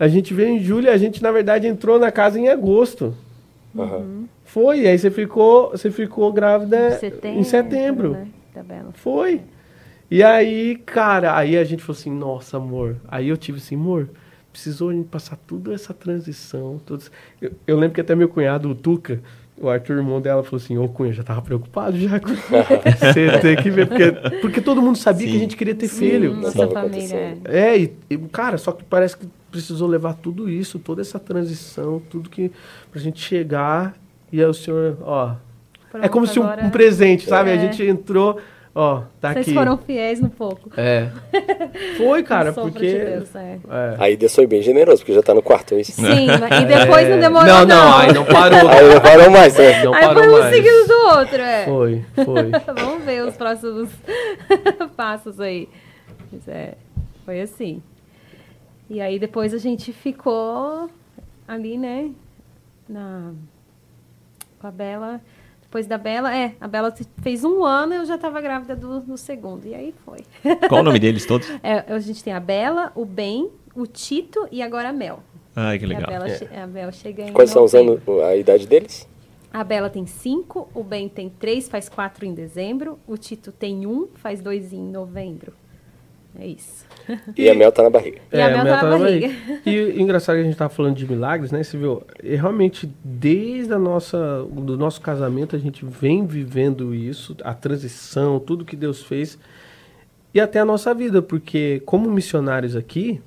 A 0.00 0.08
gente 0.08 0.32
veio 0.32 0.56
em 0.56 0.60
julho, 0.60 0.90
a 0.90 0.96
gente 0.96 1.22
na 1.22 1.30
verdade 1.30 1.66
entrou 1.66 1.98
na 1.98 2.10
casa 2.10 2.40
em 2.40 2.48
agosto. 2.48 3.14
Uhum. 3.74 4.24
Foi, 4.46 4.86
aí 4.86 4.98
você 4.98 5.10
ficou, 5.10 5.72
você 5.72 5.90
ficou 5.90 6.32
grávida 6.32 6.92
setembro, 6.92 7.38
em 7.38 7.44
setembro. 7.44 8.10
Né? 8.12 8.84
Foi. 8.94 9.42
E 10.10 10.22
aí, 10.22 10.76
cara, 10.86 11.36
aí 11.36 11.56
a 11.56 11.62
gente 11.64 11.82
falou 11.82 11.98
assim, 11.98 12.10
nossa, 12.10 12.56
amor. 12.56 12.96
Aí 13.06 13.28
eu 13.28 13.36
tive 13.36 13.58
assim, 13.58 13.74
amor, 13.74 14.08
precisou 14.50 14.88
a 14.88 14.94
gente 14.94 15.06
passar 15.06 15.36
toda 15.36 15.74
essa 15.74 15.92
transição. 15.92 16.80
Todos... 16.84 17.12
Eu, 17.40 17.52
eu, 17.66 17.78
lembro 17.78 17.94
que 17.94 18.00
até 18.00 18.14
meu 18.14 18.28
cunhado, 18.28 18.70
o 18.70 18.74
Tuca, 18.74 19.20
o 19.60 19.68
Arthur, 19.68 19.98
irmão 19.98 20.18
dela, 20.18 20.42
falou 20.42 20.64
assim, 20.64 20.78
ô 20.78 20.88
Cunha, 20.88 21.12
já 21.12 21.22
tava 21.22 21.42
preocupado 21.42 21.98
já 21.98 22.18
com 22.18 22.30
você 22.32 23.38
tem 23.38 23.54
que 23.54 23.70
ver, 23.70 23.86
porque, 23.86 24.12
porque 24.40 24.60
todo 24.62 24.80
mundo 24.80 24.96
sabia 24.96 25.26
Sim. 25.26 25.32
que 25.32 25.36
a 25.36 25.40
gente 25.40 25.56
queria 25.56 25.74
ter 25.74 25.88
Sim, 25.88 25.98
filho. 25.98 26.34
Nossa 26.34 26.66
família. 26.66 27.14
é. 27.14 27.38
É, 27.44 27.78
e, 27.78 27.92
e, 28.08 28.16
cara, 28.16 28.56
só 28.56 28.72
que 28.72 28.82
parece 28.82 29.18
que 29.18 29.28
precisou 29.50 29.88
levar 29.88 30.14
tudo 30.14 30.48
isso, 30.48 30.78
toda 30.78 31.00
essa 31.02 31.18
transição, 31.18 32.00
tudo 32.10 32.28
que 32.30 32.50
pra 32.90 33.00
gente 33.00 33.20
chegar 33.20 33.94
e 34.32 34.40
aí 34.40 34.46
o 34.46 34.54
senhor, 34.54 34.96
ó, 35.02 35.32
é 35.32 35.36
Pronto, 35.90 36.10
como 36.10 36.26
se 36.26 36.38
um, 36.38 36.44
agora 36.44 36.64
um 36.64 36.70
presente, 36.70 37.26
sabe? 37.26 37.50
A 37.50 37.54
É. 37.54 37.58
gente 37.58 37.82
entrou, 37.84 38.38
ó, 38.72 39.02
tá 39.20 39.32
Vocês 39.32 39.46
aqui. 39.48 39.54
foram 39.54 39.76
fiéis 39.76 40.20
no 40.20 40.30
pouco. 40.30 40.70
É. 40.76 41.08
Foi, 41.98 42.22
cara, 42.22 42.52
porque 42.52 42.78
de 42.78 43.04
Deus, 43.04 43.34
é. 43.34 43.58
é. 43.68 43.96
Aí 43.98 44.16
Deus 44.16 44.32
foi 44.34 44.46
bem 44.46 44.62
generoso, 44.62 44.98
porque 44.98 45.12
já 45.12 45.22
tá 45.22 45.34
no 45.34 45.42
quarto, 45.42 45.74
é 45.74 45.80
isso? 45.80 45.92
Sim, 45.92 46.26
mas- 46.28 46.62
e 46.62 46.64
depois 46.78 47.08
não 47.08 47.18
demorou 47.18 47.46
Não, 47.48 47.66
não. 47.66 47.90
não, 47.90 47.96
aí 47.98 48.12
não 48.12 48.24
parou. 48.24 48.68
Aí 48.68 48.94
não 48.94 49.00
parou 49.00 49.30
mais, 49.30 49.56
né? 49.56 49.82
Não 49.84 49.92
Aí 49.94 50.04
parou 50.06 50.22
foi 50.24 50.32
um 50.32 50.38
mais. 50.38 50.54
seguido 50.54 50.86
do 50.86 50.94
outro, 51.18 51.36
é. 51.42 51.64
Foi, 51.64 52.04
foi. 52.24 52.50
Vamos 52.84 53.04
ver 53.04 53.24
os 53.26 53.36
próximos 53.36 53.88
passos 54.96 55.40
aí. 55.40 55.68
Mas 56.32 56.46
é, 56.46 56.74
foi 57.24 57.40
assim. 57.40 57.82
E 58.90 59.00
aí 59.00 59.20
depois 59.20 59.54
a 59.54 59.58
gente 59.58 59.92
ficou 59.92 60.90
ali, 61.46 61.78
né? 61.78 62.10
Na, 62.88 63.32
com 64.58 64.66
a 64.66 64.70
Bela. 64.72 65.20
Depois 65.62 65.86
da 65.86 65.96
Bela, 65.96 66.34
é, 66.34 66.56
a 66.60 66.66
Bela 66.66 66.92
fez 67.22 67.44
um 67.44 67.64
ano 67.64 67.94
e 67.94 67.96
eu 67.98 68.04
já 68.04 68.16
estava 68.16 68.40
grávida 68.40 68.74
do, 68.74 68.98
do 68.98 69.16
segundo. 69.16 69.64
E 69.64 69.72
aí 69.76 69.94
foi. 70.04 70.18
Qual 70.68 70.80
o 70.80 70.84
nome 70.84 70.98
deles 70.98 71.24
todos? 71.24 71.48
É, 71.62 71.84
a 71.92 71.98
gente 72.00 72.24
tem 72.24 72.32
a 72.32 72.40
Bela, 72.40 72.90
o 72.96 73.04
Ben, 73.04 73.48
o 73.76 73.86
Tito 73.86 74.48
e 74.50 74.60
agora 74.60 74.88
a 74.88 74.92
Mel. 74.92 75.20
Ai, 75.54 75.78
que 75.78 75.84
E 75.84 75.88
legal. 75.88 76.04
A 76.04 76.06
Bela, 76.08 76.28
É. 76.28 76.60
a 76.60 76.66
Bela 76.66 76.90
chega 76.90 77.22
em 77.22 77.32
Quais 77.32 77.50
são 77.50 77.62
os 77.62 77.72
anos, 77.72 78.00
a 78.28 78.34
idade 78.34 78.66
deles? 78.66 79.08
A 79.52 79.62
Bela 79.62 79.88
tem 79.88 80.04
cinco, 80.06 80.68
o 80.74 80.82
Ben 80.82 81.08
tem 81.08 81.30
três, 81.30 81.68
faz 81.68 81.88
quatro 81.88 82.26
em 82.26 82.34
dezembro. 82.34 82.98
O 83.06 83.16
Tito 83.16 83.52
tem 83.52 83.86
um, 83.86 84.08
faz 84.16 84.40
dois 84.40 84.72
em 84.72 84.82
novembro. 84.82 85.52
É 86.38 86.46
isso. 86.46 86.86
E, 87.36 87.50
a 87.50 87.54
Mel 87.54 87.72
tá 87.72 87.82
na 87.82 87.90
barriga. 87.90 88.18
E 88.32 88.40
a 88.40 88.48
Mel 88.50 88.64
Mel 88.64 88.74
tá 88.76 88.82
na 88.84 88.90
na 88.90 88.98
barriga. 88.98 89.30
E, 89.66 89.70
e 89.70 90.00
engraçado 90.00 90.36
que 90.36 90.42
a 90.42 90.44
gente 90.44 90.56
tava 90.56 90.70
falando 90.72 90.94
de 90.96 91.06
milagres, 91.10 91.50
né? 91.50 91.62
Você 91.62 91.76
viu? 91.76 92.02
E 92.22 92.36
realmente, 92.36 92.88
desde 93.02 93.72
a 93.72 93.78
nossa, 93.78 94.46
do 94.50 94.76
nosso 94.78 95.00
casamento, 95.00 95.56
a 95.56 95.58
gente 95.58 95.84
vem 95.84 96.24
vivendo 96.24 96.94
isso, 96.94 97.36
a 97.42 97.52
transição, 97.52 98.38
tudo 98.38 98.64
que 98.64 98.76
Deus 98.76 99.02
fez, 99.02 99.38
e 100.32 100.40
até 100.40 100.60
a 100.60 100.64
nossa 100.64 100.94
vida, 100.94 101.20
porque 101.20 101.82
como 101.84 102.08
missionários 102.08 102.76
aqui, 102.76 103.20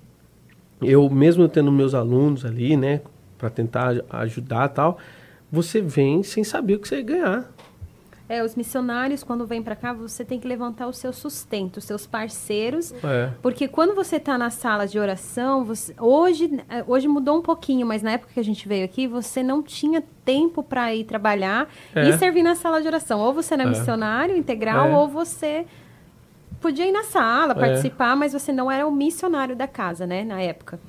eu 0.81 1.09
mesmo 1.09 1.47
tendo 1.49 1.71
meus 1.71 1.93
alunos 1.93 2.45
ali, 2.45 2.77
né, 2.77 3.01
para 3.37 3.49
tentar 3.49 3.89
aj- 3.89 4.01
ajudar 4.09 4.69
e 4.69 4.73
tal, 4.73 4.97
você 5.51 5.81
vem 5.81 6.23
sem 6.23 6.43
saber 6.43 6.75
o 6.75 6.79
que 6.79 6.87
você 6.87 6.95
ia 6.97 7.01
ganhar. 7.03 7.52
É, 8.33 8.43
os 8.43 8.55
missionários, 8.55 9.23
quando 9.23 9.45
vêm 9.45 9.61
para 9.61 9.75
cá, 9.75 9.93
você 9.93 10.25
tem 10.25 10.39
que 10.39 10.47
levantar 10.47 10.87
o 10.87 10.93
seu 10.93 11.13
sustento, 11.13 11.77
os 11.77 11.83
seus 11.83 12.07
parceiros. 12.07 12.91
É. 13.03 13.29
Porque 13.43 13.67
quando 13.67 13.93
você 13.93 14.15
está 14.15 14.37
na 14.39 14.49
sala 14.49 14.87
de 14.87 14.97
oração, 14.97 15.63
você- 15.63 15.93
hoje, 15.99 16.49
eh, 16.67 16.83
hoje 16.87 17.07
mudou 17.07 17.37
um 17.37 17.41
pouquinho, 17.43 17.85
mas 17.85 18.01
na 18.01 18.13
época 18.13 18.31
que 18.33 18.39
a 18.39 18.43
gente 18.43 18.67
veio 18.67 18.85
aqui, 18.85 19.05
você 19.05 19.43
não 19.43 19.61
tinha 19.61 20.03
tempo 20.25 20.63
para 20.63 20.95
ir 20.95 21.03
trabalhar 21.03 21.69
É. 21.93 22.09
e 22.09 22.17
servir 22.17 22.41
na 22.41 22.55
sala 22.55 22.81
de 22.81 22.87
oração. 22.87 23.19
Ou 23.19 23.31
você 23.33 23.53
era 23.53 23.63
É. 23.63 23.67
missionário 23.67 24.35
integral, 24.35 24.87
É. 24.87 24.95
ou 24.97 25.07
você 25.07 25.67
podia 26.59 26.87
ir 26.87 26.91
na 26.91 27.03
sala, 27.03 27.53
É. 27.53 27.55
participar, 27.55 28.15
mas 28.15 28.33
você 28.33 28.51
não 28.51 28.71
era 28.71 28.87
o 28.87 28.91
missionário 28.91 29.55
da 29.55 29.67
casa, 29.67 30.07
né, 30.07 30.23
na 30.23 30.41
época. 30.41 30.79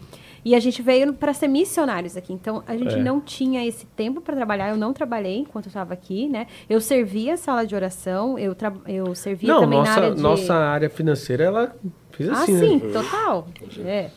E 0.45 0.55
a 0.55 0.61
gente 0.61 0.83
veio 0.83 1.15
para 1.15 1.33
ser 1.33 1.49
missionários 1.49 2.17
aqui. 2.17 2.33
Então, 2.33 2.63
a 2.67 2.77
gente 2.77 2.95
É. 2.97 3.03
não 3.03 3.21
tinha 3.21 3.67
esse 3.67 3.87
tempo 3.87 4.21
para 4.21 4.37
trabalhar. 4.37 4.69
Eu 4.71 4.77
não 4.77 4.93
trabalhei 4.93 5.39
enquanto 5.39 5.67
eu 5.67 5.71
estava 5.71 5.95
aqui, 5.95 6.29
né? 6.29 6.47
Eu 6.69 6.81
servia 6.81 7.35
a 7.35 7.37
sala 7.37 7.67
de 7.67 7.75
oração, 7.75 8.39
eu, 8.39 8.55
tra- 8.55 8.73
eu 8.87 9.15
servia 9.15 9.53
Não, 9.55 9.61
também 9.61 9.79
na 9.79 9.85
nossa, 9.87 10.01
área 10.01 10.15
de... 10.15 10.21
nossa 10.23 10.55
área 10.55 10.91
financeira, 10.91 11.45
ela 11.45 11.75
fez 12.11 12.29
Ah, 12.29 12.33
assim, 12.43 12.59
sim, 12.59 12.77
né? 12.77 12.93
total. 12.93 13.49
É. 13.85 14.11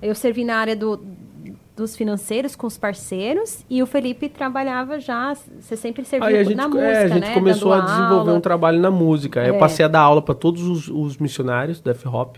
Eu 0.00 0.14
servi 0.14 0.44
na 0.44 0.56
área 0.56 0.74
do, 0.74 0.98
dos 1.76 1.94
financeiros 1.94 2.56
com 2.56 2.66
os 2.66 2.78
parceiros 2.78 3.64
e 3.68 3.82
o 3.82 3.86
Felipe 3.86 4.30
trabalhava 4.30 4.98
já. 4.98 5.34
Você 5.60 5.76
sempre 5.76 6.04
serviu 6.06 6.26
a 6.26 6.42
gente, 6.42 6.54
na 6.56 6.64
é, 6.64 6.68
música, 6.68 7.00
a 7.02 7.08
gente 7.08 7.20
né? 7.28 7.34
começou 7.34 7.72
a 7.74 7.80
Dando 7.80 7.86
desenvolver 7.88 8.28
aula. 8.30 8.32
um 8.34 8.40
trabalho 8.40 8.80
na 8.80 8.90
música. 8.90 9.42
Aí 9.42 9.48
Eu 9.48 9.56
É. 9.56 9.58
passei 9.58 9.84
a 9.84 9.88
dar 9.88 10.00
aula 10.00 10.22
para 10.22 10.34
todos 10.34 10.62
os, 10.62 10.88
os 10.88 11.18
missionários 11.18 11.82
da 11.82 11.90
F-Hop. 11.92 12.36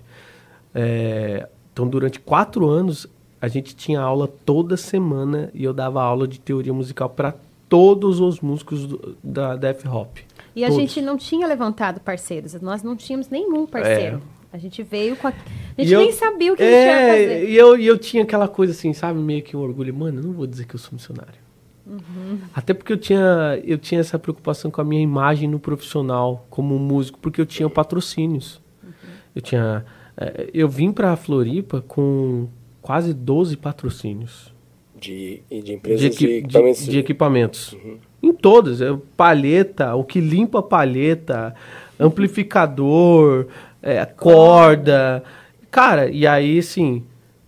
É, 0.74 1.48
então, 1.72 1.86
durante 1.88 2.20
quatro 2.20 2.68
anos, 2.68 3.06
a 3.40 3.48
gente 3.48 3.74
tinha 3.74 4.00
aula 4.00 4.28
toda 4.28 4.76
semana 4.76 5.50
e 5.54 5.64
eu 5.64 5.72
dava 5.72 6.02
aula 6.02 6.28
de 6.28 6.38
teoria 6.38 6.72
musical 6.72 7.08
para 7.10 7.34
todos 7.68 8.20
os 8.20 8.40
músicos 8.40 8.86
do- 8.86 9.16
da, 9.24 9.56
da 9.56 9.68
F-Hop. 9.70 10.18
E 10.54 10.62
a 10.64 10.68
Todos. 10.68 10.82
gente 10.82 11.00
não 11.00 11.16
tinha 11.16 11.46
levantado 11.46 11.98
parceiros. 12.00 12.52
Nós 12.60 12.82
não 12.82 12.94
tínhamos 12.94 13.30
nenhum 13.30 13.66
parceiro. 13.66 14.20
A 14.52 14.58
gente 14.58 14.82
veio 14.82 15.16
com 15.16 15.26
a. 15.28 15.30
A 15.30 15.82
gente 15.82 15.92
eu- 15.94 16.00
nem 16.00 16.12
sabia 16.12 16.52
o 16.52 16.56
que 16.56 16.62
a 16.62 16.66
é, 16.66 16.68
gente 16.70 16.86
ia 16.90 17.08
fazer. 17.38 17.48
E 17.50 17.56
eu, 17.56 17.78
e 17.78 17.86
eu 17.86 17.96
tinha 17.96 18.22
aquela 18.22 18.46
coisa 18.46 18.74
assim, 18.74 18.92
sabe? 18.92 19.18
Meio 19.18 19.42
que 19.42 19.56
um 19.56 19.60
orgulho. 19.60 19.94
Mano, 19.94 20.20
eu 20.20 20.24
não 20.24 20.32
vou 20.34 20.46
dizer 20.46 20.66
que 20.66 20.74
eu 20.74 20.78
sou 20.78 20.90
missionário. 20.92 21.40
Uhum. 21.86 22.38
Até 22.54 22.74
porque 22.74 22.92
eu 22.92 22.98
tinha, 22.98 23.58
eu 23.64 23.78
tinha 23.78 24.00
essa 24.02 24.18
preocupação 24.18 24.70
com 24.70 24.80
a 24.82 24.84
minha 24.84 25.00
imagem 25.02 25.48
no 25.48 25.58
profissional, 25.58 26.46
como 26.50 26.78
músico, 26.78 27.18
porque 27.18 27.40
eu 27.40 27.46
tinha 27.46 27.68
patrocínios. 27.70 28.60
Uhum. 28.84 28.90
Eu 29.34 29.40
tinha. 29.40 29.86
Eh, 30.22 30.50
Eu 30.54 30.68
vim 30.68 30.92
pra 30.92 31.14
Floripa 31.16 31.80
com 31.86 32.46
quase 32.80 33.12
12 33.14 33.56
patrocínios 33.56 34.52
De, 35.00 35.40
de 35.50 35.72
empresas 35.74 36.00
de, 36.00 36.06
equi- 36.08 36.26
de- 36.26 36.32
equipamentos. 36.38 36.86
de 36.86 36.98
equipamentos. 36.98 37.76
Em 38.22 38.32
todas. 38.32 38.80
é, 38.80 38.96
Palheta, 39.16 39.94
o 39.94 40.04
que 40.04 40.20
limpa 40.20 40.60
a 40.60 40.62
palheta, 40.62 41.54
amplificador, 41.98 43.46
é, 43.82 44.04
corda. 44.04 45.22
Cara, 45.70 46.10
e 46.10 46.26
aí, 46.26 46.58
assim, 46.58 47.04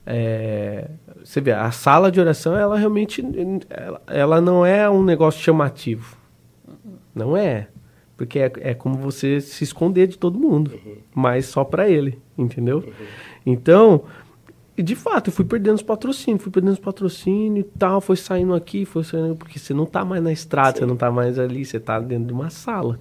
é, 0.07 0.89
você 1.23 1.41
vê, 1.41 1.53
a 1.53 1.71
sala 1.71 2.11
de 2.11 2.21
oração, 2.21 2.57
ela 2.57 2.77
realmente, 2.77 3.25
ela, 3.71 4.03
ela 4.07 4.41
não 4.41 4.65
é 4.65 4.89
um 4.89 5.03
negócio 5.05 5.41
chamativo. 5.43 6.17
Não 7.15 7.37
é. 7.37 7.69
Porque 8.25 8.39
é, 8.39 8.53
é 8.61 8.75
como 8.75 8.97
você 8.97 9.41
se 9.41 9.63
esconder 9.65 10.07
de 10.07 10.17
todo 10.19 10.39
mundo, 10.39 10.73
mas 11.15 11.47
só 11.47 11.63
pra 11.65 11.89
ele, 11.89 12.19
entendeu? 12.39 12.83
Então, 13.47 14.03
e 14.77 14.83
de 14.83 14.97
fato, 14.97 15.29
eu 15.29 15.33
fui 15.33 15.45
perdendo 15.45 15.77
os 15.77 15.83
patrocínios, 15.83 16.43
fui 16.43 16.51
perdendo 16.51 16.73
os 16.73 16.79
patrocínios 16.79 17.67
e 17.67 17.79
tal, 17.79 18.01
foi 18.01 18.17
saindo 18.17 18.55
aqui, 18.55 18.85
foi 18.85 19.05
saindo, 19.05 19.37
porque 19.37 19.59
você 19.59 19.73
não 19.73 19.87
tá 19.87 20.05
mais 20.05 20.23
na 20.23 20.33
estrada, 20.33 20.79
você 20.79 20.87
não 20.87 20.97
tá 20.97 21.11
mais 21.11 21.39
ali, 21.39 21.65
você 21.65 21.79
tá 21.79 22.01
dentro 22.01 22.27
de 22.27 22.33
uma 22.33 22.51
sala. 22.51 22.99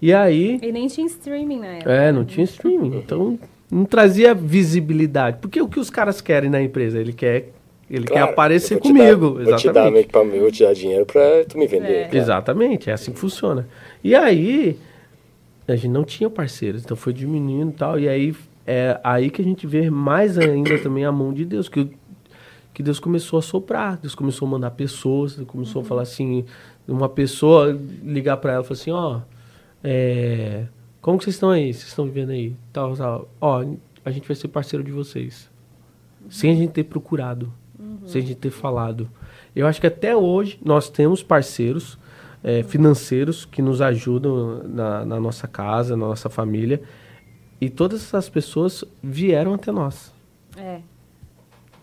E 0.00 0.12
aí, 0.12 0.58
E 0.62 0.70
nem 0.70 0.86
tinha 0.86 1.06
streaming 1.06 1.58
na 1.60 1.66
época. 1.66 1.90
é, 1.92 2.12
não 2.12 2.24
tinha 2.24 2.44
streaming, 2.44 2.98
então 2.98 3.38
não 3.70 3.84
trazia 3.84 4.34
visibilidade. 4.34 5.38
Porque 5.40 5.60
o 5.60 5.68
que 5.68 5.80
os 5.80 5.90
caras 5.90 6.20
querem 6.20 6.48
na 6.50 6.62
empresa? 6.62 6.98
Ele 7.00 7.12
quer, 7.12 7.50
ele 7.90 8.04
quer 8.06 8.12
Claro, 8.14 8.30
aparecer 8.32 8.74
eu 8.74 8.78
vou 8.78 8.92
te 8.92 8.96
comigo, 8.96 9.26
dar- 9.30 9.44
Vou 9.44 9.56
te 9.56 9.66
dar 9.66 9.70
exatamente. 9.70 9.98
equipamento, 10.04 10.38
vou 10.40 10.50
te 10.52 10.62
dar 10.62 10.72
dinheiro 10.74 11.06
pra 11.06 11.44
tu 11.48 11.58
me 11.58 11.66
vender. 11.66 11.92
É. 11.92 12.00
claro. 12.04 12.16
Exatamente, 12.16 12.88
é 12.90 12.92
assim 12.92 13.10
que 13.12 13.18
funciona. 13.18 13.66
E 14.06 14.14
aí, 14.14 14.78
a 15.66 15.74
gente 15.74 15.88
não 15.88 16.04
tinha 16.04 16.30
parceiros, 16.30 16.84
então 16.84 16.96
foi 16.96 17.12
diminuindo 17.12 17.72
e 17.72 17.74
tal. 17.74 17.98
E 17.98 18.08
aí, 18.08 18.36
é 18.64 19.00
aí 19.02 19.30
que 19.30 19.42
a 19.42 19.44
gente 19.44 19.66
vê 19.66 19.90
mais 19.90 20.38
ainda 20.38 20.78
também 20.78 21.04
a 21.04 21.10
mão 21.10 21.34
de 21.34 21.44
Deus, 21.44 21.68
que, 21.68 21.90
que 22.72 22.84
Deus 22.84 23.00
começou 23.00 23.40
a 23.40 23.42
soprar, 23.42 23.96
Deus 23.96 24.14
começou 24.14 24.46
a 24.46 24.50
mandar 24.52 24.70
pessoas, 24.70 25.34
Deus 25.34 25.48
começou 25.48 25.82
a 25.82 25.84
falar 25.84 26.02
assim, 26.02 26.44
uma 26.86 27.08
pessoa 27.08 27.76
ligar 28.04 28.36
para 28.36 28.52
ela 28.52 28.62
e 28.62 28.66
falar 28.68 28.80
assim, 28.80 28.92
ó, 28.92 29.22
é, 29.82 30.66
como 31.00 31.18
que 31.18 31.24
vocês 31.24 31.34
estão 31.34 31.50
aí? 31.50 31.74
Vocês 31.74 31.88
estão 31.88 32.04
vivendo 32.04 32.30
aí? 32.30 32.54
Tal, 32.72 32.94
tal. 32.94 33.28
Ó, 33.40 33.64
a 34.04 34.10
gente 34.12 34.28
vai 34.28 34.36
ser 34.36 34.46
parceiro 34.46 34.84
de 34.84 34.92
vocês. 34.92 35.50
Sem 36.30 36.52
a 36.52 36.54
gente 36.54 36.70
ter 36.70 36.84
procurado, 36.84 37.52
sem 38.06 38.22
a 38.22 38.24
gente 38.24 38.38
ter 38.38 38.50
falado. 38.50 39.10
Eu 39.54 39.66
acho 39.66 39.80
que 39.80 39.86
até 39.88 40.16
hoje 40.16 40.60
nós 40.64 40.88
temos 40.88 41.24
parceiros 41.24 41.98
é, 42.42 42.62
financeiros 42.62 43.44
que 43.44 43.60
nos 43.62 43.80
ajudam 43.80 44.62
na, 44.64 45.04
na 45.04 45.20
nossa 45.20 45.46
casa, 45.48 45.96
na 45.96 46.06
nossa 46.06 46.28
família. 46.28 46.80
E 47.60 47.68
todas 47.70 48.02
essas 48.02 48.28
pessoas 48.28 48.84
vieram 49.02 49.54
até 49.54 49.72
nós. 49.72 50.12
É. 50.56 50.80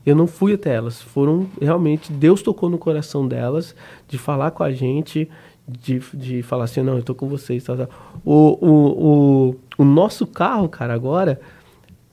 Eu 0.05 0.15
não 0.15 0.27
fui 0.27 0.53
até 0.53 0.73
elas. 0.75 1.01
Foram 1.01 1.47
realmente. 1.61 2.11
Deus 2.11 2.41
tocou 2.41 2.69
no 2.69 2.77
coração 2.77 3.27
delas 3.27 3.75
de 4.07 4.17
falar 4.17 4.51
com 4.51 4.63
a 4.63 4.71
gente, 4.71 5.29
de, 5.67 5.99
de 6.13 6.43
falar 6.43 6.65
assim: 6.65 6.81
não, 6.81 6.97
eu 6.97 7.03
tô 7.03 7.15
com 7.15 7.27
vocês. 7.27 7.63
Tal, 7.63 7.77
tal. 7.77 7.89
O, 8.23 8.67
o, 8.67 9.49
o, 9.49 9.55
o 9.79 9.85
nosso 9.85 10.27
carro, 10.27 10.67
cara, 10.67 10.93
agora, 10.93 11.39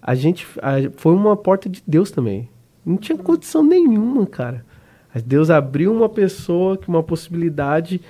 a 0.00 0.14
gente. 0.14 0.46
a- 0.62 0.90
foi 0.96 1.12
uma 1.12 1.36
porta 1.36 1.68
de 1.68 1.82
Deus 1.86 2.10
também. 2.10 2.48
Não 2.86 2.96
tinha 2.96 3.18
condição 3.18 3.62
nenhuma, 3.62 4.24
cara. 4.26 4.64
Mas 5.12 5.22
Deus 5.24 5.50
abriu 5.50 5.92
uma 5.92 6.08
pessoa, 6.08 6.76
que 6.78 6.88
uma 6.88 7.02
possibilidade. 7.02 8.00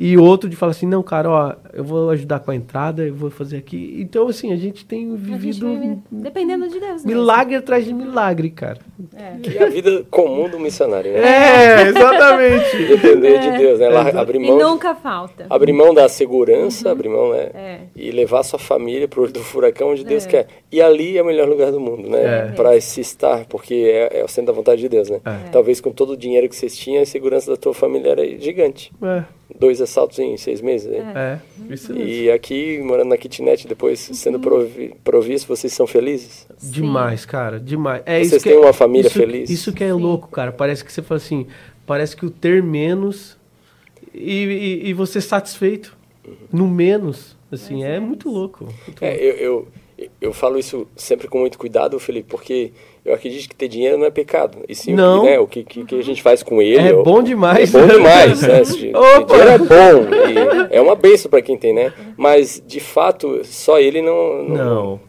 E 0.00 0.16
outro 0.16 0.48
de 0.48 0.54
falar 0.54 0.70
assim, 0.70 0.86
não, 0.86 1.02
cara, 1.02 1.28
ó, 1.28 1.54
eu 1.72 1.82
vou 1.82 2.08
ajudar 2.10 2.38
com 2.38 2.52
a 2.52 2.54
entrada, 2.54 3.02
eu 3.04 3.12
vou 3.12 3.30
fazer 3.30 3.56
aqui. 3.56 3.96
Então, 3.98 4.28
assim, 4.28 4.52
a 4.52 4.56
gente 4.56 4.84
tem 4.84 5.06
A 5.06 5.16
gente 5.16 5.20
vivido 5.20 5.68
vive 5.76 5.98
dependendo 6.08 6.68
de 6.68 6.78
Deus. 6.78 7.04
mesmo. 7.04 7.08
milagre 7.10 7.56
atrás 7.56 7.84
de 7.84 7.92
milagre, 7.92 8.48
cara. 8.50 8.78
É. 9.16 9.38
Que 9.42 9.58
é 9.58 9.64
a 9.64 9.68
vida 9.68 10.04
comum 10.08 10.48
do 10.48 10.60
missionário, 10.60 11.10
né? 11.12 11.18
É, 11.18 11.82
exatamente. 11.88 12.76
Depender 12.86 13.38
de 13.40 13.58
Deus, 13.58 13.80
né? 13.80 13.88
Lá, 13.88 14.08
abrir 14.20 14.40
E 14.40 14.46
mão, 14.48 14.56
nunca 14.56 14.94
falta. 14.94 15.46
abrir 15.50 15.72
mão 15.72 15.92
da 15.92 16.08
segurança, 16.08 16.92
abrir 16.92 17.08
mão, 17.08 17.32
né? 17.32 17.50
É. 17.52 17.78
E 17.96 18.12
levar 18.12 18.44
sua 18.44 18.58
família 18.60 19.08
pro 19.08 19.22
olho 19.22 19.32
do 19.32 19.40
furacão 19.40 19.90
onde 19.90 20.04
Deus 20.04 20.24
É. 20.26 20.28
quer. 20.28 20.46
E 20.70 20.80
ali 20.80 21.18
é 21.18 21.22
o 21.22 21.26
melhor 21.26 21.48
lugar 21.48 21.72
do 21.72 21.80
mundo, 21.80 22.08
né? 22.08 22.22
É. 22.22 22.52
Pra 22.52 22.80
se 22.80 23.00
estar, 23.00 23.46
porque 23.46 23.74
é, 23.74 24.20
é 24.20 24.24
o 24.24 24.28
centro 24.28 24.52
da 24.52 24.56
vontade 24.56 24.80
de 24.80 24.88
Deus, 24.88 25.10
né? 25.10 25.20
É. 25.24 25.48
Talvez 25.50 25.80
com 25.80 25.90
todo 25.90 26.10
o 26.12 26.16
dinheiro 26.16 26.48
que 26.48 26.54
vocês 26.54 26.76
tinham, 26.76 27.02
a 27.02 27.06
segurança 27.06 27.50
da 27.50 27.56
tua 27.56 27.74
família 27.74 28.10
era 28.12 28.38
gigante. 28.38 28.92
É, 29.02 29.24
Dois 29.58 29.80
assaltos 29.80 30.18
em 30.20 30.36
seis 30.36 30.60
meses, 30.60 30.88
né? 30.90 31.40
é, 31.68 31.74
isso 31.74 31.92
mesmo. 31.92 32.08
E 32.08 32.30
aqui, 32.30 32.78
morando 32.82 33.08
na 33.08 33.16
kitnet, 33.16 33.66
depois 33.66 33.98
sendo 34.12 34.38
provi 34.38 34.94
provisto, 35.02 35.48
vocês 35.48 35.72
são 35.72 35.86
felizes? 35.86 36.46
Demais, 36.62 37.24
cara, 37.26 37.58
demais. 37.58 38.02
É 38.06 38.18
Vocês 38.18 38.26
isso 38.34 38.42
que 38.44 38.50
têm 38.50 38.58
é- 38.58 38.60
uma 38.60 38.72
família 38.72 39.08
isso, 39.08 39.18
feliz? 39.18 39.50
Isso 39.50 39.72
que 39.72 39.82
é 39.82 39.92
louco, 39.92 40.28
cara. 40.28 40.52
Parece 40.52 40.84
que 40.84 40.92
você 40.92 41.02
fala 41.02 41.16
assim, 41.16 41.46
parece 41.86 42.16
que 42.16 42.24
o 42.24 42.30
ter 42.30 42.62
menos 42.62 43.36
e, 44.14 44.44
e, 44.84 44.88
e 44.90 44.92
você 44.94 45.20
satisfeito 45.20 45.96
no 46.52 46.68
menos, 46.68 47.36
assim, 47.50 47.82
é 47.84 47.98
muito 47.98 48.28
louco. 48.30 48.64
muito 48.86 49.02
É, 49.04 49.08
louco. 49.10 49.22
eu, 49.24 49.34
eu, 49.36 49.68
eu 50.20 50.32
falo 50.32 50.58
isso 50.58 50.86
sempre 50.96 51.26
com 51.28 51.38
muito 51.38 51.58
cuidado, 51.58 51.98
Felipe, 51.98 52.28
porque 52.28 52.72
eu 53.04 53.14
acredito 53.14 53.48
que 53.48 53.56
ter 53.56 53.68
dinheiro 53.68 53.98
não 53.98 54.06
é 54.06 54.10
pecado. 54.10 54.58
E 54.68 54.74
sim 54.74 54.94
Não. 54.94 55.18
o, 55.18 55.20
que, 55.20 55.26
né, 55.26 55.38
o 55.40 55.46
que, 55.46 55.64
que, 55.64 55.84
que 55.84 55.98
a 55.98 56.02
gente 56.02 56.22
faz 56.22 56.42
com 56.42 56.60
ele. 56.62 56.88
É 56.88 56.92
bom 56.92 57.22
demais. 57.22 57.74
É 57.74 57.80
bom 57.80 57.86
demais, 57.86 58.42
né? 58.42 58.62
Dinheiro 58.68 58.98
é 59.50 59.58
bom. 59.58 60.68
é 60.70 60.80
uma 60.80 60.94
benção 60.94 61.30
para 61.30 61.42
quem 61.42 61.56
tem, 61.56 61.72
né? 61.72 61.92
Mas, 62.16 62.62
de 62.66 62.80
fato, 62.80 63.40
só 63.44 63.78
ele 63.78 64.02
não... 64.02 64.44
Não. 64.44 65.00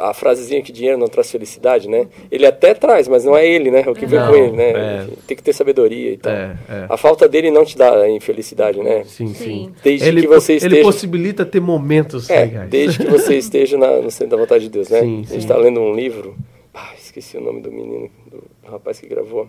A 0.00 0.12
frasezinha 0.12 0.60
que 0.60 0.72
dinheiro 0.72 0.98
não 0.98 1.06
traz 1.06 1.30
felicidade, 1.30 1.88
né? 1.88 2.08
Ele 2.30 2.44
até 2.44 2.74
traz, 2.74 3.06
mas 3.06 3.24
não 3.24 3.36
é 3.36 3.46
ele, 3.46 3.70
né? 3.70 3.84
O 3.86 3.94
que 3.94 4.06
vem 4.06 4.18
Não, 4.18 4.28
com 4.30 4.34
ele, 4.36 4.52
né? 4.56 4.70
é. 4.70 5.06
Tem 5.26 5.36
que 5.36 5.42
ter 5.42 5.52
sabedoria 5.52 6.12
e 6.12 6.16
tal. 6.16 6.32
É, 6.32 6.56
é. 6.68 6.86
A 6.88 6.96
falta 6.96 7.28
dele 7.28 7.50
não 7.50 7.64
te 7.64 7.78
dá 7.78 7.94
a 8.02 8.10
infelicidade, 8.10 8.80
né? 8.82 9.04
Sim, 9.04 9.28
sim. 9.28 9.34
Sim. 9.34 9.72
Desde 9.82 10.08
ele, 10.08 10.22
que 10.22 10.26
você 10.26 10.54
ele 10.54 10.66
esteja... 10.66 10.82
possibilita 10.82 11.46
ter 11.46 11.60
momentos 11.60 12.28
É, 12.28 12.40
legais. 12.44 12.68
desde 12.70 12.98
que 12.98 13.06
você 13.10 13.36
esteja 13.38 13.78
na- 13.78 13.98
no 14.00 14.10
centro 14.10 14.36
da 14.36 14.42
vontade 14.42 14.64
de 14.64 14.70
Deus, 14.70 14.88
né? 14.88 15.00
Sim, 15.00 15.06
a 15.14 15.16
gente 15.18 15.28
sim. 15.28 15.36
está 15.38 15.56
lendo 15.56 15.80
um 15.80 15.94
livro, 15.94 16.36
ah, 16.74 16.90
esqueci 16.98 17.36
o 17.36 17.40
nome 17.40 17.60
do 17.60 17.70
menino, 17.70 18.10
do 18.30 18.42
rapaz 18.68 18.98
que 18.98 19.06
gravou, 19.06 19.48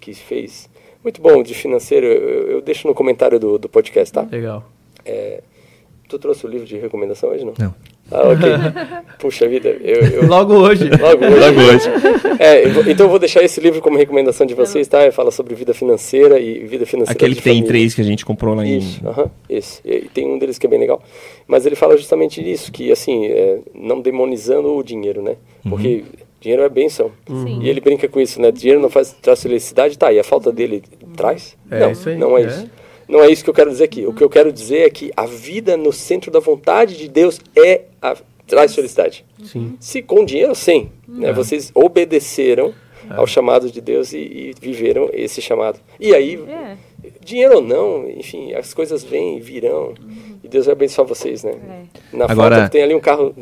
que 0.00 0.14
fez. 0.14 0.70
Muito 1.04 1.20
bom, 1.20 1.42
de 1.42 1.54
financeiro, 1.54 2.06
eu, 2.06 2.50
eu 2.52 2.60
deixo 2.62 2.88
no 2.88 2.94
comentário 2.94 3.38
do, 3.38 3.58
do 3.58 3.68
podcast, 3.68 4.12
tá? 4.12 4.26
Legal. 4.30 4.64
Tu 6.08 6.18
trouxe 6.18 6.46
o 6.46 6.48
livro 6.48 6.66
de 6.66 6.78
recomendação 6.78 7.28
hoje, 7.30 7.44
não? 7.44 7.52
Não. 7.58 7.74
Ah, 8.10 8.28
ok. 8.30 8.48
Puxa 9.18 9.46
vida, 9.48 9.68
eu... 9.82 10.00
eu 10.00 10.26
Logo 10.26 10.54
hoje. 10.54 10.84
logo 10.88 11.24
hoje. 11.26 11.38
Logo 11.40 11.60
hoje. 11.60 12.38
É, 12.38 12.64
eu 12.66 12.72
vou- 12.72 12.84
então 12.88 13.06
eu 13.06 13.10
vou 13.10 13.18
deixar 13.18 13.42
esse 13.42 13.60
livro 13.60 13.80
como 13.82 13.98
recomendação 13.98 14.46
de 14.46 14.54
vocês, 14.54 14.88
tá? 14.88 15.10
Fala 15.12 15.30
sobre 15.30 15.54
vida 15.54 15.74
financeira 15.74 16.38
e 16.40 16.60
vida 16.66 16.86
financeira 16.86 17.12
Aquele 17.18 17.34
de 17.34 17.38
que 17.40 17.44
tem 17.44 17.52
família. 17.54 17.68
três 17.68 17.94
que 17.94 18.00
a 18.00 18.04
gente 18.04 18.24
comprou 18.24 18.54
lá 18.54 18.64
em. 18.64 18.78
Isso, 18.78 19.06
aham, 19.06 19.30
esse. 19.48 19.80
E 19.84 19.96
e 19.98 20.08
tem 20.08 20.26
um 20.26 20.38
deles 20.38 20.56
que 20.58 20.66
é 20.66 20.70
bem 20.70 20.78
legal. 20.78 21.02
Mas 21.46 21.66
ele 21.66 21.74
fala 21.76 21.96
justamente 21.96 22.42
disso, 22.42 22.70
que 22.72 22.90
assim, 22.92 23.26
é, 23.26 23.58
não 23.74 24.00
demonizando 24.00 24.74
o 24.74 24.82
dinheiro, 24.82 25.20
né? 25.20 25.36
Porque 25.68 26.04
dinheiro 26.40 26.62
é 26.62 26.68
benção. 26.68 27.10
Sim. 27.26 27.60
E 27.62 27.68
ele 27.68 27.80
brinca 27.80 28.08
com 28.08 28.20
isso, 28.20 28.40
né? 28.40 28.50
Dinheiro 28.50 28.80
não 28.80 28.88
faz, 28.88 29.14
traz 29.20 29.42
felicidade, 29.42 29.98
tá? 29.98 30.10
E 30.12 30.18
a 30.18 30.24
falta 30.24 30.50
dele 30.52 30.82
traz? 31.16 31.56
É 31.70 31.80
não, 31.80 31.90
isso 31.92 32.08
aí, 32.08 32.16
não 32.16 32.38
é, 32.38 32.42
é. 32.42 32.46
isso. 32.46 32.70
Não 33.08 33.22
é 33.22 33.30
isso 33.30 33.42
que 33.42 33.50
eu 33.50 33.54
quero 33.54 33.70
dizer 33.70 33.84
aqui. 33.84 34.06
O 34.06 34.12
que 34.12 34.22
eu 34.22 34.28
quero 34.28 34.52
dizer 34.52 34.80
é 34.86 34.90
que 34.90 35.10
a 35.16 35.24
vida 35.26 35.76
no 35.76 35.92
centro 35.92 36.30
da 36.30 36.38
vontade 36.40 36.96
de 36.96 37.08
Deus 37.08 37.40
é 37.56 37.82
a, 38.02 38.16
traz 38.46 38.74
felicidade. 38.74 39.24
Sim. 39.44 39.76
Se 39.80 40.02
com 40.02 40.24
dinheiro, 40.24 40.54
sim. 40.54 40.90
Uhum. 41.08 41.20
Né? 41.20 41.32
Vocês 41.32 41.70
obedeceram 41.74 42.74
É. 43.10 43.14
ao 43.14 43.26
chamado 43.26 43.70
de 43.70 43.80
Deus 43.80 44.12
e, 44.12 44.18
e 44.18 44.54
viveram 44.60 45.08
esse 45.12 45.40
chamado. 45.40 45.80
E 45.98 46.14
aí, 46.14 46.34
É. 46.48 46.76
dinheiro 47.24 47.56
ou 47.56 47.62
não, 47.62 48.08
enfim, 48.10 48.52
as 48.52 48.74
coisas 48.74 49.02
vêm 49.02 49.38
e 49.38 49.40
virão. 49.40 49.94
E 50.44 50.48
Deus 50.48 50.66
vai 50.66 50.74
abençoar 50.74 51.06
vocês, 51.08 51.42
né? 51.42 51.54
Na 52.12 52.26
Agora- 52.26 52.56
falta 52.56 52.70
tem 52.70 52.82
ali 52.82 52.94
um 52.94 53.00
carro, 53.00 53.34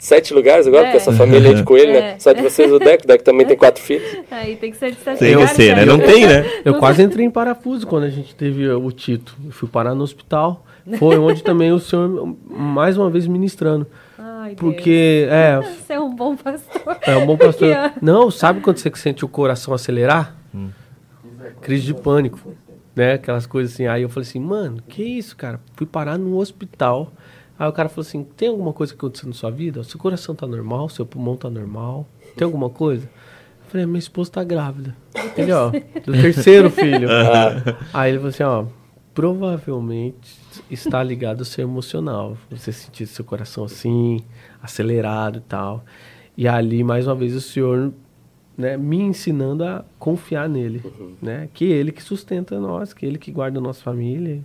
sete 0.00 0.34
lugares 0.34 0.66
agora, 0.66 0.82
É. 0.82 0.84
porque 0.86 0.96
essa 0.96 1.12
família 1.12 1.50
é 1.50 1.54
de 1.54 1.62
coelho, 1.62 1.92
né? 1.92 2.12
É. 2.14 2.18
Só 2.18 2.32
de 2.32 2.42
vocês 2.42 2.72
o 2.72 2.78
Deco, 2.78 3.04
o 3.04 3.06
Deco 3.06 3.22
também 3.22 3.46
tem 3.46 3.56
quatro 3.56 3.82
filhos. 3.82 4.16
Aí 4.30 4.56
tem 4.56 4.70
que 4.72 4.76
ser 4.78 4.90
de 4.90 4.96
Tem 4.96 5.12
estacionário, 5.14 5.48
que 5.48 5.54
ser, 5.54 5.76
né? 5.76 5.84
Não 5.84 5.98
tem, 5.98 6.26
né? 6.26 6.44
Eu 6.64 6.74
quase 6.78 7.02
entrei 7.02 7.24
em 7.26 7.30
parafuso 7.30 7.86
quando 7.86 8.04
a 8.04 8.10
gente 8.10 8.34
teve 8.34 8.68
o 8.68 8.90
Tito. 8.90 9.36
Eu 9.44 9.52
fui 9.52 9.68
parar 9.68 9.94
no 9.94 10.02
hospital. 10.02 10.64
Foi 10.98 11.18
onde 11.18 11.42
também 11.44 11.70
o 11.70 11.78
senhor, 11.78 12.34
mais 12.48 12.96
uma 12.96 13.08
vez, 13.10 13.26
ministrando. 13.26 13.86
Ai, 14.18 14.54
Porque, 14.56 15.28
é, 15.30 15.60
Deus. 15.60 15.66
Você 15.76 15.92
é 15.92 16.00
um 16.00 16.14
bom 16.14 16.34
pastor. 16.34 16.96
é 17.02 17.16
um 17.16 17.26
bom 17.26 17.36
pastor. 17.36 17.68
Não, 18.02 18.30
sabe 18.30 18.60
quando 18.60 18.78
você 18.78 18.90
sente 18.96 19.24
o 19.24 19.28
coração 19.28 19.72
acelerar? 19.74 20.34
Crise 21.60 21.84
de 21.84 21.94
pânico, 21.94 22.38
né? 22.96 23.14
Aquelas 23.14 23.46
coisas 23.46 23.74
assim. 23.74 23.86
Aí 23.86 24.02
eu 24.02 24.08
falei 24.08 24.28
assim, 24.28 24.40
mano, 24.40 24.82
que 24.88 25.02
isso, 25.02 25.36
cara? 25.36 25.60
Fui 25.76 25.86
parar 25.86 26.18
num 26.18 26.36
hospital. 26.36 27.12
Aí 27.60 27.68
o 27.68 27.72
cara 27.74 27.90
falou 27.90 28.08
assim, 28.08 28.24
tem 28.24 28.48
alguma 28.48 28.72
coisa 28.72 28.90
que 28.90 28.98
aconteceu 28.98 29.28
na 29.28 29.34
sua 29.34 29.50
vida? 29.50 29.84
Seu 29.84 30.00
coração 30.00 30.34
tá 30.34 30.46
normal? 30.46 30.88
Seu 30.88 31.04
pulmão 31.04 31.36
tá 31.36 31.50
normal? 31.50 32.06
Tem 32.34 32.42
alguma 32.42 32.70
coisa? 32.70 33.04
Eu 33.04 33.70
falei, 33.70 33.84
minha 33.84 33.98
esposa 33.98 34.30
tá 34.30 34.42
grávida. 34.42 34.96
Ele, 35.36 35.52
ó, 35.52 35.68
do 35.68 36.12
terceiro 36.12 36.70
filho. 36.72 37.06
Aí 37.92 38.12
ele 38.12 38.18
falou 38.18 38.30
assim, 38.30 38.42
ó, 38.44 38.64
provavelmente 39.12 40.40
está 40.70 41.02
ligado 41.02 41.40
ao 41.40 41.44
seu 41.44 41.68
emocional. 41.68 42.34
Você 42.50 42.72
sentir 42.72 43.06
seu 43.06 43.26
coração 43.26 43.64
assim, 43.64 44.24
acelerado 44.62 45.36
e 45.36 45.42
tal. 45.42 45.84
E 46.38 46.48
ali, 46.48 46.82
mais 46.82 47.06
uma 47.06 47.14
vez, 47.14 47.36
o 47.36 47.42
senhor 47.42 47.92
né, 48.56 48.78
me 48.78 49.02
ensinando 49.02 49.64
a 49.64 49.84
confiar 49.98 50.48
nele. 50.48 50.82
Né? 51.20 51.50
Que 51.52 51.66
ele 51.66 51.92
que 51.92 52.02
sustenta 52.02 52.58
nós, 52.58 52.94
que 52.94 53.04
ele 53.04 53.18
que 53.18 53.30
guarda 53.30 53.58
a 53.58 53.62
nossa 53.62 53.82
família. 53.82 54.42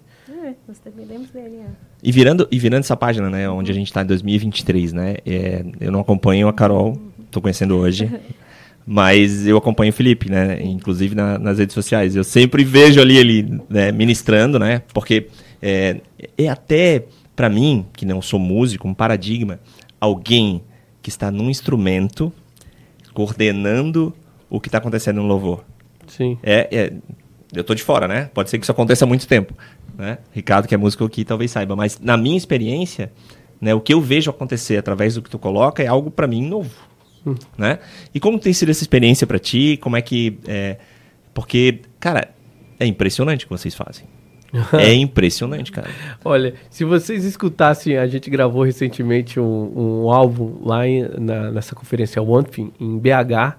Nós 0.67 0.79
dependemos 0.83 1.29
dele. 1.31 1.57
é. 1.57 1.67
E 2.03 2.11
virando, 2.11 2.47
e 2.51 2.59
virando 2.59 2.81
essa 2.81 2.95
página, 2.97 3.29
né, 3.29 3.49
onde 3.49 3.71
a 3.71 3.73
gente 3.73 3.87
está 3.87 4.01
em 4.01 4.05
2023, 4.05 4.93
né? 4.93 5.15
é, 5.25 5.63
eu 5.79 5.91
não 5.91 5.99
acompanho 5.99 6.47
a 6.47 6.53
Carol, 6.53 6.99
tô 7.31 7.41
conhecendo 7.41 7.75
hoje. 7.77 8.09
Mas 8.87 9.47
eu 9.47 9.57
acompanho 9.57 9.89
o 9.89 9.93
Felipe, 9.93 10.29
né? 10.29 10.61
Inclusive 10.61 11.15
na- 11.15 11.39
nas 11.39 11.57
redes 11.57 11.73
sociais. 11.73 12.15
Eu 12.15 12.23
sempre 12.23 12.63
vejo 12.63 13.01
ali 13.01 13.17
ele 13.17 13.59
né, 13.67 13.91
ministrando, 13.91 14.59
né? 14.59 14.83
Porque 14.93 15.27
é, 15.59 16.01
é 16.37 16.47
até, 16.47 17.03
para 17.35 17.49
mim, 17.49 17.83
que 17.93 18.05
não 18.05 18.21
sou 18.21 18.39
músico, 18.39 18.87
um 18.87 18.93
paradigma, 18.93 19.59
alguém 19.99 20.61
que 21.01 21.09
está 21.09 21.31
num 21.31 21.49
instrumento 21.49 22.31
coordenando 23.13 24.13
o 24.49 24.59
que 24.59 24.67
está 24.67 24.77
acontecendo 24.77 25.17
no 25.17 25.27
louvor. 25.27 25.63
Sim. 26.07 26.37
É, 26.43 26.67
é- 26.71 26.93
eu 27.53 27.63
tô 27.63 27.73
de 27.73 27.81
fora, 27.81 28.07
né? 28.07 28.29
Pode 28.33 28.49
ser 28.49 28.57
que 28.59 28.65
isso 28.65 28.71
aconteça 28.71 29.05
há 29.05 29.07
muito 29.07 29.27
tempo, 29.27 29.53
né? 29.97 30.17
Ricardo, 30.33 30.67
que 30.67 30.75
é 30.75 30.77
músico 30.77 31.03
aqui, 31.05 31.23
talvez 31.25 31.51
saiba, 31.51 31.75
mas 31.75 31.99
na 31.99 32.17
minha 32.17 32.37
experiência, 32.37 33.11
né, 33.61 33.73
o 33.73 33.79
que 33.81 33.93
eu 33.93 34.01
vejo 34.01 34.29
acontecer 34.29 34.77
através 34.77 35.15
do 35.15 35.21
que 35.21 35.29
tu 35.29 35.39
coloca 35.39 35.81
é 35.81 35.87
algo 35.87 36.11
para 36.11 36.27
mim 36.27 36.45
novo, 36.47 36.71
né? 37.57 37.79
E 38.13 38.19
como 38.19 38.37
tem 38.39 38.53
sido 38.53 38.69
essa 38.69 38.83
experiência 38.83 39.25
para 39.25 39.39
ti? 39.39 39.77
Como 39.81 39.95
é 39.97 40.01
que 40.01 40.37
é, 40.47 40.77
porque, 41.33 41.79
cara, 41.99 42.29
é 42.79 42.85
impressionante 42.85 43.45
o 43.45 43.47
que 43.47 43.53
vocês 43.57 43.73
fazem. 43.73 44.05
É 44.73 44.93
impressionante, 44.93 45.69
cara. 45.71 45.89
Olha, 46.23 46.53
se 46.69 46.85
vocês 46.85 47.25
escutassem, 47.25 47.97
a 47.97 48.07
gente 48.07 48.29
gravou 48.29 48.63
recentemente 48.63 49.37
um, 49.37 50.03
um 50.05 50.09
álbum 50.11 50.59
lá 50.63 50.87
em- 50.87 51.09
na- 51.19 51.51
nessa 51.51 51.75
conferência 51.75 52.21
One 52.21 52.45
Thing, 52.45 52.71
em 52.79 52.97
BH. 52.97 53.57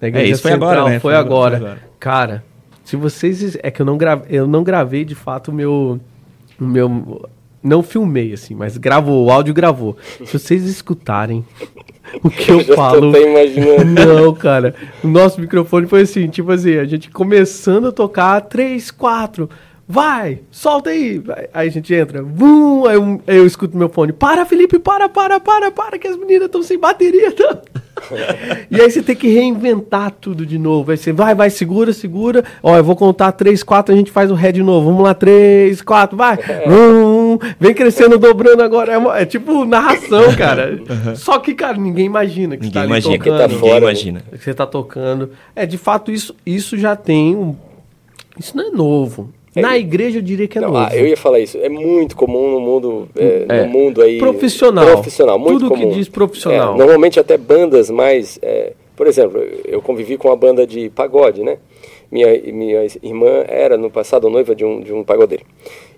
Na 0.00 0.08
Igreja 0.08 0.26
É, 0.26 0.30
isso 0.32 0.42
foi 0.42 0.52
agora, 0.52 0.70
Central, 0.76 0.88
né? 0.88 0.98
Foi 0.98 1.12
Foi 1.12 1.20
agora. 1.20 1.56
agora. 1.56 1.78
Cara, 2.00 2.44
se 2.84 2.96
vocês. 2.96 3.56
É 3.62 3.70
que 3.70 3.80
eu 3.82 3.86
não, 3.86 3.96
grave, 3.96 4.24
eu 4.28 4.46
não 4.46 4.62
gravei 4.62 5.04
de 5.04 5.14
fato 5.14 5.50
o 5.50 5.54
meu. 5.54 5.98
O 6.60 6.64
meu 6.64 7.28
não 7.62 7.82
filmei, 7.82 8.34
assim, 8.34 8.54
mas 8.54 8.76
gravou, 8.76 9.24
o 9.24 9.30
áudio 9.30 9.54
gravou. 9.54 9.96
Se 10.24 10.38
vocês 10.38 10.64
escutarem 10.64 11.44
o 12.22 12.28
que 12.28 12.50
eu 12.50 12.60
Já 12.62 12.76
falo. 12.76 13.10
tô 13.10 13.18
imaginando. 13.18 14.06
Não, 14.06 14.34
cara. 14.34 14.74
O 15.02 15.08
nosso 15.08 15.40
microfone 15.40 15.86
foi 15.86 16.02
assim, 16.02 16.28
tipo 16.28 16.52
assim, 16.52 16.76
a 16.76 16.84
gente 16.84 17.10
começando 17.10 17.88
a 17.88 17.92
tocar, 17.92 18.42
três, 18.42 18.90
quatro, 18.90 19.48
vai, 19.88 20.40
solta 20.50 20.90
aí. 20.90 21.18
Vai. 21.18 21.48
Aí 21.52 21.68
a 21.68 21.70
gente 21.70 21.94
entra, 21.94 22.22
vum, 22.22 22.86
aí 22.86 22.96
eu, 22.96 23.20
aí 23.26 23.36
eu 23.36 23.46
escuto 23.46 23.76
meu 23.76 23.88
fone, 23.88 24.12
para, 24.12 24.44
Felipe, 24.46 24.78
para, 24.78 25.08
para, 25.08 25.38
para, 25.40 25.70
para, 25.70 25.98
que 25.98 26.06
as 26.08 26.16
meninas 26.16 26.46
estão 26.46 26.62
sem 26.62 26.78
bateria. 26.78 27.32
tá? 27.32 27.58
e 28.70 28.80
aí 28.80 28.90
você 28.90 29.02
tem 29.02 29.14
que 29.16 29.28
reinventar 29.28 30.10
tudo 30.10 30.44
de 30.44 30.58
novo. 30.58 30.90
Aí 30.90 30.96
você 30.96 31.12
vai, 31.12 31.34
vai, 31.34 31.48
segura, 31.50 31.92
segura. 31.92 32.44
Ó, 32.62 32.76
eu 32.76 32.84
vou 32.84 32.96
contar 32.96 33.32
três, 33.32 33.62
quatro, 33.62 33.94
a 33.94 33.96
gente 33.96 34.10
faz 34.10 34.30
o 34.30 34.34
ré 34.34 34.50
de 34.52 34.62
novo. 34.62 34.86
Vamos 34.90 35.02
lá, 35.02 35.14
três, 35.14 35.80
quatro, 35.80 36.16
vai. 36.16 36.36
Vum, 36.66 37.38
vem 37.58 37.72
crescendo, 37.74 38.18
dobrando 38.18 38.62
agora. 38.62 38.92
É, 38.92 38.98
uma- 38.98 39.18
é 39.18 39.24
tipo 39.24 39.64
narração, 39.64 40.34
cara. 40.36 40.78
Só 41.14 41.38
que, 41.38 41.54
cara, 41.54 41.76
ninguém 41.76 42.06
imagina 42.06 42.56
que 42.56 42.64
você 42.64 42.68
Ninguém 42.68 42.82
tá 42.82 42.86
imagina, 42.86 43.18
tocando. 43.18 43.38
tá 43.38 43.42
ninguém 43.48 43.60
fora, 43.60 43.74
né? 43.74 43.86
imagina. 43.86 44.22
que 44.32 44.38
você 44.44 44.54
tá 44.54 44.66
tocando. 44.66 45.30
É, 45.54 45.64
de 45.64 45.78
fato, 45.78 46.10
isso, 46.10 46.34
isso 46.44 46.76
já 46.76 46.96
tem 46.96 47.34
um. 47.36 47.54
Isso 48.38 48.56
não 48.56 48.66
é 48.66 48.70
novo. 48.70 49.30
Na 49.54 49.78
igreja 49.78 50.18
eu 50.18 50.22
diria 50.22 50.48
que 50.48 50.58
é 50.58 50.60
Não, 50.60 50.68
novo. 50.72 50.86
ah, 50.90 50.96
eu 50.96 51.06
ia 51.06 51.16
falar 51.16 51.38
isso. 51.40 51.58
É 51.58 51.68
muito 51.68 52.16
comum 52.16 52.50
no 52.50 52.60
mundo, 52.60 53.08
é, 53.16 53.46
É. 53.48 53.62
no 53.64 53.68
mundo 53.70 54.02
aí 54.02 54.18
Profissional. 54.18 54.84
profissional, 54.86 55.38
muito 55.38 55.60
Tudo 55.60 55.74
que 55.74 55.82
comum. 55.82 55.92
diz 55.94 56.08
profissional. 56.08 56.74
É, 56.74 56.78
normalmente 56.78 57.20
até 57.20 57.36
bandas 57.36 57.88
mais, 57.90 58.38
é, 58.42 58.72
por 58.96 59.06
exemplo, 59.06 59.40
eu 59.64 59.80
convivi 59.80 60.16
com 60.16 60.28
uma 60.28 60.36
banda 60.36 60.66
de 60.66 60.88
pagode, 60.90 61.42
né? 61.42 61.58
Minha, 62.10 62.28
minha 62.52 62.86
irmã 63.02 63.44
era 63.48 63.76
no 63.76 63.90
passado 63.90 64.28
noiva 64.30 64.54
de 64.54 64.64
um 64.64 64.80
de 64.80 64.92
um 64.92 65.02
pagodeiro 65.02 65.44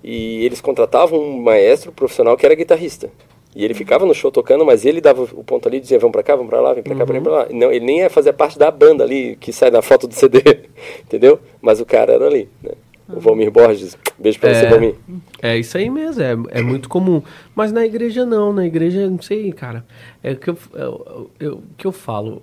e 0.02 0.44
eles 0.46 0.60
contratavam 0.60 1.18
um 1.18 1.40
maestro 1.42 1.92
profissional 1.92 2.36
que 2.36 2.46
era 2.46 2.54
guitarrista. 2.54 3.10
E 3.54 3.64
ele 3.64 3.72
ficava 3.74 4.04
no 4.04 4.14
show 4.14 4.30
tocando, 4.30 4.66
mas 4.66 4.84
ele 4.84 5.00
dava 5.00 5.22
o 5.22 5.42
ponto 5.42 5.66
ali, 5.66 5.80
dizia, 5.80 5.98
vamos 5.98 6.12
pra 6.12 6.22
cá, 6.22 6.36
vamos 6.36 6.50
pra 6.50 6.60
lá, 6.60 6.74
vem 6.74 6.82
pra 6.82 6.94
cá, 6.94 7.04
vem 7.04 7.22
pra 7.22 7.32
lá. 7.32 7.46
Não, 7.50 7.72
ele 7.72 7.84
nem 7.86 7.98
ia 8.00 8.10
fazer 8.10 8.34
parte 8.34 8.58
da 8.58 8.70
banda 8.70 9.02
ali, 9.02 9.34
que 9.40 9.50
sai 9.50 9.70
na 9.70 9.80
foto 9.80 10.06
do 10.06 10.12
CD, 10.14 10.42
entendeu? 11.04 11.38
Mas 11.62 11.80
o 11.80 11.86
cara 11.86 12.12
era 12.12 12.26
ali, 12.26 12.48
né? 12.62 12.72
O 13.08 13.20
Valmir 13.20 13.50
Borges, 13.50 13.96
beijo 14.18 14.40
pra 14.40 14.52
você, 14.52 14.66
É. 14.66 14.68
Valmir. 14.70 14.94
É 15.40 15.56
isso 15.58 15.78
aí 15.78 15.88
mesmo, 15.88 16.22
é, 16.22 16.36
é 16.58 16.62
muito 16.62 16.88
comum. 16.88 17.22
Mas 17.54 17.70
na 17.72 17.84
igreja 17.86 18.26
não, 18.26 18.52
na 18.52 18.66
igreja, 18.66 19.08
não 19.08 19.22
sei, 19.22 19.52
cara. 19.52 19.84
É 20.22 20.32
o 20.32 20.36
que 20.36 20.50
eu, 20.50 20.58
eu, 20.74 21.30
eu- 21.38 21.62
que 21.76 21.86
eu 21.86 21.92
falo. 21.92 22.42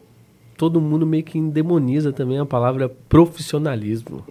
Todo 0.58 0.80
mundo 0.80 1.06
meio 1.06 1.24
que 1.24 1.38
endemoniza 1.38 2.14
também 2.14 2.38
a 2.40 2.46
palavra 2.46 2.88
profissionalismo. 3.10 4.24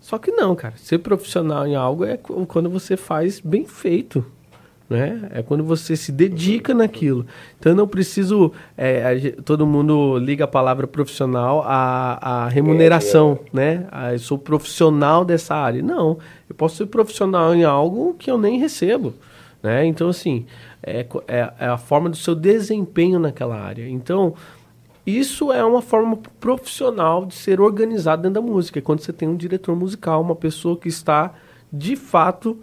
Só 0.00 0.16
que 0.18 0.30
não, 0.30 0.54
cara. 0.54 0.74
Ser 0.76 0.98
profissional 0.98 1.66
em 1.66 1.74
algo 1.74 2.04
é 2.04 2.16
qu- 2.16 2.46
quando 2.46 2.70
você 2.70 2.96
faz 2.96 3.40
bem 3.40 3.64
feito. 3.66 4.24
Né? 4.88 5.28
É 5.32 5.42
quando 5.42 5.64
você 5.64 5.96
se 5.96 6.12
dedica 6.12 6.72
naquilo. 6.72 7.26
Então 7.58 7.72
eu 7.72 7.76
não 7.76 7.88
preciso. 7.88 8.52
é, 8.76 9.34
a 9.36 9.42
todo 9.42 9.66
mundo 9.66 10.16
liga 10.18 10.44
a 10.44 10.48
palavra 10.48 10.86
profissional 10.86 11.62
à, 11.66 12.44
à 12.44 12.48
remuneração, 12.48 13.40
né? 13.52 13.86
Ah, 13.90 14.12
eu 14.12 14.18
sou 14.20 14.38
profissional 14.38 15.24
dessa 15.24 15.56
área. 15.56 15.82
Não, 15.82 16.18
eu 16.48 16.54
posso 16.54 16.76
ser 16.76 16.86
profissional 16.86 17.52
em 17.52 17.64
algo 17.64 18.14
que 18.14 18.30
eu 18.30 18.38
nem 18.38 18.58
recebo. 18.60 19.12
Né? 19.60 19.84
Então, 19.86 20.08
assim, 20.08 20.46
é, 20.80 21.04
é, 21.26 21.52
é 21.58 21.66
a 21.66 21.76
forma 21.76 22.08
do 22.08 22.16
seu 22.16 22.36
desempenho 22.36 23.18
naquela 23.18 23.60
área. 23.60 23.88
Então, 23.88 24.34
isso 25.04 25.52
é 25.52 25.64
uma 25.64 25.82
forma 25.82 26.16
profissional 26.38 27.26
de 27.26 27.34
ser 27.34 27.60
organizado 27.60 28.22
dentro 28.22 28.40
da 28.40 28.46
música. 28.46 28.78
É 28.78 28.82
quando 28.82 29.00
você 29.00 29.12
tem 29.12 29.28
um 29.28 29.36
diretor 29.36 29.74
musical, 29.74 30.20
uma 30.20 30.36
pessoa 30.36 30.76
que 30.76 30.88
está, 30.88 31.34
de 31.72 31.96
fato, 31.96 32.56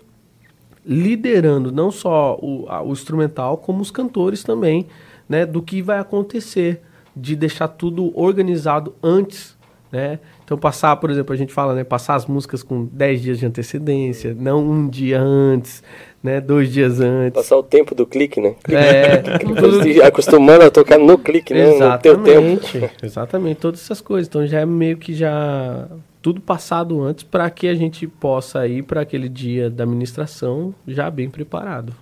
liderando 0.85 1.72
não 1.72 1.91
só 1.91 2.38
o, 2.41 2.65
a- 2.68 2.81
o 2.81 2.91
instrumental, 2.91 3.57
como 3.57 3.81
os 3.81 3.91
cantores 3.91 4.43
também, 4.43 4.88
né, 5.27 5.45
do 5.45 5.61
que 5.61 5.81
vai 5.81 5.99
acontecer, 5.99 6.81
de 7.15 7.35
deixar 7.35 7.68
tudo 7.68 8.11
organizado 8.19 8.93
antes, 9.01 9.55
né? 9.91 10.19
Então 10.43 10.57
passar, 10.57 10.95
por 10.97 11.10
exemplo, 11.10 11.34
a 11.34 11.38
gente 11.38 11.53
fala, 11.53 11.73
né, 11.73 11.84
passar 11.84 12.15
as 12.15 12.26
músicas 12.26 12.64
com 12.64 12.85
10 12.85 13.22
dias 13.22 13.39
de 13.39 13.45
antecedência, 13.45 14.35
não 14.38 14.64
um 14.68 14.89
dia 14.89 15.22
antes, 15.22 15.84
né, 16.24 16.40
dois 16.40 16.72
dias 16.72 17.02
antes. 17.02 17.34
Passar 17.34 17.58
o 17.58 17.64
tempo 17.64 17.94
do 17.94 18.08
clique, 18.08 18.40
né? 18.40 18.56
É, 18.70 19.18
Clique, 19.38 20.02
Acostumando 20.02 20.64
a 20.64 20.72
tocar 20.72 20.98
no 20.98 21.18
clique, 21.18 21.54
né? 21.54 21.68
No 21.78 21.98
teu 22.00 22.18
tempo. 22.24 22.64
Exatamente, 22.64 22.91
exatamente, 23.04 23.58
todas 23.60 23.82
essas 23.82 24.00
coisas. 24.00 24.28
Então 24.30 24.48
já 24.48 24.62
é 24.62 24.66
meio 24.66 24.98
que 24.98 25.14
já 25.14 25.88
tudo 26.22 26.40
passado 26.40 27.04
antes 27.04 27.24
para 27.26 27.50
que 27.50 27.68
a 27.68 27.76
gente 27.76 28.08
possa 28.08 28.66
ir 28.66 28.84
para 28.84 29.02
aquele 29.02 29.28
dia 29.28 29.70
da 29.70 29.84
administração 29.84 30.74
já 30.88 31.12
bem 31.12 31.30
preparado. 31.30 31.94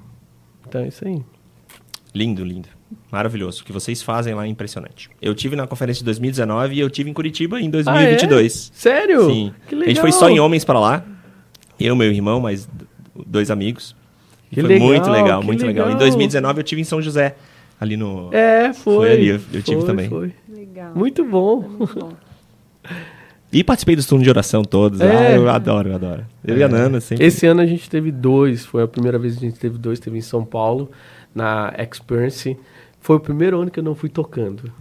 Então 0.67 0.81
é 0.81 0.87
isso 0.87 1.05
aí. 1.07 1.19
Lindo, 2.13 2.43
lindo. 2.43 2.69
Maravilhoso. 3.09 3.61
O 3.61 3.65
que 3.65 3.71
vocês 3.71 4.03
fazem 4.03 4.33
lá 4.35 4.45
é 4.45 4.47
impressionante. 4.47 5.09
Eu 5.21 5.33
tive 5.33 5.55
na 5.55 5.65
conferência 5.65 5.99
de 6.01 6.05
2019 6.05 6.75
e 6.75 6.79
eu 6.79 6.89
tive 6.89 7.09
em 7.09 7.13
Curitiba 7.13 7.59
em 7.59 7.69
2022. 7.69 8.71
Ah, 8.71 8.75
é? 8.75 8.77
Sério? 8.77 9.25
Sim. 9.25 9.53
Que 9.67 9.75
A 9.75 9.77
legal. 9.77 9.95
gente 9.95 10.01
foi 10.01 10.11
só 10.11 10.29
em 10.29 10.39
homens 10.39 10.63
pra 10.63 10.79
lá. 10.79 11.03
Eu, 11.79 11.95
meu 11.95 12.11
irmão, 12.11 12.39
mais 12.39 12.69
dois 13.25 13.49
amigos. 13.49 13.95
Que 14.51 14.61
foi 14.61 14.69
legal, 14.69 14.87
muito 14.87 15.09
legal, 15.09 15.43
muito 15.43 15.65
legal. 15.65 15.85
Em 15.85 15.93
legal. 15.93 15.99
2019 15.99 16.59
eu 16.59 16.63
tive 16.63 16.81
em 16.81 16.83
São 16.83 17.01
José, 17.01 17.35
ali 17.79 17.95
no 17.97 18.29
É, 18.33 18.73
foi. 18.73 18.95
Foi 18.95 19.11
ali, 19.11 19.27
eu- 19.29 19.39
eu 19.53 19.61
tive 19.63 19.77
Foi, 19.77 19.85
também. 19.85 20.09
foi. 20.09 20.33
Legal. 20.49 20.91
Muito 20.95 21.23
bom. 21.23 21.61
Muito 21.61 21.99
bom. 21.99 22.13
E 23.53 23.63
participei 23.63 23.95
dos 23.97 24.05
turnos 24.05 24.23
de 24.23 24.29
oração 24.29 24.63
todos. 24.63 25.01
É. 25.01 25.27
Ah, 25.27 25.31
eu 25.35 25.49
adoro, 25.49 25.89
eu 25.89 25.95
adoro. 25.95 26.25
Eu 26.45 26.57
e 26.57 26.63
a 26.63 26.69
Nana 26.69 27.01
sempre. 27.01 27.25
Esse 27.25 27.45
ano 27.45 27.61
a 27.61 27.65
gente 27.65 27.89
teve 27.89 28.09
dois, 28.11 28.65
foi 28.65 28.81
a 28.83 28.87
primeira 28.87 29.19
vez 29.19 29.37
que 29.37 29.45
a 29.45 29.49
gente 29.49 29.59
teve 29.59 29.77
dois, 29.77 29.99
teve 29.99 30.17
em 30.17 30.21
São 30.21 30.45
Paulo, 30.45 30.89
na 31.35 31.73
Experience. 31.77 32.57
Foi 33.01 33.17
o 33.17 33.19
primeiro 33.19 33.59
ano 33.61 33.69
que 33.69 33.79
eu 33.79 33.83
não 33.83 33.93
fui 33.95 34.07
tocando. 34.09 34.71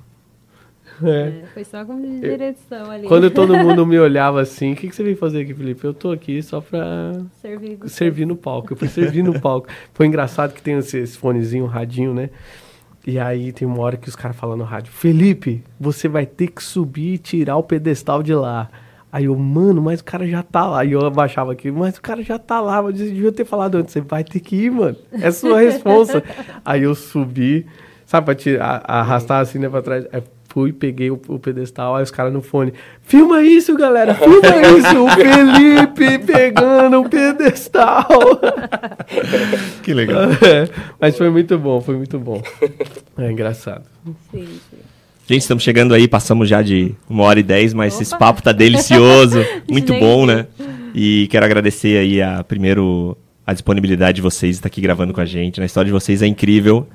É. 1.03 1.43
É, 1.43 1.45
foi 1.55 1.65
só 1.65 1.85
como 1.85 2.03
de 2.03 2.21
direção 2.21 2.91
ali. 2.91 3.07
Quando 3.07 3.31
todo 3.31 3.57
mundo 3.59 3.87
me 3.87 3.99
olhava 3.99 4.41
assim, 4.41 4.73
o 4.73 4.77
que, 4.77 4.89
que 4.89 4.95
você 4.95 5.03
veio 5.03 5.17
fazer 5.17 5.43
aqui, 5.43 5.55
Felipe? 5.55 5.85
Eu 5.85 5.95
tô 5.95 6.11
aqui 6.11 6.43
só 6.43 6.61
pra 6.61 7.13
Servir 7.41 7.79
servir 7.87 8.27
no 8.27 8.37
palco. 8.37 8.73
Eu 8.73 8.77
fui 8.77 8.89
servir 8.89 9.23
no 9.23 9.41
palco. 9.41 9.69
Foi 9.95 10.07
engraçado 10.07 10.53
que 10.53 10.63
tem 10.63 10.77
esse, 10.79 10.99
esse 10.99 11.17
fonezinho, 11.17 11.65
um 11.65 11.69
radinho, 11.69 12.13
né? 12.15 12.31
E 13.07 13.19
aí 13.19 13.53
tem 13.53 13.67
uma 13.67 13.81
hora 13.81 13.97
que 13.97 14.09
os 14.09 14.17
caras 14.17 14.37
falam 14.37 14.57
no 14.57 14.65
rádio, 14.65 14.93
Felipe, 14.93 15.65
você 15.79 16.07
vai 16.07 16.27
ter 16.27 16.49
que 16.49 16.63
subir 16.63 17.15
e 17.15 17.19
tirar 17.19 17.57
o 17.57 17.63
pedestal 17.63 18.23
de 18.23 18.35
lá. 18.35 18.69
Aí 19.13 19.25
eu, 19.25 19.37
mano, 19.37 19.83
mas 19.83 20.01
o 20.01 20.05
cara 20.05 20.27
já 20.27 20.43
tá 20.43 20.69
lá. 20.69 20.85
E 20.85 20.93
eu 20.93 21.05
abaixava 21.05 21.53
aqui, 21.53 21.71
mas 21.71 21.97
o 21.97 22.03
cara 22.03 22.23
já 22.23 22.39
tá 22.39 22.61
lá. 22.61 22.81
Mas 22.83 22.99
você 22.99 23.07
devia 23.07 23.33
ter 23.33 23.45
falado 23.45 23.77
antes, 23.77 23.93
você 23.93 24.01
vai 24.01 24.23
ter 24.23 24.39
que 24.39 24.55
ir, 24.55 24.71
mano. 24.71 24.97
É 25.11 25.31
sua 25.31 25.61
responsa. 25.63 26.23
aí 26.65 26.83
eu 26.83 26.95
subi, 26.95 27.67
sabe, 28.07 28.27
pra 28.27 28.35
tirar, 28.35 28.85
arrastar 28.87 29.41
assim, 29.41 29.59
né, 29.59 29.69
pra 29.69 29.83
trás. 29.83 30.07
Aí 30.13 30.23
fui, 30.51 30.73
peguei 30.73 31.11
o, 31.11 31.21
o 31.29 31.39
pedestal, 31.39 31.97
aí 31.97 32.03
os 32.03 32.11
caras 32.11 32.33
no 32.33 32.43
fone. 32.43 32.73
Filma 33.03 33.41
isso, 33.43 33.77
galera, 33.77 34.15
filma 34.15 34.79
isso. 34.79 35.05
O 35.05 35.09
Felipe 35.11 36.19
pegando 36.19 37.01
o 37.01 37.09
pedestal. 37.09 38.07
Que 39.83 39.95
legal. 39.95 40.25
É, 40.43 40.69
mas 41.01 41.17
foi 41.17 41.31
muito 41.31 41.59
bom, 41.59 41.81
foi 41.81 41.97
muito 41.97 42.19
bom. 42.19 42.41
É 43.19 43.31
engraçado. 43.31 43.85
Sim, 44.31 44.47
sim. 44.71 44.77
Gente, 45.27 45.43
estamos 45.43 45.65
chegando 45.65 45.95
aí, 45.95 46.07
passamos 46.07 46.49
já 46.49 46.63
de 46.63 46.95
uma 47.09 47.25
hora 47.25 47.41
e 47.41 47.43
dez, 47.43 47.73
mas 47.73 48.01
esse 48.01 48.17
papo 48.17 48.43
tá 48.43 48.53
delicioso, 48.53 49.45
muito 49.69 49.93
Gente. 49.93 50.01
bom, 50.01 50.27
né? 50.27 50.47
E 50.95 51.27
quero 51.29 51.45
agradecer 51.45 51.99
aí 51.99 52.23
a 52.23 52.45
primeiro 52.45 53.17
a 53.47 53.53
disponibilidade 53.53 54.17
de 54.17 54.23
vocês 54.23 54.57
estar 54.57 54.69
aqui 54.69 54.81
gravando 54.81 55.13
com 55.13 55.21
a 55.21 55.25
gente. 55.25 55.61
A 55.61 55.65
história 55.65 55.87
de 55.87 55.93
vocês 55.93 56.23
é 56.23 56.27
incrível 56.27 56.87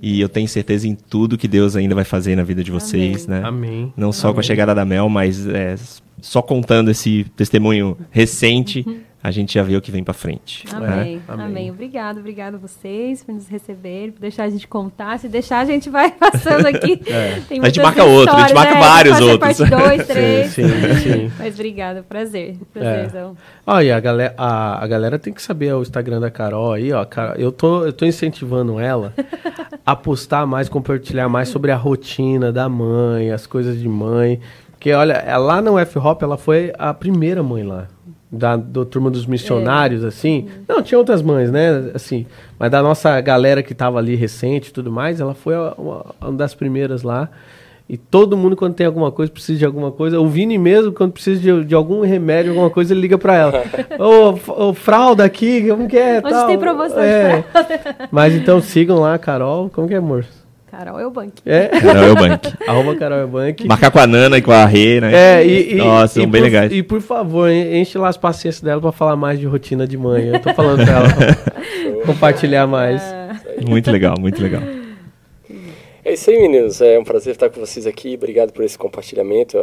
e 0.00 0.20
eu 0.20 0.28
tenho 0.28 0.48
certeza 0.48 0.86
em 0.86 0.94
tudo 0.94 1.38
que 1.38 1.48
Deus 1.48 1.76
ainda 1.76 1.94
vai 1.94 2.04
fazer 2.04 2.36
na 2.36 2.42
vida 2.42 2.62
de 2.62 2.70
vocês, 2.70 3.26
né? 3.26 3.42
Amém. 3.44 3.92
Não 3.96 4.12
só 4.12 4.28
com 4.28 4.28
a 4.28 4.40
Amém. 4.40 4.42
chegada 4.46 4.74
da 4.74 4.84
Mel, 4.84 5.08
mas 5.08 5.46
é, 5.46 5.76
só 6.20 6.42
contando 6.42 6.90
esse 6.90 7.24
testemunho 7.36 7.96
recente, 8.10 8.84
a 9.22 9.30
gente 9.30 9.54
já 9.54 9.62
vê 9.62 9.76
o 9.76 9.82
que 9.82 9.90
vem 9.90 10.02
pra 10.02 10.14
frente. 10.14 10.64
né? 10.66 10.76
Amém, 10.76 11.22
Amém. 11.28 11.46
amém. 11.46 11.70
Obrigado, 11.70 12.18
obrigado 12.20 12.54
a 12.54 12.58
vocês 12.58 13.22
por 13.22 13.34
nos 13.34 13.46
receberem, 13.48 14.12
por 14.12 14.20
deixar 14.20 14.44
a 14.44 14.48
gente 14.48 14.66
contar. 14.66 15.18
Se 15.18 15.28
deixar, 15.28 15.58
a 15.58 15.64
gente 15.66 15.90
vai 15.90 16.10
passando 16.18 16.66
aqui. 16.66 16.96
Tem 16.96 17.58
É. 17.58 17.62
A 17.62 17.66
gente 17.66 17.80
marca 17.80 18.02
outro, 18.02 18.34
a 18.34 18.40
gente 18.40 18.54
marca 18.54 18.74
né? 18.74 18.80
vários 18.80 19.18
Fazer 19.18 19.30
outros. 19.30 19.58
Parte 19.58 19.70
2, 19.70 20.06
3. 20.06 20.50
Sim, 20.50 20.62
sim, 20.68 20.94
sim. 21.02 21.32
Mas 21.38 21.54
obrigada, 21.54 22.02
prazer. 22.02 22.56
É. 22.74 22.78
Prazerzão. 22.80 23.36
Olha, 23.66 23.96
a 23.96 24.00
galera, 24.00 24.34
a, 24.38 24.82
a 24.82 24.86
galera 24.86 25.18
tem 25.18 25.32
que 25.32 25.42
saber 25.42 25.74
o 25.74 25.82
Instagram 25.82 26.20
da 26.20 26.30
Carol 26.30 26.72
aí, 26.72 26.92
ó. 26.92 27.04
Cara, 27.04 27.38
eu, 27.38 27.52
tô, 27.52 27.84
eu 27.84 27.92
tô 27.92 28.06
incentivando 28.06 28.80
ela 28.80 29.12
a 29.84 29.94
postar 29.94 30.46
mais, 30.46 30.68
compartilhar 30.68 31.28
mais 31.28 31.48
sobre 31.48 31.70
a 31.70 31.76
rotina 31.76 32.50
da 32.50 32.68
mãe, 32.68 33.30
as 33.30 33.46
coisas 33.46 33.78
de 33.78 33.88
mãe. 33.88 34.40
Porque, 34.70 34.92
olha, 34.94 35.12
é, 35.12 35.36
lá 35.36 35.60
no 35.60 35.78
F-Hop 35.78 36.22
ela 36.22 36.38
foi 36.38 36.72
a 36.78 36.94
primeira 36.94 37.42
mãe 37.42 37.62
lá. 37.62 37.86
Da 38.32 38.54
do 38.54 38.84
turma 38.84 39.10
dos 39.10 39.26
missionários, 39.26 40.04
assim. 40.04 40.46
Não, 40.68 40.82
tinha 40.82 40.96
outras 40.98 41.20
mães, 41.20 41.50
né? 41.50 41.90
Assim, 41.94 42.26
mas 42.58 42.70
da 42.70 42.80
nossa 42.80 43.20
galera 43.20 43.60
que 43.60 43.74
tava 43.74 43.98
ali 43.98 44.14
recente 44.14 44.68
e 44.68 44.72
tudo 44.72 44.90
mais, 44.90 45.20
ela 45.20 45.34
foi 45.34 45.54
uma, 45.56 46.06
uma 46.20 46.32
das 46.32 46.54
primeiras 46.54 47.02
lá. 47.02 47.28
E 47.92 47.96
todo 47.96 48.36
mundo, 48.36 48.54
quando 48.54 48.74
tem 48.74 48.86
alguma 48.86 49.10
coisa, 49.10 49.32
precisa 49.32 49.58
de 49.58 49.66
alguma 49.66 49.90
coisa. 49.90 50.20
O 50.20 50.28
Vini 50.28 50.56
mesmo, 50.56 50.92
quando 50.92 51.10
precisa 51.10 51.40
de, 51.40 51.64
de 51.64 51.74
algum 51.74 52.02
remédio, 52.02 52.52
alguma 52.52 52.70
coisa, 52.70 52.94
ele 52.94 53.00
liga 53.00 53.18
pra 53.18 53.34
ela. 53.34 53.64
Ô, 53.98 54.68
ô, 54.68 54.72
fralda 54.72 55.24
aqui, 55.24 55.68
como 55.68 55.88
que 55.88 55.98
é? 55.98 56.18
Onde 56.18 56.30
tal? 56.30 56.46
tem 56.46 56.56
promoção 56.56 57.00
é. 57.00 57.44
Mas 58.12 58.32
então 58.32 58.60
sigam 58.60 59.00
lá, 59.00 59.18
Carol. 59.18 59.68
Como 59.70 59.88
que 59.88 59.94
é, 59.94 59.96
amor? 59.96 60.24
Carol 60.80 60.98
é 60.98 61.06
o 61.06 61.10
banco. 61.10 61.34
É? 61.44 61.68
Carol 61.68 62.04
Eubank. 62.04 62.54
Arroba 62.66 62.96
Carol 62.96 63.18
Ebank. 63.24 63.66
Marcar 63.68 63.90
com 63.90 63.98
a 63.98 64.06
Nana 64.06 64.38
e 64.38 64.40
com 64.40 64.50
a 64.50 64.64
Rê, 64.64 64.98
né? 64.98 65.12
É, 65.42 65.46
e, 65.46 65.72
e, 65.72 65.76
Nossa, 65.76 66.14
são 66.14 66.22
e 66.22 66.26
bem 66.26 66.40
por, 66.40 66.44
legais. 66.46 66.72
E 66.72 66.82
por 66.82 67.02
favor, 67.02 67.50
en- 67.50 67.78
enche 67.82 67.98
lá 67.98 68.08
as 68.08 68.16
paciências 68.16 68.62
dela 68.62 68.80
pra 68.80 68.90
falar 68.90 69.14
mais 69.14 69.38
de 69.38 69.44
rotina 69.44 69.86
de 69.86 69.98
mãe. 69.98 70.28
Eu 70.28 70.40
tô 70.40 70.54
falando 70.54 70.82
pra 70.82 70.94
ela 70.94 71.08
compartilhar 72.06 72.66
mais. 72.66 73.02
Muito 73.68 73.90
legal, 73.90 74.14
muito 74.18 74.42
legal. 74.42 74.62
É 76.02 76.14
isso 76.14 76.30
aí, 76.30 76.40
meninos. 76.40 76.80
É 76.80 76.98
um 76.98 77.04
prazer 77.04 77.34
estar 77.34 77.50
com 77.50 77.60
vocês 77.60 77.86
aqui. 77.86 78.14
Obrigado 78.14 78.50
por 78.50 78.64
esse 78.64 78.78
compartilhamento. 78.78 79.58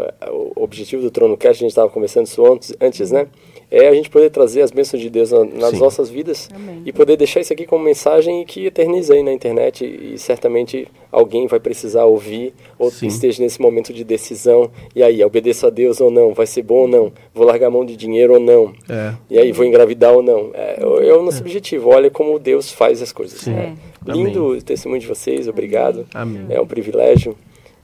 O 0.56 0.62
objetivo 0.64 1.02
do 1.02 1.10
Trono 1.10 1.36
Cast, 1.36 1.64
a 1.64 1.66
gente 1.66 1.72
estava 1.72 1.90
conversando 1.90 2.28
isso 2.28 2.46
antes, 2.46 2.76
antes, 2.80 3.12
né? 3.12 3.26
É 3.70 3.88
a 3.90 3.94
gente 3.94 4.10
poder 4.10 4.30
trazer 4.30 4.62
as 4.62 4.72
bênçãos 4.72 5.02
de 5.02 5.10
Deus 5.10 5.32
na- 5.32 5.44
nas 5.44 5.72
Sim. 5.72 5.80
nossas 5.80 6.10
vidas 6.10 6.48
Amém. 6.56 6.82
e 6.86 6.92
poder 6.94 7.18
deixar 7.18 7.42
isso 7.42 7.52
aqui 7.52 7.66
como 7.66 7.84
mensagem 7.84 8.46
que 8.46 8.66
eterniza 8.66 9.14
aí 9.14 9.22
na 9.24 9.34
internet 9.34 9.84
e 9.86 10.18
certamente 10.18 10.88
alguém 11.12 11.48
vai 11.48 11.60
precisar 11.60 12.06
ouvir 12.06 12.54
ou 12.80 12.90
Sim. 12.90 13.08
esteja 13.08 13.44
nesse 13.44 13.60
momento 13.62 13.92
de 13.94 14.04
decisão. 14.04 14.72
E 14.96 15.04
aí, 15.04 15.24
obedeço 15.24 15.68
a 15.68 15.70
Deus 15.70 16.00
ou 16.00 16.10
não? 16.10 16.34
Vai 16.34 16.46
ser 16.48 16.62
bom 16.62 16.82
ou 16.82 16.88
não? 16.88 17.12
Vou 17.34 17.46
largar 17.46 17.68
a 17.68 17.72
mão 17.72 17.86
de 17.86 17.96
dinheiro 17.98 18.34
ou 18.36 18.40
não? 18.40 18.74
É. 18.90 19.14
E 19.30 19.38
aí, 19.38 19.52
vou 19.52 19.66
engravidar 19.66 20.14
ou 20.14 20.22
não? 20.24 20.52
É, 20.54 20.78
é 20.82 21.14
o 21.14 21.22
nosso 21.24 21.42
objetivo. 21.42 21.90
Olha 21.90 22.10
como 22.10 22.40
Deus 22.40 22.72
faz 22.72 23.02
as 23.02 23.12
coisas. 23.12 23.46
Né? 23.48 23.76
É. 24.08 24.12
Lindo 24.12 24.46
o 24.46 24.62
testemunho 24.62 25.02
de 25.02 25.08
vocês, 25.08 25.48
obrigado. 25.48 26.06
Amém. 26.14 26.46
É 26.50 26.62
um 26.62 26.66
privilégio. 26.68 27.36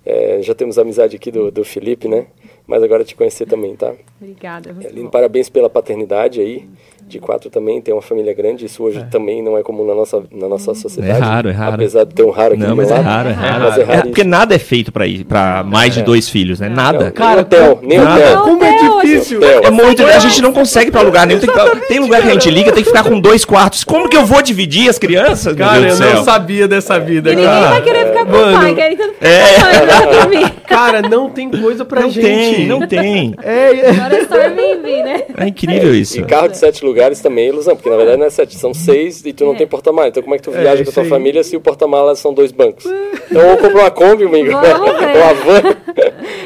É, 0.05 0.39
já 0.41 0.53
temos 0.53 0.77
a 0.77 0.81
amizade 0.81 1.15
aqui 1.15 1.31
do, 1.31 1.49
do 1.51 1.63
Felipe, 1.63 2.07
né? 2.07 2.27
Mas 2.65 2.81
agora 2.81 3.03
te 3.03 3.15
conhecer 3.15 3.45
também, 3.45 3.75
tá? 3.75 3.93
Obrigada. 4.21 4.69
É, 4.69 4.73
muito 4.73 5.03
bom. 5.03 5.09
parabéns 5.09 5.49
pela 5.49 5.69
paternidade 5.69 6.39
aí. 6.39 6.67
De 7.07 7.19
quatro 7.19 7.49
também, 7.49 7.79
tem 7.81 7.93
uma 7.93 8.01
família 8.01 8.33
grande. 8.33 8.65
Isso 8.65 8.81
hoje 8.83 9.05
também 9.11 9.43
não 9.43 9.57
é 9.57 9.61
comum 9.61 9.85
na 9.85 9.93
nossa, 9.93 10.23
na 10.31 10.47
nossa 10.47 10.73
sociedade. 10.73 11.19
É 11.19 11.23
raro, 11.23 11.49
é 11.49 11.51
raro. 11.51 11.75
Apesar 11.75 12.05
de 12.05 12.13
ter 12.15 12.23
um 12.23 12.31
raro 12.31 12.53
aqui 12.53 12.63
Não, 12.63 12.69
do 12.69 12.75
mas 12.77 12.87
meu 12.87 12.97
é 12.97 12.99
raro, 13.01 13.29
é 13.29 13.31
raro. 13.33 13.63
Mas 13.65 13.77
é 13.77 13.81
É, 13.81 13.83
raro 13.85 14.01
porque 14.07 14.21
isso. 14.21 14.29
nada 14.29 14.55
é 14.55 14.59
feito 14.59 14.91
pra 14.91 15.05
ir 15.05 15.23
para 15.25 15.63
mais 15.63 15.93
de 15.93 16.01
dois 16.01 16.27
filhos, 16.27 16.59
né? 16.59 16.69
Nada. 16.69 17.05
Não, 17.05 17.11
Cara, 17.11 17.35
nem 17.35 17.41
hotel, 17.41 17.79
nem 17.83 17.97
nada. 17.99 18.19
hotel. 18.19 18.41
Como 18.43 18.63
é 18.63 18.77
difícil. 19.01 19.37
hotel. 19.37 19.61
É 19.63 19.69
muito. 19.69 20.03
A 20.03 20.19
gente 20.19 20.41
não 20.41 20.51
consegue 20.53 20.87
ir 20.89 20.91
pra 20.91 21.01
lugar 21.01 21.27
nenhum. 21.27 21.39
Tem, 21.39 21.49
tem 21.87 21.99
lugar 21.99 22.21
que 22.21 22.29
a 22.29 22.31
gente 22.33 22.49
liga, 22.49 22.71
tem 22.71 22.83
que 22.83 22.89
ficar 22.89 23.03
com 23.03 23.19
dois 23.19 23.45
quartos. 23.45 23.83
Como 23.83 24.09
que 24.09 24.17
eu 24.17 24.25
vou 24.25 24.41
dividir 24.41 24.89
as 24.89 24.97
crianças? 24.97 25.55
meu 25.55 25.67
Cara, 25.67 25.87
eu 25.87 25.97
não 26.15 26.23
sabia 26.23 26.67
dessa 26.67 26.99
vida, 26.99 27.31
E 27.31 27.35
ninguém 27.35 27.49
cara. 27.51 27.69
vai 27.69 27.81
querer 27.83 28.07
ficar 28.07 28.25
com 28.25 28.31
Mano. 28.31 28.57
o 28.57 28.59
pai, 28.59 28.75
querem 28.75 28.97
É. 29.21 29.85
vai 29.85 30.19
dormir. 30.19 30.53
Cara, 30.73 31.01
não 31.03 31.29
tem 31.29 31.51
coisa 31.51 31.85
pra 31.85 32.01
Não 32.01 32.09
gente. 32.09 32.25
tem, 32.25 32.65
não 32.67 32.87
tem. 32.87 33.35
É, 33.43 33.73
é. 33.73 33.89
Agora 33.91 34.15
é 34.17 34.25
só 34.25 34.35
Airbnb, 34.35 35.03
né? 35.03 35.23
É 35.37 35.47
incrível 35.47 35.93
isso. 35.93 36.19
E 36.19 36.23
carro 36.23 36.47
de 36.47 36.57
sete 36.57 36.83
lugares 36.83 36.92
também 37.21 37.45
é 37.45 37.49
ilusão, 37.49 37.75
porque 37.75 37.89
na 37.89 37.97
verdade 37.97 38.17
não 38.17 38.25
é 38.25 38.29
sete, 38.29 38.55
são 38.57 38.73
seis 38.73 39.23
e 39.25 39.33
tu 39.33 39.45
não 39.45 39.53
É. 39.53 39.57
tem 39.57 39.67
porta-malas. 39.67 40.09
Então 40.11 40.23
como 40.23 40.35
é 40.35 40.37
que 40.37 40.43
tu 40.43 40.53
É, 40.53 40.61
viaja 40.61 40.83
com 40.83 40.89
a 40.89 40.93
tua 40.93 41.03
aí. 41.03 41.09
família 41.09 41.43
se 41.43 41.55
o 41.55 41.61
porta-malas 41.61 42.19
são 42.19 42.33
dois 42.33 42.51
bancos? 42.51 42.85
Então 43.29 43.49
ou 43.49 43.57
compra 43.57 43.81
uma 43.81 43.91
Kombi, 43.91 44.23
amigo, 44.25 44.51
ou 44.53 44.57
uma 44.57 45.33
van. 45.33 45.75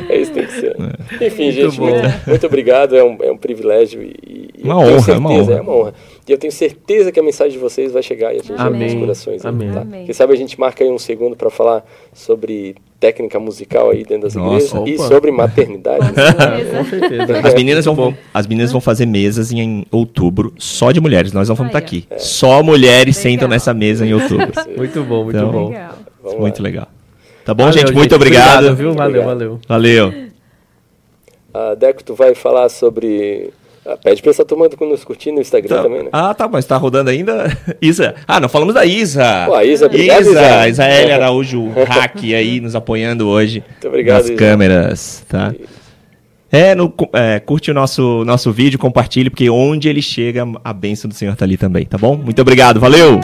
É 0.10 0.18
isso 0.18 0.32
que 0.32 0.40
tem 0.40 0.48
que 0.48 0.54
ser. 0.60 0.76
Enfim, 1.22 1.52
gente, 1.52 1.78
bom. 1.78 1.86
muito, 1.90 2.08
muito 2.28 2.46
obrigado. 2.46 2.96
É 2.96 3.04
um, 3.04 3.18
é 3.22 3.32
um 3.32 3.38
privilégio 3.38 4.02
e, 4.04 4.50
e 4.58 4.64
Uma 4.64 4.78
honra, 4.80 5.00
certeza, 5.00 5.18
uma 5.20 5.30
honra. 5.32 5.54
É 5.54 5.62
uma 5.62 5.76
honra. 5.76 5.94
E 6.28 6.32
eu 6.32 6.38
tenho 6.38 6.52
certeza 6.52 7.10
que 7.12 7.20
a 7.20 7.24
mensagem 7.24 7.54
de 7.54 7.58
vocês 7.58 7.92
vai 7.94 8.04
chegar 8.04 8.34
e 8.34 8.40
atingir 8.40 8.60
Amém. 8.60 8.80
muitos 8.80 9.00
corações. 9.00 9.46
aí, 9.46 9.50
Amém. 9.50 9.72
tá? 9.72 9.82
Amém. 9.82 10.06
Quem 10.06 10.14
sabe 10.14 10.34
a 10.34 10.36
gente 10.36 10.60
marca 10.60 10.84
aí 10.84 10.90
um 10.90 10.98
segundo 11.00 11.38
para 11.38 11.50
falar 11.50 11.86
sobre 12.14 12.76
técnica 13.00 13.40
musical 13.40 13.92
aí 13.92 14.04
dentro 14.04 14.24
das 14.24 14.36
Nossa. 14.36 14.78
igrejas 14.78 14.90
e 14.90 14.96
Opa. 14.96 15.08
sobre 15.08 15.32
maternidade. 15.32 16.06
Com 16.10 16.84
certeza. 16.86 17.40
As 17.48 17.54
meninas 17.54 17.86
vão, 17.86 18.18
as 18.34 18.46
meninas 18.46 18.72
vão 18.74 18.82
fazer 18.82 19.06
mesas 19.06 19.52
em 19.54 19.86
outubro 19.90 20.54
só 20.58 20.92
de 20.92 21.00
mulheres. 21.00 21.32
Nós 21.32 21.48
não 21.48 21.56
vamos 21.56 21.70
estar 21.70 21.80
Aí, 21.80 21.86
aqui. 21.86 22.08
Só 22.18 22.62
mulheres 22.62 23.16
Legal. 23.18 23.32
sentam 23.32 23.48
nessa 23.48 23.74
mesa 23.74 24.06
em 24.06 24.14
outubro. 24.14 24.48
Muito 24.76 25.04
bom, 25.04 25.24
muito 25.24 25.38
Então, 25.38 25.52
bom. 25.52 25.70
Legal. 25.70 25.96
Muito 26.40 26.62
legal. 26.62 26.88
Tá 27.46 27.54
bom, 27.54 27.64
Valeu, 27.66 27.80
gente? 27.80 27.94
Muito 27.94 28.14
obrigado. 28.16 28.76
viu? 28.76 28.94
Valeu, 28.94 29.22
Obrigado. 29.22 29.26
valeu. 29.26 29.60
Valeu. 29.66 30.14
Ah, 31.54 31.74
Deco, 31.76 32.04
tu 32.04 32.14
vai 32.14 32.36
falar 32.36 32.68
sobre. 32.68 33.52
Ah, 33.90 33.96
pede 33.96 34.22
pra 34.22 34.32
essa 34.32 34.44
turma 34.44 34.68
nos 34.82 35.04
curtir 35.06 35.32
no 35.32 35.40
Instagram 35.40 35.78
Tá- 35.78 35.84
também, 35.84 36.04
né? 36.04 36.10
Ah, 36.12 36.34
tá, 36.34 36.48
mas 36.48 36.66
tá 36.66 36.76
rodando 36.76 37.10
ainda? 37.10 37.46
Isa. 37.82 38.16
Ah, 38.28 38.40
não 38.40 38.50
falamos 38.50 38.74
da 38.74 38.86
Isa. 38.86 39.46
Pô, 39.46 39.56
a 39.56 39.64
Isa, 39.64 39.86
obrigado, 39.86 40.22
Isa. 40.22 40.32
Isa. 40.32 40.68
Isael 40.70 41.14
Araújo 41.14 41.70
Hack 41.88 42.18
aí 42.36 42.60
nos 42.60 42.76
apoiando 42.76 43.28
hoje. 43.30 43.64
Muito 43.70 43.88
obrigado, 43.88 44.18
Nas 44.24 44.26
Isa. 44.30 44.36
câmeras, 44.38 45.24
tá? 45.30 45.54
É, 46.52 46.76
no, 46.76 46.94
é, 47.14 47.40
curte 47.40 47.72
o 47.72 47.74
nosso, 47.74 48.24
nosso 48.26 48.52
vídeo, 48.52 48.78
compartilhe, 48.80 49.30
porque 49.30 49.50
onde 49.50 49.88
ele 49.90 50.02
chega, 50.02 50.46
a 50.64 50.74
bênção 50.74 51.08
do 51.10 51.14
Senhor 51.14 51.36
tá 51.36 51.44
ali 51.46 51.58
também, 51.58 51.86
tá 51.86 51.98
bom? 51.98 52.16
Muito 52.18 52.42
obrigado, 52.42 52.80
valeu! 52.80 53.20